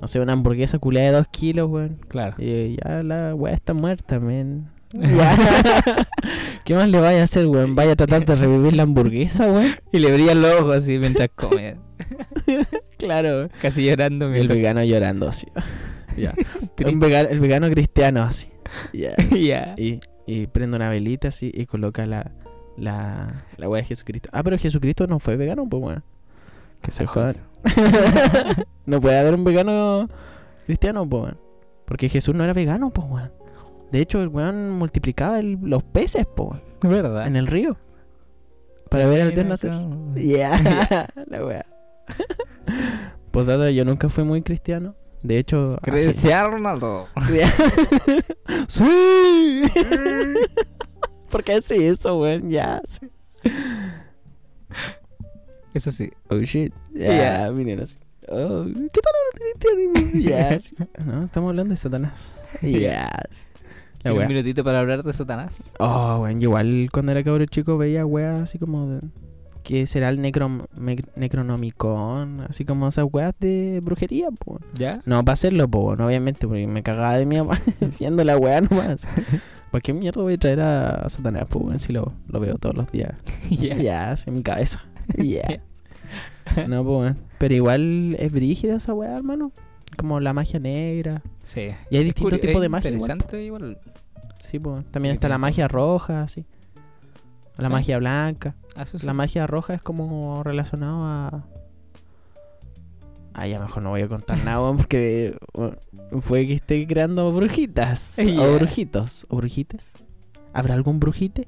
No 0.01 0.09
sé, 0.09 0.19
una 0.21 0.33
hamburguesa 0.33 0.79
culiada 0.79 1.09
de 1.11 1.17
dos 1.19 1.29
kilos, 1.29 1.71
weón. 1.71 1.99
claro. 2.09 2.35
Y 2.39 2.77
ya 2.77 3.03
la 3.03 3.35
weá 3.35 3.55
está 3.55 3.75
muerta, 3.75 4.19
men. 4.19 4.69
¿Qué 6.65 6.75
más 6.75 6.89
le 6.89 7.01
vaya 7.01 7.21
a 7.21 7.25
hacer, 7.25 7.47
weón? 7.47 7.75
¿Vaya 7.75 7.93
a 7.93 7.97
tratar 7.97 8.25
de 8.25 8.35
revivir 8.37 8.73
la 8.75 8.85
hamburguesa, 8.85 9.47
weón? 9.51 9.75
Y 9.93 9.99
le 9.99 10.13
brillan 10.13 10.41
los 10.43 10.61
ojos 10.61 10.77
así 10.77 10.99
mientras 10.99 11.29
come. 11.35 11.77
Claro. 12.99 13.49
Casi 13.63 13.83
llorando 13.87 14.27
el 14.27 14.33
mientras... 14.33 14.59
vegano 14.59 14.85
llorando 14.85 15.27
así. 15.29 15.47
Ya. 16.19 16.35
Vegano, 16.77 17.31
el 17.31 17.41
vegano 17.41 17.71
cristiano 17.71 18.23
así. 18.23 18.49
Ya. 18.93 19.15
Ya. 19.31 19.75
Y, 19.79 20.01
y 20.27 20.47
prende 20.49 20.77
una 20.77 20.91
velita 20.91 21.29
así 21.29 21.51
y 21.55 21.65
coloca 21.65 22.05
la, 22.05 22.31
la, 22.77 23.43
la 23.57 23.69
weá 23.71 23.81
de 23.81 23.89
Jesucristo. 23.89 24.29
Ah, 24.33 24.43
pero 24.43 24.59
Jesucristo 24.59 25.07
no 25.07 25.19
fue 25.19 25.37
vegano, 25.37 25.67
pues 25.67 25.81
bueno. 25.81 26.03
Que 26.83 26.93
se 26.93 27.07
jodan. 27.07 27.37
no 28.87 29.01
puede 29.01 29.18
haber 29.18 29.35
un 29.35 29.45
vegano 29.45 30.09
cristiano, 30.66 31.09
pues 31.09 31.22
weón. 31.24 31.39
Porque 31.85 32.09
Jesús 32.09 32.35
no 32.35 32.45
era 32.45 32.53
vegano, 32.53 32.91
pues 32.91 33.07
weón. 33.11 33.33
De 33.93 34.01
hecho, 34.01 34.22
el 34.22 34.28
weón 34.28 34.70
multiplicaba 34.70 35.41
el- 35.41 35.59
los 35.62 35.83
peces, 35.83 36.26
pues 36.35 36.51
weón, 36.51 36.62
¿Verdad? 36.95 37.26
en 37.26 37.37
el 37.37 37.47
río. 37.47 37.76
Para 38.89 39.07
ver 39.07 39.22
al 39.22 39.35
Dios 39.35 39.47
nacer. 39.47 39.72
Ya, 40.16 41.07
la 41.26 41.45
weá. 41.45 41.66
Pues 43.31 43.47
dada, 43.47 43.70
yo 43.70 43.85
nunca 43.85 44.09
fui 44.09 44.24
muy 44.24 44.43
cristiano. 44.43 44.95
De 45.22 45.39
hecho, 45.39 45.76
hace- 45.83 45.91
Cristiano 45.91 46.51
Ronaldo. 46.53 47.07
sí. 48.68 49.62
¿Por 51.31 51.45
qué 51.45 51.53
hace 51.55 51.89
eso, 51.89 52.18
weón? 52.18 52.49
Ya. 52.51 52.81
sí. 52.87 53.07
Eso 55.75 55.91
sí. 55.91 56.11
Oh 56.29 56.39
shit. 56.41 56.73
Ya, 56.95 57.45
Ya. 57.47 57.53
miren 57.53 57.81
así. 57.81 57.97
Oh, 58.29 58.64
¿Qué 58.64 59.01
tal 59.01 59.12
de 59.33 59.91
cristianismo? 59.95 60.21
Ya. 60.31 60.59
No, 61.05 61.25
estamos 61.25 61.51
hablando 61.51 61.73
de 61.73 61.77
Satanás. 61.77 62.37
Ya. 62.62 63.11
La 64.03 64.03
¿Tienes 64.03 64.12
un 64.14 64.18
wea. 64.18 64.29
minutito 64.29 64.64
para 64.64 64.81
hablar 64.81 65.03
de 65.03 65.12
Satanás? 65.12 65.73
Oh, 65.79 66.27
yo 66.29 66.39
Igual 66.39 66.89
cuando 66.93 67.12
era 67.12 67.23
cabrón 67.23 67.47
chico 67.49 67.77
veía 67.79 68.07
weas 68.07 68.41
así 68.43 68.59
como 68.59 68.87
de. 68.89 69.01
Que 69.62 69.87
será 69.87 70.09
el 70.09 70.21
necrom, 70.23 70.62
Necronomicon, 71.16 72.41
así 72.49 72.64
como 72.64 72.89
esas 72.89 73.05
weas 73.12 73.35
de 73.41 73.81
brujería, 73.83 74.29
pues. 74.31 74.62
¿Ya? 74.75 75.01
No, 75.05 75.23
para 75.25 75.35
hacerlo, 75.35 75.68
po, 75.68 75.97
no, 75.97 76.07
obviamente, 76.07 76.47
porque 76.49 76.66
me 76.66 76.83
cagaba 76.83 77.18
de 77.18 77.27
miedo 77.27 77.49
viendo 78.01 78.25
la 78.25 78.37
weá 78.39 78.61
nomás. 78.62 79.07
¿Para 79.71 79.83
qué 79.83 79.93
mierda 79.93 80.23
voy 80.23 80.35
a 80.35 80.39
traer 80.39 80.61
a 80.61 81.09
Satanás, 81.09 81.45
po, 81.49 81.71
si 81.79 81.93
lo, 81.93 82.12
lo 82.27 82.41
veo 82.41 82.57
todos 82.57 82.75
los 82.75 82.91
días? 82.91 83.14
Ya. 83.51 84.11
Así 84.12 84.29
en 84.31 84.37
mi 84.37 84.43
cabeza. 84.43 84.83
Ya. 85.25 85.61
no, 86.69 86.85
po, 86.85 87.01
weón. 87.01 87.19
Pero 87.39 87.55
igual 87.55 88.17
es 88.19 88.33
brígida 88.33 88.77
esa 88.77 88.93
weá, 88.95 89.17
hermano. 89.17 89.53
Como 89.97 90.21
la 90.21 90.33
magia 90.33 90.59
negra. 90.61 91.23
Sí. 91.45 91.69
Y 91.91 91.97
hay 91.97 92.05
distintos 92.05 92.41
tipos 92.41 92.61
de 92.63 92.69
magia. 92.69 92.91
igual, 92.91 93.11
Interesante 93.11 93.45
igual. 93.45 93.79
po. 93.83 93.91
Sí, 94.51 94.59
po. 94.59 94.83
También 94.91 95.15
Sí, 95.15 95.17
está 95.17 95.29
la 95.29 95.39
magia 95.39 95.69
roja, 95.69 96.23
así. 96.23 96.45
La 97.57 97.67
Ah. 97.67 97.71
magia 97.71 97.99
blanca. 97.99 98.55
Ah, 98.75 98.85
sí. 98.87 98.99
La 99.05 99.13
magia 99.13 99.47
roja 99.47 99.75
es 99.75 99.83
como 99.83 100.43
relacionado 100.43 101.05
a. 101.05 101.45
Ah, 103.35 103.47
ya 103.47 103.61
mejor 103.61 103.83
no 103.83 103.91
voy 103.91 104.03
a 104.03 104.09
contar 104.09 104.39
nada, 104.45 104.61
weón, 104.61 104.77
porque 104.79 105.37
weón, 105.55 105.79
fue 106.21 106.47
que 106.47 106.55
esté 106.55 106.87
creando 106.87 107.31
brujitas. 107.33 108.17
Ya. 108.17 108.43
O 108.43 108.55
brujitos. 108.57 109.27
¿O 109.29 109.37
brujites? 109.37 109.93
¿Habrá 110.53 110.75
algún 110.75 110.99
brujite? 110.99 111.47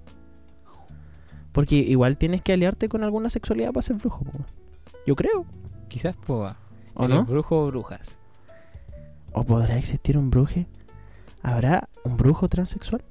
Porque 1.53 1.77
igual 1.77 2.17
tienes 2.17 2.43
que 2.43 2.53
aliarte 2.53 2.89
con 2.89 3.05
alguna 3.05 3.31
sexualidad 3.31 3.73
para 3.73 3.83
ser 3.83 3.97
brujo, 3.97 4.25
po. 4.25 4.33
Yo 5.07 5.15
creo. 5.17 5.45
Quizás 5.89 6.17
pueda. 6.17 6.57
¿O 6.95 7.05
¿Eres 7.05 7.17
no? 7.19 7.25
brujo 7.25 7.65
o 7.65 7.67
brujas? 7.67 8.17
¿O 9.33 9.45
podrá 9.45 9.77
existir 9.77 10.17
un 10.17 10.31
bruje? 10.31 10.67
¿Habrá 11.43 11.89
un 12.05 12.17
brujo 12.17 12.49
transexual? 12.49 13.03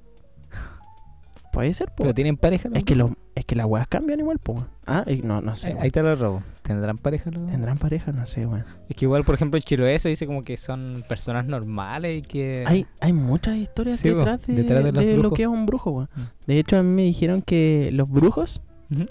Puede 1.52 1.74
ser, 1.74 1.88
po. 1.90 1.96
¿Pero 2.04 2.14
tienen 2.14 2.38
pareja 2.38 2.70
los 2.70 2.78
Es 2.78 2.84
que, 2.86 2.96
los, 2.96 3.12
es 3.36 3.44
que 3.46 3.56
las 3.56 3.66
weas 3.66 3.86
cambian 3.88 4.20
igual, 4.22 4.40
po. 4.40 4.66
Ah, 4.86 5.04
y 5.06 5.18
no, 5.22 5.42
no 5.42 5.56
sé. 5.56 5.68
Eh, 5.70 5.72
weón. 5.74 5.84
Ahí 5.84 5.92
te 5.92 6.02
lo 6.02 6.16
robo. 6.16 6.44
¿Tendrán 6.62 6.98
pareja 6.98 7.30
los 7.32 7.46
¿Tendrán 7.52 7.78
pareja? 7.78 8.12
No 8.14 8.26
sé, 8.26 8.46
weón. 8.46 8.64
Es 8.88 8.96
que 8.96 9.06
igual, 9.06 9.24
por 9.26 9.36
ejemplo, 9.36 9.58
en 9.58 9.64
Chiloé 9.64 10.00
se 10.00 10.08
dice 10.10 10.26
como 10.26 10.44
que 10.44 10.56
son 10.58 11.04
personas 11.10 11.46
normales 11.46 12.20
y 12.20 12.22
que... 12.22 12.64
Hay, 12.66 12.86
hay 13.02 13.12
muchas 13.14 13.58
historias 13.58 14.00
Sí, 14.00 14.10
po, 14.12 14.18
detrás, 14.20 14.48
de, 14.48 14.54
detrás 14.54 14.84
de 14.84 14.92
los 14.94 15.04
de 15.04 15.12
lo 15.14 15.20
brujos. 15.20 15.36
que 15.38 15.44
es 15.44 15.50
un 15.50 15.66
brujo, 15.66 15.92
weón. 15.92 16.10
Mm. 16.16 16.22
De 16.48 16.60
hecho, 16.60 16.78
a 16.78 16.84
mí 16.84 16.90
me 16.90 17.04
dijeron 17.04 17.42
que 17.42 17.90
los 17.92 18.10
brujos, 18.10 18.62
Ujú. 18.90 19.08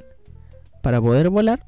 para 0.82 1.01
poder 1.01 1.28
volar, 1.28 1.66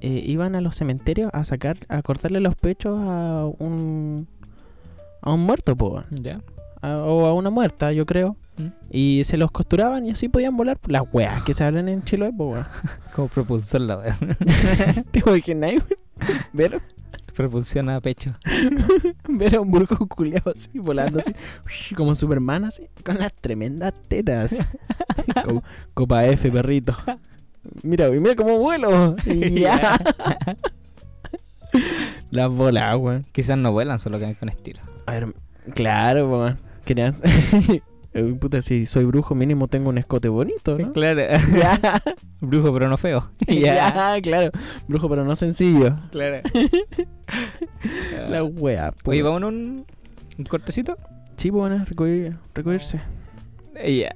eh, 0.00 0.22
iban 0.26 0.54
a 0.54 0.60
los 0.62 0.74
cementerios 0.76 1.30
a 1.34 1.44
sacar, 1.44 1.76
a 1.88 2.00
cortarle 2.02 2.40
los 2.40 2.56
pechos 2.56 2.98
a 3.00 3.44
un 3.58 4.26
a 5.20 5.32
un 5.34 5.40
muerto, 5.40 5.76
po, 5.76 5.88
weón. 5.90 6.06
¿Ya? 6.22 6.40
A- 6.82 6.96
o 6.98 7.26
a 7.26 7.32
una 7.34 7.50
muerta, 7.50 7.92
yo 7.92 8.04
creo. 8.06 8.36
Mm. 8.56 8.66
Y 8.90 9.22
se 9.24 9.36
los 9.38 9.50
costuraban 9.50 10.04
y 10.04 10.10
así 10.10 10.28
podían 10.28 10.56
volar. 10.56 10.78
Las 10.86 11.02
weas 11.12 11.42
que 11.44 11.54
se 11.54 11.64
hablan 11.64 11.88
en 11.88 12.02
Chiloé, 12.02 12.32
po, 12.32 12.50
weón. 12.50 12.66
Como 13.14 13.28
propulsor 13.28 13.80
la 13.80 13.98
wea. 13.98 14.18
¿Te 15.10 15.20
imaginas? 15.24 15.82
Ver, 16.52 16.80
Propulsión 17.34 17.88
a 17.88 17.98
pecho. 18.00 18.34
ver 19.28 19.56
a 19.56 19.60
un 19.62 19.70
brujo 19.70 20.06
culiado 20.06 20.50
así, 20.54 20.78
volando 20.78 21.18
así, 21.20 21.32
como 21.94 22.14
Superman 22.14 22.66
así, 22.66 22.88
con 23.04 23.16
las 23.18 23.32
tremendas 23.32 23.94
tetas. 24.06 24.52
así. 24.52 24.62
Co- 25.46 25.62
Copa 25.94 26.26
F, 26.26 26.50
perrito. 26.52 26.94
Mira, 27.82 28.10
mira 28.10 28.34
cómo 28.36 28.58
vuelo. 28.58 29.16
Ya. 29.24 29.96
Las 32.30 32.50
bolas, 32.50 32.96
weón. 32.98 33.24
Quizás 33.32 33.58
no 33.58 33.72
vuelan, 33.72 33.98
solo 33.98 34.18
que 34.18 34.34
con 34.34 34.48
estilo. 34.50 34.80
A 35.06 35.12
ver, 35.12 35.34
claro, 35.74 36.28
weón. 36.30 36.58
Querías. 36.84 37.20
Eh, 38.14 38.24
Puta, 38.38 38.60
si 38.60 38.84
soy 38.84 39.06
brujo, 39.06 39.34
mínimo 39.34 39.68
tengo 39.68 39.88
un 39.88 39.96
escote 39.96 40.28
bonito, 40.28 40.76
¿no? 40.76 40.92
Claro. 40.92 41.22
Brujo, 42.42 42.70
pero 42.70 42.86
no 42.90 42.98
feo. 42.98 43.30
ya, 43.48 44.18
claro. 44.22 44.50
Brujo, 44.86 45.08
pero 45.08 45.24
no 45.24 45.34
sencillo. 45.34 45.96
Claro. 46.10 46.42
La 48.28 48.44
wea. 48.44 48.92
po. 49.02 49.12
Oye, 49.12 49.22
vamos 49.22 49.42
a 49.42 49.46
un, 49.46 49.86
un 50.38 50.44
cortecito. 50.44 50.98
Sí, 51.38 51.50
pues, 51.50 51.60
bueno, 51.70 51.82
recoger- 51.86 52.36
recogerse. 52.54 53.00
Ya. 53.82 54.12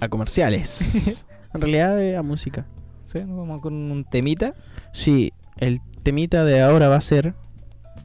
a 0.00 0.08
comerciales. 0.08 1.26
en 1.52 1.60
realidad, 1.60 2.00
eh, 2.00 2.16
a 2.16 2.22
música. 2.22 2.64
Sí, 3.04 3.18
nos 3.18 3.36
vamos 3.36 3.60
con 3.60 3.74
un 3.74 4.04
temita. 4.04 4.54
Sí, 4.94 5.34
el 5.58 5.80
temita 6.02 6.44
de 6.46 6.62
ahora 6.62 6.88
va 6.88 6.96
a 6.96 7.00
ser 7.02 7.34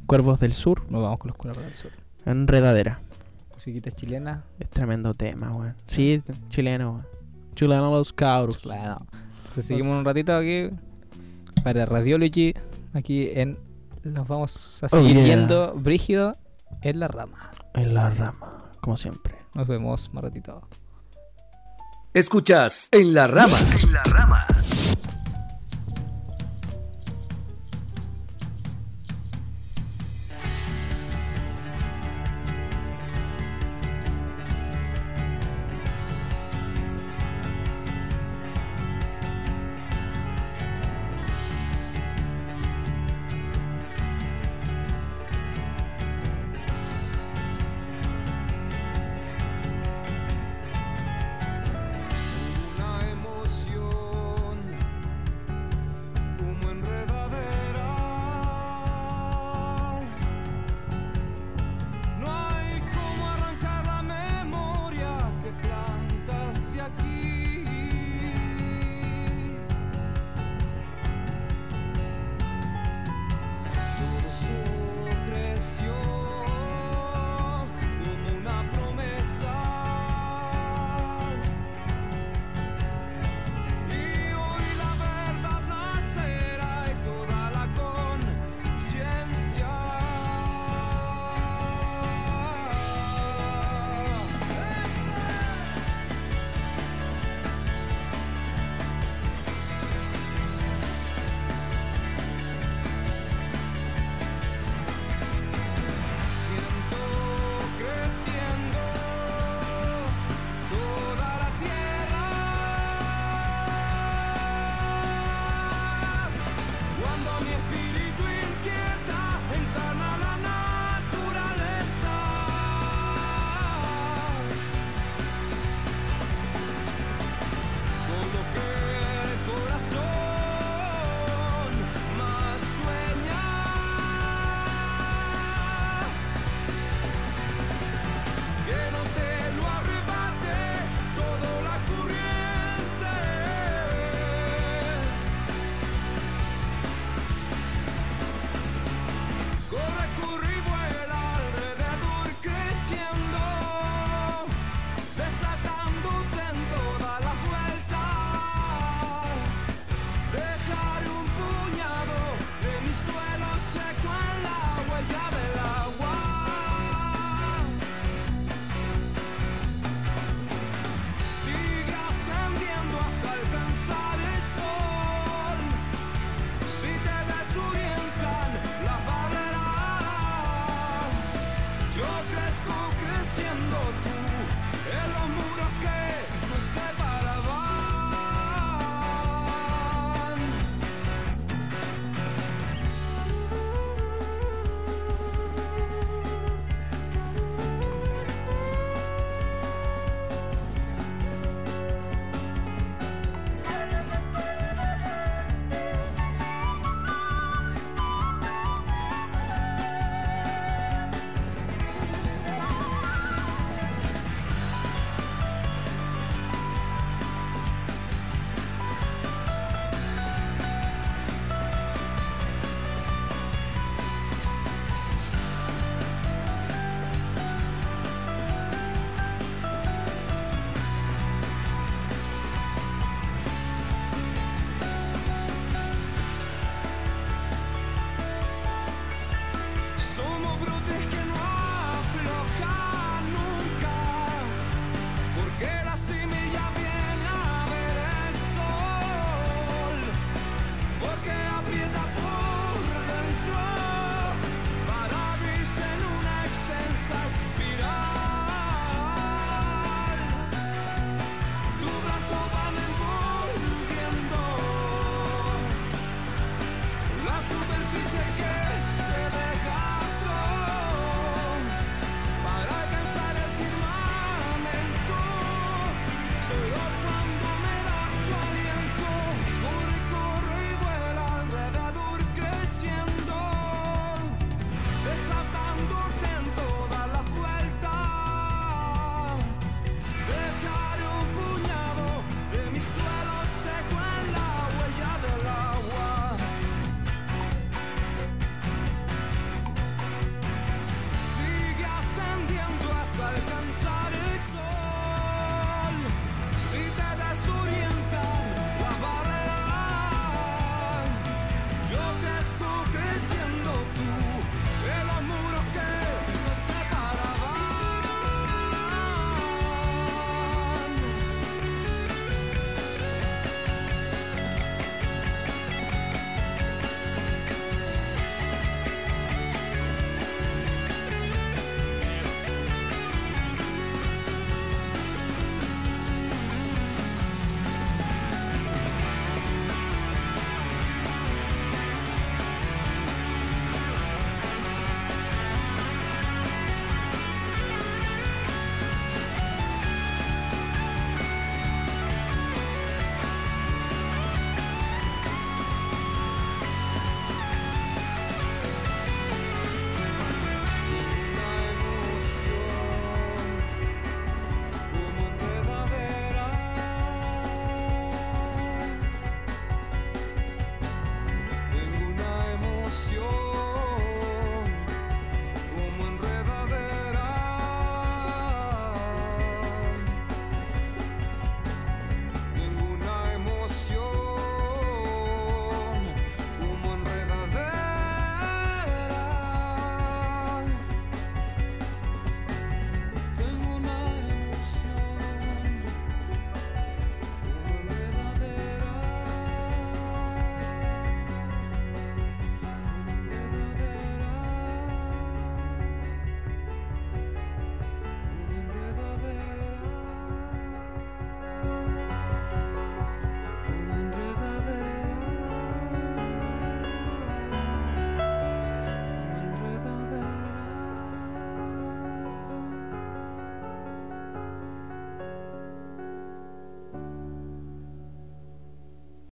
Cuervos 0.06 0.42
del 0.42 0.52
Sur, 0.54 0.84
Nos 0.92 1.02
vamos 1.02 1.20
con 1.20 1.30
los 1.30 1.38
cuervos 1.38 1.64
del 1.64 1.74
sur. 1.74 1.92
Enredadera. 2.26 3.00
Musiquita 3.68 3.92
chilena. 3.92 4.46
Es 4.60 4.70
tremendo 4.70 5.14
tema, 5.14 5.52
weón. 5.54 5.76
Sí, 5.88 6.24
chileno, 6.48 6.92
weón. 6.92 7.08
Chileno 7.54 7.92
los 7.92 8.14
cabros. 8.14 8.60
Claro. 8.60 9.06
Entonces 9.40 9.66
seguimos 9.66 9.98
un 9.98 10.06
ratito 10.06 10.34
aquí 10.38 10.70
para 11.66 11.86
Radiology. 11.86 12.54
Aquí 12.94 13.30
en. 13.34 13.60
Nos 14.06 14.26
vamos 14.26 14.82
a 14.84 14.86
Oh, 14.86 14.90
seguir 14.90 15.16
yeah. 15.18 15.24
viendo 15.26 15.74
Brígido 15.76 16.38
en 16.82 17.02
la 17.02 17.10
rama. 17.10 17.52
En 17.74 17.94
la 17.94 18.10
rama, 18.10 18.72
como 18.80 18.96
siempre. 18.96 19.36
Nos 19.54 19.68
vemos 19.68 20.14
más 20.14 20.24
ratito. 20.24 20.62
Escuchas 22.14 22.88
En 22.92 23.14
la 23.14 23.28
Rama. 23.28 23.58
En 23.84 23.92
la 23.92 24.04
Rama. 24.06 24.48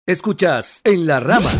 Escuchas 0.10 0.82
En 0.86 1.06
la 1.06 1.20
Rama. 1.20 1.52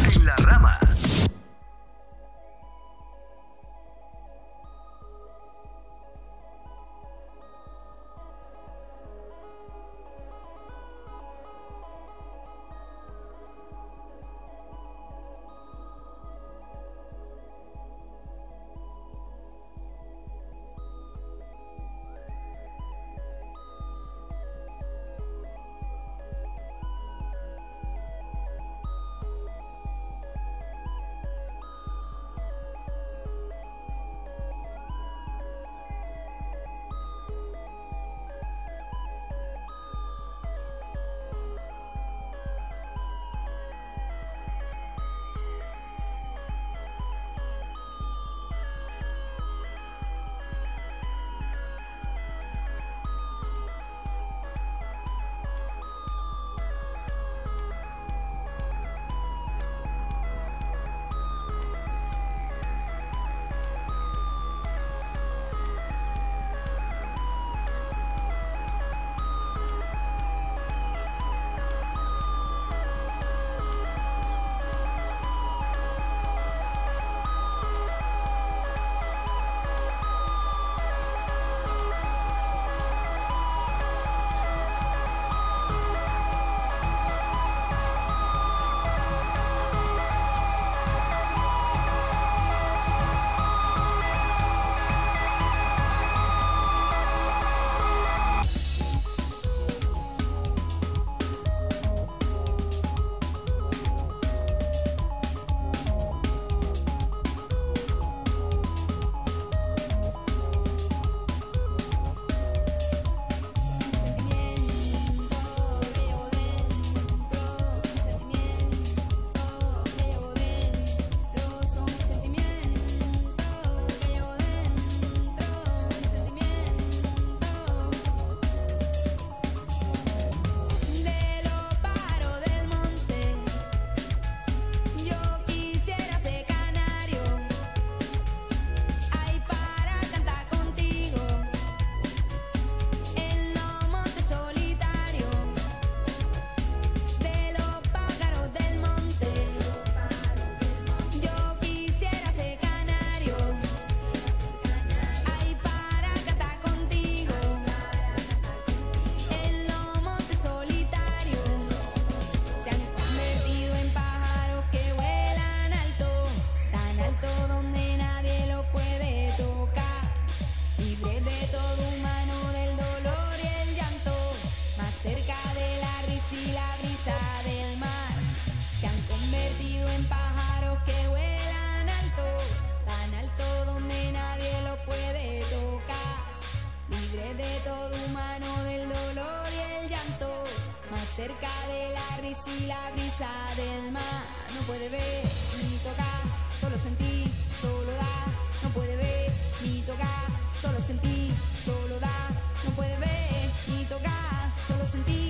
No 194.70 194.76
puede 194.76 194.90
ver 194.90 195.24
ni 195.64 195.78
tocar, 195.80 196.22
solo 196.62 196.78
sentir, 196.78 197.28
solo 197.60 197.92
dar. 197.94 198.28
No 198.62 198.70
puede 198.70 198.98
ver 198.98 199.32
ni 199.64 199.82
tocar, 199.82 200.28
solo 200.62 200.80
sentir, 200.80 201.34
solo 201.66 202.00
dar. 202.00 202.30
No 202.64 202.70
puede 202.76 202.96
ver 203.00 203.50
ni 203.68 203.84
tocar, 203.86 204.54
solo 204.68 204.86
sentir. 204.86 205.29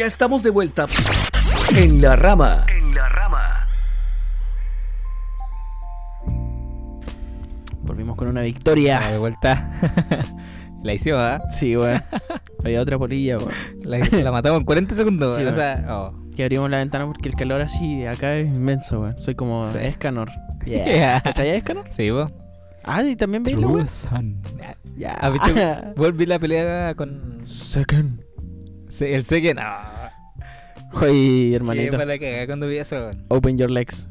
Ya 0.00 0.06
estamos 0.06 0.42
de 0.42 0.48
vuelta 0.48 0.86
en 1.76 2.00
la 2.00 2.16
rama. 2.16 2.64
En 2.74 2.94
la 2.94 3.06
rama. 3.10 3.68
Volvimos 7.82 8.16
con 8.16 8.28
una 8.28 8.40
victoria. 8.40 9.00
de 9.10 9.18
vuelta. 9.18 9.70
la 10.82 10.94
hicimos, 10.94 11.20
¿ah? 11.20 11.42
Sí, 11.50 11.76
weón. 11.76 12.02
Había 12.64 12.80
otra 12.80 12.96
polilla, 12.96 13.36
weón. 13.36 13.52
La, 13.82 13.98
la 13.98 14.32
matamos 14.32 14.60
en 14.60 14.64
40 14.64 14.94
segundos. 14.94 15.38
Sí, 15.38 15.44
o 15.44 15.54
sea, 15.54 15.84
oh. 15.90 16.14
Que 16.34 16.44
abrimos 16.44 16.70
la 16.70 16.78
ventana 16.78 17.04
porque 17.04 17.28
el 17.28 17.34
calor 17.34 17.60
así 17.60 18.06
acá 18.06 18.36
es 18.36 18.46
inmenso, 18.46 19.02
weón. 19.02 19.18
Soy 19.18 19.34
como 19.34 19.66
Sí. 19.66 19.76
Escanor. 19.82 20.30
Yeah. 20.64 20.84
Yeah. 20.86 21.20
¿Cachai 21.20 21.50
Escanor? 21.50 21.84
Sí, 21.90 22.08
vos. 22.08 22.32
Ah, 22.84 23.02
y 23.02 23.16
también 23.16 23.42
veis 23.42 23.58
la. 23.58 24.22
Ya. 24.96 25.92
Volví 25.94 26.24
la 26.24 26.38
pelea 26.38 26.94
con 26.94 27.42
Second. 27.44 28.29
Se- 28.90 29.14
el 29.14 29.24
Seken. 29.24 29.56
No. 29.56 29.62
Oye, 30.92 31.54
hermanito. 31.54 31.96
para 31.96 32.18
cagar 32.18 32.46
cuando 32.46 32.66
vi 32.66 32.78
eso. 32.78 33.10
Open 33.28 33.56
your 33.56 33.70
legs. 33.70 34.10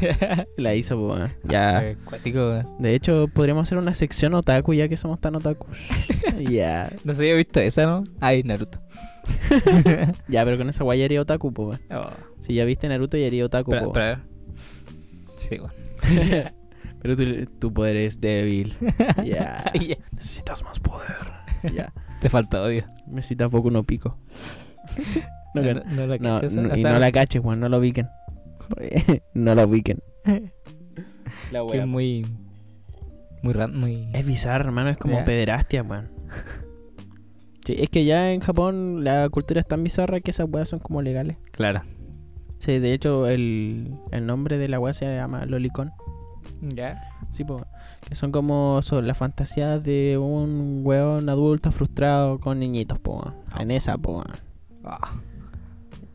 La 0.56 0.74
hizo, 0.74 0.96
po, 0.96 1.08
weón. 1.14 1.32
Ya. 1.44 1.94
Weón. 2.24 2.66
De 2.78 2.94
hecho, 2.94 3.28
podríamos 3.32 3.64
hacer 3.68 3.78
una 3.78 3.92
sección 3.94 4.34
otaku 4.34 4.74
ya 4.74 4.88
que 4.88 4.96
somos 4.96 5.20
tan 5.20 5.34
otaku. 5.36 5.66
Ya. 6.50 6.92
No 7.04 7.14
se 7.14 7.22
había 7.22 7.34
visto 7.36 7.60
esa, 7.60 7.86
¿no? 7.86 8.04
Ay, 8.20 8.42
Naruto. 8.42 8.80
Ya, 10.28 10.44
pero 10.44 10.58
con 10.58 10.68
esa 10.68 10.84
guay 10.84 10.98
ya 11.00 11.04
haría 11.06 11.20
otaku, 11.22 11.48
weón. 11.48 11.80
Oh. 11.90 12.10
Si 12.40 12.54
ya 12.54 12.64
viste 12.64 12.88
Naruto, 12.88 13.16
ya 13.16 13.26
haría 13.26 13.44
otaku, 13.44 13.72
Espera, 13.74 13.84
po. 13.84 13.90
espera. 13.98 14.24
Sí, 15.36 15.58
weón. 15.58 16.52
Pero 17.02 17.16
tu, 17.16 17.46
tu 17.58 17.72
poder 17.72 17.96
es 17.96 18.20
débil. 18.20 18.76
Ya. 19.24 19.64
Ya. 19.74 19.96
Necesitas 20.12 20.62
más 20.62 20.78
poder. 20.80 21.72
Ya. 21.74 21.92
Te 22.20 22.28
falta 22.28 22.62
odio. 22.62 22.84
Necesitas 23.06 23.50
Boku 23.52 23.70
no 23.70 23.84
pico. 23.84 24.18
No, 25.54 25.62
No, 25.62 25.74
no, 25.84 26.06
la 26.06 26.18
no, 26.18 26.36
cachas, 26.36 26.54
no, 26.54 26.76
y 26.76 26.82
la 26.82 27.12
caches, 27.12 27.42
weón. 27.42 27.60
No 27.60 27.68
lo 27.68 27.78
ubiquen. 27.78 28.08
no 29.34 29.54
lo 29.54 29.64
ubiquen. 29.64 30.02
La 31.52 31.64
que 31.70 31.78
es 31.78 31.86
muy. 31.86 32.26
Muy 33.42 33.52
ran, 33.52 33.78
muy. 33.78 34.08
Es 34.12 34.26
bizarro, 34.26 34.64
hermano. 34.66 34.90
Es 34.90 34.96
como 34.96 35.24
pederastia, 35.24 35.82
weón. 35.82 36.10
Sí, 37.66 37.74
es 37.76 37.88
que 37.88 38.04
ya 38.04 38.30
en 38.30 38.38
Japón 38.38 39.02
la 39.02 39.28
cultura 39.28 39.60
es 39.60 39.66
tan 39.66 39.82
bizarra 39.82 40.20
que 40.20 40.30
esas 40.30 40.46
weas 40.48 40.68
son 40.68 40.78
como 40.78 41.02
legales. 41.02 41.36
Claro. 41.50 41.82
Sí, 42.60 42.78
de 42.78 42.92
hecho, 42.92 43.26
el, 43.26 43.92
el 44.12 44.24
nombre 44.24 44.56
de 44.56 44.68
la 44.68 44.78
wea 44.78 44.94
se 44.94 45.04
llama 45.12 45.46
Lolicon. 45.46 45.90
Ya. 46.60 47.02
Sí, 47.30 47.44
po. 47.44 47.66
Que 48.08 48.14
son 48.14 48.32
como 48.32 48.80
son 48.82 49.06
las 49.06 49.18
fantasías 49.18 49.82
de 49.82 50.18
un 50.18 50.80
weón 50.84 51.28
adulto 51.28 51.70
frustrado 51.70 52.38
con 52.38 52.58
niñitos, 52.58 52.98
po. 52.98 53.16
weón. 53.20 53.34
En 53.58 53.70
esa, 53.70 53.96
po. 53.98 54.12
weón. 54.12 54.32
Ah. 54.84 55.12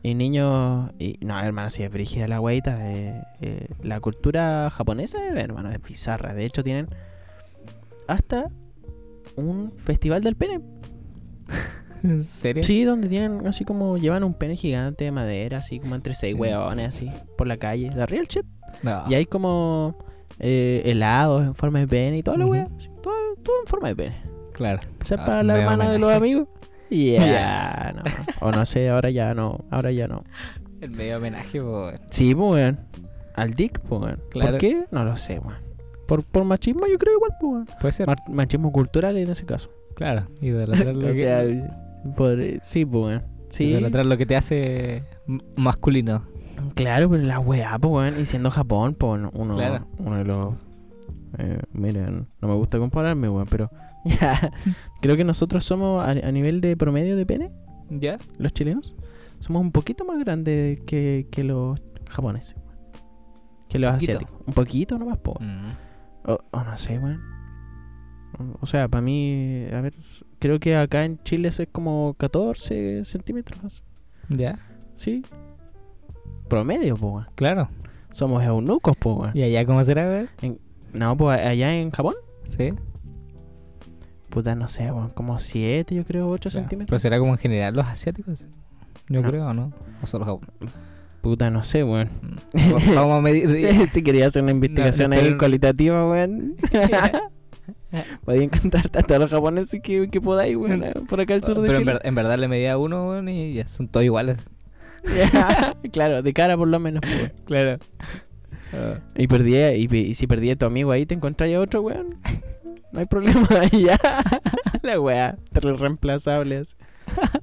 Y 0.02 0.14
niños. 0.14 0.90
Y, 0.98 1.18
no, 1.24 1.38
hermano, 1.38 1.70
si 1.70 1.82
es 1.82 1.90
brígida 1.90 2.26
la 2.26 2.40
weita. 2.40 2.92
eh, 2.92 3.22
eh, 3.40 3.68
la 3.82 4.00
cultura 4.00 4.68
japonesa, 4.70 5.18
hermano, 5.34 5.70
es 5.70 5.80
bizarra. 5.80 6.34
De 6.34 6.44
hecho, 6.44 6.62
tienen 6.64 6.88
hasta 8.08 8.50
un 9.36 9.70
festival 9.70 10.22
del 10.22 10.36
pene. 10.36 10.60
¿En 12.02 12.24
serio? 12.24 12.64
Sí, 12.64 12.82
donde 12.82 13.08
tienen 13.08 13.46
así 13.46 13.64
como 13.64 13.96
llevan 13.96 14.24
un 14.24 14.34
pene 14.34 14.56
gigante 14.56 15.04
de 15.04 15.12
madera, 15.12 15.58
así 15.58 15.78
como 15.78 15.94
entre 15.94 16.14
seis 16.14 16.34
weones, 16.36 16.88
así, 16.88 17.08
por 17.38 17.46
la 17.46 17.58
calle. 17.58 17.90
De 17.90 18.04
real 18.06 18.26
shit. 18.26 18.44
No. 18.82 19.04
Y 19.08 19.14
hay 19.14 19.26
como 19.26 19.96
eh, 20.38 20.82
helados 20.84 21.42
en 21.44 21.54
forma 21.54 21.80
de 21.80 21.88
pene 21.88 22.18
y 22.18 22.22
toda 22.22 22.36
la 22.38 22.46
wea. 22.46 22.68
así, 22.76 22.88
todo, 23.02 23.14
todo 23.42 23.56
en 23.60 23.66
forma 23.66 23.88
de 23.88 23.96
pene. 23.96 24.16
Claro. 24.52 24.80
O 25.00 25.04
sea, 25.04 25.18
Ah, 25.20 25.24
para 25.26 25.42
la 25.42 25.58
hermana 25.60 25.90
de 25.90 25.98
los 25.98 26.12
amigos. 26.12 26.48
Ya, 26.90 27.26
Ya. 27.26 27.92
no. 27.96 28.02
O 28.46 28.52
no 28.52 28.66
sé, 28.66 28.90
ahora 28.90 29.08
ya 29.10 29.32
no. 29.32 29.64
Ahora 29.70 29.90
ya 29.92 30.08
no. 30.08 30.24
El 30.82 30.90
medio 30.90 31.16
homenaje, 31.16 31.62
weón. 31.62 31.98
Sí, 32.10 32.34
pues, 32.34 32.52
weón. 32.52 32.78
Al 33.34 33.54
Dick, 33.54 33.80
pues, 33.80 34.02
weón. 34.02 34.20
Claro. 34.30 34.50
¿Por 34.52 34.60
qué? 34.60 34.84
No 34.90 35.02
lo 35.04 35.16
sé, 35.16 35.38
weón. 35.38 35.56
Por, 36.06 36.22
por 36.26 36.44
machismo, 36.44 36.86
yo 36.86 36.98
creo 36.98 37.14
igual, 37.14 37.30
pues, 37.40 37.52
weón. 37.52 37.66
Puede 37.80 37.92
ser. 37.92 38.06
Mar- 38.06 38.18
machismo 38.28 38.70
cultural 38.72 39.16
en 39.16 39.30
ese 39.30 39.46
caso. 39.46 39.70
Claro. 39.94 40.26
Idolatrar 40.42 40.94
lo 40.94 41.06
o 41.08 41.12
que. 41.12 41.14
sea, 41.14 41.44
por, 42.14 42.38
sí, 42.60 42.84
pues, 42.84 43.02
weón. 43.04 43.22
Sí. 43.48 43.64
Idolatrar 43.64 44.04
lo 44.04 44.18
que 44.18 44.26
te 44.26 44.36
hace 44.36 45.02
masculino. 45.56 46.26
Claro, 46.74 47.10
pero 47.10 47.22
la 47.22 47.38
weá, 47.38 47.78
pues, 47.78 47.92
weón. 47.92 48.20
Y 48.20 48.26
siendo 48.26 48.50
Japón, 48.50 48.94
pues, 48.94 49.20
uno, 49.32 49.54
Claro. 49.54 49.86
uno 49.98 50.16
de 50.16 50.24
los. 50.24 50.54
Eh, 51.38 51.60
miren, 51.72 52.26
no 52.40 52.48
me 52.48 52.54
gusta 52.54 52.78
compararme, 52.78 53.28
weón, 53.28 53.46
pero. 53.50 53.70
Creo 55.00 55.16
que 55.16 55.24
nosotros 55.24 55.64
somos, 55.64 56.04
a, 56.04 56.10
a 56.10 56.32
nivel 56.32 56.60
de 56.60 56.76
promedio 56.76 57.16
de 57.16 57.24
pene, 57.26 57.52
¿Ya? 57.90 58.18
los 58.38 58.52
chilenos, 58.52 58.94
somos 59.40 59.62
un 59.62 59.70
poquito 59.72 60.04
más 60.04 60.18
grandes 60.18 60.80
que, 60.80 61.28
que 61.30 61.44
los 61.44 61.80
japoneses. 62.10 62.56
weón. 62.56 62.72
Que 63.68 63.78
los 63.78 63.92
Poquito. 63.92 64.12
asiáticos. 64.12 64.40
Un 64.46 64.54
poquito 64.54 64.98
nomás, 64.98 65.18
po. 65.18 65.34
Mm. 65.40 66.30
O, 66.30 66.38
o 66.50 66.62
no 66.64 66.76
sé, 66.76 66.98
weón. 66.98 67.20
O 68.60 68.66
sea, 68.66 68.88
para 68.88 69.02
mí, 69.02 69.66
a 69.72 69.80
ver, 69.82 69.94
creo 70.38 70.58
que 70.58 70.74
acá 70.76 71.04
en 71.04 71.22
Chile 71.22 71.48
eso 71.48 71.62
es 71.62 71.68
como 71.70 72.14
14 72.18 73.04
centímetros. 73.04 73.84
¿Ya? 74.28 74.58
¿Sí? 74.94 75.22
Promedio, 76.52 76.96
po, 76.96 77.08
weón. 77.12 77.26
Claro. 77.34 77.68
Somos 78.10 78.44
eunucos, 78.44 78.94
po, 78.96 79.14
weón. 79.14 79.32
¿Y 79.34 79.42
allá 79.42 79.64
cómo 79.64 79.82
será, 79.84 80.04
weón? 80.40 80.58
No, 80.92 81.16
pues 81.16 81.40
allá 81.40 81.74
en 81.74 81.90
Japón, 81.90 82.14
Sí. 82.46 82.74
puta, 84.28 84.54
no 84.54 84.68
sé, 84.68 84.90
weón, 84.92 85.08
como 85.10 85.38
7, 85.38 85.94
yo 85.94 86.04
creo, 86.04 86.28
8 86.28 86.50
Claro. 86.50 86.52
Pero 86.52 86.68
centímetros. 86.68 87.02
será 87.02 87.18
como 87.18 87.32
en 87.32 87.38
general 87.38 87.74
los 87.74 87.86
asiáticos. 87.86 88.46
Yo 89.08 89.22
No. 89.22 89.28
creo, 89.28 89.52
¿no? 89.54 89.72
O 90.02 90.06
solo 90.06 90.24
Japón. 90.26 90.48
Puta, 91.22 91.50
no 91.50 91.64
sé, 91.64 91.84
weón. 91.84 92.08
Mm. 92.52 92.94
Vamos 92.94 93.18
a 93.18 93.20
medir. 93.22 93.48
Sí, 93.54 93.86
si 93.92 94.02
quería 94.02 94.26
hacer 94.26 94.42
una 94.42 94.52
investigación 94.52 95.10
no, 95.10 95.16
ahí 95.16 95.22
pero- 95.22 95.38
cualitativa, 95.38 96.08
weón. 96.10 96.54
Podía 98.24 98.42
encontrar 98.42 98.88
tanto 98.88 99.14
a 99.14 99.18
los 99.18 99.30
japoneses 99.30 99.80
que, 99.82 100.08
que 100.08 100.20
podáis, 100.20 100.56
weón, 100.56 100.82
por 101.08 101.20
acá 101.20 101.34
al 101.34 101.44
sur 101.44 101.60
de 101.60 101.68
Pero 101.68 101.78
en, 101.80 101.84
ver- 101.86 102.00
en 102.04 102.14
verdad 102.14 102.38
le 102.38 102.48
medía 102.48 102.76
uno, 102.78 103.08
weón, 103.08 103.28
y 103.28 103.54
ya 103.54 103.66
son 103.68 103.88
todos 103.88 104.04
iguales. 104.04 104.38
claro, 105.92 106.22
de 106.22 106.32
cara 106.32 106.56
por 106.56 106.68
lo 106.68 106.78
menos, 106.78 107.00
pues. 107.02 107.32
Claro. 107.44 107.78
Y 109.16 109.26
perdí, 109.26 109.56
y, 109.56 110.14
si 110.14 110.26
perdí 110.26 110.50
a 110.50 110.56
tu 110.56 110.64
amigo 110.66 110.90
ahí, 110.92 111.04
te 111.04 111.14
encontrás 111.14 111.50
a 111.52 111.60
otro, 111.60 111.82
weón. 111.82 112.16
No 112.92 113.00
hay 113.00 113.06
problema, 113.06 113.46
ahí 113.60 113.84
ya. 113.84 113.98
la 114.82 115.00
weá, 115.00 115.36
re- 115.52 115.76
reemplazable. 115.76 116.58
así. 116.58 116.76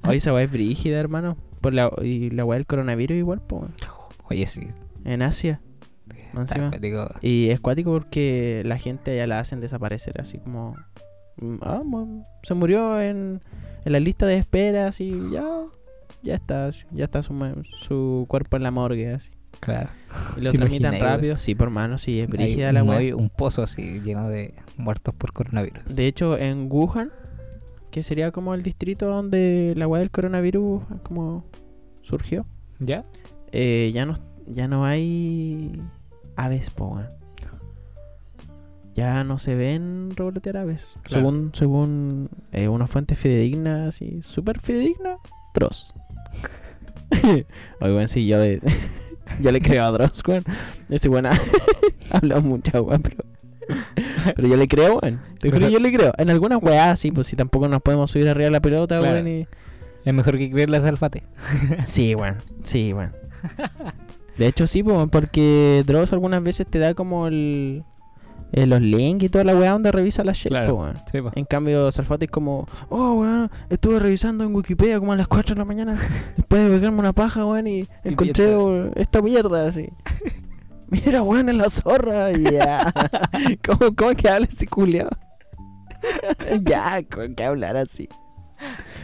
Oye, 0.06 0.16
esa 0.18 0.32
weá 0.32 0.44
es 0.44 0.50
brígida, 0.52 0.98
hermano. 0.98 1.36
Por 1.60 1.74
la, 1.74 1.90
y 2.02 2.30
la 2.30 2.44
weá 2.44 2.56
del 2.58 2.66
coronavirus 2.66 3.16
igual, 3.18 3.40
pues, 3.46 3.62
weón. 3.62 3.74
Oye, 4.28 4.46
sí. 4.46 4.68
En 5.04 5.22
Asia. 5.22 5.60
Está. 6.32 6.70
Y 7.22 7.50
es 7.50 7.58
cuático 7.60 7.90
porque 7.92 8.62
la 8.64 8.78
gente 8.78 9.16
ya 9.16 9.26
la 9.26 9.40
hacen 9.40 9.60
desaparecer, 9.60 10.20
así 10.20 10.38
como. 10.38 10.76
mm, 11.38 11.56
Ah, 11.62 11.82
se 12.44 12.54
murió 12.54 13.00
en, 13.00 13.40
en 13.84 13.92
la 13.92 13.98
lista 14.00 14.26
de 14.26 14.36
espera, 14.36 14.86
así, 14.86 15.12
ya. 15.32 15.44
Ya 16.22 16.34
está, 16.34 16.70
ya 16.92 17.04
está 17.04 17.22
su, 17.22 17.34
su 17.78 18.26
cuerpo 18.28 18.56
en 18.56 18.62
la 18.62 18.70
morgue, 18.70 19.12
así. 19.14 19.30
Claro. 19.60 19.90
Y 20.36 20.40
lo 20.40 20.52
¿Te 20.52 20.58
tramitan 20.58 20.94
imaginas, 20.94 21.00
rápido, 21.14 21.36
sí, 21.36 21.54
por 21.54 21.70
mano, 21.70 21.98
sí, 21.98 22.20
es 22.20 22.28
brígida 22.28 22.72
la 22.72 22.82
hoyo- 22.82 23.16
un 23.16 23.28
pozo 23.30 23.62
así 23.62 24.00
lleno 24.00 24.28
de 24.28 24.54
muertos 24.76 25.14
por 25.14 25.32
coronavirus. 25.32 25.84
De 25.94 26.06
hecho, 26.06 26.36
en 26.38 26.68
Wuhan, 26.70 27.10
que 27.90 28.02
sería 28.02 28.30
como 28.32 28.54
el 28.54 28.62
distrito 28.62 29.06
donde 29.06 29.74
la 29.76 29.86
weá 29.88 30.00
del 30.00 30.10
coronavirus 30.10 30.82
como 31.02 31.44
surgió, 32.00 32.46
¿Ya? 32.78 33.04
eh, 33.52 33.90
ya 33.92 34.06
no 34.06 34.14
ya 34.46 34.66
no 34.68 34.84
hay 34.84 35.80
aves, 36.36 36.70
po. 36.70 37.00
Ya 38.94 39.22
no 39.24 39.38
se 39.38 39.54
ven 39.54 40.10
revolotear 40.16 40.56
aves. 40.58 40.86
Claro. 41.02 41.08
Según, 41.24 41.50
según 41.54 42.28
eh, 42.52 42.68
una 42.68 42.86
fuente 42.86 43.14
fidedigna, 43.14 43.86
así, 43.88 44.20
súper 44.22 44.58
fidedigna, 44.60 45.16
Dross. 45.54 45.94
Oye, 47.22 47.46
weón, 47.80 48.08
sí, 48.08 48.26
yo, 48.26 48.38
de- 48.38 48.60
yo 49.40 49.52
le 49.52 49.60
creo 49.60 49.84
a 49.84 49.90
Dross, 49.90 50.22
weón. 50.26 50.44
Ese 50.88 51.08
weón 51.08 51.26
ha 51.26 51.32
hablado 52.10 52.42
mucha 52.42 52.80
weón, 52.80 53.02
pero... 53.02 53.24
Pero 54.34 54.48
yo 54.48 54.56
le 54.56 54.66
creo, 54.66 54.98
weón. 55.00 55.20
Te 55.38 55.50
juro, 55.50 55.68
yo 55.68 55.78
le 55.78 55.92
creo. 55.92 56.12
En 56.18 56.28
algunas 56.30 56.60
weas, 56.62 56.98
sí, 56.98 57.12
pues 57.12 57.26
si 57.28 57.36
tampoco 57.36 57.68
nos 57.68 57.80
podemos 57.82 58.10
subir 58.10 58.28
arriba 58.28 58.46
de 58.46 58.50
la 58.50 58.60
pelota, 58.60 58.98
Claro. 58.98 59.14
weón. 59.14 59.28
Y... 59.28 59.46
Es 60.04 60.14
mejor 60.14 60.38
que 60.38 60.50
creerle 60.50 60.78
a 60.78 60.80
Salfate. 60.82 61.22
Sí, 61.86 62.14
weón. 62.14 62.38
Sí, 62.62 62.92
weón. 62.92 63.12
De 64.38 64.46
hecho, 64.46 64.66
sí, 64.66 64.82
po, 64.82 65.06
porque 65.08 65.84
Dross 65.86 66.12
algunas 66.12 66.42
veces 66.42 66.66
te 66.66 66.78
da 66.78 66.94
como 66.94 67.26
el, 67.26 67.84
eh, 68.52 68.66
los 68.66 68.80
links 68.80 69.24
y 69.24 69.28
toda 69.28 69.44
la 69.44 69.54
weá 69.56 69.72
donde 69.72 69.92
revisa 69.92 70.24
la 70.24 70.32
shit, 70.32 70.48
Claro. 70.48 70.74
po, 70.76 70.82
weón. 70.82 70.96
Sí, 71.10 71.20
po. 71.20 71.30
En 71.34 71.44
cambio, 71.44 71.90
Salfate 71.92 72.24
es 72.26 72.30
como, 72.30 72.66
oh, 72.88 73.14
weón, 73.20 73.50
estuve 73.68 73.98
revisando 73.98 74.44
en 74.44 74.54
Wikipedia 74.54 74.98
como 74.98 75.12
a 75.12 75.16
las 75.16 75.28
4 75.28 75.54
de 75.54 75.58
la 75.58 75.64
mañana 75.64 75.98
después 76.36 76.62
de 76.64 76.70
pegarme 76.70 76.98
una 77.00 77.12
paja, 77.12 77.44
weón, 77.46 77.66
y 77.66 77.88
encontré 78.04 78.46
mierda. 78.56 78.90
esta 78.96 79.22
mierda, 79.22 79.68
así. 79.68 79.88
Mira, 80.88 81.22
weón, 81.22 81.48
en 81.48 81.58
la 81.58 81.68
zorra, 81.68 82.32
ya. 82.32 82.92
¿Cómo, 83.64 83.94
¿Cómo 83.94 84.10
que 84.14 84.28
habla 84.28 84.46
ese 84.46 84.66
culiao? 84.66 85.08
ya, 86.62 87.00
¿cómo 87.10 87.34
que 87.36 87.44
hablar 87.44 87.76
así? 87.76 88.08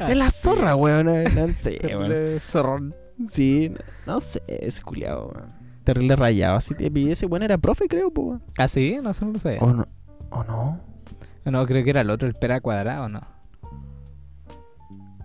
Es 0.09 0.16
la 0.16 0.30
zorra, 0.30 0.74
weón. 0.74 1.07
No, 1.07 1.47
no 1.47 1.55
sé, 1.55 1.78
weón. 1.84 2.40
Zorrón. 2.40 2.94
Sí, 3.28 3.70
no, 4.07 4.14
no 4.14 4.20
sé, 4.20 4.42
ese 4.47 4.82
culiado, 4.82 5.32
weón. 5.34 5.56
Terrible 5.87 6.16
rayado. 6.16 6.57
Así 6.57 6.74
te 6.74 6.91
pillé 6.91 7.12
ese 7.12 7.26
weón 7.26 7.43
era 7.45 7.57
profe, 7.59 7.87
creo, 7.89 8.11
po. 8.11 8.41
Ah, 8.59 8.68
sí, 8.68 8.99
no, 9.03 9.11
eso 9.11 9.24
no 9.24 9.32
lo 9.32 9.39
sabía. 9.39 9.61
O 9.61 9.72
no. 9.72 9.87
O 10.30 10.45
no. 10.45 10.80
No, 11.45 11.64
creo 11.64 11.84
que 11.84 11.91
era 11.91 12.01
el 12.01 12.11
otro, 12.11 12.26
el 12.26 12.34
pera 12.34 12.61
cuadrado, 12.61 13.09
¿no? 13.09 13.20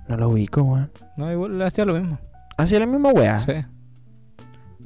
No 0.07 0.18
lo 0.18 0.30
ubico, 0.30 0.62
weón. 0.62 0.91
No, 1.18 1.32
igual 1.32 1.62
hacía 1.64 1.86
lo 1.86 1.93
mismo. 1.93 2.20
Hacía 2.57 2.80
la 2.80 2.86
misma 2.86 3.12
weá. 3.12 3.39
Sí. 3.39 3.53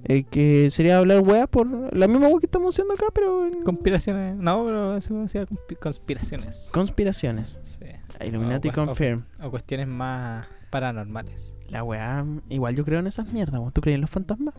Eh, 0.08 0.24
que 0.24 0.70
sería 0.72 1.00
hablar 1.00 1.22
weá 1.22 1.48
por 1.48 1.68
la 1.96 2.08
misma 2.08 2.28
weá 2.28 2.40
que 2.40 2.46
estamos 2.46 2.74
haciendo 2.76 2.94
acá, 2.94 3.08
pero 3.14 3.48
en 3.48 3.64
Conspiraciones. 3.64 4.36
No, 4.38 4.64
pero 4.66 4.96
eso 4.98 5.14
conspi- 5.16 5.78
conspiraciones. 5.80 6.70
conspiraciones. 6.74 7.60
Sí. 7.64 7.86
Illuminati 8.26 8.70
O 8.70 8.72
confirm. 8.74 9.24
O 9.42 9.50
cuestiones 9.50 9.88
más 9.88 10.46
paranormales. 10.70 11.56
La 11.70 11.84
weá, 11.84 12.24
igual 12.50 12.76
yo 12.76 12.86
creo 12.86 13.00
en 13.00 13.08
esas 13.08 13.34
mierdas. 13.34 13.60
¿Tú 13.74 13.82
crees 13.82 13.96
en 13.96 14.02
los 14.02 14.10
fantasmas? 14.12 14.54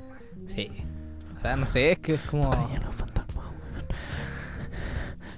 Sí. 0.47 0.69
No 1.55 1.67
sé, 1.69 1.93
es 1.93 1.99
que 1.99 2.15
es 2.15 2.21
¿Tú 2.23 2.31
como. 2.31 2.51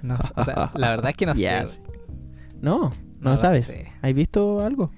No, 0.01 0.17
o 0.35 0.43
sea, 0.43 0.71
la 0.75 0.89
verdad 0.91 1.09
es 1.11 1.17
que 1.17 1.25
no 1.25 1.35
sé. 1.35 1.65
No, 2.61 2.89
no, 3.19 3.31
No 3.31 3.37
sabes. 3.37 3.65
sé. 3.65 3.91
¿Has 4.01 4.13
visto 4.13 4.61
algo? 4.61 4.91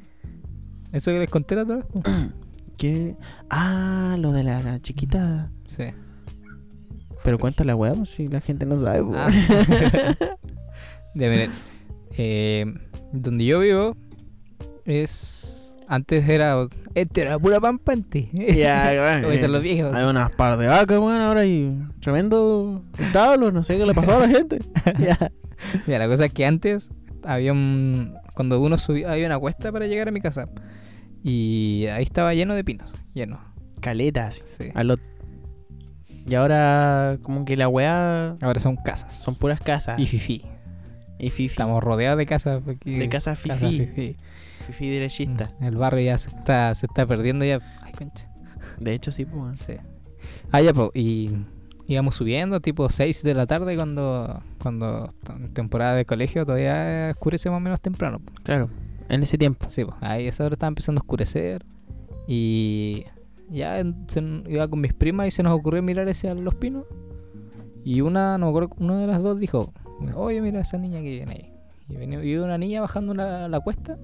Eso 0.92 1.12
que 1.12 1.20
les 1.20 1.30
conté 1.30 1.56
la 1.56 1.64
otra 1.64 1.76
vez. 1.78 1.86
pues. 1.92 2.06
¿Qué? 2.78 3.16
Ah, 3.50 4.16
lo 4.20 4.32
de 4.32 4.44
la 4.44 4.80
chiquita. 4.82 5.52
Sí. 5.68 5.86
Pero 7.24 7.38
cuenta 7.38 7.64
la 7.64 7.76
weá, 7.76 7.94
pues, 7.94 8.10
si 8.10 8.28
la 8.28 8.42
gente 8.42 8.66
no 8.66 8.80
sabe, 8.80 9.04
pues. 9.04 9.20
Ah. 9.20 9.30
Ya, 11.14 11.30
miren, 11.30 11.52
eh, 12.18 12.66
donde 13.12 13.44
yo 13.46 13.60
vivo 13.60 13.98
es. 14.86 15.61
Antes 15.94 16.28
era. 16.30 16.56
Este 16.96 17.22
era 17.22 17.38
pura 17.38 17.60
pampante. 17.60 18.30
Ya, 18.34 18.90
weón. 18.94 19.22
Como 19.24 19.34
dicen 19.34 19.52
los 19.52 19.62
viejos. 19.62 19.94
Hay 19.94 20.06
unas 20.06 20.32
par 20.32 20.58
de 20.58 20.68
vacas, 20.68 20.98
weón, 21.00 21.22
ahora 21.22 21.42
hay 21.42 21.78
tremendo 22.00 22.84
establo, 22.98 23.52
no 23.52 23.62
sé 23.64 23.78
qué 23.78 23.86
le 23.86 23.94
pasó 23.94 24.16
a 24.16 24.20
la 24.22 24.30
gente. 24.30 24.60
ya. 25.00 25.18
Mira, 25.86 26.00
la 26.00 26.08
cosa 26.08 26.26
es 26.26 26.34
que 26.34 26.46
antes 26.46 26.92
había 27.26 27.52
un. 27.52 28.14
Cuando 28.36 28.62
uno 28.62 28.78
subía, 28.78 29.12
había 29.12 29.26
una 29.26 29.38
cuesta 29.38 29.70
para 29.74 29.86
llegar 29.88 30.08
a 30.08 30.12
mi 30.12 30.22
casa. 30.22 30.48
Y 31.24 31.88
ahí 31.92 32.04
estaba 32.04 32.34
lleno 32.34 32.56
de 32.56 32.64
pinos. 32.64 32.94
Lleno. 33.14 33.42
Caletas. 33.82 34.42
Sí. 34.46 34.70
A 34.74 34.84
lo- 34.86 34.96
Y 36.26 36.34
ahora, 36.36 37.18
como 37.22 37.44
que 37.46 37.58
la 37.58 37.68
weá 37.68 38.38
Ahora 38.42 38.60
son 38.62 38.78
casas. 38.78 39.22
son 39.24 39.36
puras 39.36 39.60
casas. 39.60 40.00
Y 40.00 40.06
fifi. 40.08 40.44
Y 41.20 41.30
fifi. 41.32 41.52
Estamos 41.52 41.84
rodeados 41.84 42.18
de 42.18 42.26
casas. 42.26 42.62
De 42.66 43.10
casas 43.10 43.40
Casas 43.40 43.60
fifí. 43.70 43.86
fifí. 43.88 44.18
Fifi 44.72 44.90
derechista. 44.90 45.52
Mm, 45.60 45.64
El 45.66 45.76
barrio 45.78 46.02
ya 46.06 46.18
se 46.18 46.30
está, 46.30 46.74
se 46.76 46.86
está 46.86 47.06
perdiendo 47.06 47.46
ya. 47.46 47.60
Ay, 47.82 47.94
concha. 47.94 48.28
De 48.80 48.94
hecho, 48.94 49.12
sí, 49.12 49.26
pues. 49.26 49.60
Sí. 49.60 49.74
Ah, 50.52 50.62
ya, 50.62 50.74
pues. 50.74 50.90
Y 50.94 51.32
íbamos 51.88 52.16
subiendo, 52.16 52.60
tipo 52.62 52.90
6 52.90 53.24
de 53.24 53.34
la 53.34 53.46
tarde, 53.48 53.76
cuando 53.76 54.42
cuando 54.62 55.10
en 55.36 55.54
temporada 55.54 55.96
de 55.96 56.06
colegio 56.06 56.46
todavía 56.46 57.10
oscurece 57.12 57.50
más 57.50 57.58
o 57.58 57.60
menos 57.62 57.82
temprano. 57.82 58.20
po. 58.20 58.32
Claro. 58.44 58.70
En 59.10 59.24
ese 59.24 59.38
tiempo. 59.38 59.68
Sí, 59.70 59.84
pues. 59.84 59.96
Ahí 60.02 60.28
esa 60.28 60.46
hora 60.46 60.54
estaba 60.54 60.70
empezando 60.70 61.00
a 61.00 61.04
oscurecer. 61.04 61.66
Y 62.28 63.04
ya 63.50 63.80
en- 63.80 64.06
se 64.08 64.22
iba 64.48 64.68
con 64.68 64.80
mis 64.82 64.94
primas 64.94 65.28
y 65.28 65.32
se 65.32 65.44
nos 65.44 65.58
ocurrió 65.58 65.82
mirar 65.84 66.08
hacia 66.08 66.34
los 66.36 66.56
pinos. 66.56 66.86
Y 67.84 68.02
una, 68.02 68.38
no 68.38 68.46
me 68.46 68.50
acuerdo, 68.52 68.70
una 68.80 68.98
de 69.00 69.08
las 69.08 69.22
dos 69.24 69.40
dijo: 69.40 69.74
Oye, 70.16 70.40
mira 70.42 70.62
esa 70.62 70.78
niña 70.78 71.00
que 71.02 71.10
viene 71.10 71.32
ahí. 71.34 71.54
Y 71.90 71.98
venía 71.98 72.24
y 72.24 72.36
una 72.38 72.58
niña 72.58 72.80
bajando 72.80 73.14
la, 73.14 73.50
la 73.50 73.60
cuesta, 73.60 73.98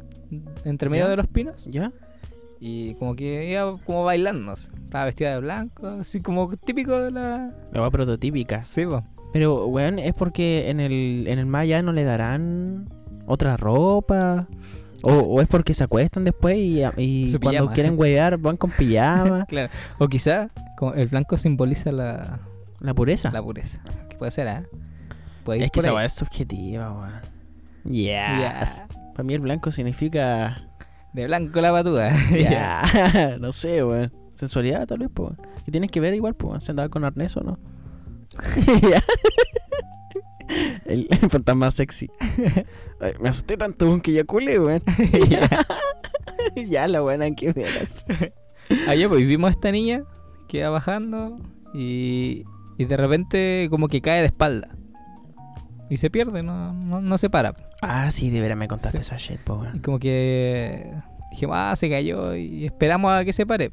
entre 0.66 0.90
medio 0.90 1.06
¿Ya? 1.06 1.10
de 1.10 1.16
los 1.18 1.28
pinos. 1.28 1.66
¿Ya? 1.66 1.92
Y 2.60 2.96
como 2.96 3.16
que 3.16 3.52
iba 3.52 3.78
como 3.86 4.04
bailando. 4.04 4.52
así. 4.52 4.70
Estaba 4.86 5.06
vestida 5.06 5.34
de 5.34 5.40
blanco, 5.40 5.88
así 5.88 6.22
como 6.22 6.50
típico 6.58 7.00
de 7.00 7.12
la. 7.12 7.54
La 7.72 7.82
weá 7.82 7.92
prototípica. 7.92 8.62
Sí. 8.62 8.86
Pero, 9.34 9.68
weón, 9.68 10.00
es 10.00 10.14
porque 10.14 10.70
en 10.70 10.80
el, 10.80 11.26
en 11.28 11.40
el 11.40 11.46
Maya 11.46 11.82
no 11.82 11.92
le 11.92 12.04
darán 12.04 12.90
otra 13.28 13.58
ropa. 13.58 14.48
O, 15.04 15.12
o 15.12 15.42
es 15.42 15.48
porque 15.48 15.74
se 15.76 15.84
acuestan 15.84 16.24
después 16.24 16.58
y, 16.58 16.82
cuando 16.82 17.40
pijama. 17.40 17.74
quieren 17.74 18.00
huevear 18.00 18.38
van 18.38 18.58
con 18.58 18.72
pijama. 18.72 19.46
Claro. 19.48 19.72
O 20.00 20.08
quizá 20.08 20.50
como 20.76 20.94
el 20.96 21.08
blanco 21.08 21.38
simboliza 21.38 21.92
la, 21.92 22.40
la 22.80 22.94
pureza. 22.94 23.30
la 23.32 23.44
pureza. 23.44 23.80
Que 24.10 24.18
puede 24.18 24.32
ser. 24.32 24.68
Puede 25.44 25.60
ir 25.60 25.66
es 25.66 25.72
que 25.72 25.80
esa 25.82 26.04
es 26.04 26.14
subjetiva, 26.14 26.92
weón. 26.92 27.22
Yeah. 27.84 28.88
Para 29.18 29.26
mí 29.26 29.34
el 29.34 29.40
blanco 29.40 29.72
significa. 29.72 30.70
De 31.12 31.26
blanco 31.26 31.60
la 31.60 31.72
patúa. 31.72 32.12
Ya. 32.32 33.38
no 33.40 33.52
sé, 33.52 33.84
weón. 33.84 34.14
Sensualidad, 34.36 34.86
tal 34.86 35.00
vez, 35.00 35.10
pues. 35.12 35.32
Que 35.66 35.72
tienes 35.72 35.90
que 35.90 36.00
ver 36.00 36.14
igual, 36.14 36.36
pues. 36.36 36.64
Si 36.64 36.70
andaba 36.70 36.88
con 36.90 37.04
arnés 37.04 37.36
o 37.36 37.42
no. 37.42 37.58
El, 40.86 41.08
el 41.10 41.30
fantasma 41.30 41.70
sexy. 41.72 42.10
Ay, 43.02 43.14
me 43.20 43.30
asusté 43.30 43.58
tanto, 43.58 43.86
weón, 43.86 44.02
que 44.02 44.14
ya 44.14 44.24
culé, 44.24 44.60
weón. 44.60 44.84
ya. 46.56 46.88
la 46.88 47.02
buena 47.02 47.30
que 47.32 47.52
veas. 47.54 48.06
Ayer 48.88 49.10
pues 49.10 49.28
vimos 49.28 49.48
a 49.48 49.52
esta 49.52 49.72
niña 49.72 50.04
que 50.48 50.64
va 50.64 50.70
bajando 50.70 51.36
y, 51.74 52.46
y 52.78 52.86
de 52.86 52.96
repente 52.96 53.68
como 53.72 53.88
que 53.88 54.02
cae 54.02 54.22
de 54.22 54.28
espalda. 54.28 54.77
Y 55.90 55.98
se 55.98 56.10
pierde, 56.10 56.44
no, 56.44 56.74
no, 56.74 57.02
no 57.02 57.18
se 57.18 57.30
para. 57.30 57.54
Ah, 57.82 58.12
sí, 58.12 58.30
de 58.30 58.42
veras 58.42 58.58
me 58.58 58.68
contaste 58.68 58.98
Sí. 58.98 59.02
esa 59.02 59.18
shit, 59.18 59.40
po, 59.42 59.64
Y 59.74 59.80
como 59.80 60.00
que 60.00 60.92
dijimos, 61.32 61.56
ah, 61.58 61.76
se 61.76 61.90
cayó 61.90 62.36
y 62.36 62.66
esperamos 62.66 63.12
a 63.12 63.24
que 63.24 63.32
se 63.34 63.46
pare. 63.46 63.72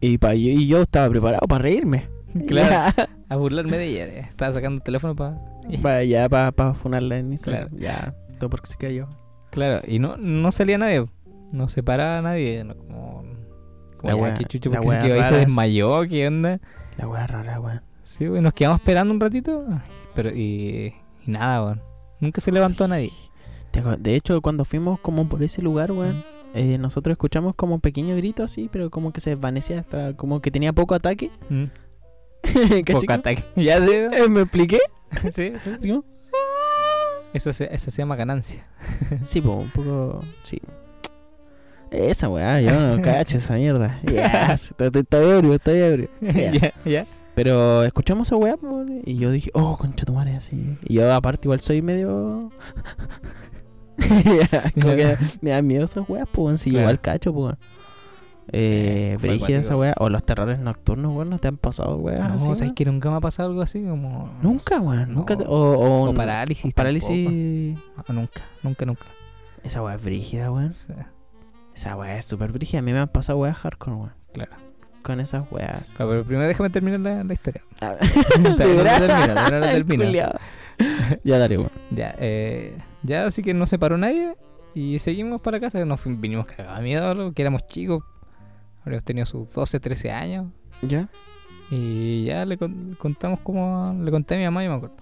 Y, 0.00 0.18
pa- 0.18 0.34
y- 0.34 0.48
y 0.50 0.66
yo 0.66 0.82
estaba 0.82 1.08
preparado 1.10 1.46
para 1.48 1.62
reírme. 1.62 2.08
Claro. 2.46 2.92
A 3.28 3.36
burlarme 3.36 3.76
de 3.78 3.86
ella. 3.86 4.04
eh. 4.06 4.20
Estaba 4.28 4.52
sacando 4.52 4.76
el 4.76 4.82
teléfono 4.82 5.16
para... 5.16 5.36
Para 5.82 6.04
ya, 6.04 6.28
para 6.28 6.52
pa 6.52 6.74
funarla 6.74 7.18
en 7.18 7.32
Instagram. 7.32 7.68
Claro. 7.70 8.12
Ya, 8.14 8.14
todo 8.38 8.50
porque 8.50 8.68
se 8.68 8.76
cayó. 8.76 9.08
Claro, 9.50 9.80
y 9.86 9.98
no, 9.98 10.16
no 10.16 10.52
salía 10.52 10.78
nadie. 10.78 11.02
No 11.52 11.66
se 11.68 11.82
paraba 11.82 12.22
nadie. 12.22 12.62
no, 12.62 12.76
como, 12.76 13.24
como 13.96 14.12
La 14.12 14.14
wea- 14.16 14.34
qué 14.38 14.44
chucho, 14.44 14.70
la 14.70 14.76
porque 14.80 14.90
se 14.90 14.96
wea 14.96 15.02
quedó 15.04 15.22
ahí, 15.22 15.28
se 15.28 15.38
desmayó, 15.40 16.02
¿qué 16.08 16.28
onda? 16.28 16.58
La 16.96 17.08
weá 17.08 17.26
rara, 17.26 17.58
weón. 17.60 17.82
Sí, 18.04 18.26
güey, 18.28 18.40
nos 18.40 18.52
quedamos 18.52 18.78
esperando 18.80 19.12
un 19.12 19.18
ratito. 19.20 19.64
Pero, 20.14 20.30
y 20.30 20.94
nada, 21.30 21.64
weón. 21.64 21.82
Nunca 22.20 22.40
se 22.40 22.52
levantó 22.52 22.86
nadie. 22.88 23.10
De 23.98 24.14
hecho, 24.16 24.40
cuando 24.42 24.64
fuimos 24.64 24.98
como 25.00 25.28
por 25.28 25.42
ese 25.42 25.62
lugar, 25.62 25.92
weón, 25.92 26.24
eh, 26.54 26.76
nosotros 26.78 27.12
escuchamos 27.14 27.54
como 27.54 27.76
un 27.76 27.80
pequeño 27.80 28.16
grito 28.16 28.42
así, 28.42 28.68
pero 28.70 28.90
como 28.90 29.12
que 29.12 29.20
se 29.20 29.30
desvanecía 29.30 29.78
hasta 29.80 30.14
como 30.16 30.40
que 30.40 30.50
tenía 30.50 30.72
poco 30.72 30.94
ataque. 30.94 31.30
Mm. 31.48 31.64
Poco 32.92 33.12
ataque. 33.12 33.44
Ya 33.56 33.78
sí, 33.80 33.90
Eh, 33.92 34.28
¿Me 34.28 34.42
expliqué? 34.42 34.78
sí, 35.34 35.52
sí. 35.62 35.70
Así 35.78 35.88
como, 35.88 36.04
Eso 37.32 37.52
se, 37.52 37.72
eso 37.74 37.90
se 37.90 37.98
llama 38.02 38.16
ganancia. 38.16 38.66
Sí, 39.24 39.40
po, 39.40 39.52
un 39.54 39.70
poco. 39.70 40.20
Sí. 40.44 40.60
Esa 41.90 42.28
weá, 42.28 42.60
yo 42.60 42.70
no 42.96 43.02
cacho 43.02 43.36
esa 43.38 43.54
mierda. 43.54 43.98
Ya, 44.04 44.52
estoy, 44.52 44.86
estoy- 44.88 45.02
estoy 45.02 45.28
ebrio, 45.28 45.54
estoy 45.54 45.78
ebrio. 45.78 46.08
Ya. 46.20 46.52
ya, 46.52 46.72
ya. 46.84 47.06
Pero 47.42 47.82
escuchamos 47.84 48.28
esa 48.28 48.36
weá, 48.36 48.56
y 49.04 49.16
yo 49.16 49.30
dije, 49.30 49.50
oh, 49.54 49.76
concha 49.78 50.04
tu 50.04 50.12
madre, 50.12 50.36
así. 50.36 50.76
Y 50.88 50.94
yo, 50.94 51.12
aparte, 51.14 51.46
igual 51.46 51.60
soy 51.60 51.80
medio. 51.82 52.50
Como 54.80 54.94
que 54.96 55.16
me 55.40 55.50
da 55.50 55.62
miedo 55.62 55.84
esas 55.84 56.08
weas, 56.08 56.26
pues, 56.32 56.60
si 56.60 56.70
Claro. 56.70 56.84
igual 56.84 57.00
cacho, 57.00 57.32
pues. 57.32 57.56
Eh, 58.52 59.16
fue 59.20 59.28
brígida 59.30 59.60
esa 59.60 59.76
wea. 59.76 59.94
O 59.98 60.08
los 60.08 60.24
terrores 60.24 60.58
nocturnos, 60.58 61.12
weón, 61.14 61.30
¿no 61.30 61.38
te 61.38 61.46
han 61.48 61.56
pasado, 61.56 61.96
weas? 61.98 62.18
No, 62.20 62.34
así, 62.34 62.44
¿sabes 62.44 62.60
weón? 62.62 62.74
que 62.74 62.84
nunca 62.84 63.10
me 63.10 63.16
ha 63.16 63.20
pasado 63.20 63.48
algo 63.50 63.62
así? 63.62 63.82
Como... 63.84 64.28
Nunca, 64.42 64.80
weón. 64.80 65.14
Nunca. 65.14 65.34
No. 65.34 65.40
te- 65.40 65.46
o, 65.46 65.52
o, 65.54 66.10
O 66.10 66.14
parálisis. 66.14 66.74
parálisis. 66.74 67.76
tampoco. 67.94 68.12
No, 68.12 68.20
nunca, 68.20 68.42
nunca, 68.62 68.86
nunca. 68.86 69.04
Esa 69.62 69.82
wea 69.82 69.94
es 69.94 70.02
brígida, 70.02 70.50
weón. 70.50 70.72
Sí, 70.72 70.92
Esa 71.76 71.96
wea 71.96 72.16
es 72.18 72.24
súper 72.24 72.50
brígida. 72.50 72.80
A 72.80 72.82
mí 72.82 72.92
me 72.92 72.98
han 72.98 73.08
pasado 73.08 73.38
weas 73.38 73.56
hardcore, 73.56 73.96
weón. 73.96 74.12
claro. 74.32 74.52
Con 75.02 75.18
esas 75.20 75.50
weas. 75.50 75.88
Claro, 75.96 76.10
pero 76.10 76.24
primero 76.24 76.46
déjame 76.48 76.70
terminar 76.70 77.00
la, 77.00 77.24
la 77.24 77.32
historia. 77.32 77.62
Ah, 77.80 77.96
no 78.40 78.48
la 78.56 78.66
verdad? 78.66 78.98
termino, 78.98 79.34
todavía 79.34 79.50
no 79.50 79.58
la 79.66 79.72
termino. 79.72 80.04
Culiao. 80.04 80.32
ya, 81.24 81.38
dale, 81.38 81.56
weón. 81.58 81.70
Ya, 81.90 82.14
eh, 82.18 82.76
ya 83.02 83.26
así 83.26 83.42
que 83.42 83.54
no 83.54 83.66
se 83.66 83.78
paró 83.78 83.96
nadie 83.96 84.34
y 84.74 84.98
seguimos 84.98 85.40
para 85.40 85.58
casa. 85.60 85.84
Nos 85.84 86.00
fuimos- 86.00 86.20
vinimos 86.20 86.46
cagados 86.46 86.82
miedo, 86.82 87.32
que 87.32 87.42
éramos 87.42 87.66
chicos. 87.66 88.02
Habríamos 88.82 89.04
tenido 89.04 89.26
sus 89.26 89.52
12, 89.52 89.80
13 89.80 90.10
años. 90.12 90.46
¿Ya? 90.82 91.08
Y 91.70 92.24
ya 92.24 92.44
le 92.44 92.56
con- 92.58 92.94
contamos 92.98 93.40
como 93.40 93.96
le 94.02 94.10
conté 94.10 94.34
a 94.34 94.38
mi 94.38 94.44
mamá, 94.44 94.64
yo 94.64 94.70
me 94.70 94.76
acuerdo. 94.76 94.96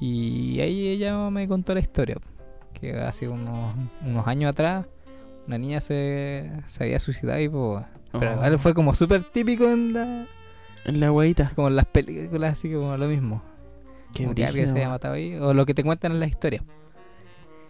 Y 0.00 0.60
ahí 0.60 0.88
ella 0.88 1.16
me 1.30 1.46
contó 1.46 1.74
la 1.74 1.80
historia. 1.80 2.16
Que 2.72 2.98
hace 2.98 3.28
unos, 3.28 3.74
unos 4.04 4.26
años 4.26 4.50
atrás 4.50 4.86
una 5.46 5.58
niña 5.58 5.80
se, 5.80 6.50
se 6.66 6.84
había 6.84 6.98
suicidado 7.00 7.40
y 7.40 7.48
pues... 7.48 7.84
Pero 8.12 8.32
Oh. 8.32 8.34
igual 8.36 8.58
fue 8.58 8.74
como 8.74 8.94
súper 8.94 9.22
típico 9.22 9.70
en 9.70 9.92
la... 9.92 10.26
En 10.84 10.98
la 10.98 11.10
así 11.10 11.54
como 11.54 11.68
en 11.68 11.76
las 11.76 11.84
películas, 11.86 12.52
así 12.52 12.72
como 12.72 12.96
lo 12.96 13.06
mismo. 13.06 13.42
Qué 14.14 14.24
Como 14.24 14.34
que 14.34 14.46
alguien 14.46 14.66
se 14.68 14.76
haya 14.78 14.88
matado 14.88 15.14
ahí. 15.14 15.34
O 15.36 15.52
lo 15.54 15.66
que 15.66 15.74
te 15.74 15.84
cuentan 15.84 16.12
en 16.12 16.20
las 16.20 16.30
historias. 16.30 16.64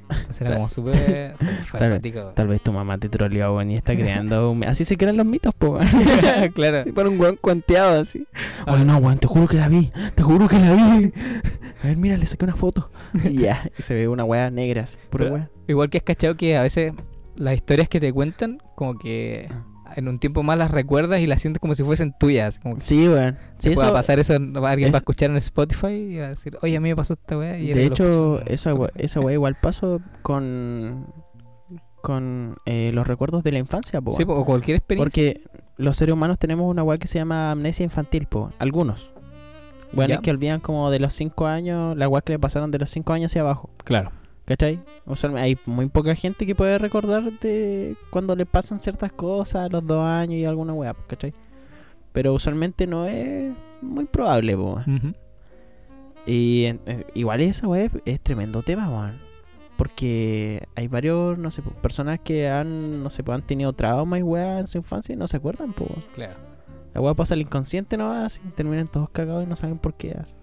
Entonces 0.08 0.40
era 0.40 0.54
como 0.54 0.68
súper 0.68 1.36
fanático. 1.66 2.32
Tal 2.34 2.48
vez 2.48 2.60
tu 2.62 2.72
mamá 2.72 2.98
te 2.98 3.08
troleó, 3.08 3.54
weón, 3.56 3.70
y 3.70 3.74
está 3.76 3.94
creando. 3.94 4.50
un- 4.50 4.64
Así 4.64 4.84
se 4.84 4.96
crean 4.96 5.16
los 5.16 5.26
mitos, 5.26 5.54
po, 5.54 5.78
claro. 6.54 6.82
Y 6.88 6.92
Para 6.92 7.08
un 7.08 7.20
weón 7.20 7.36
cuenteado 7.36 8.00
así. 8.00 8.26
Ah. 8.66 8.72
Oye, 8.72 8.84
no, 8.84 8.96
weón, 8.98 9.18
te 9.18 9.26
juro 9.26 9.46
que 9.46 9.56
la 9.56 9.68
vi. 9.68 9.92
Te 10.14 10.22
juro 10.22 10.48
que 10.48 10.58
la 10.58 10.72
vi. 10.74 11.12
A 11.82 11.86
ver, 11.86 11.96
mira, 11.96 12.16
le 12.16 12.26
saqué 12.26 12.44
una 12.44 12.56
foto. 12.56 12.90
Y 13.24 13.38
ya, 13.42 13.70
y 13.78 13.82
se 13.82 13.94
ve 13.94 14.08
una 14.08 14.24
weá 14.24 14.50
negra 14.50 14.82
así. 14.82 14.96
Pura 15.10 15.24
Pero-. 15.30 15.48
Igual 15.68 15.90
que 15.90 15.98
has 15.98 16.04
cachado 16.04 16.36
que 16.36 16.56
a 16.56 16.62
veces 16.62 16.92
las 17.36 17.54
historias 17.54 17.88
que 17.88 18.00
te 18.00 18.12
cuentan, 18.12 18.60
como 18.74 18.98
que 18.98 19.48
en 19.96 20.08
un 20.08 20.18
tiempo 20.18 20.42
más 20.42 20.56
las 20.58 20.70
recuerdas 20.70 21.20
y 21.20 21.26
las 21.26 21.40
sientes 21.42 21.60
como 21.60 21.74
si 21.74 21.82
fuesen 21.84 22.14
tuyas. 22.18 22.58
Como 22.58 22.78
Sí, 22.80 23.08
weón. 23.08 23.36
se 23.58 23.70
Sí, 23.70 23.74
pueda 23.74 23.92
pasar 23.92 24.18
eso, 24.18 24.34
alguien 24.34 24.88
es- 24.88 24.92
va 24.94 24.98
a 24.98 25.00
escuchar 25.00 25.30
en 25.30 25.36
Spotify 25.36 25.88
y 25.88 26.16
va 26.18 26.26
a 26.26 26.28
decir, 26.28 26.58
oye, 26.62 26.76
a 26.76 26.80
mí 26.80 26.88
me 26.88 26.96
pasó 26.96 27.14
esta 27.14 27.36
weá. 27.38 27.58
Y 27.58 27.72
De 27.72 27.84
hecho, 27.86 28.40
esa 28.46 28.74
weá, 28.74 28.86
Spotify. 28.88 29.04
esa 29.06 29.20
weá 29.20 29.34
igual 29.34 29.56
pasó 29.60 30.00
con. 30.22 31.06
con 32.02 32.56
eh, 32.64 32.92
los 32.94 33.06
recuerdos 33.06 33.42
de 33.44 33.52
la 33.52 33.58
infancia, 33.58 34.00
po. 34.00 34.12
Sí, 34.12 34.24
o 34.26 34.44
cualquier 34.46 34.78
experiencia. 34.78 35.04
Porque 35.04 35.42
los 35.76 35.96
seres 35.98 36.14
humanos 36.14 36.38
tenemos 36.38 36.66
una 36.70 36.82
weá 36.82 36.96
que 36.98 37.06
se 37.06 37.18
llama 37.18 37.50
amnesia 37.50 37.84
infantil, 37.84 38.26
po. 38.26 38.50
Algunos. 38.58 39.12
Bueno, 39.92 40.14
es 40.14 40.20
que 40.20 40.30
olvidan 40.30 40.60
como 40.60 40.90
de 40.90 40.98
los 41.00 41.12
5 41.14 41.46
años, 41.46 41.96
la 41.96 42.08
weá 42.08 42.22
que 42.22 42.32
le 42.32 42.38
pasaron 42.38 42.70
de 42.70 42.78
los 42.78 42.88
5 42.90 43.12
años 43.12 43.32
hacia 43.32 43.42
abajo. 43.42 43.68
Claro. 43.84 44.12
¿Cachai? 44.50 44.80
Usualmente 45.06 45.44
hay 45.44 45.58
muy 45.64 45.86
poca 45.88 46.12
gente 46.16 46.44
que 46.44 46.56
puede 46.56 46.76
recordar 46.76 47.22
de 47.38 47.94
cuando 48.10 48.34
le 48.34 48.44
pasan 48.46 48.80
ciertas 48.80 49.12
cosas 49.12 49.66
a 49.66 49.68
los 49.68 49.86
2 49.86 50.02
años 50.04 50.34
y 50.34 50.44
alguna 50.44 50.72
weá, 50.72 50.92
¿cachai? 51.06 51.32
Pero 52.10 52.34
usualmente 52.34 52.88
no 52.88 53.06
es 53.06 53.54
muy 53.80 54.06
probable, 54.06 54.56
po. 54.56 54.80
Y 56.26 56.64
en- 56.64 56.80
eh, 56.86 57.06
igual 57.14 57.40
esa 57.42 57.68
weá 57.68 57.88
es, 58.04 58.20
tremendo 58.20 58.62
tema, 58.62 58.88
weón. 58.90 59.12
Porque 59.76 60.66
hay 60.74 60.88
varios, 60.88 61.38
no 61.38 61.52
sé, 61.52 61.62
personas 61.80 62.18
que 62.18 62.48
han, 62.48 63.04
no 63.04 63.08
sé, 63.10 63.22
han 63.28 63.42
tenido 63.42 63.72
traumas 63.72 64.18
y 64.18 64.22
weá 64.24 64.58
en 64.58 64.66
su 64.66 64.78
infancia 64.78 65.12
y 65.12 65.16
no 65.16 65.28
se 65.28 65.36
acuerdan, 65.36 65.72
po. 65.74 65.84
weón. 65.84 66.02
Claro. 66.16 66.34
La 66.92 67.00
weá 67.00 67.14
pasa 67.14 67.34
al 67.34 67.40
inconsciente 67.40 67.96
nomás 67.96 68.40
y 68.44 68.48
terminan 68.50 68.88
todos 68.88 69.10
cagados 69.10 69.44
y 69.44 69.46
no 69.46 69.54
saben 69.54 69.78
por 69.78 69.94
qué. 69.94 70.10
así. 70.20 70.34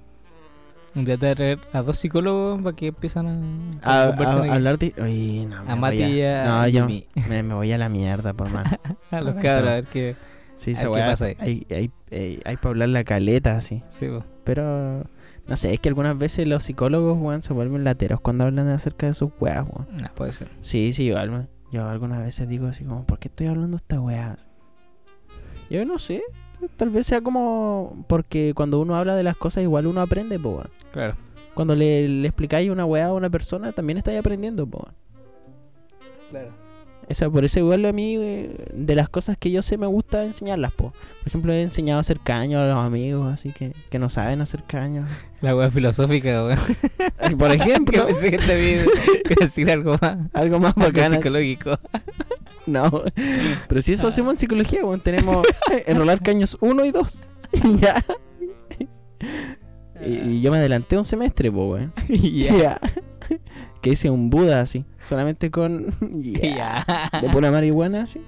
Un 0.96 1.06
día 1.06 1.18
te 1.18 1.36
traer 1.36 1.60
a 1.74 1.82
dos 1.84 1.98
psicólogos 1.98 2.62
para 2.62 2.76
que 2.76 2.88
empiezan 2.88 3.80
a, 3.84 3.90
A, 3.90 4.04
a 4.04 4.08
conversar 4.10 4.38
a- 4.38 4.42
aquí. 4.46 4.50
hablar 4.50 4.80
de. 4.80 4.94
Uy, 5.00 5.46
no, 5.46 5.64
me 5.64 5.72
a 5.72 5.76
Mati 5.76 5.98
y 6.04 6.22
a, 6.24 6.46
No, 6.46 6.68
yo 6.68 6.86
mí. 6.88 7.06
me, 7.30 7.44
me 7.44 7.54
voy 7.54 7.72
a 7.72 7.78
la 7.78 7.88
mierda, 7.90 8.34
por 8.34 8.50
más. 8.50 8.68
A 9.12 9.22
los 9.22 9.36
cabros, 9.36 9.72
a 9.72 9.76
ver 9.76 9.86
qué. 9.86 10.16
Sí, 10.56 10.74
A 10.76 10.90
ver 10.90 11.04
qué 11.04 11.10
pasa 11.12 11.26
ahí. 11.26 11.36
Hay, 11.40 11.68
hay, 11.70 11.92
hay, 12.12 12.42
hay 12.44 12.56
para 12.58 12.70
hablar 12.70 12.90
la 12.90 13.04
caleta, 13.04 13.56
así. 13.58 13.84
Sí, 13.90 14.08
po. 14.08 14.24
Pero. 14.44 15.04
No 15.46 15.56
sé, 15.56 15.74
es 15.74 15.80
que 15.80 15.88
algunas 15.88 16.18
veces 16.18 16.46
los 16.46 16.64
psicólogos, 16.64 17.18
weón, 17.18 17.42
se 17.42 17.54
vuelven 17.54 17.84
lateros 17.86 18.20
cuando 18.20 18.44
hablan 18.44 18.68
acerca 18.68 19.06
de 19.08 19.14
sus 19.14 19.30
weas, 19.40 19.66
weón. 19.70 19.88
No, 20.02 20.08
puede 20.16 20.34
ser. 20.34 20.50
Sí, 20.62 20.92
sí, 20.94 21.10
me- 21.30 21.48
yo 21.72 21.88
algunas 21.88 22.20
veces 22.20 22.48
digo 22.50 22.68
así 22.68 22.84
como, 22.84 23.06
¿por 23.06 23.20
qué 23.20 23.28
estoy 23.30 23.48
hablando 23.48 23.78
de 23.78 23.82
estas 23.82 24.00
weas? 24.00 24.48
Yo 25.70 25.86
no 25.86 26.00
sé, 26.00 26.22
tal 26.76 26.90
vez 26.90 27.08
sea 27.08 27.22
como 27.22 28.06
porque 28.08 28.54
cuando 28.56 28.80
uno 28.80 28.96
habla 28.96 29.16
de 29.16 29.24
las 29.24 29.38
cosas 29.38 29.64
igual 29.64 29.88
uno 29.88 30.02
aprende, 30.02 30.40
po, 30.40 30.50
weón. 30.50 30.70
Claro. 30.92 31.16
Cuando 31.54 31.76
le, 31.76 32.08
le 32.08 32.28
explicáis 32.28 32.70
una 32.70 32.86
wea 32.86 33.08
a 33.08 33.14
una 33.14 33.30
persona 33.30 33.72
también 33.72 33.98
estáis 33.98 34.20
aprendiendo, 34.20 34.66
po. 34.68 34.80
weón. 34.80 34.96
Claro. 36.30 36.68
Por 37.32 37.46
eso 37.46 37.60
igual 37.60 37.86
a 37.86 37.94
mí, 37.94 38.18
eh, 38.20 38.54
de 38.74 38.94
las 38.94 39.08
cosas 39.08 39.38
que 39.38 39.50
yo 39.50 39.62
sé, 39.62 39.78
me 39.78 39.88
gusta 39.88 40.26
enseñarlas, 40.26 40.74
po. 40.74 40.92
Por 41.20 41.28
ejemplo, 41.28 41.54
he 41.54 41.62
enseñado 41.62 42.00
a 42.00 42.02
hacer 42.02 42.20
caño 42.20 42.60
a 42.60 42.66
los 42.68 42.78
amigos, 42.78 43.32
así 43.34 43.54
que, 43.54 43.72
que 43.90 43.98
no 43.98 44.10
saben 44.10 44.42
hacer 44.42 44.64
caño. 44.68 45.08
La 45.42 45.56
weá 45.56 45.72
filosófica, 45.72 46.44
weón. 46.44 47.38
Por 47.38 47.52
ejemplo, 47.54 48.08
Que 48.08 49.36
decir 49.40 49.72
algo 49.72 49.98
más. 50.02 50.18
algo 50.34 50.60
más 50.60 50.76
bacán. 50.76 51.14
así. 51.14 51.24
psicológico. 51.24 51.80
No, 52.72 53.04
pero 53.70 53.82
si 53.82 53.94
eso 53.94 54.08
hacemos 54.08 54.34
en 54.34 54.40
psicología, 54.40 54.84
weón, 54.86 55.00
tenemos 55.02 55.46
enrolar 55.86 56.22
caños 56.22 56.58
1 56.62 56.86
y 56.86 56.92
2. 56.92 57.30
Y 57.64 57.78
ya. 57.78 58.04
Y, 60.06 60.14
y 60.14 60.42
yo 60.42 60.52
me 60.52 60.58
adelanté 60.58 60.98
un 60.98 61.06
semestre, 61.06 61.52
po, 61.52 61.70
weón. 61.72 61.94
Ya. 62.10 62.80
Que 63.82 63.92
hice 63.92 64.10
un 64.10 64.30
Buda 64.30 64.62
así, 64.62 64.86
solamente 65.04 65.50
con. 65.52 65.88
ya, 66.22 66.84
Ya. 66.84 67.20
De 67.22 67.30
pura 67.30 67.52
marihuana 67.52 68.04
así, 68.04 68.22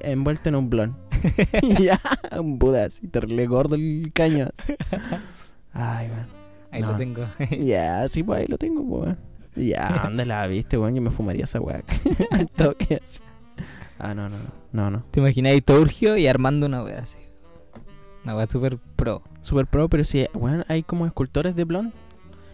envuelto 0.00 0.48
en 0.48 0.54
un 0.56 0.68
blon. 0.70 0.96
ya, 1.80 2.00
un 2.38 2.58
Buda 2.58 2.84
así, 2.86 3.06
terrible 3.08 3.46
gordo 3.46 3.74
el 3.76 4.10
caño. 4.14 4.48
así. 4.56 4.74
Ay, 5.72 6.08
weón. 6.08 6.26
Ahí 6.70 6.82
No. 6.82 6.92
lo 6.92 6.96
tengo. 6.98 7.24
Ya, 7.60 8.08
sí, 8.08 8.22
pues 8.22 8.40
ahí 8.40 8.46
lo 8.48 8.58
tengo, 8.58 8.82
po, 8.88 9.00
weón. 9.02 9.18
Ya, 9.54 10.00
¿dónde 10.02 10.24
la 10.24 10.46
viste, 10.46 10.78
weón? 10.78 10.94
Yo 10.94 11.02
me 11.02 11.10
fumaría 11.10 11.44
esa 11.44 11.60
weá. 11.60 11.82
Al 12.30 12.48
toque 12.48 13.00
así. 13.02 13.20
Ah, 14.02 14.14
no, 14.14 14.28
no, 14.28 14.36
no. 14.36 14.50
No, 14.72 14.90
no. 14.90 15.04
¿Te 15.12 15.20
imaginas 15.20 15.52
ahí 15.52 15.60
Turgio 15.60 16.16
y 16.16 16.26
armando 16.26 16.66
una 16.66 16.82
weá 16.82 16.98
así? 16.98 17.18
Una 18.24 18.36
weá 18.36 18.48
super 18.48 18.76
pro. 18.96 19.22
Super 19.42 19.66
pro, 19.66 19.88
pero 19.88 20.04
si, 20.04 20.26
weón, 20.34 20.64
hay 20.66 20.82
como 20.82 21.06
escultores 21.06 21.54
de 21.54 21.62
blond. 21.64 21.92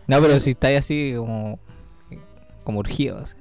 No, 0.06 0.20
pero 0.20 0.38
si 0.40 0.50
estáis 0.50 0.78
así 0.80 1.14
como. 1.16 1.58
como 2.64 2.80
urgidos. 2.80 3.34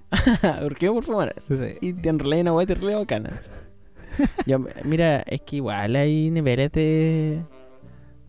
¿Por 0.62 0.78
qué 0.78 0.90
por 0.90 1.04
fumar 1.04 1.34
eso? 1.36 1.58
Sí, 1.58 1.64
sí. 1.64 1.78
Y 1.82 1.94
te 1.94 2.08
enrolé 2.08 2.42
una 2.42 2.54
bacanas. 2.54 3.52
Yo, 4.46 4.60
mira, 4.86 5.20
es 5.28 5.42
que 5.42 5.58
igual 5.58 5.98
hay 5.98 6.32
niveles 6.32 6.72
de. 6.72 7.44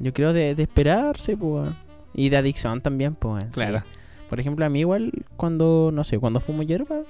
Yo 0.01 0.13
creo 0.13 0.33
de, 0.33 0.57
de 0.57 0.63
esperarse, 0.65 1.37
pues. 1.37 1.71
Y 2.15 2.31
de 2.31 2.37
adicción 2.37 2.81
también, 2.81 3.15
pues. 3.15 3.45
sí. 3.45 3.51
Claro. 3.53 3.85
Por 4.29 4.41
ejemplo, 4.41 4.65
a 4.65 4.69
mí 4.69 4.81
igual 4.81 5.13
cuando, 5.37 5.91
no 5.93 6.03
sé, 6.03 6.19
cuando 6.19 6.41
fumo 6.41 6.63
hierba. 6.63 7.03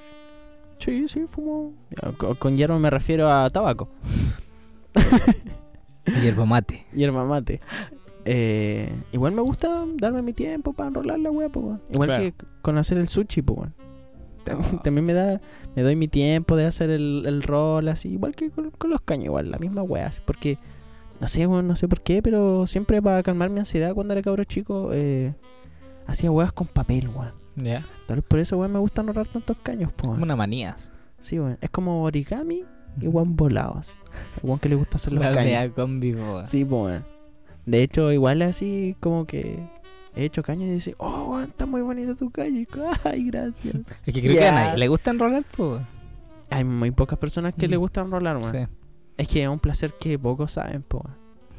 Sí, 0.78 1.08
sí, 1.08 1.26
fumo. 1.26 1.74
Con 2.38 2.54
hierba 2.56 2.78
me 2.78 2.90
refiero 2.90 3.30
a 3.30 3.48
tabaco. 3.50 3.88
Hierba 6.22 6.46
mate. 6.46 6.86
Hierba 6.94 7.24
mate. 7.24 7.60
Eh, 8.24 8.92
igual 9.12 9.32
me 9.32 9.42
gusta 9.42 9.84
darme 9.96 10.22
mi 10.22 10.32
tiempo 10.32 10.72
para 10.72 10.88
enrolar 10.88 11.18
la 11.18 11.30
pues. 11.30 11.50
weón. 11.54 11.82
Igual 11.90 12.08
Claro. 12.08 12.22
que 12.24 12.34
con 12.62 12.78
hacer 12.78 12.98
el 12.98 13.08
sushi, 13.08 13.42
pues. 13.42 13.58
weón. 13.58 13.74
Oh. 14.50 14.78
También 14.82 15.04
me 15.04 15.12
da, 15.12 15.40
me 15.76 15.82
doy 15.82 15.96
mi 15.96 16.08
tiempo 16.08 16.56
de 16.56 16.66
hacer 16.66 16.90
el, 16.90 17.24
el 17.26 17.42
rol 17.42 17.88
así, 17.88 18.08
igual 18.08 18.34
que 18.34 18.50
con, 18.50 18.70
con 18.70 18.90
los 18.90 19.00
caños, 19.02 19.26
igual, 19.26 19.50
la 19.50 19.58
misma 19.58 19.82
weá, 19.82 20.06
así, 20.06 20.20
porque 20.24 20.58
no 21.20 21.28
sé, 21.28 21.46
weón, 21.46 21.68
no 21.68 21.76
sé 21.76 21.88
por 21.88 22.00
qué, 22.00 22.22
pero 22.22 22.66
siempre 22.66 23.02
para 23.02 23.22
calmar 23.22 23.50
mi 23.50 23.60
ansiedad 23.60 23.92
cuando 23.94 24.12
era 24.14 24.22
cabro 24.22 24.44
chico, 24.44 24.90
eh, 24.92 25.34
hacía 26.06 26.30
weas 26.30 26.52
con 26.52 26.66
papel, 26.66 27.08
weón. 27.08 27.32
Ya. 27.62 27.84
Tal 28.06 28.16
vez 28.16 28.24
por 28.26 28.38
eso, 28.38 28.56
weón, 28.56 28.72
me 28.72 28.78
gusta 28.78 29.00
enrolar 29.02 29.26
tantos 29.26 29.56
caños, 29.62 29.90
pues. 29.96 30.10
Como 30.10 30.22
una 30.22 30.36
manías. 30.36 30.90
Sí, 31.18 31.38
weón, 31.38 31.58
es 31.60 31.70
como 31.70 32.02
origami 32.04 32.64
y 33.00 33.06
weón 33.08 33.36
volado, 33.36 33.78
así. 33.78 33.92
El 34.42 34.42
weón 34.48 34.58
que 34.58 34.68
le 34.68 34.74
gusta 34.76 34.96
hacer 34.96 35.12
los 35.12 35.22
La 35.24 35.32
caños. 35.34 35.72
combi, 35.74 36.12
po, 36.12 36.20
weón. 36.20 36.46
Sí, 36.46 36.64
weón. 36.64 37.04
De 37.66 37.82
hecho, 37.82 38.12
igual 38.12 38.40
así 38.42 38.96
como 39.00 39.26
que 39.26 39.58
he 40.16 40.24
hecho 40.24 40.42
caño 40.42 40.66
y 40.66 40.70
dice, 40.70 40.94
oh, 40.98 41.24
weón, 41.32 41.50
está 41.50 41.66
muy 41.66 41.82
bonito 41.82 42.14
tu 42.16 42.30
caño. 42.30 42.64
Ay, 43.04 43.24
gracias. 43.30 43.74
Es 44.06 44.14
que 44.14 44.20
creo 44.22 44.36
que 44.38 44.46
a 44.48 44.52
nadie 44.52 44.78
le 44.78 44.88
gusta 44.88 45.10
enrolar, 45.10 45.44
pues. 45.56 45.80
Hay 46.50 46.64
muy 46.64 46.90
pocas 46.92 47.18
personas 47.18 47.52
que 47.54 47.68
Mm. 47.68 47.70
le 47.70 47.76
gustan 47.76 48.06
enrolar, 48.06 48.36
weón. 48.38 48.50
Sí. 48.52 48.58
Es 49.18 49.28
que 49.28 49.42
es 49.42 49.48
un 49.48 49.58
placer 49.58 49.92
que 50.00 50.18
pocos 50.18 50.52
saben, 50.52 50.82
pues. 50.82 51.04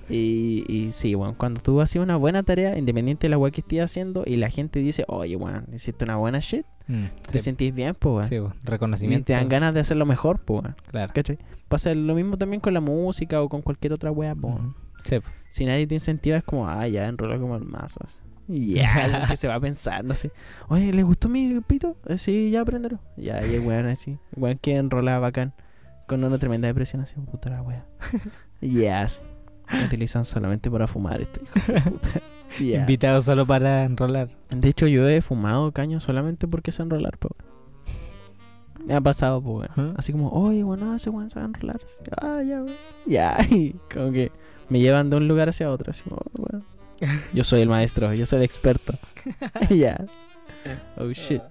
Y, 0.09 0.65
y 0.67 0.91
sí, 0.91 1.13
weón, 1.15 1.35
cuando 1.35 1.61
tú 1.61 1.81
haces 1.81 2.01
una 2.01 2.15
buena 2.15 2.43
tarea, 2.43 2.77
independiente 2.77 3.27
de 3.27 3.29
la 3.29 3.37
weá 3.37 3.51
que 3.51 3.61
estés 3.61 3.81
haciendo, 3.81 4.23
y 4.25 4.37
la 4.37 4.49
gente 4.49 4.79
dice, 4.79 5.05
oye, 5.07 5.35
weón, 5.35 5.65
hiciste 5.73 6.03
una 6.05 6.15
buena 6.17 6.39
shit, 6.39 6.65
Mm, 6.87 7.05
te 7.31 7.33
sí, 7.33 7.39
sentís 7.41 7.71
bien, 7.71 7.93
pues, 7.93 8.11
weón. 8.13 8.23
sí, 8.23 8.39
po. 8.39 8.51
y 8.63 8.65
reconocimiento. 8.67 9.25
te 9.25 9.33
dan 9.33 9.47
ganas 9.47 9.75
de 9.75 9.81
hacerlo 9.81 10.07
mejor, 10.07 10.39
pues. 10.39 10.63
Claro. 10.89 11.13
¿Cachai? 11.13 11.37
Pasa 11.67 11.93
lo 11.93 12.15
mismo 12.15 12.35
también 12.35 12.59
con 12.61 12.73
la 12.73 12.81
música 12.81 13.43
o 13.43 13.47
con 13.49 13.61
cualquier 13.61 13.93
otra 13.93 14.09
weá, 14.11 14.33
pues. 14.33 14.55
Ujú. 14.55 14.73
Sí. 15.03 15.17
Si 15.49 15.65
nadie 15.65 15.85
te 15.85 15.93
incentiva, 15.93 16.37
es 16.37 16.43
como, 16.43 16.67
ah, 16.67 16.87
ya, 16.87 17.07
enrola 17.07 17.37
como 17.37 17.55
el 17.57 17.63
mazo. 17.65 17.99
así. 18.03 18.17
Ya, 18.47 19.25
que 19.29 19.35
se 19.37 19.47
va 19.47 19.59
pensando 19.59 20.13
así. 20.13 20.31
Oye, 20.67 20.91
¿le 20.91 21.03
gustó 21.03 21.29
mi 21.29 21.59
pito? 21.61 21.95
Eh, 22.07 22.17
sí, 22.17 22.49
ya 22.49 22.61
aprenderlo. 22.61 22.97
Ya, 23.17 23.45
y 23.45 23.53
el 23.53 23.61
weón 23.61 23.85
así. 23.85 24.17
Weón 24.35 24.57
que 24.57 24.75
enrola 24.75 25.19
bacán. 25.19 25.53
Con 26.07 26.23
una 26.23 26.39
tremenda 26.39 26.67
depresión 26.67 27.03
así, 27.03 27.13
puta 27.31 27.51
la 27.51 27.61
wea. 27.61 27.85
Ya, 28.61 29.03
así. 29.03 29.19
Me 29.71 29.85
utilizan 29.85 30.25
solamente 30.25 30.69
para 30.69 30.87
fumar 30.87 31.21
esto, 31.21 31.41
hijo 31.43 31.71
de 31.71 31.81
puta. 31.91 32.09
Ya. 32.59 32.79
Invitado 32.81 33.21
solo 33.21 33.45
para 33.45 33.83
enrolar. 33.83 34.29
De 34.49 34.69
hecho, 34.69 34.87
yo 34.87 35.07
he 35.07 35.21
fumado 35.21 35.71
caño 35.71 35.99
solamente 35.99 36.47
porque 36.47 36.71
sé 36.71 36.83
enrolar, 36.83 37.17
po. 37.17 37.29
Me 38.85 38.95
ha 38.95 39.01
pasado, 39.01 39.41
po. 39.41 39.63
Así 39.97 40.11
como, 40.11 40.29
oye, 40.29 40.63
bueno, 40.63 40.95
ese 40.95 41.09
weón 41.09 41.29
sabe 41.29 41.45
enrolar. 41.45 41.79
Así, 41.83 41.97
ah, 42.21 42.41
ya, 42.41 42.63
weón. 42.63 42.75
Ya, 43.05 43.37
y 43.49 43.75
como 43.93 44.11
que 44.11 44.31
me 44.69 44.79
llevan 44.79 45.09
de 45.09 45.17
un 45.17 45.27
lugar 45.27 45.49
hacia 45.49 45.69
otro. 45.69 45.91
Así, 45.91 46.03
oh, 46.09 46.17
weón. 46.37 46.65
Yo 47.33 47.43
soy 47.43 47.61
el 47.61 47.69
maestro, 47.69 48.13
yo 48.13 48.25
soy 48.25 48.37
el 48.39 48.43
experto. 48.43 48.93
ya. 49.69 50.05
Oh, 50.97 51.09
shit. 51.11 51.41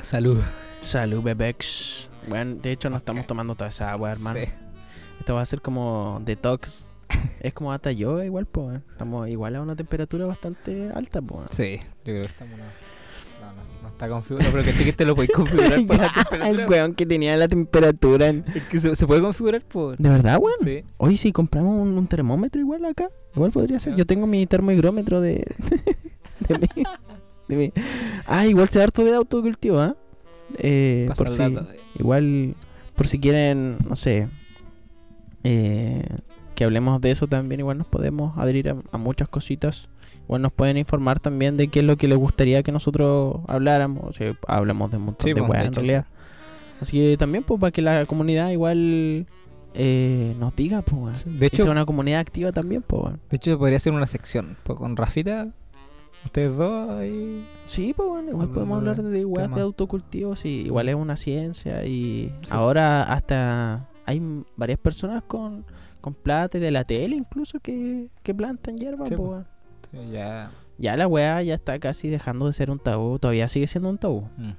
Salud. 0.00 0.38
Salud, 0.80 1.22
bebex. 1.22 2.08
Bueno, 2.28 2.56
de 2.56 2.72
hecho, 2.72 2.90
no 2.90 2.98
estamos 2.98 3.26
tomando 3.26 3.54
toda 3.54 3.68
esa 3.68 3.90
agua, 3.90 4.12
hermano. 4.12 4.40
Sí. 4.40 4.52
Esto 5.22 5.36
va 5.36 5.42
a 5.42 5.46
ser 5.46 5.60
como 5.60 6.18
detox. 6.24 6.88
es 7.40 7.52
como 7.54 7.72
hasta 7.72 7.92
yo, 7.92 8.20
igual, 8.24 8.44
po. 8.46 8.62
weón. 8.62 8.82
Estamos 8.90 9.28
igual 9.28 9.54
a 9.54 9.62
una 9.62 9.76
temperatura 9.76 10.26
bastante 10.26 10.90
alta, 10.92 11.22
po. 11.22 11.36
weón. 11.36 11.46
Sí, 11.52 11.78
yo 11.78 12.02
creo 12.06 12.22
que 12.22 12.26
estamos 12.26 12.58
No, 12.58 13.46
no, 13.46 13.82
no 13.82 13.88
está 13.88 14.08
configurado, 14.08 14.50
pero 14.50 14.64
que 14.64 14.72
sí 14.72 14.84
que 14.84 14.92
te 14.92 15.04
lo 15.04 15.14
podéis 15.14 15.30
configurar 15.30 15.78
la 16.40 16.48
el 16.48 16.66
weón 16.66 16.94
que 16.96 17.06
tenía 17.06 17.36
la 17.36 17.46
temperatura. 17.46 18.26
en- 18.26 18.44
Es 18.52 18.64
que 18.64 18.80
se, 18.80 18.96
se 18.96 19.06
puede 19.06 19.20
configurar 19.20 19.62
por. 19.62 19.96
¿De 19.96 20.08
verdad, 20.08 20.38
weón? 20.40 20.56
Sí. 20.60 20.82
Hoy 20.96 21.16
si 21.16 21.30
compramos 21.30 21.80
un, 21.80 21.96
un 21.96 22.08
termómetro 22.08 22.60
igual 22.60 22.84
acá, 22.84 23.08
igual 23.36 23.52
podría 23.52 23.78
ser. 23.78 23.94
Yo 23.94 24.04
tengo 24.04 24.26
mi 24.26 24.44
termohigrómetro 24.48 25.20
de. 25.20 25.44
de 26.48 26.58
mi. 26.58 26.82
De 27.46 27.56
mi. 27.56 27.72
Ah, 28.26 28.44
igual 28.44 28.68
se 28.70 28.80
da 28.80 28.86
harto 28.86 29.04
de 29.04 29.14
autocultivo, 29.14 29.78
¿ah? 29.78 29.94
Eh, 30.58 31.08
por 31.16 31.28
si, 31.28 31.38
dato. 31.38 31.64
igual, 31.96 32.56
por 32.96 33.06
si 33.06 33.20
quieren, 33.20 33.76
no 33.88 33.94
sé, 33.94 34.28
eh, 35.44 36.04
que 36.54 36.64
hablemos 36.64 37.00
de 37.00 37.10
eso 37.10 37.26
también, 37.26 37.60
igual 37.60 37.78
nos 37.78 37.86
podemos 37.86 38.36
adherir 38.38 38.68
a, 38.70 38.76
a 38.92 38.98
muchas 38.98 39.28
cositas. 39.28 39.88
Igual 40.24 40.42
nos 40.42 40.52
pueden 40.52 40.76
informar 40.76 41.18
también 41.20 41.56
de 41.56 41.68
qué 41.68 41.80
es 41.80 41.84
lo 41.84 41.96
que 41.96 42.06
les 42.08 42.18
gustaría 42.18 42.62
que 42.62 42.70
nosotros 42.72 43.40
habláramos. 43.48 44.04
O 44.04 44.12
sea, 44.12 44.34
hablamos 44.46 44.90
de 44.90 44.98
un 44.98 45.04
montón 45.04 45.24
Sí, 45.24 45.32
de 45.34 45.40
pues, 45.40 45.50
weas 45.50 45.66
en 45.66 45.72
realidad. 45.72 46.06
Así 46.80 46.98
que 46.98 47.16
también, 47.16 47.44
pues, 47.44 47.58
para 47.60 47.70
que 47.72 47.82
la 47.82 48.06
comunidad 48.06 48.50
igual 48.50 49.26
eh, 49.74 50.34
nos 50.38 50.54
diga, 50.54 50.82
pues. 50.82 51.18
Sí, 51.18 51.30
De 51.30 51.46
hecho, 51.46 51.70
una 51.70 51.84
comunidad 51.86 52.20
activa 52.20 52.52
también, 52.52 52.82
pues, 52.82 53.14
de 53.30 53.36
hecho, 53.36 53.58
podría 53.58 53.78
ser 53.78 53.92
una 53.94 54.06
sección. 54.06 54.56
Pues 54.62 54.78
con 54.78 54.96
Rafita, 54.96 55.48
ustedes 56.24 56.56
dos 56.56 56.90
ahí. 56.90 57.46
Sí, 57.64 57.92
pues, 57.96 58.08
bueno, 58.08 58.30
igual 58.30 58.48
podemos 58.50 58.78
hablar 58.78 59.02
de 59.02 59.24
weas 59.24 59.52
de 59.54 59.60
autocultivo, 59.60 60.36
sí, 60.36 60.62
igual 60.66 60.88
es 60.88 60.94
una 60.94 61.16
ciencia 61.16 61.84
y 61.84 62.32
Sí. 62.42 62.48
ahora 62.50 63.02
hasta 63.04 63.88
hay 64.06 64.20
varias 64.56 64.78
personas 64.78 65.22
con, 65.24 65.64
con 66.00 66.14
plata 66.14 66.58
y 66.58 66.60
de 66.60 66.70
la 66.70 66.84
tele 66.84 67.16
incluso 67.16 67.60
que, 67.60 68.08
que 68.22 68.34
plantan 68.34 68.76
hierba, 68.76 69.06
Sí, 69.06 69.16
po. 69.16 69.22
weón. 69.22 69.46
Sí, 69.90 69.98
ya. 70.12 70.50
Ya 70.78 70.96
la 70.96 71.06
wea 71.06 71.42
ya 71.42 71.54
está 71.54 71.78
casi 71.78 72.08
dejando 72.08 72.46
de 72.46 72.52
ser 72.52 72.70
un 72.70 72.78
tabú, 72.78 73.18
todavía 73.18 73.46
sigue 73.48 73.66
siendo 73.66 73.88
un 73.90 73.98
tabú, 73.98 74.22
Mm. 74.36 74.52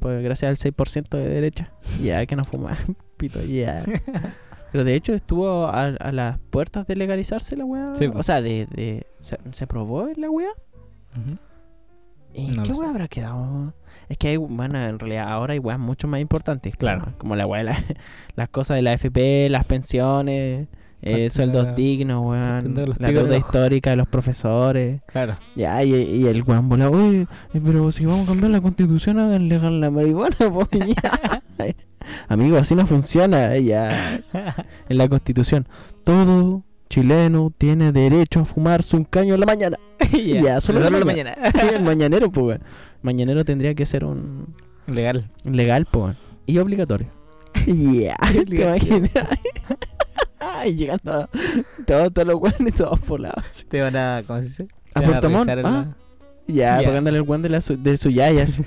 pues 0.00 0.22
gracias 0.22 0.48
al 0.50 0.56
6% 0.74 1.16
de 1.16 1.28
derecha, 1.28 1.72
ya 2.02 2.26
que 2.26 2.36
no 2.36 2.44
fuma 2.44 2.76
pito, 3.16 3.42
ya. 3.42 3.84
Pero 4.72 4.84
de 4.84 4.94
hecho 4.94 5.14
estuvo 5.14 5.66
a, 5.66 5.84
a 5.86 6.12
las 6.12 6.38
puertas 6.50 6.86
de 6.86 6.96
legalizarse 6.96 7.56
la 7.56 7.64
wea, 7.64 7.94
Sí, 7.94 8.10
o 8.12 8.22
sea, 8.22 8.42
de, 8.42 8.66
de 8.66 9.06
se, 9.18 9.38
se 9.52 9.64
aprobó 9.64 10.08
la. 10.16 10.28
¿Y 12.34 12.48
No 12.48 12.62
qué 12.64 12.72
weá 12.72 12.90
habrá 12.90 13.08
quedado? 13.08 13.72
Es 14.08 14.18
que 14.18 14.28
hay, 14.28 14.36
bueno, 14.36 14.78
en 14.80 14.98
realidad 14.98 15.28
ahora 15.28 15.52
hay 15.54 15.58
weas 15.58 15.78
mucho 15.78 16.06
más 16.08 16.20
importantes. 16.20 16.76
Claro. 16.76 17.04
Como, 17.18 17.34
como 17.34 17.36
la 17.36 17.46
la- 17.62 17.76
las 18.36 18.48
cosas 18.48 18.76
de 18.76 18.82
la 18.82 18.92
FP, 18.92 19.48
las 19.50 19.64
pensiones, 19.64 20.68
eh, 21.02 21.30
sueldos 21.30 21.74
dignos, 21.76 22.24
weón. 22.24 22.94
La 22.98 23.10
deuda 23.12 23.36
histórica 23.36 23.90
de 23.90 23.96
los 23.96 24.08
profesores. 24.08 25.02
Claro. 25.06 25.34
Ya, 25.54 25.82
y, 25.82 25.92
y 25.94 26.26
el 26.26 26.42
weón 26.42 26.68
volado, 26.68 26.92
oye, 26.92 27.26
eh, 27.54 27.60
pero 27.64 27.90
si 27.92 28.06
vamos 28.06 28.24
a 28.28 28.32
cambiar 28.32 28.50
la 28.50 28.60
constitución, 28.60 29.18
hagan 29.18 29.48
legal 29.48 29.80
la 29.80 29.90
marihuana, 29.90 30.36
pues 30.52 30.68
ya. 31.02 31.42
Amigo, 32.28 32.56
así 32.56 32.74
no 32.76 32.86
funciona, 32.86 33.56
ya. 33.58 34.20
En 34.88 34.98
la 34.98 35.08
constitución, 35.08 35.66
todo 36.04 36.62
chileno 36.88 37.52
tiene 37.56 37.92
derecho 37.92 38.40
a 38.40 38.44
fumarse 38.44 38.96
un 38.96 39.04
caño 39.04 39.34
en 39.34 39.40
la 39.40 39.46
mañana. 39.46 39.76
Ya, 40.12 40.60
solo 40.60 40.78
en 40.78 40.84
la 40.84 40.90
mañana. 41.04 41.34
mañana. 41.40 41.72
el 41.76 41.82
mañanero, 41.82 42.30
pues, 42.30 42.46
weón. 42.46 42.62
Mañanero 43.02 43.44
tendría 43.44 43.74
que 43.74 43.86
ser 43.86 44.04
un 44.04 44.54
Legal. 44.86 45.30
legal, 45.44 45.86
pues. 45.90 46.16
Y 46.46 46.58
obligatorio. 46.58 47.08
Yeah, 47.66 48.16
¿te 48.48 48.62
imaginas? 48.62 49.10
y 50.66 50.74
llegando 50.76 51.12
a 51.12 51.28
todos, 51.86 52.12
todos 52.12 52.28
los 52.28 52.36
weones, 52.40 52.74
todos 52.74 53.00
volados. 53.06 53.66
Te 53.68 53.80
van 53.82 53.96
a. 53.96 54.22
¿Cómo 54.26 54.40
se 54.42 54.48
dice? 54.48 54.68
¿A 54.94 55.00
Puerto 55.02 55.28
Montt? 55.30 55.48
Ah, 55.48 55.56
la- 55.56 55.96
ya, 56.46 56.80
Ya. 56.80 56.86
pagándole 56.88 57.16
el 57.18 57.22
weón 57.22 57.42
de, 57.42 57.48
la 57.48 57.60
su- 57.60 57.76
de 57.82 57.96
su 57.96 58.10
yaya. 58.10 58.44
así. 58.44 58.62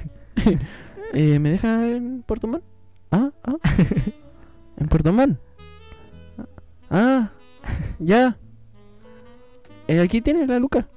eh, 1.14 1.40
¿Me 1.40 1.52
deja 1.52 1.88
en 1.88 2.24
Puerto 2.24 2.48
Montt? 2.48 2.64
Ah, 3.12 3.30
ah. 3.46 3.56
¿En 4.78 4.88
Puerto 4.88 5.14
Montt? 5.14 5.38
Ah, 6.90 7.32
ya. 8.00 8.38
Eh, 9.88 10.00
aquí 10.00 10.22
tiene 10.22 10.46
la 10.46 10.60
luca. 10.60 10.88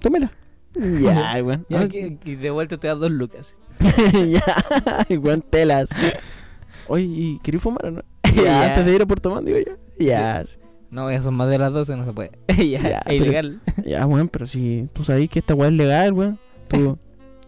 Tómela. 0.00 0.30
Ya, 0.74 1.32
weón. 1.44 1.66
Ya, 1.68 1.78
Ah, 1.80 1.82
aquí- 1.84 2.00
aquí 2.20 2.36
de 2.36 2.50
vuelta 2.50 2.76
te 2.78 2.88
das 2.88 2.98
dos 2.98 3.10
lucas. 3.10 3.56
ya, 4.30 4.44
weón 5.18 5.40
telas. 5.42 5.90
Oye, 6.88 7.04
¿y 7.04 7.40
fumar 7.58 7.86
o 7.86 7.90
no? 7.90 8.02
Ya, 8.34 8.42
Ya. 8.42 8.66
antes 8.68 8.84
de 8.86 8.94
ir 8.94 9.02
a 9.02 9.06
Puerto 9.06 9.30
Montt, 9.30 9.46
digo 9.46 9.58
yo. 9.58 9.76
Ya, 9.98 10.44
sí. 10.46 10.58
No, 10.90 11.10
ya 11.10 11.20
son 11.20 11.34
más 11.34 11.48
de 11.50 11.58
las 11.58 11.72
12, 11.72 11.96
no 11.96 12.04
se 12.06 12.12
puede. 12.12 12.30
ya, 12.48 12.80
Ya, 12.80 12.98
es 12.98 13.02
pero- 13.06 13.24
ilegal. 13.24 13.60
ya, 13.84 14.06
weón, 14.06 14.28
pero 14.28 14.46
si 14.46 14.88
tú 14.92 15.04
sabes 15.04 15.28
que 15.28 15.38
esta 15.40 15.54
weá 15.54 15.68
es 15.68 15.74
legal, 15.74 16.12
weón. 16.12 16.38
Tu, 16.68 16.98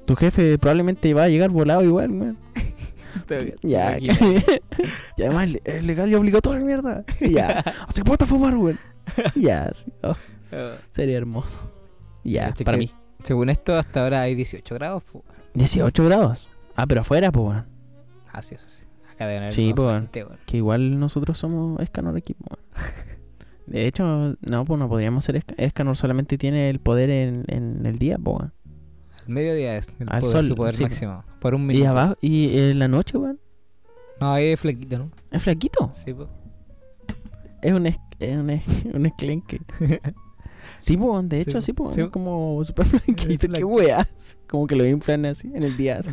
tu 0.07 0.17
jefe 0.17 0.57
probablemente 0.59 1.13
va 1.15 1.25
a 1.25 1.29
llegar 1.29 1.51
volado 1.51 1.83
igual, 1.85 2.11
weón. 2.11 2.39
Ya, 3.63 3.91
Aquí. 3.91 4.09
y 5.17 5.23
además 5.23 5.51
es 5.65 5.85
legal 5.85 6.09
y 6.11 6.15
obligatorio, 6.15 6.65
mierda. 6.65 7.05
Ya, 7.21 7.59
así 7.89 8.01
que 8.01 8.05
puedes 8.05 8.29
fumar, 8.29 8.57
weón. 8.57 8.79
Ya, 9.35 9.71
sí. 9.75 9.93
Oh, 10.03 10.15
Oh, 10.53 10.73
sería 10.91 11.17
hermoso. 11.17 11.61
Ya, 12.25 12.53
para 12.65 12.77
mí. 12.77 12.93
Según 13.23 13.51
esto, 13.51 13.77
hasta 13.77 14.03
ahora 14.03 14.23
hay 14.23 14.35
18 14.35 14.75
grados. 14.75 15.05
Pues. 15.13 15.25
18 15.55 16.05
grados. 16.07 16.51
Ah, 16.75 16.87
pero 16.89 17.03
afuera, 17.03 17.31
pues, 17.31 17.47
weón. 17.47 17.67
Ah, 18.33 18.43
sí, 18.43 18.57
eso 18.57 18.69
sí. 18.69 18.83
Acá 19.13 19.27
deben 19.29 19.43
haber 19.45 19.51
Sí, 19.55 19.73
pues. 19.75 20.03
Que 20.47 20.57
igual 20.57 20.99
nosotros 20.99 21.39
somos 21.39 21.81
Escanor 21.81 22.17
equipo. 22.19 22.45
weón. 22.51 22.61
De 23.67 23.87
hecho, 23.87 24.35
no, 24.41 24.65
pues 24.65 24.81
no 24.81 24.89
podríamos 24.89 25.25
ser 25.25 25.37
Esca- 25.37 25.55
Escanor, 25.57 25.97
solamente 25.97 26.37
tiene 26.37 26.69
el 26.69 26.81
poder 26.81 27.11
en, 27.11 27.45
en 27.47 27.87
el 27.87 27.99
día, 27.99 28.19
pues. 28.19 28.39
weón. 28.39 28.53
Mediodía 29.31 29.77
es 29.77 29.89
el 29.99 30.07
Al 30.11 30.21
poder, 30.21 30.37
sol, 30.37 30.47
su 30.47 30.55
poder 30.55 30.75
sí, 30.75 30.83
máximo. 30.83 31.25
Por 31.41 31.55
un 31.55 31.63
Y 31.63 31.67
minuto. 31.67 31.89
abajo, 31.91 32.17
y 32.21 32.59
en 32.59 32.79
la 32.79 32.89
noche, 32.89 33.17
weón. 33.19 33.41
No, 34.21 34.33
ahí 34.33 34.47
es 34.49 34.61
flequito, 34.61 34.99
¿no? 34.99 35.11
Es 35.31 35.43
flaquito. 35.43 35.91
Sí, 35.95 36.13
pues. 36.13 36.29
Es 37.63 37.73
un, 37.73 37.87
es, 37.87 37.97
es 38.19 38.37
un, 38.37 38.51
es 38.51 38.65
un 38.95 39.07
esclenque. 39.07 39.61
Sí, 40.79 40.97
pues, 40.97 41.29
de 41.29 41.41
hecho, 41.43 41.61
Sí, 41.61 41.73
sí, 41.77 41.85
sí. 41.95 42.01
es 42.03 42.09
como 42.09 42.63
súper 42.65 42.87
flaquito. 42.87 43.27
Qué 43.29 43.39
flaquito. 43.39 43.67
weas. 43.67 44.39
Como 44.49 44.67
que 44.67 44.77
lo 44.77 44.87
inflan 44.87 45.27
así 45.27 45.51
en 45.55 45.63
el 45.63 45.77
día. 45.77 45.99
así. 45.99 46.11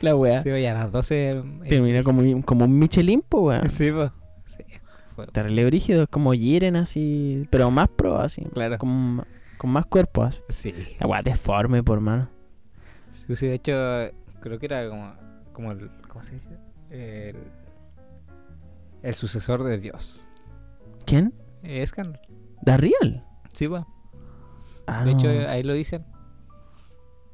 La 0.00 0.16
wea. 0.16 0.42
Sí, 0.42 0.50
oye, 0.50 0.68
a 0.68 0.74
las 0.74 0.90
12. 0.92 1.30
eh, 1.30 1.42
Termina 1.68 2.02
como, 2.02 2.20
un- 2.20 2.42
como 2.42 2.64
un 2.64 2.76
Michelin, 2.78 3.22
pues, 3.28 3.58
weón. 3.60 3.70
Sí, 3.70 3.90
pues. 3.92 4.10
Sí, 4.46 4.64
Terrible 5.32 5.64
brígido, 5.66 6.02
es 6.04 6.08
como 6.08 6.32
Jiren 6.32 6.74
así, 6.76 7.46
pero 7.50 7.70
más 7.70 7.88
pro, 7.88 8.18
así. 8.18 8.42
Claro. 8.54 8.78
Con, 8.78 9.24
con 9.58 9.70
más 9.70 9.86
cuerpo, 9.86 10.22
así. 10.22 10.42
Sí. 10.48 10.74
La 11.00 11.06
wea 11.06 11.22
deforme, 11.22 11.82
por 11.82 12.00
mano. 12.00 12.28
Sí, 13.12 13.46
de 13.46 13.54
hecho, 13.54 13.72
creo 14.40 14.58
que 14.58 14.66
era 14.66 14.88
como, 14.88 15.14
como 15.52 15.72
el. 15.72 15.90
¿Cómo 16.08 16.22
se 16.24 16.34
dice? 16.34 16.48
El, 16.90 17.36
el 19.02 19.14
sucesor 19.14 19.64
de 19.64 19.78
Dios. 19.78 20.28
¿Quién? 21.04 21.34
Es 21.62 21.92
Can. 21.92 22.18
¿Darriel? 22.62 23.22
Sí, 23.52 23.66
pues. 23.68 23.84
Ah, 24.86 25.04
De 25.04 25.12
no. 25.12 25.18
hecho, 25.18 25.28
ahí 25.50 25.62
lo 25.62 25.74
dicen. 25.74 26.04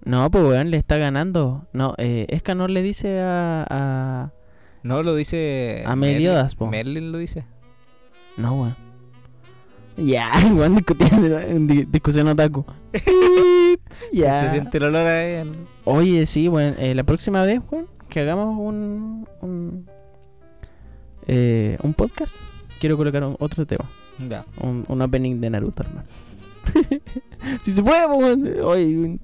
No, 0.04 0.30
pues 0.30 0.44
weón, 0.44 0.70
le 0.70 0.78
está 0.78 0.96
ganando. 0.96 1.66
No, 1.72 1.94
eh, 1.98 2.26
Escanor 2.30 2.70
le 2.70 2.82
dice 2.82 3.20
a, 3.20 3.66
a. 3.68 4.32
No, 4.82 5.02
lo 5.02 5.14
dice. 5.14 5.84
A 5.86 5.94
Merlin- 5.94 6.14
Meliodas, 6.14 6.54
po. 6.54 6.66
Merlin 6.66 7.12
lo 7.12 7.18
dice. 7.18 7.44
No, 8.36 8.54
weón. 8.54 8.76
Ya, 9.96 10.30
di- 11.60 11.84
discusión 11.84 12.28
otaku. 12.28 12.64
ya. 14.12 14.40
Se 14.44 14.50
siente 14.50 14.78
el 14.78 14.84
olor 14.84 15.06
ahí. 15.06 15.34
en- 15.40 15.52
Oye, 15.84 16.26
sí, 16.26 16.48
weón, 16.48 16.74
eh, 16.78 16.94
la 16.94 17.04
próxima 17.04 17.42
vez, 17.42 17.60
weón, 17.70 17.86
que 18.08 18.20
hagamos 18.20 18.56
un. 18.58 19.26
un, 19.40 19.86
eh, 21.26 21.76
un 21.82 21.94
podcast, 21.94 22.36
quiero 22.80 22.96
colocar 22.96 23.22
un- 23.24 23.36
otro 23.38 23.66
tema. 23.66 23.88
Ya. 24.28 24.44
Un, 24.60 24.84
un 24.88 25.02
opening 25.02 25.40
de 25.40 25.50
Naruto, 25.50 25.82
hermano. 25.82 26.06
si 27.62 27.72
se 27.72 27.82
puede, 27.82 28.06
pues, 28.06 28.18
weón. 28.38 28.60
Oye, 28.64 28.96
weón. 28.98 29.20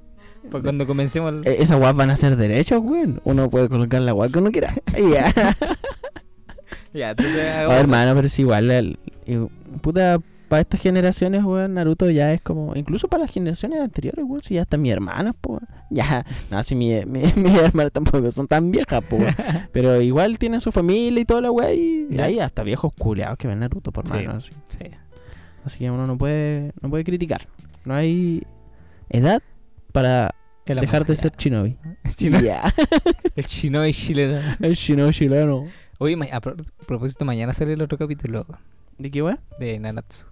Pues 0.50 0.62
cuando 0.62 0.86
comencemos. 0.86 1.32
el- 1.32 1.46
Eh, 1.46 1.56
Esas 1.60 1.78
guas 1.78 1.94
van 1.94 2.10
a 2.10 2.16
ser 2.16 2.36
derechos, 2.36 2.80
weón. 2.82 3.20
Uno 3.24 3.48
puede 3.50 3.68
colocar 3.68 4.00
la 4.02 4.12
guas 4.12 4.30
que 4.32 4.38
uno 4.38 4.50
quiera. 4.50 4.74
Ya. 4.96 5.32
Ya, 6.94 7.10
A 7.10 7.14
ver, 7.14 7.28
eso. 7.30 7.72
hermano, 7.72 8.14
pero 8.14 8.26
es 8.26 8.38
igual. 8.38 8.70
el- 8.70 8.98
y- 9.26 9.36
puta, 9.80 10.18
para 10.48 10.60
estas 10.62 10.80
generaciones, 10.80 11.44
weón, 11.44 11.74
Naruto 11.74 12.10
ya 12.10 12.32
es 12.32 12.40
como. 12.40 12.74
Incluso 12.74 13.08
para 13.08 13.22
las 13.24 13.30
generaciones 13.30 13.80
anteriores, 13.80 14.24
weón, 14.26 14.42
si 14.42 14.54
ya 14.54 14.62
están 14.62 14.80
mis 14.82 14.92
hermanas, 14.92 15.34
pues. 15.40 15.60
Ya, 15.90 16.24
no, 16.50 16.62
si 16.62 16.74
mi- 16.74 17.04
mi- 17.06 17.32
mis 17.36 17.54
hermanas 17.54 17.92
tampoco 17.92 18.30
son 18.30 18.46
tan 18.48 18.70
viejas, 18.70 19.02
pues. 19.08 19.34
pero 19.72 20.00
igual 20.00 20.38
tienen 20.38 20.60
su 20.60 20.72
familia 20.72 21.20
y 21.20 21.24
toda 21.24 21.40
la 21.42 21.50
weá. 21.50 21.72
Y, 21.72 22.06
y 22.10 22.20
hay 22.20 22.40
hasta 22.40 22.62
viejos 22.62 22.92
culeados 22.98 23.38
que 23.38 23.48
ven 23.48 23.60
Naruto, 23.60 23.92
por 23.92 24.06
Sí. 24.06 24.12
mano. 24.14 24.32
Así. 24.32 24.50
Sí. 24.68 24.84
Así 25.64 25.78
que 25.80 25.90
uno 25.90 26.06
no 26.06 26.16
puede, 26.16 26.72
no 26.80 26.88
puede 26.90 27.04
criticar. 27.04 27.42
No 27.84 27.94
hay 27.94 28.42
edad 29.10 29.42
para 29.92 30.34
El 30.66 30.80
dejar 30.80 31.04
de 31.06 31.16
ser 31.16 31.32
shinobi. 31.36 31.76
Chino- 32.16 32.40
Ya. 32.40 32.72
El 33.36 33.44
shinobi 33.44 33.92
chileno. 33.92 34.40
El 34.60 34.74
shinobi 34.74 35.12
chileno. 35.12 35.66
Oye, 35.98 36.16
a 36.32 36.40
pro- 36.40 36.54
propósito, 36.86 37.24
mañana 37.24 37.52
sale 37.52 37.72
el 37.72 37.82
otro 37.82 37.98
capítulo 37.98 38.46
¿De 38.98 39.10
qué 39.10 39.20
weá? 39.22 39.38
de 39.58 39.78
Nanatsu 39.78 40.26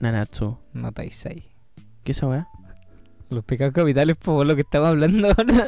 Nanatsu. 0.00 0.58
no 0.72 0.92
Taisai. 0.92 1.48
¿Qué 2.04 2.12
es 2.12 2.18
esa 2.18 2.26
weá? 2.26 2.48
Los 3.30 3.44
pecados 3.44 3.74
capitales, 3.74 4.16
por 4.16 4.46
lo 4.46 4.54
que 4.54 4.62
estamos 4.62 4.88
hablando 4.88 5.28
ahora. 5.28 5.44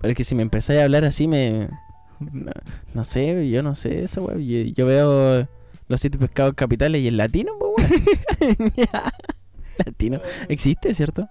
Pero 0.00 0.10
es 0.12 0.16
que 0.16 0.24
si 0.24 0.34
me 0.34 0.42
empezáis 0.42 0.80
a 0.80 0.84
hablar 0.84 1.04
así, 1.04 1.26
me. 1.26 1.68
No, 2.20 2.52
no 2.94 3.04
sé, 3.04 3.48
yo 3.50 3.62
no 3.62 3.74
sé 3.74 4.04
esa 4.04 4.20
weá. 4.20 4.36
Yo, 4.36 4.72
yo 4.72 4.86
veo 4.86 5.48
los 5.88 6.00
siete 6.00 6.18
pescados 6.18 6.54
capitales 6.54 7.00
y 7.00 7.08
el 7.08 7.16
latino, 7.16 7.52
pues. 7.58 7.88
Latino. 9.84 10.20
Existe, 10.48 10.94
¿cierto? 10.94 11.28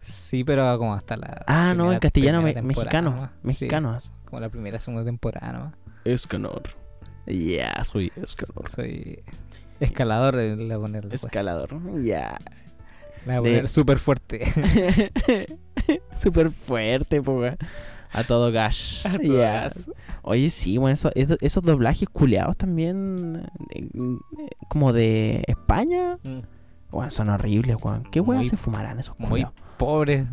Sí, 0.00 0.42
pero 0.44 0.76
como 0.78 0.94
hasta 0.94 1.16
la. 1.16 1.44
Ah, 1.46 1.74
no, 1.76 1.92
en 1.92 1.98
castellano 2.00 2.42
me- 2.42 2.60
mexicano. 2.62 3.10
nomás. 3.12 3.30
Sí, 3.30 3.38
Mexicanos. 3.42 4.12
como 4.24 4.40
la 4.40 4.48
primera, 4.48 4.80
segunda 4.80 5.04
temporada 5.04 5.52
nomás. 5.52 5.74
Escanor. 6.04 6.62
Ya, 7.26 7.82
soy 7.84 8.12
escalador. 8.16 8.68
Soy 8.70 9.22
escalador, 9.80 10.38
eh, 10.38 10.56
le 10.56 10.64
voy 10.64 10.74
a 10.74 10.78
poner. 10.86 11.02
después. 11.02 11.24
Escalador. 11.24 12.02
Ya. 12.02 12.38
Voy 13.26 13.34
a 13.34 13.40
de- 13.40 13.42
poner 13.42 13.68
súper 13.68 13.98
fuerte. 13.98 14.40
Súper 16.14 16.50
fuerte, 16.50 17.20
weón. 17.20 17.56
A 18.12 18.24
todo 18.24 18.52
gas. 18.52 19.02
A 19.06 19.18
todo 19.18 19.38
Ya. 19.38 19.62
gas. 19.62 19.90
Oye, 20.22 20.48
sí, 20.50 20.78
bueno, 20.78 20.94
eso- 20.94 21.10
esos, 21.14 21.36
esos 21.40 21.62
doblajes 21.62 22.08
culeados 22.08 22.56
también, 22.56 23.48
eh, 23.74 23.88
eh, 23.92 24.48
como 24.68 24.92
de 24.92 25.42
España, 25.48 26.18
weón, 26.92 27.10
son 27.10 27.28
horribles, 27.28 27.76
weón. 27.82 28.04
¿Qué 28.10 28.20
weón 28.20 28.38
Muy- 28.40 28.48
se 28.48 28.56
fumarán 28.56 28.98
esos 29.00 29.18
Muy 29.18 29.28
culeados? 29.28 29.54
pobre. 29.78 30.26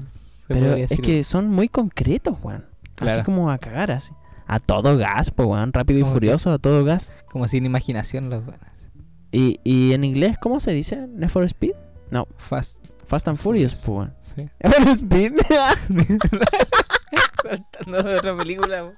se 0.48 0.54
Pero 0.54 0.74
es 0.76 1.00
que 1.02 1.24
son 1.24 1.50
muy 1.50 1.70
concretos, 1.70 2.38
weón. 2.44 2.66
Así 2.98 3.24
como 3.24 3.50
a 3.50 3.58
cagar, 3.58 3.90
así. 3.92 4.12
A 4.48 4.60
todo 4.60 4.98
gas, 4.98 5.32
pues, 5.32 5.48
weón. 5.48 5.74
Rápido 5.74 6.00
y 6.00 6.02
Como 6.04 6.14
furioso, 6.14 6.52
a 6.52 6.60
todo 6.60 6.84
gas. 6.86 7.12
Como 7.32 7.48
sin 7.48 7.66
imaginación 7.66 8.30
los 8.30 8.46
buenos. 8.46 8.66
Y, 9.32 9.60
y 9.64 9.94
en 9.94 10.04
inglés, 10.04 10.38
¿cómo 10.40 10.60
se 10.60 10.72
dice? 10.72 11.08
¿Need 11.08 11.30
for 11.30 11.44
Speed? 11.44 11.74
Fast. 12.38 12.86
Fast 13.06 13.28
and 13.28 13.38
Furious, 13.38 13.74
pues, 13.86 13.88
weón. 13.88 14.14
Sí. 14.22 14.50
¿Need 14.64 14.84
for 14.84 14.90
Speed? 14.90 15.34
Saltando 17.44 18.04
de 18.04 18.16
otra 18.16 18.38
película. 18.38 18.92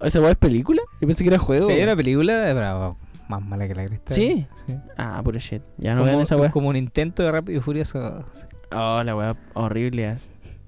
¿Esa 0.00 0.20
weón 0.20 0.32
es 0.32 0.38
película? 0.38 0.82
Yo 1.00 1.06
pensé 1.06 1.24
que 1.24 1.30
era 1.30 1.38
juego. 1.38 1.66
Sí, 1.66 1.78
una 1.82 1.96
película, 1.96 2.42
pero 2.54 2.96
más 3.28 3.42
mala 3.42 3.66
que 3.66 3.74
la 3.74 3.86
cresta. 3.86 4.14
¿Sí? 4.14 4.46
Sí. 4.66 4.74
Ah, 4.96 5.20
puro 5.24 5.38
shit. 5.38 5.62
Ya 5.78 5.94
no 5.94 6.04
vean 6.04 6.20
esa 6.20 6.36
weá. 6.36 6.50
como 6.50 6.68
un 6.68 6.76
intento 6.76 7.22
de 7.22 7.32
rápido 7.32 7.58
y 7.58 7.62
furioso. 7.62 8.24
Oh, 8.70 9.02
la 9.02 9.16
weá 9.16 9.36
horrible. 9.54 10.16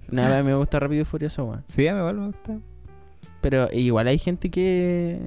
Nada, 0.09 0.43
me 0.43 0.55
gusta 0.55 0.79
Rápido 0.79 1.03
y 1.03 1.05
Furioso, 1.05 1.45
weón. 1.45 1.65
Sí, 1.67 1.87
a 1.89 1.93
mí 1.95 1.99
igual 1.99 2.17
me 2.17 2.27
gusta. 2.27 2.59
Pero 3.41 3.69
igual 3.73 4.07
hay 4.07 4.19
gente 4.19 4.51
que 4.51 5.21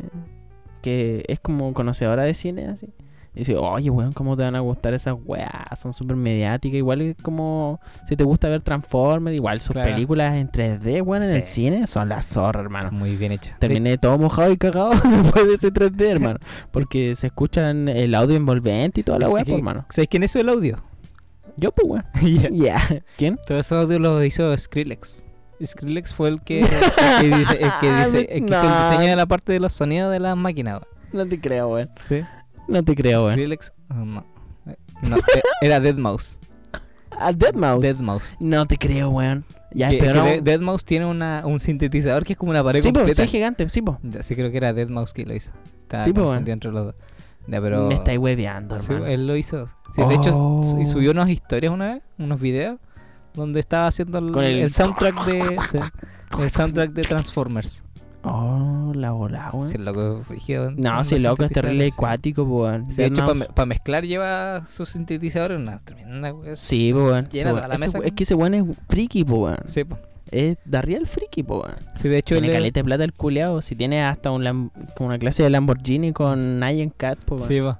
que 0.81 1.23
es 1.27 1.39
como 1.39 1.73
conocedora 1.73 2.23
de 2.23 2.33
cine, 2.33 2.67
así. 2.67 2.87
Y 3.35 3.39
dice, 3.39 3.55
oye, 3.57 3.91
weón, 3.91 4.11
¿cómo 4.11 4.35
te 4.35 4.43
van 4.43 4.55
a 4.55 4.59
gustar 4.59 4.95
esas 4.95 5.15
weas? 5.23 5.51
Son 5.79 5.93
súper 5.93 6.15
mediáticas. 6.15 6.77
Igual 6.77 7.01
es 7.01 7.15
como 7.21 7.79
si 8.07 8.15
te 8.15 8.23
gusta 8.23 8.49
ver 8.49 8.63
Transformers, 8.63 9.35
igual 9.35 9.61
sus 9.61 9.73
Claro. 9.73 9.91
películas 9.91 10.33
en 10.35 10.49
3D, 10.49 11.03
weón, 11.03 11.23
en 11.23 11.35
el 11.35 11.43
cine 11.43 11.85
son 11.85 12.09
la 12.09 12.23
zorra, 12.23 12.61
hermano. 12.61 12.89
Muy 12.91 13.15
bien 13.15 13.31
hecho. 13.31 13.51
Terminé 13.59 13.99
todo 13.99 14.17
mojado 14.17 14.51
y 14.51 14.57
cagado 14.57 14.89
después 15.23 15.47
de 15.47 15.53
ese 15.53 15.71
3D, 15.71 16.01
hermano. 16.09 16.39
Porque 16.71 17.15
se 17.15 17.27
escuchan 17.27 17.87
el 17.87 18.15
audio 18.15 18.35
envolvente 18.35 19.01
y 19.01 19.03
toda 19.03 19.19
la 19.19 19.29
pues, 19.29 19.47
hermano. 19.47 19.85
¿Sabes 19.89 20.07
quién 20.09 20.23
hizo 20.23 20.39
el 20.39 20.49
audio? 20.49 20.83
Yo, 21.55 21.71
pues, 21.71 21.87
weón. 21.87 22.05
Ya. 22.41 22.49
Ya. 22.49 23.03
¿Quién? 23.15 23.37
Todo 23.47 23.59
ese 23.59 23.75
audio 23.75 23.99
lo 23.99 24.23
hizo 24.23 24.57
Skrillex. 24.57 25.23
Skrillex 25.65 26.13
fue 26.13 26.29
el 26.29 26.41
que, 26.41 26.59
el 26.61 26.67
que, 27.21 27.37
dice, 27.37 27.53
el 27.63 27.71
que, 27.81 27.91
dice- 28.05 28.19
el 28.31 28.45
que 28.45 28.53
hizo 28.53 28.63
el 28.63 28.89
diseño 28.91 29.09
de 29.09 29.15
la 29.15 29.25
parte 29.25 29.51
de 29.53 29.59
los 29.59 29.73
sonidos 29.73 30.11
de 30.11 30.19
las 30.19 30.35
máquinas. 30.37 30.81
No 31.13 31.25
te 31.25 31.39
creo, 31.39 31.69
weón. 31.69 31.89
Sí. 32.01 32.21
No 32.67 32.83
te 32.83 32.95
creo, 32.95 33.23
weón. 33.23 33.33
Skrillex. 33.33 33.73
oh, 33.89 33.93
no. 34.05 34.25
No, 35.01 35.17
eh, 35.17 35.21
era 35.61 35.79
Deadmau5. 35.79 36.39
A 37.11 37.31
Deadmau5. 37.31 37.79
Deadmau5. 37.81 38.35
No 38.39 38.65
te 38.67 38.77
creo, 38.77 39.09
weón. 39.09 39.43
Ya, 39.71 39.89
que, 39.89 39.97
pero 39.97 40.13
que 40.13 40.17
no. 40.19 40.25
De- 40.25 40.43
Deadmau5 40.43 40.83
tiene 40.83 41.05
una, 41.05 41.43
un 41.45 41.59
sintetizador 41.59 42.23
que 42.25 42.33
es 42.33 42.39
como 42.39 42.51
una 42.51 42.63
pared 42.63 42.81
Sí, 42.81 42.91
completa. 42.91 43.21
sí, 43.23 43.27
gigante, 43.27 43.67
sí, 43.69 43.81
po. 43.81 43.99
Sí, 44.21 44.35
creo 44.35 44.51
que 44.51 44.57
era 44.57 44.73
Deadmau5 44.73 45.13
que 45.13 45.25
lo 45.25 45.33
hizo. 45.35 45.51
Estaba 45.81 46.03
Sí, 46.03 46.13
confundido 46.13 46.53
entre 46.53 46.71
los 46.71 46.85
dos. 46.87 46.95
Ya, 47.47 47.59
pero... 47.61 47.87
Me 47.87 47.95
estáis 47.95 48.19
hueveando, 48.19 48.77
Sí, 48.77 48.91
hermano. 48.93 49.07
él 49.11 49.25
lo 49.25 49.35
hizo. 49.35 49.65
Sí, 49.95 50.03
De 50.07 50.13
hecho, 50.15 50.33
Oh. 50.35 50.85
subió 50.85 51.09
unas 51.11 51.29
historias 51.29 51.73
una 51.73 51.93
vez, 51.95 52.03
unos 52.19 52.39
videos, 52.39 52.79
donde 53.33 53.59
estaba 53.59 53.87
haciendo 53.87 54.17
el, 54.19 54.31
Con 54.31 54.43
el- 54.43 54.59
el 54.59 54.71
soundtrack 54.71 55.25
de 55.25 55.57
el 56.39 56.51
soundtrack 56.51 56.91
de 56.91 57.01
Transformers. 57.03 57.83
Oh, 58.23 58.91
la 58.95 59.11
bola, 59.11 59.49
weón. 59.53 59.69
Sí, 59.69 59.77
el 59.77 59.85
loco 59.85 60.21
frígido. 60.27 60.71
no, 60.71 61.03
si 61.05 61.19
loco, 61.19 61.43
es 61.45 61.51
terrible 61.51 61.87
acuático, 61.87 62.43
weón. 62.43 62.85
Sí, 62.87 62.95
de 62.95 63.05
hecho, 63.05 63.25
Deadmau5. 63.25 63.53
para 63.53 63.65
mezclar 63.65 64.05
lleva 64.05 64.65
su 64.67 64.85
sintetizador 64.85 65.53
en 65.53 65.61
una 65.61 65.77
tremenda 65.79 66.33
wea. 66.33 66.55
Sí, 66.57 66.91
weón. 66.91 67.29
Weón- 67.31 68.03
Es 68.03 68.11
que 68.11 68.23
ese 68.23 68.35
weón 68.35 68.53
es 68.55 68.65
friki, 68.89 69.23
po, 69.23 69.35
weón. 69.45 69.57
Sí, 69.67 69.85
po. 69.85 69.97
Es 70.31 70.57
da 70.65 70.81
real 70.81 71.07
friki, 71.07 71.43
po, 71.43 71.61
weón. 71.61 71.75
Sí, 71.95 72.09
de 72.09 72.17
hecho, 72.17 72.35
Tiene 72.35 72.47
es- 72.49 72.53
caleta 72.53 72.79
de 72.81 72.83
plata 72.83 73.03
el 73.05 73.13
culeado. 73.13 73.61
Si 73.61 73.75
tiene 73.75 74.03
hasta 74.03 74.31
un 74.31 74.43
Lam- 74.43 74.71
como 74.97 75.07
una 75.07 75.17
clase 75.17 75.41
de 75.43 75.49
Lamborghini 75.49 76.11
con 76.11 76.59
Nyan 76.59 76.89
Cat, 76.89 77.19
weón. 77.31 77.47
Sí, 77.47 77.61
po. 77.61 77.77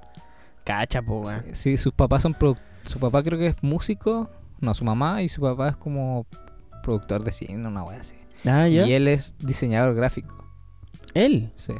Cacha, 0.64 1.00
weón. 1.00 1.42
Sí, 1.52 1.54
sí, 1.54 1.76
sus 1.76 1.92
papás 1.92 2.22
son 2.22 2.34
produ- 2.34 2.56
Su 2.86 2.98
papá 2.98 3.22
creo 3.22 3.38
que 3.38 3.48
es 3.48 3.56
músico. 3.62 4.30
No, 4.60 4.74
su 4.74 4.84
mamá 4.84 5.22
y 5.22 5.28
su 5.28 5.40
papá 5.40 5.68
es 5.70 5.76
como 5.76 6.26
productor 6.82 7.22
de 7.24 7.32
cine, 7.32 7.66
una 7.66 7.82
wea 7.82 8.00
así. 8.00 8.14
Ah, 8.46 8.68
ya. 8.68 8.86
Y 8.86 8.92
él 8.92 9.08
es 9.08 9.36
diseñador 9.38 9.94
gráfico. 9.94 10.34
Él, 11.14 11.52
Sí. 11.56 11.74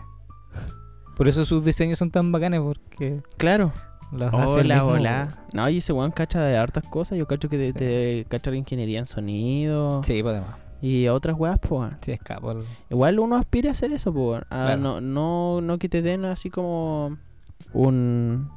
Por 1.17 1.29
eso 1.29 1.45
sus 1.45 1.63
diseños 1.65 1.99
son 1.99 2.11
tan 2.11 2.33
bacanes 2.33 2.61
porque 2.61 3.23
claro. 3.37 3.73
los 4.11 4.33
Hola, 4.33 4.77
mismo, 4.77 4.89
hola. 4.93 5.39
No, 5.53 5.69
y 5.69 5.79
ese 5.79 5.93
weón 5.93 6.13
cacha 6.13 6.41
de 6.41 6.57
hartas 6.57 6.83
cosas. 6.85 7.19
Yo 7.19 7.27
cacho 7.27 7.51
que 7.51 7.59
de, 7.59 8.23
Sí. 8.23 8.27
cacha 8.31 8.51
de 8.51 8.57
ingeniería 8.57 8.99
en 9.01 9.05
sonido. 9.07 10.03
Sí, 10.03 10.23
pues 10.23 10.35
además. 10.37 10.57
Y 10.81 11.09
otras 11.09 11.37
weas, 11.39 11.61
weón. 11.69 11.95
Sí, 12.01 12.13
escapo. 12.13 12.53
el- 12.53 12.65
Igual 12.89 13.19
uno 13.19 13.37
aspira 13.37 13.69
a 13.69 13.73
hacer 13.73 13.93
eso, 13.93 14.15
po, 14.15 14.31
weón. 14.31 14.45
A 14.49 14.65
Claro. 14.65 14.77
no, 14.79 15.01
no, 15.03 15.61
no 15.61 15.79
que 15.79 15.91
te 15.91 16.01
den 16.01 16.25
así 16.25 16.49
como 16.49 17.19
un. 17.75 18.49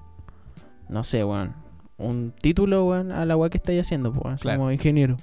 No 0.88 1.04
sé, 1.04 1.26
weón. 1.26 1.54
Un 1.98 2.34
título, 2.41 2.86
weón, 2.86 3.11
a 3.11 3.26
la 3.26 3.36
wea 3.38 3.49
que 3.49 3.57
estáis 3.57 3.82
haciendo, 3.82 4.11
weón. 4.11 4.38
Claro. 4.38 4.60
Como 4.60 4.72
ingeniero, 4.72 5.18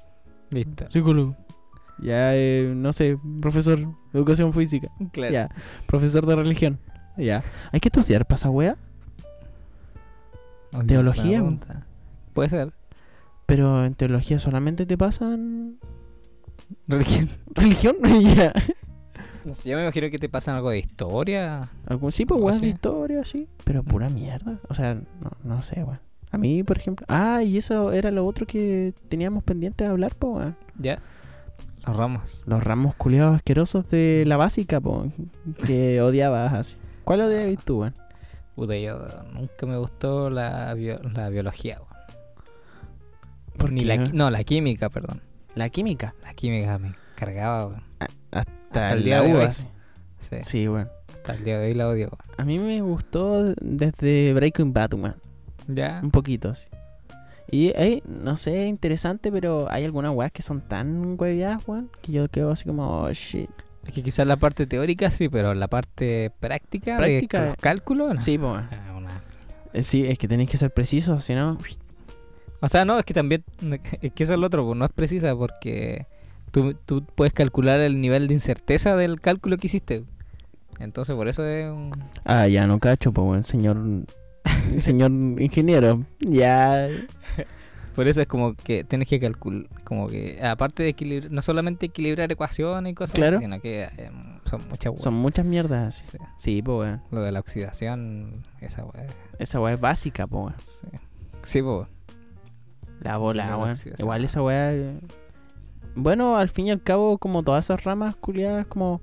Listo. 0.51 0.89
psicólogo. 0.89 1.37
Ya, 2.03 2.35
eh, 2.35 2.73
no 2.75 2.93
sé, 2.93 3.19
profesor 3.43 3.79
de 3.79 3.89
educación 4.15 4.53
física. 4.53 4.89
Claro. 5.13 5.33
Ya, 5.33 5.51
profesor 5.87 6.25
de 6.27 6.37
religión. 6.37 6.79
Ya. 7.17 7.43
Hay 7.73 7.81
que 7.81 7.89
estudiar 7.89 8.25
para 8.27 8.37
esa 8.37 8.49
Teología. 10.87 11.43
Puede 12.33 12.49
ser. 12.49 12.73
pero 13.47 13.85
en 13.85 13.95
teología 13.95 14.39
solamente 14.39 14.87
te 14.87 14.97
pasan 14.97 15.79
Religión. 16.87 17.29
religión. 17.55 17.97
ya. 18.37 18.53
No 19.45 19.55
sé, 19.55 19.71
yo 19.71 19.77
me 19.77 19.83
imagino 19.83 20.11
que 20.11 20.19
te 20.19 20.29
pasan 20.29 20.57
algo 20.57 20.71
de 20.71 20.79
historia. 20.79 21.71
Algún 21.87 22.13
sí, 22.13 22.25
pues 22.27 22.41
weas 22.41 22.61
de 22.61 22.69
historia, 22.69 23.25
sí. 23.25 23.49
Pero 23.65 23.83
pura 23.83 24.09
mierda. 24.09 24.61
O 24.69 24.75
sea, 24.75 24.95
no, 24.95 25.33
no 25.43 25.63
sé, 25.63 25.83
weón. 25.83 25.99
A 26.33 26.39
mí, 26.39 26.63
por 26.63 26.79
ejemplo. 26.79 27.05
Ah, 27.09 27.43
y 27.43 27.57
eso 27.59 27.93
era 27.93 28.11
lo 28.11 28.25
otro 28.27 28.47
que 28.47 28.95
teníamos 29.09 29.43
pendiente 29.43 29.85
de 29.85 29.91
hablar, 29.91 30.15
po, 30.15 30.29
weón. 30.37 30.57
Ya. 30.79 31.01
Los 31.87 31.97
ramos. 31.97 32.43
Los 32.47 32.63
ramos 32.63 32.95
culiados 32.95 33.35
asquerosos 33.37 33.89
de 33.91 34.25
la 34.27 34.37
básica, 34.37 34.81
po. 34.81 35.07
Que 35.67 36.01
odiabas 36.03 36.53
así. 36.53 36.77
¿Cuál 37.05 37.23
odiabas 37.23 37.65
tú, 37.65 37.81
weón? 37.81 37.95
Puta, 38.55 38.77
yo 38.77 38.99
nunca 39.33 39.67
me 39.67 39.77
gustó 39.79 40.31
la, 40.31 40.73
bio- 40.75 41.01
la 41.03 41.29
biología. 41.31 41.79
weón. 41.79 41.91
¿Por 43.57 43.73
Ni 43.73 43.81
qué? 43.83 43.87
la, 43.89 43.97
no, 43.97 44.31
la 44.31 44.45
química, 44.45 44.89
perdón. 44.91 45.21
La 45.55 45.69
química. 45.69 46.15
La 46.23 46.35
química 46.35 46.79
me 46.79 46.95
cargaba, 47.17 47.67
weón. 47.67 47.83
Hasta, 47.99 48.41
Hasta 48.81 48.89
el 48.93 49.05
día 49.05 49.23
de 49.23 49.35
hoy. 49.35 49.49
Sí, 50.19 50.37
Sí, 50.43 50.69
weón. 50.69 50.89
hasta 51.09 51.33
el 51.35 51.45
día 51.45 51.59
de 51.59 51.67
hoy 51.69 51.75
la 51.75 51.89
odio, 51.89 52.07
weón. 52.09 52.41
A 52.41 52.45
mí 52.45 52.59
me 52.59 52.81
gustó 52.83 53.53
desde 53.61 54.33
Breaking 54.35 54.73
Bad, 54.73 54.95
weón. 54.95 55.17
Ya. 55.75 56.01
Un 56.03 56.11
poquito, 56.11 56.51
así. 56.51 56.67
Y 57.53 57.73
no 58.07 58.37
sé, 58.37 58.67
interesante, 58.67 59.33
pero 59.33 59.67
hay 59.71 59.85
algunas 59.85 60.13
weas 60.15 60.31
que 60.31 60.41
son 60.43 60.61
tan 60.61 61.17
hueviadas, 61.19 61.63
weón, 61.67 61.91
que 62.01 62.13
yo 62.13 62.29
quedo 62.29 62.53
así 62.53 62.65
como, 62.65 63.01
oh 63.03 63.13
shit. 63.13 63.51
Es 63.87 63.93
que 63.93 64.03
quizás 64.03 64.27
la 64.27 64.37
parte 64.37 64.67
teórica 64.67 65.11
sí, 65.11 65.29
pero 65.29 65.53
la 65.55 65.67
parte 65.67 66.31
práctica, 66.39 66.97
Práctica, 66.99 67.41
de 67.43 67.47
los 67.49 67.57
cálculos, 67.57 68.15
no. 68.15 68.21
Sí. 68.21 68.39
Ah, 68.43 68.95
una- 68.97 69.23
Eh, 69.73 69.83
Sí, 69.83 70.07
es 70.07 70.19
que 70.19 70.29
tenéis 70.29 70.49
que 70.51 70.59
ser 70.59 70.71
precisos, 70.73 71.25
si 71.25 71.35
no. 71.35 71.59
O 72.61 72.69
sea, 72.69 72.85
no, 72.85 72.99
es 72.99 73.05
que 73.05 73.15
también, 73.15 73.43
es 74.03 74.13
que 74.13 74.23
eso 74.23 74.35
es 74.35 74.39
lo 74.39 74.47
otro, 74.47 74.65
pues 74.67 74.77
no 74.79 74.85
es 74.85 74.93
precisa 74.93 75.35
porque 75.35 76.07
tú, 76.53 76.75
tú 76.75 77.03
puedes 77.05 77.33
calcular 77.33 77.81
el 77.81 78.01
nivel 78.01 78.29
de 78.29 78.35
incerteza 78.35 78.97
del 78.97 79.21
cálculo 79.21 79.57
que 79.57 79.67
hiciste. 79.67 80.05
Entonces, 80.79 81.17
por 81.17 81.27
eso 81.29 81.45
es 81.45 81.67
un... 81.71 81.93
Ah, 82.25 82.47
ya 82.49 82.67
no 82.67 82.79
cacho, 82.79 83.13
pues, 83.13 83.27
weón, 83.27 83.43
señor. 83.43 83.77
señor 84.79 85.11
ingeniero. 85.41 86.05
Ya. 86.21 86.89
Por 87.95 88.07
eso 88.09 88.21
es 88.23 88.29
como 88.29 88.55
que 88.55 88.85
tienes 88.85 89.09
que 89.09 89.19
calcular, 89.21 89.67
como 89.85 90.09
que 90.09 90.39
aparte 90.43 90.85
de 90.85 90.91
equilibrar, 90.91 91.31
no 91.33 91.43
solamente 91.43 91.87
equilibrar 91.87 92.31
ecuaciones 92.31 92.93
y 92.93 92.95
cosas 92.95 93.15
Claro. 93.15 93.37
así, 93.39 93.45
sino 93.45 93.61
que 93.61 93.83
eh, 93.97 94.11
son 94.45 94.69
muchas 94.69 94.93
Son 95.03 95.13
muchas 95.15 95.45
mierdas. 95.45 95.97
Sí. 95.97 96.19
Sí, 96.39 96.63
pues, 96.63 96.79
weón. 96.79 97.03
Lo 97.11 97.21
de 97.23 97.33
la 97.33 97.41
oxidación, 97.41 98.43
esa 98.61 98.85
weá. 98.85 99.07
Esa 99.39 99.61
wea 99.61 99.75
es 99.75 99.81
básica, 99.81 100.27
pues, 100.29 100.41
weón. 100.43 100.55
Sí, 100.63 100.87
sí 101.43 101.63
po. 101.63 101.89
La 103.01 103.17
bola, 103.17 103.47
La 103.49 103.57
weón. 103.57 103.77
Igual 103.99 104.25
esa 104.25 104.41
weá. 104.43 104.73
eh, 104.73 104.99
Bueno, 105.97 106.37
al 106.37 106.49
fin 106.49 106.69
y 106.69 106.71
al 106.71 106.83
cabo, 106.83 107.19
como 107.19 107.43
todas 107.43 107.67
esas 107.67 107.83
ramas 107.85 108.15
culiadas, 108.17 108.67
como 108.67 109.03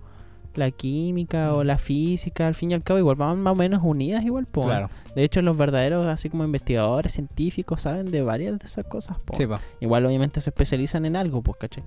la 0.57 0.71
química 0.71 1.53
o 1.53 1.63
la 1.63 1.77
física, 1.77 2.47
al 2.47 2.55
fin 2.55 2.71
y 2.71 2.73
al 2.73 2.84
cabo, 2.84 2.99
igual 2.99 3.15
van 3.15 3.39
más 3.39 3.53
o 3.53 3.55
menos 3.55 3.81
unidas, 3.84 4.23
igual, 4.25 4.45
po. 4.45 4.65
Claro. 4.65 4.89
De 5.15 5.23
hecho, 5.23 5.41
los 5.41 5.57
verdaderos, 5.57 6.07
así 6.07 6.29
como 6.29 6.43
investigadores 6.43 7.13
científicos, 7.13 7.81
saben 7.81 8.11
de 8.11 8.21
varias 8.21 8.59
de 8.59 8.65
esas 8.65 8.85
cosas, 8.85 9.17
po. 9.19 9.35
Sí. 9.35 9.45
Igual, 9.79 10.05
obviamente, 10.05 10.41
se 10.41 10.49
especializan 10.49 11.05
en 11.05 11.15
algo, 11.15 11.41
pues, 11.41 11.57
¿cachai? 11.57 11.84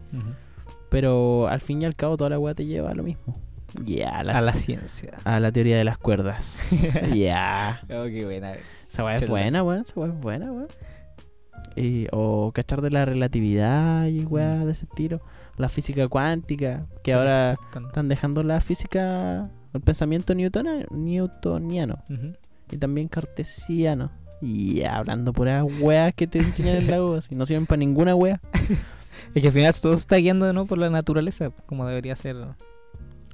Pero 0.88 1.46
al 1.48 1.60
fin 1.60 1.82
y 1.82 1.84
al 1.84 1.94
cabo, 1.94 2.16
toda 2.16 2.30
la 2.30 2.38
weá 2.38 2.54
te 2.54 2.66
lleva 2.66 2.90
a 2.90 2.94
lo 2.94 3.02
mismo. 3.02 3.36
Ya, 3.84 4.18
A 4.18 4.40
la 4.40 4.52
ciencia. 4.54 5.12
a 5.22 5.38
la 5.38 5.52
teoría 5.52 5.76
de 5.78 5.84
las 5.84 5.98
cuerdas. 5.98 6.68
Ya. 7.14 7.80
Oh, 7.84 8.04
qué 8.06 8.24
buena. 8.24 8.54
Esa 8.88 9.04
weá 9.04 9.14
es 9.14 9.28
buena, 9.28 9.62
weón. 9.62 9.82
Esa 9.82 10.00
weá 10.00 10.08
es 10.12 10.20
buena, 10.20 10.52
weón. 10.52 10.68
O 12.12 12.50
cachar 12.52 12.82
de 12.82 12.90
la 12.90 13.04
relatividad 13.04 14.06
y 14.06 14.24
weá 14.24 14.64
de 14.64 14.72
ese 14.72 14.86
tiro. 14.86 15.20
La 15.60 15.68
física 15.68 16.08
cuántica, 16.08 16.86
que 17.02 17.12
ahora 17.12 17.56
están 17.86 18.08
dejando 18.08 18.42
la 18.42 18.60
física, 18.60 19.50
el 19.74 19.80
pensamiento 19.80 20.34
newtona- 20.34 20.86
newtoniano 20.90 22.02
y 22.70 22.76
también 22.78 23.08
cartesiano. 23.08 24.10
Y 24.42 24.84
hablando 24.84 25.32
puras 25.34 25.64
weas 25.80 26.14
que 26.14 26.26
te 26.26 26.38
enseñan 26.38 26.76
en 26.76 26.90
la 26.90 27.02
U, 27.04 27.14
así 27.14 27.34
no 27.34 27.44
sirven 27.44 27.66
para 27.66 27.78
ninguna 27.78 28.14
wea. 28.14 28.40
Es 29.34 29.42
que 29.42 29.48
al 29.48 29.52
final 29.52 29.74
todo 29.82 29.92
se 29.92 29.98
está 30.00 30.16
guiando 30.16 30.50
¿no? 30.54 30.64
por 30.64 30.78
la 30.78 30.88
naturaleza, 30.88 31.50
como 31.66 31.86
debería 31.86 32.16
ser. 32.16 32.36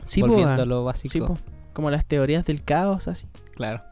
Sí, 0.05 0.21
po, 0.21 0.27
volviendo 0.29 0.53
a 0.55 0.57
weón. 0.57 0.69
lo 0.69 0.81
Sí, 0.81 0.85
básico. 0.85 1.27
po. 1.27 1.39
Como 1.73 1.91
las 1.93 2.05
teorías 2.05 2.45
del 2.45 2.65
caos, 2.65 3.07
así. 3.07 3.27
Claro. 3.55 3.83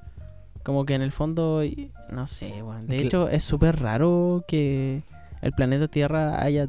Como 0.65 0.87
que 0.87 0.95
en 0.97 1.03
el 1.03 1.13
fondo, 1.13 1.63
y- 1.63 1.93
no 2.11 2.27
sé, 2.27 2.63
weón. 2.65 2.89
De 2.89 2.97
hecho, 2.97 3.29
es 3.29 3.45
súper 3.45 3.81
raro 3.81 4.45
que 4.49 5.03
el 5.41 5.53
planeta 5.53 5.87
Tierra 5.87 6.43
haya 6.43 6.69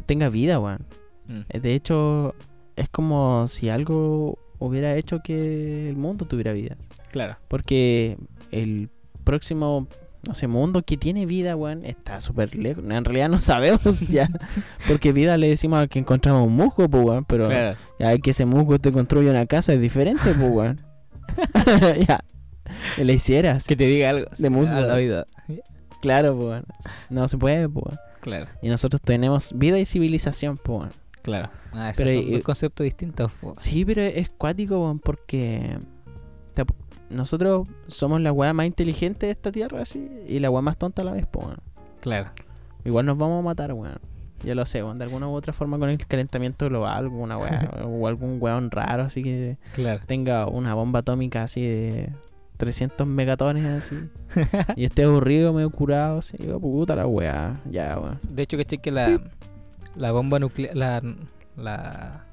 tenga 0.00 0.30
vida, 0.30 0.58
weón. 0.58 0.86
Mm. 1.26 1.40
Eh, 1.50 1.60
De 1.60 1.74
hecho, 1.74 2.34
es 2.76 2.88
como 2.88 3.46
si 3.48 3.68
algo 3.68 4.38
hubiera 4.58 4.96
hecho 4.96 5.20
que 5.22 5.88
el 5.90 5.96
mundo 5.96 6.24
tuviera 6.24 6.52
vida. 6.52 6.76
Claro. 7.10 7.36
Porque 7.48 8.16
el 8.50 8.88
próximo, 9.24 9.88
no 10.26 10.34
sé, 10.34 10.46
mundo 10.46 10.82
que 10.82 10.96
tiene 10.96 11.26
vida, 11.26 11.56
weón, 11.56 11.84
está 11.84 12.20
súper 12.20 12.54
lejos. 12.54 12.84
En 12.84 13.04
realidad 13.04 13.28
no 13.28 13.40
sabemos 13.42 14.08
ya. 14.08 14.28
Porque 14.88 15.12
vida 15.12 15.36
le 15.36 15.48
decimos 15.48 15.82
a 15.82 15.86
que 15.88 15.98
encontramos 15.98 16.46
un 16.46 16.54
musgo, 16.56 16.88
pues, 16.88 17.04
weón. 17.04 17.24
Pero 17.24 17.48
claro. 17.48 17.76
ya 17.98 18.16
que 18.18 18.30
ese 18.30 18.46
musgo 18.46 18.78
te 18.78 18.92
construye 18.92 19.28
una 19.30 19.46
casa 19.46 19.72
es 19.72 19.80
diferente, 19.80 20.32
pues, 20.34 20.50
weón. 20.50 20.80
ya. 22.06 22.24
Que 22.96 23.04
le 23.04 23.12
hicieras. 23.14 23.66
Que 23.66 23.76
te 23.76 23.84
diga 23.84 24.10
algo. 24.10 24.26
De 24.38 24.48
musgos. 24.48 24.76
al 24.80 24.90
oído. 24.92 25.26
Claro, 26.00 26.34
pues, 26.36 26.48
weón. 26.48 26.64
No 27.10 27.28
se 27.28 27.36
puede, 27.36 27.68
pues, 27.68 27.84
weón. 27.86 27.98
Claro. 28.22 28.46
Y 28.62 28.68
nosotros 28.70 29.02
tenemos 29.02 29.52
vida 29.54 29.78
y 29.78 29.84
civilización, 29.84 30.56
pues. 30.56 30.90
Claro. 31.22 31.50
Ah, 31.72 31.90
esos 31.90 32.04
Pero, 32.04 32.20
son 32.22 32.30
dos 32.32 32.42
conceptos 32.42 32.84
distintos. 32.84 33.30
po. 33.40 33.54
Sí, 33.58 33.84
pero 33.84 34.00
es 34.02 34.30
cuático, 34.30 34.98
porque 35.04 35.76
nosotros 37.10 37.68
somos 37.88 38.20
la 38.22 38.32
weá 38.32 38.52
más 38.54 38.64
inteligente 38.66 39.26
de 39.26 39.32
esta 39.32 39.52
tierra, 39.52 39.82
así, 39.82 40.08
y 40.26 40.38
la 40.38 40.50
weá 40.50 40.62
más 40.62 40.78
tonta 40.78 41.02
a 41.02 41.04
la 41.04 41.12
vez, 41.12 41.26
po, 41.26 41.40
weón. 41.40 41.58
Claro. 42.00 42.30
Igual 42.84 43.04
nos 43.06 43.18
vamos 43.18 43.40
a 43.40 43.42
matar, 43.42 43.72
weón. 43.74 43.98
Ya 44.42 44.54
lo 44.54 44.64
sé, 44.66 44.82
weón, 44.82 44.98
de 44.98 45.04
alguna 45.04 45.28
u 45.28 45.32
otra 45.32 45.52
forma 45.52 45.78
con 45.78 45.90
el 45.90 45.98
calentamiento 46.06 46.66
global, 46.68 46.96
alguna 47.04 47.36
weá, 47.38 47.70
o 47.86 48.06
algún 48.08 48.38
weón 48.40 48.70
raro, 48.70 49.02
así 49.04 49.22
que 49.22 49.58
Claro. 49.74 50.00
tenga 50.06 50.46
una 50.46 50.74
bomba 50.74 51.00
atómica 51.00 51.42
así 51.42 51.60
de 51.62 52.08
300 52.62 53.08
megatones, 53.08 53.64
así, 53.64 54.08
y 54.76 54.84
esté 54.84 55.02
aburrido, 55.02 55.52
medio 55.52 55.68
curado, 55.70 56.18
así, 56.18 56.36
digo, 56.38 56.60
puta 56.60 56.94
la 56.94 57.08
weá, 57.08 57.60
ya, 57.68 57.98
weón. 57.98 58.20
De 58.30 58.44
hecho, 58.44 58.56
que 58.56 58.64
que 58.64 58.92
la, 58.92 59.20
la 59.96 60.12
bomba 60.12 60.38
nuclear. 60.38 60.76
La, 60.76 61.02
la. 61.56 62.24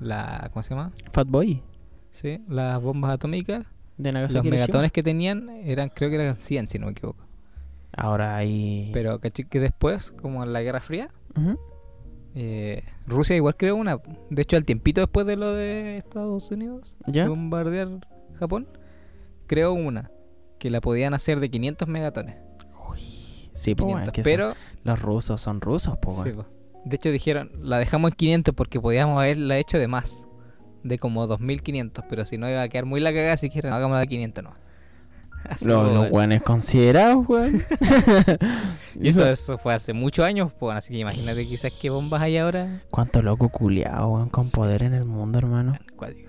La. 0.00 0.48
¿Cómo 0.54 0.62
se 0.62 0.70
llama? 0.70 0.92
Fatboy, 1.12 1.62
Sí, 2.10 2.40
las 2.48 2.80
bombas 2.80 3.10
atómicas. 3.10 3.66
de 3.98 4.12
Los 4.12 4.14
Nagasaki 4.14 4.48
Hiroshima. 4.48 4.50
megatones 4.66 4.92
que 4.92 5.02
tenían 5.02 5.50
eran, 5.50 5.90
creo 5.90 6.08
que 6.08 6.16
eran 6.16 6.38
100, 6.38 6.68
si 6.70 6.78
no 6.78 6.86
me 6.86 6.92
equivoco. 6.92 7.22
Ahora 7.94 8.34
hay... 8.36 8.90
Pero 8.94 9.20
caché 9.20 9.44
que 9.44 9.60
después, 9.60 10.10
como 10.12 10.42
en 10.42 10.54
la 10.54 10.62
Guerra 10.62 10.80
Fría, 10.80 11.10
eh, 12.34 12.82
Rusia 13.06 13.36
igual 13.36 13.56
creó 13.56 13.76
una. 13.76 13.98
De 14.30 14.40
hecho, 14.42 14.56
al 14.56 14.64
tiempito 14.64 15.02
después 15.02 15.26
de 15.26 15.36
lo 15.36 15.52
de 15.52 15.98
Estados 15.98 16.50
Unidos, 16.50 16.96
¿Ya? 17.06 17.24
de 17.24 17.28
bombardear 17.28 17.88
Japón, 18.38 18.68
creó 19.48 19.72
una 19.72 20.12
que 20.60 20.70
la 20.70 20.80
podían 20.80 21.14
hacer 21.14 21.40
de 21.40 21.50
500 21.50 21.88
megatones. 21.88 22.36
Sí, 23.54 23.74
pues, 23.74 23.88
500, 23.88 24.12
que 24.12 24.22
son- 24.22 24.30
pero, 24.30 24.54
los 24.84 25.02
rusos 25.02 25.40
son 25.40 25.60
rusos, 25.60 25.94
sí, 26.22 26.30
po. 26.30 26.46
de 26.84 26.94
hecho 26.96 27.10
dijeron, 27.10 27.50
la 27.60 27.78
dejamos 27.78 28.12
en 28.12 28.16
500 28.16 28.54
porque 28.54 28.80
podíamos 28.80 29.18
haberla 29.18 29.58
hecho 29.58 29.78
de 29.80 29.88
más, 29.88 30.26
de 30.84 30.96
como 31.00 31.26
2500, 31.26 32.04
pero 32.08 32.24
si 32.24 32.38
no 32.38 32.48
iba 32.48 32.62
a 32.62 32.68
quedar 32.68 32.84
muy 32.84 33.00
la 33.00 33.12
cagada, 33.12 33.36
si 33.36 33.50
quieren, 33.50 33.72
hagámosla 33.72 33.98
de 34.00 34.06
500 34.06 34.44
no. 34.44 34.54
Así 35.48 35.64
Los, 35.66 35.92
los 35.92 36.10
weones 36.10 36.42
considerados, 36.42 37.26
weón. 37.28 37.64
Y 39.00 39.08
eso, 39.08 39.26
eso 39.28 39.58
fue 39.58 39.74
hace 39.74 39.92
muchos 39.92 40.24
años, 40.24 40.52
pues, 40.58 40.76
así 40.76 40.92
que 40.92 40.98
imagínate 41.00 41.44
quizás 41.46 41.72
qué 41.80 41.90
bombas 41.90 42.22
hay 42.22 42.36
ahora. 42.38 42.82
Cuánto 42.90 43.22
loco 43.22 43.48
culiado, 43.48 44.08
weón, 44.08 44.28
con 44.28 44.50
poder 44.50 44.82
en 44.84 44.94
el 44.94 45.04
mundo, 45.06 45.38
hermano. 45.38 45.76
Cuático. 45.96 46.27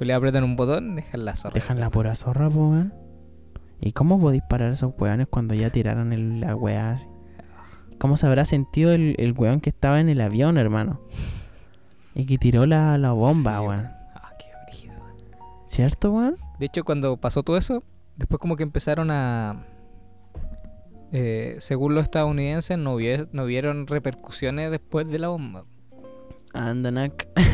Que 0.00 0.06
le 0.06 0.14
apretan 0.14 0.44
un 0.44 0.56
botón, 0.56 0.96
dejan 0.96 1.26
la 1.26 1.36
zorra. 1.36 1.52
Dejan 1.52 1.78
la 1.78 1.90
pura 1.90 2.14
zorra, 2.14 2.48
po, 2.48 2.70
weón. 2.70 2.94
¿Y 3.80 3.92
cómo 3.92 4.18
podéis 4.18 4.42
parar 4.48 4.70
a 4.70 4.72
esos 4.72 4.94
weones 4.98 5.26
cuando 5.28 5.54
ya 5.54 5.68
tiraron 5.68 6.12
el, 6.14 6.40
la 6.40 6.56
weá 6.56 6.92
así? 6.92 7.06
¿Cómo 7.98 8.16
se 8.16 8.26
habrá 8.26 8.46
sentido 8.46 8.92
el, 8.92 9.14
el 9.18 9.32
weón 9.32 9.60
que 9.60 9.68
estaba 9.68 10.00
en 10.00 10.08
el 10.08 10.22
avión, 10.22 10.56
hermano? 10.56 11.02
Y 12.14 12.24
que 12.24 12.38
tiró 12.38 12.64
la, 12.64 12.96
la 12.96 13.12
bomba, 13.12 13.58
Sí, 13.60 13.66
weón. 13.66 13.88
Ah, 14.14 14.32
qué 14.38 14.46
brígido, 14.66 14.94
weón. 14.94 15.16
¿Cierto, 15.68 16.10
weón? 16.12 16.36
De 16.58 16.64
hecho, 16.66 16.82
cuando 16.82 17.18
pasó 17.18 17.42
todo 17.42 17.58
eso, 17.58 17.82
después 18.16 18.40
como 18.40 18.56
que 18.56 18.62
empezaron 18.62 19.10
a... 19.10 19.66
eh, 21.12 21.56
según 21.58 21.94
los 21.94 22.04
estadounidenses, 22.04 22.78
no, 22.78 22.96
hubie- 22.96 23.28
no 23.32 23.44
hubieron 23.44 23.86
repercusiones 23.86 24.70
después 24.70 25.06
de 25.08 25.18
la 25.18 25.28
bomba. 25.28 25.64
Andanak. 26.52 27.28
Sí, 27.36 27.52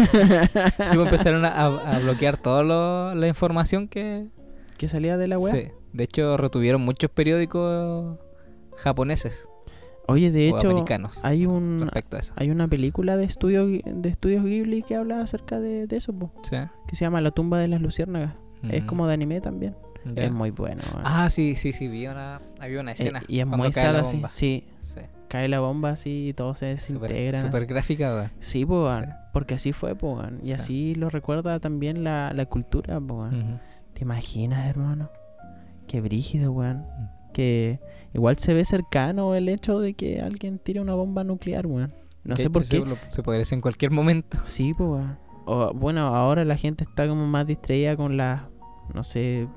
pues, 0.79 0.93
empezaron 0.95 1.45
a, 1.45 1.49
a- 1.49 1.97
a 1.97 1.99
bloquear 2.01 2.37
toda 2.37 3.15
la 3.15 3.29
información 3.29 3.89
que... 3.89 4.27
¿Qué 4.79 4.89
salía 4.89 5.17
de 5.17 5.27
la 5.29 5.39
weá? 5.39 5.55
Sí. 5.55 5.69
De 5.93 6.05
hecho, 6.05 6.37
retuvieron 6.37 6.83
muchos 6.83 7.11
periódicos 7.11 8.19
japoneses 8.77 9.49
Oye, 10.09 10.31
de 10.31 10.49
hecho, 10.51 10.69
americanos 10.71 11.19
hay 11.25 11.47
un 11.47 11.81
respecto 11.83 12.17
a 12.17 12.21
eso. 12.21 12.33
hay 12.37 12.51
una 12.51 12.69
película 12.69 13.17
de 13.17 13.25
estudio 13.25 13.67
de 13.67 14.09
estudios 14.09 14.45
Ghibli 14.45 14.83
que 14.83 14.95
habla 14.95 15.21
acerca 15.21 15.59
de, 15.59 15.87
de 15.87 15.97
eso, 15.97 16.13
po, 16.13 16.31
Sí. 16.43 16.57
que 16.87 16.95
se 16.95 17.05
llama 17.05 17.21
La 17.21 17.31
tumba 17.33 17.59
de 17.59 17.69
las 17.69 17.81
luciérnagas. 17.81 18.35
Es 18.71 18.85
Mm. 18.85 18.87
como 18.87 19.07
de 19.09 19.15
anime 19.15 19.41
también. 19.41 19.75
Es 20.15 20.31
muy 20.31 20.51
bueno. 20.53 20.83
Ah, 21.03 21.29
sí, 21.31 21.57
sí, 21.57 21.73
sí, 21.73 21.89
vi 21.89 22.07
una, 22.07 22.41
había 22.61 22.79
una 22.81 22.93
Eh, 22.93 22.95
escena. 22.95 23.23
y 23.27 23.41
es 23.41 23.47
muy 23.49 23.71
cae 23.73 23.87
la 23.87 23.93
sad 23.95 24.01
así. 24.03 24.13
bomba. 24.13 24.29
Sí, 24.29 24.65
Sí. 24.79 25.01
Cae 25.29 25.49
la 25.49 25.61
bomba 25.61 25.91
así 25.91 26.29
y 26.29 26.33
todo 26.33 26.55
se 26.55 26.67
desintegra. 26.67 27.39
súper 27.41 27.67
gráfica, 27.67 28.15
weón. 28.15 28.31
Sí, 28.41 28.65
po, 28.67 28.91
Sí. 28.91 29.03
porque 29.33 29.55
así 29.55 29.73
fue, 29.73 29.95
po, 29.95 30.15
weón, 30.15 30.41
y 30.43 30.47
Sí. 30.47 30.53
así 30.53 30.95
lo 30.95 31.11
recuerda 31.11 31.59
también 31.61 32.05
la, 32.05 32.33
la 32.35 32.47
cultura, 32.47 33.01
po. 33.01 33.25
Ujú. 33.27 33.59
¿Te 33.95 34.03
imaginas, 34.03 34.67
hermano? 34.67 35.11
Qué 35.87 36.01
brígido, 36.01 36.53
weón. 36.53 36.79
Mm. 36.79 37.33
Que 37.33 37.81
igual 38.15 38.39
se 38.39 38.55
ve 38.55 38.65
cercano 38.65 39.35
el 39.35 39.49
hecho 39.49 39.79
de 39.81 39.95
que 39.95 40.21
alguien 40.21 40.59
tire 40.59 40.81
una 40.81 40.95
bomba 40.95 41.23
nuclear, 41.25 41.67
weón. 41.67 41.93
No 42.25 42.35
De 42.35 42.37
sé 42.37 42.43
hecho, 42.45 42.53
por 42.53 42.67
qué. 42.67 42.79
lo- 42.81 42.97
se 43.11 43.23
puede 43.23 43.39
decir 43.39 43.55
en 43.57 43.61
cualquier 43.61 43.91
momento. 43.93 44.39
Sí, 44.45 44.73
pues, 44.77 45.05
bueno, 45.75 46.01
ahora 46.09 46.45
la 46.45 46.57
gente 46.57 46.83
está 46.85 47.07
como 47.07 47.27
más 47.27 47.47
distraída 47.47 47.97
con 47.97 48.17
la... 48.17 48.49
No 48.95 49.05
sé... 49.05 49.49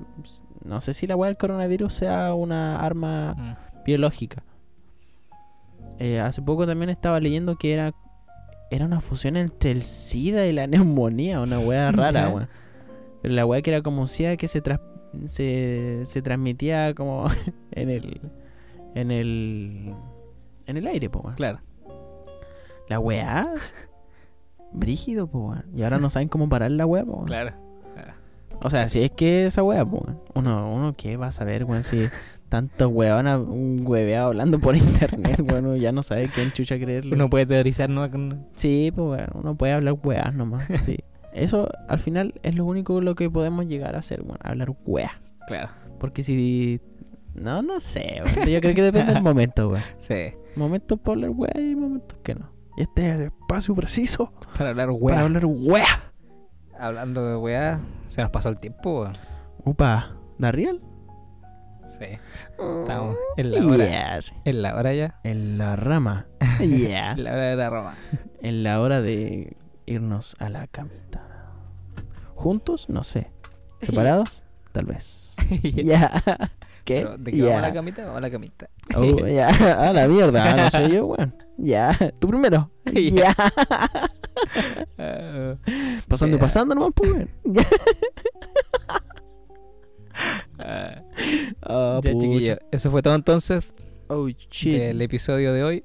No 0.64 0.80
sé 0.82 0.92
si 0.92 1.06
la 1.06 1.16
weá 1.16 1.28
del 1.28 1.38
coronavirus 1.38 1.92
sea 1.94 2.34
una 2.34 2.78
arma 2.80 3.34
Mm. 3.34 3.82
biológica. 3.86 4.42
Eh, 6.00 6.18
hace 6.18 6.42
poco 6.42 6.66
también 6.66 6.90
estaba 6.90 7.20
leyendo 7.20 7.56
que 7.56 7.72
era 7.72 7.92
era 8.72 8.84
una 8.86 9.00
fusión 9.00 9.36
entre 9.36 9.70
el 9.72 9.82
SIDA 9.82 10.46
y 10.46 10.52
la 10.52 10.66
neumonía, 10.66 11.40
una 11.40 11.58
weá 11.60 11.92
rara, 11.92 12.28
weón. 12.28 12.48
Pero 13.22 13.34
la 13.34 13.44
weá 13.46 13.60
que 13.62 13.70
era 13.70 13.82
como 13.82 14.06
SIDA 14.06 14.36
que 14.36 14.48
se, 14.48 14.62
tras- 14.62 14.80
se, 15.26 16.02
se 16.04 16.22
transmitía 16.22 16.94
como 16.94 17.26
en 17.72 17.90
el 17.90 18.20
en 18.94 19.10
el 19.10 19.94
en 20.66 20.76
el 20.76 20.86
aire, 20.86 21.10
po. 21.10 21.22
Claro. 21.36 21.60
La 22.88 22.98
weá 22.98 23.46
brígido, 24.72 25.26
po, 25.26 25.48
weón. 25.50 25.64
Y 25.74 25.82
ahora 25.82 25.98
no 25.98 26.10
saben 26.10 26.28
cómo 26.28 26.48
parar 26.48 26.70
la 26.70 26.86
weá, 26.86 27.04
po. 27.04 27.24
Claro. 27.24 27.52
O 28.62 28.68
sea, 28.68 28.88
si 28.90 29.02
es 29.02 29.10
que 29.10 29.46
esa 29.46 29.62
weá, 29.62 29.84
weón. 29.84 30.20
Uno, 30.34 30.72
uno 30.72 30.94
qué 30.96 31.16
va 31.16 31.28
a 31.28 31.32
saber, 31.32 31.64
weón, 31.64 31.82
si 31.84 32.08
tanto 32.50 32.88
weón, 32.90 33.26
un 33.26 33.80
hueveado 33.86 34.26
hablando 34.26 34.58
por 34.58 34.76
internet, 34.76 35.40
uno 35.40 35.76
ya 35.76 35.92
no 35.92 36.02
sabe 36.02 36.28
quién 36.30 36.52
chucha 36.52 36.76
creerle. 36.78 37.14
Uno 37.14 37.30
puede 37.30 37.46
teorizar, 37.46 37.88
¿no? 37.88 38.06
Sí, 38.56 38.92
pues 38.94 39.08
weón, 39.08 39.30
uno 39.32 39.54
puede 39.54 39.72
hablar 39.72 39.94
weas 40.04 40.34
nomás, 40.34 40.64
sí. 40.84 40.98
Eso 41.32 41.68
al 41.88 41.98
final 42.00 42.34
es 42.42 42.56
lo 42.56 42.64
único 42.66 43.00
lo 43.00 43.14
que 43.14 43.30
podemos 43.30 43.66
llegar 43.66 43.94
a 43.96 44.00
hacer, 44.00 44.20
weón, 44.22 44.38
hablar 44.42 44.74
weas. 44.84 45.12
Claro. 45.46 45.70
Porque 45.98 46.22
si 46.22 46.80
No, 47.34 47.62
no 47.62 47.80
sé, 47.80 48.20
weón. 48.24 48.48
Yo 48.48 48.60
creo 48.60 48.74
que 48.74 48.82
depende 48.82 49.14
del 49.14 49.22
momento, 49.22 49.68
weón. 49.70 49.84
Sí. 49.98 50.34
Momentos 50.56 50.98
para 50.98 51.14
hablar 51.14 51.30
weá 51.30 51.52
y 51.60 51.76
momentos 51.76 52.18
que 52.24 52.34
no. 52.34 52.50
Y 52.76 52.82
este 52.82 53.06
es 53.08 53.14
el 53.14 53.22
espacio 53.26 53.74
preciso 53.76 54.32
Para 54.58 54.70
hablar 54.70 54.88
para 54.88 54.98
weá. 54.98 55.20
hablar 55.20 55.44
weá. 55.46 55.86
Hablando 56.78 57.24
de 57.26 57.36
weá, 57.36 57.80
se 58.08 58.22
nos 58.22 58.30
pasó 58.30 58.48
el 58.48 58.58
tiempo, 58.58 59.02
weón. 59.02 59.12
Upa, 59.64 60.16
¿da 60.38 60.50
real? 60.50 60.80
Sí. 61.98 62.06
Estamos 62.52 63.16
en 63.36 63.50
la 63.52 63.66
hora. 63.66 64.14
Yes. 64.16 64.32
En 64.44 64.62
la 64.62 64.76
hora 64.76 64.94
ya. 64.94 65.20
En 65.24 65.58
la 65.58 65.76
rama. 65.76 66.26
En 66.58 66.70
Yes. 66.70 67.18
la 67.24 67.32
hora 67.32 67.42
de 67.50 67.56
la 67.56 67.70
Roma. 67.70 67.94
En 68.42 68.62
la 68.62 68.80
hora 68.80 69.02
de 69.02 69.56
irnos 69.86 70.36
a 70.38 70.48
la 70.48 70.66
camita. 70.68 71.26
¿Juntos? 72.34 72.88
No 72.88 73.04
sé. 73.04 73.30
¿Separados? 73.82 74.42
Tal 74.72 74.86
vez. 74.86 75.34
Ya. 75.62 76.22
¿Qué? 76.84 77.02
Pero, 77.02 77.18
¿De 77.18 77.32
qué 77.32 77.42
vamos 77.42 77.58
a 77.58 77.60
la 77.62 77.72
camita? 77.74 78.02
Vamos 78.02 78.18
a 78.18 78.20
la 78.20 78.30
camita. 78.30 78.70
Oh, 78.96 79.26
ya. 79.26 79.48
A 79.88 79.92
la 79.92 80.06
mierda. 80.08 80.52
Ah, 80.52 80.56
No 80.56 80.70
sé 80.70 80.90
yo, 80.90 81.06
weón. 81.06 81.34
Ya. 81.58 81.96
Tú 82.18 82.28
primero. 82.28 82.70
Ya. 82.84 83.34
Ah, 84.98 85.56
Pasando 86.08 86.36
y 86.36 86.40
Ya. 86.40 86.44
pasando 86.46 86.74
nomás, 86.74 86.92
pues, 86.94 87.10
weón. 87.12 87.30
Ah, 91.62 92.00
ya. 92.40 92.58
Eso 92.70 92.90
fue 92.90 93.02
todo 93.02 93.14
entonces 93.14 93.72
Oh, 94.08 94.28
shit. 94.28 94.78
del 94.78 95.02
episodio 95.02 95.52
de 95.52 95.62
hoy. 95.64 95.84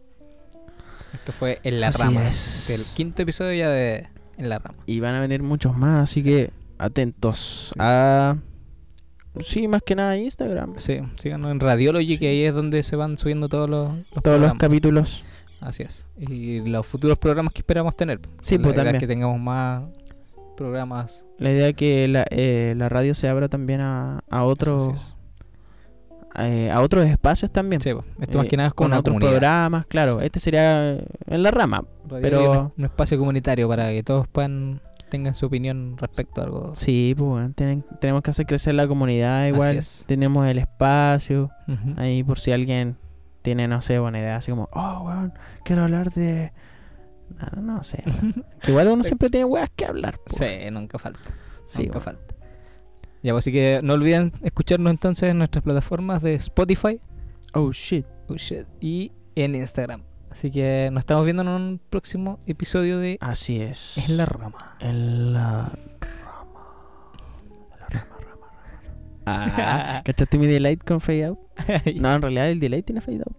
Esto 1.13 1.31
fue 1.31 1.59
En 1.63 1.79
la 1.79 1.89
Así 1.89 2.01
Rama. 2.01 2.27
es. 2.27 2.65
Del 2.67 2.81
quinto 2.95 3.21
episodio 3.21 3.53
ya 3.53 3.69
de 3.69 4.07
En 4.37 4.49
la 4.49 4.59
Rama. 4.59 4.77
Y 4.85 4.99
van 4.99 5.15
a 5.15 5.19
venir 5.21 5.43
muchos 5.43 5.77
más, 5.77 6.03
así 6.09 6.23
que 6.23 6.51
atentos 6.77 7.73
a... 7.77 8.37
Sí, 9.41 9.67
más 9.67 9.81
que 9.81 9.95
nada 9.95 10.11
a 10.11 10.17
Instagram. 10.17 10.75
Sí, 10.77 10.99
síganos 11.19 11.51
en 11.51 11.59
Radiology, 11.59 12.17
que 12.17 12.29
ahí 12.29 12.43
es 12.43 12.53
donde 12.53 12.83
se 12.83 12.95
van 12.95 13.17
subiendo 13.17 13.49
todos 13.49 13.69
los, 13.69 13.89
los 13.89 14.03
Todos 14.05 14.13
los 14.13 14.21
programas. 14.23 14.57
capítulos. 14.57 15.23
Así 15.59 15.83
es. 15.83 16.05
Y 16.17 16.61
los 16.61 16.85
futuros 16.87 17.17
programas 17.17 17.51
que 17.51 17.59
esperamos 17.59 17.95
tener. 17.97 18.21
Sí, 18.41 18.57
La 18.57 18.63
pues, 18.63 18.73
idea 18.75 18.83
es 18.83 18.85
también. 18.85 18.99
que 19.01 19.07
tengamos 19.07 19.39
más 19.39 19.87
programas. 20.55 21.25
La 21.37 21.51
idea 21.51 21.67
es 21.69 21.75
que 21.75 22.07
la, 22.07 22.25
eh, 22.29 22.75
la 22.77 22.87
radio 22.87 23.13
se 23.13 23.27
abra 23.27 23.49
también 23.49 23.81
a, 23.81 24.23
a 24.29 24.43
otros. 24.43 25.14
Eh, 26.39 26.69
a 26.71 26.81
otros 26.81 27.05
espacios 27.05 27.51
también. 27.51 27.81
Sí, 27.81 27.93
pues, 27.93 28.05
esto 28.21 28.37
más 28.37 28.47
Eh, 28.47 28.49
que 28.49 28.57
nada 28.57 28.67
es 28.67 28.73
con 28.73 28.91
otros 28.93 29.03
comunidad. 29.13 29.31
programas, 29.31 29.85
claro. 29.87 30.19
Sí. 30.19 30.25
Este 30.25 30.39
sería 30.39 30.91
eh, 30.93 31.05
en 31.27 31.43
la 31.43 31.51
rama. 31.51 31.83
Pero- 32.21 32.73
un, 32.77 32.85
espacio 32.85 33.17
comunitario 33.17 33.67
para 33.67 33.89
que 33.89 34.03
todos 34.03 34.27
puedan 34.27 34.81
tengan 35.09 35.33
su 35.35 35.45
opinión 35.45 35.97
respecto 35.97 36.41
a 36.41 36.45
algo. 36.45 36.75
Sí, 36.75 37.13
pues 37.17 37.29
bueno, 37.29 37.51
tienen- 37.55 37.85
tenemos 38.01 38.21
que 38.23 38.31
hacer 38.31 38.45
crecer 38.47 38.73
la 38.73 38.87
comunidad 38.87 39.45
igual. 39.45 39.79
Tenemos 40.07 40.45
el 40.47 40.57
espacio. 40.57 41.51
Ahí 41.95 42.23
por 42.23 42.39
si 42.39 42.51
alguien 42.51 42.97
tiene, 43.41 43.67
no 43.67 43.81
sé, 43.81 43.99
buena 43.99 44.19
idea. 44.19 44.37
Así 44.37 44.51
como, 44.51 44.67
oh, 44.73 45.03
weón, 45.05 45.33
quiero 45.63 45.83
hablar 45.83 46.11
de... 46.11 46.51
No, 47.55 47.61
no 47.61 47.83
sé. 47.83 48.03
que 48.61 48.71
igual 48.71 48.87
uno 48.89 49.03
siempre 49.03 49.29
tiene 49.29 49.45
weas 49.45 49.69
que 49.75 49.85
hablar. 49.85 50.17
po. 50.17 50.35
Sí, 50.35 50.45
nunca 50.71 50.97
falta. 50.99 51.19
Sí, 51.67 51.83
nunca 51.83 51.99
falta. 52.01 52.34
Ya, 53.25 53.33
pues, 53.33 53.43
así 53.43 53.51
que 53.51 53.79
no 53.83 53.93
olviden 53.95 54.31
escucharnos 54.43 54.91
entonces 54.91 55.31
en 55.31 55.39
nuestras 55.39 55.63
plataformas 55.63 56.21
de 56.21 56.35
Spotify 56.35 56.99
Oh, 57.53 57.71
shit. 57.71 58.05
oh, 58.27 58.35
shit, 58.35 58.67
y 58.79 59.11
en 59.35 59.55
Instagram. 59.55 60.03
Así 60.29 60.51
que 60.51 60.89
nos 60.91 60.99
estamos 61.01 61.23
viendo 61.25 61.41
en 61.41 61.47
un 61.47 61.81
próximo 61.89 62.37
episodio 62.45 62.99
de 62.99 63.17
Así 63.21 63.59
es. 63.61 63.97
En 64.09 64.17
la 64.17 64.25
Rama. 64.27 64.75
En 64.79 65.33
la 65.33 65.71
rama. 65.71 65.73
En 67.49 67.79
la 67.79 67.87
rama, 67.87 68.17
rama, 68.19 68.27
rama. 68.29 68.51
Ah, 69.25 70.01
¿cachaste 70.05 70.37
mi 70.37 70.45
delay 70.45 70.77
con 70.77 71.01
fade 71.01 71.25
out? 71.25 71.39
No, 71.99 72.13
en 72.13 72.21
realidad 72.21 72.49
el 72.51 72.59
delay 72.59 72.83
tiene 72.83 73.01
fade 73.01 73.23
out. 73.25 73.35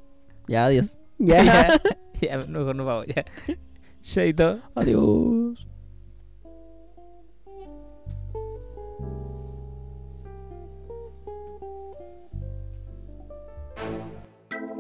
Ya, 0.48 0.64
adiós. 0.66 0.98
ya, 1.18 1.44
Ya. 1.44 1.80
ya, 2.20 2.38
mejor 2.48 2.74
nos 2.74 2.86
vamos, 2.86 3.06
ya. 3.06 3.24
Chaito. 4.02 4.58
adiós. 4.74 5.68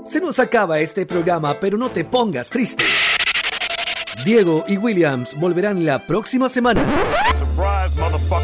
Se 0.08 0.20
nos 0.20 0.38
acaba 0.38 0.78
este 0.80 1.04
programa, 1.04 1.54
pero 1.60 1.76
no 1.76 1.90
te 1.90 2.04
pongas 2.04 2.48
triste. 2.48 2.84
Diego 4.24 4.64
y 4.68 4.76
Williams 4.76 5.38
volverán 5.38 5.84
la 5.84 6.06
próxima 6.06 6.48
semana 6.48 6.84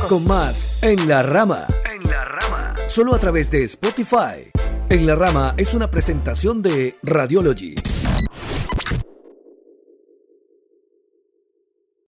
con 0.09 0.25
más 0.27 0.83
En 0.83 1.09
la 1.09 1.23
Rama. 1.23 1.67
En 1.85 2.11
la 2.11 2.25
Rama. 2.25 2.75
Solo 2.89 3.15
a 3.15 3.19
través 3.19 3.51
de 3.51 3.63
Spotify. 3.65 4.51
En 4.89 5.07
la 5.07 5.15
Rama 5.15 5.55
es 5.57 5.73
una 5.73 5.91
presentación 5.91 6.63
de 6.63 6.97
Radiology. 7.03 7.75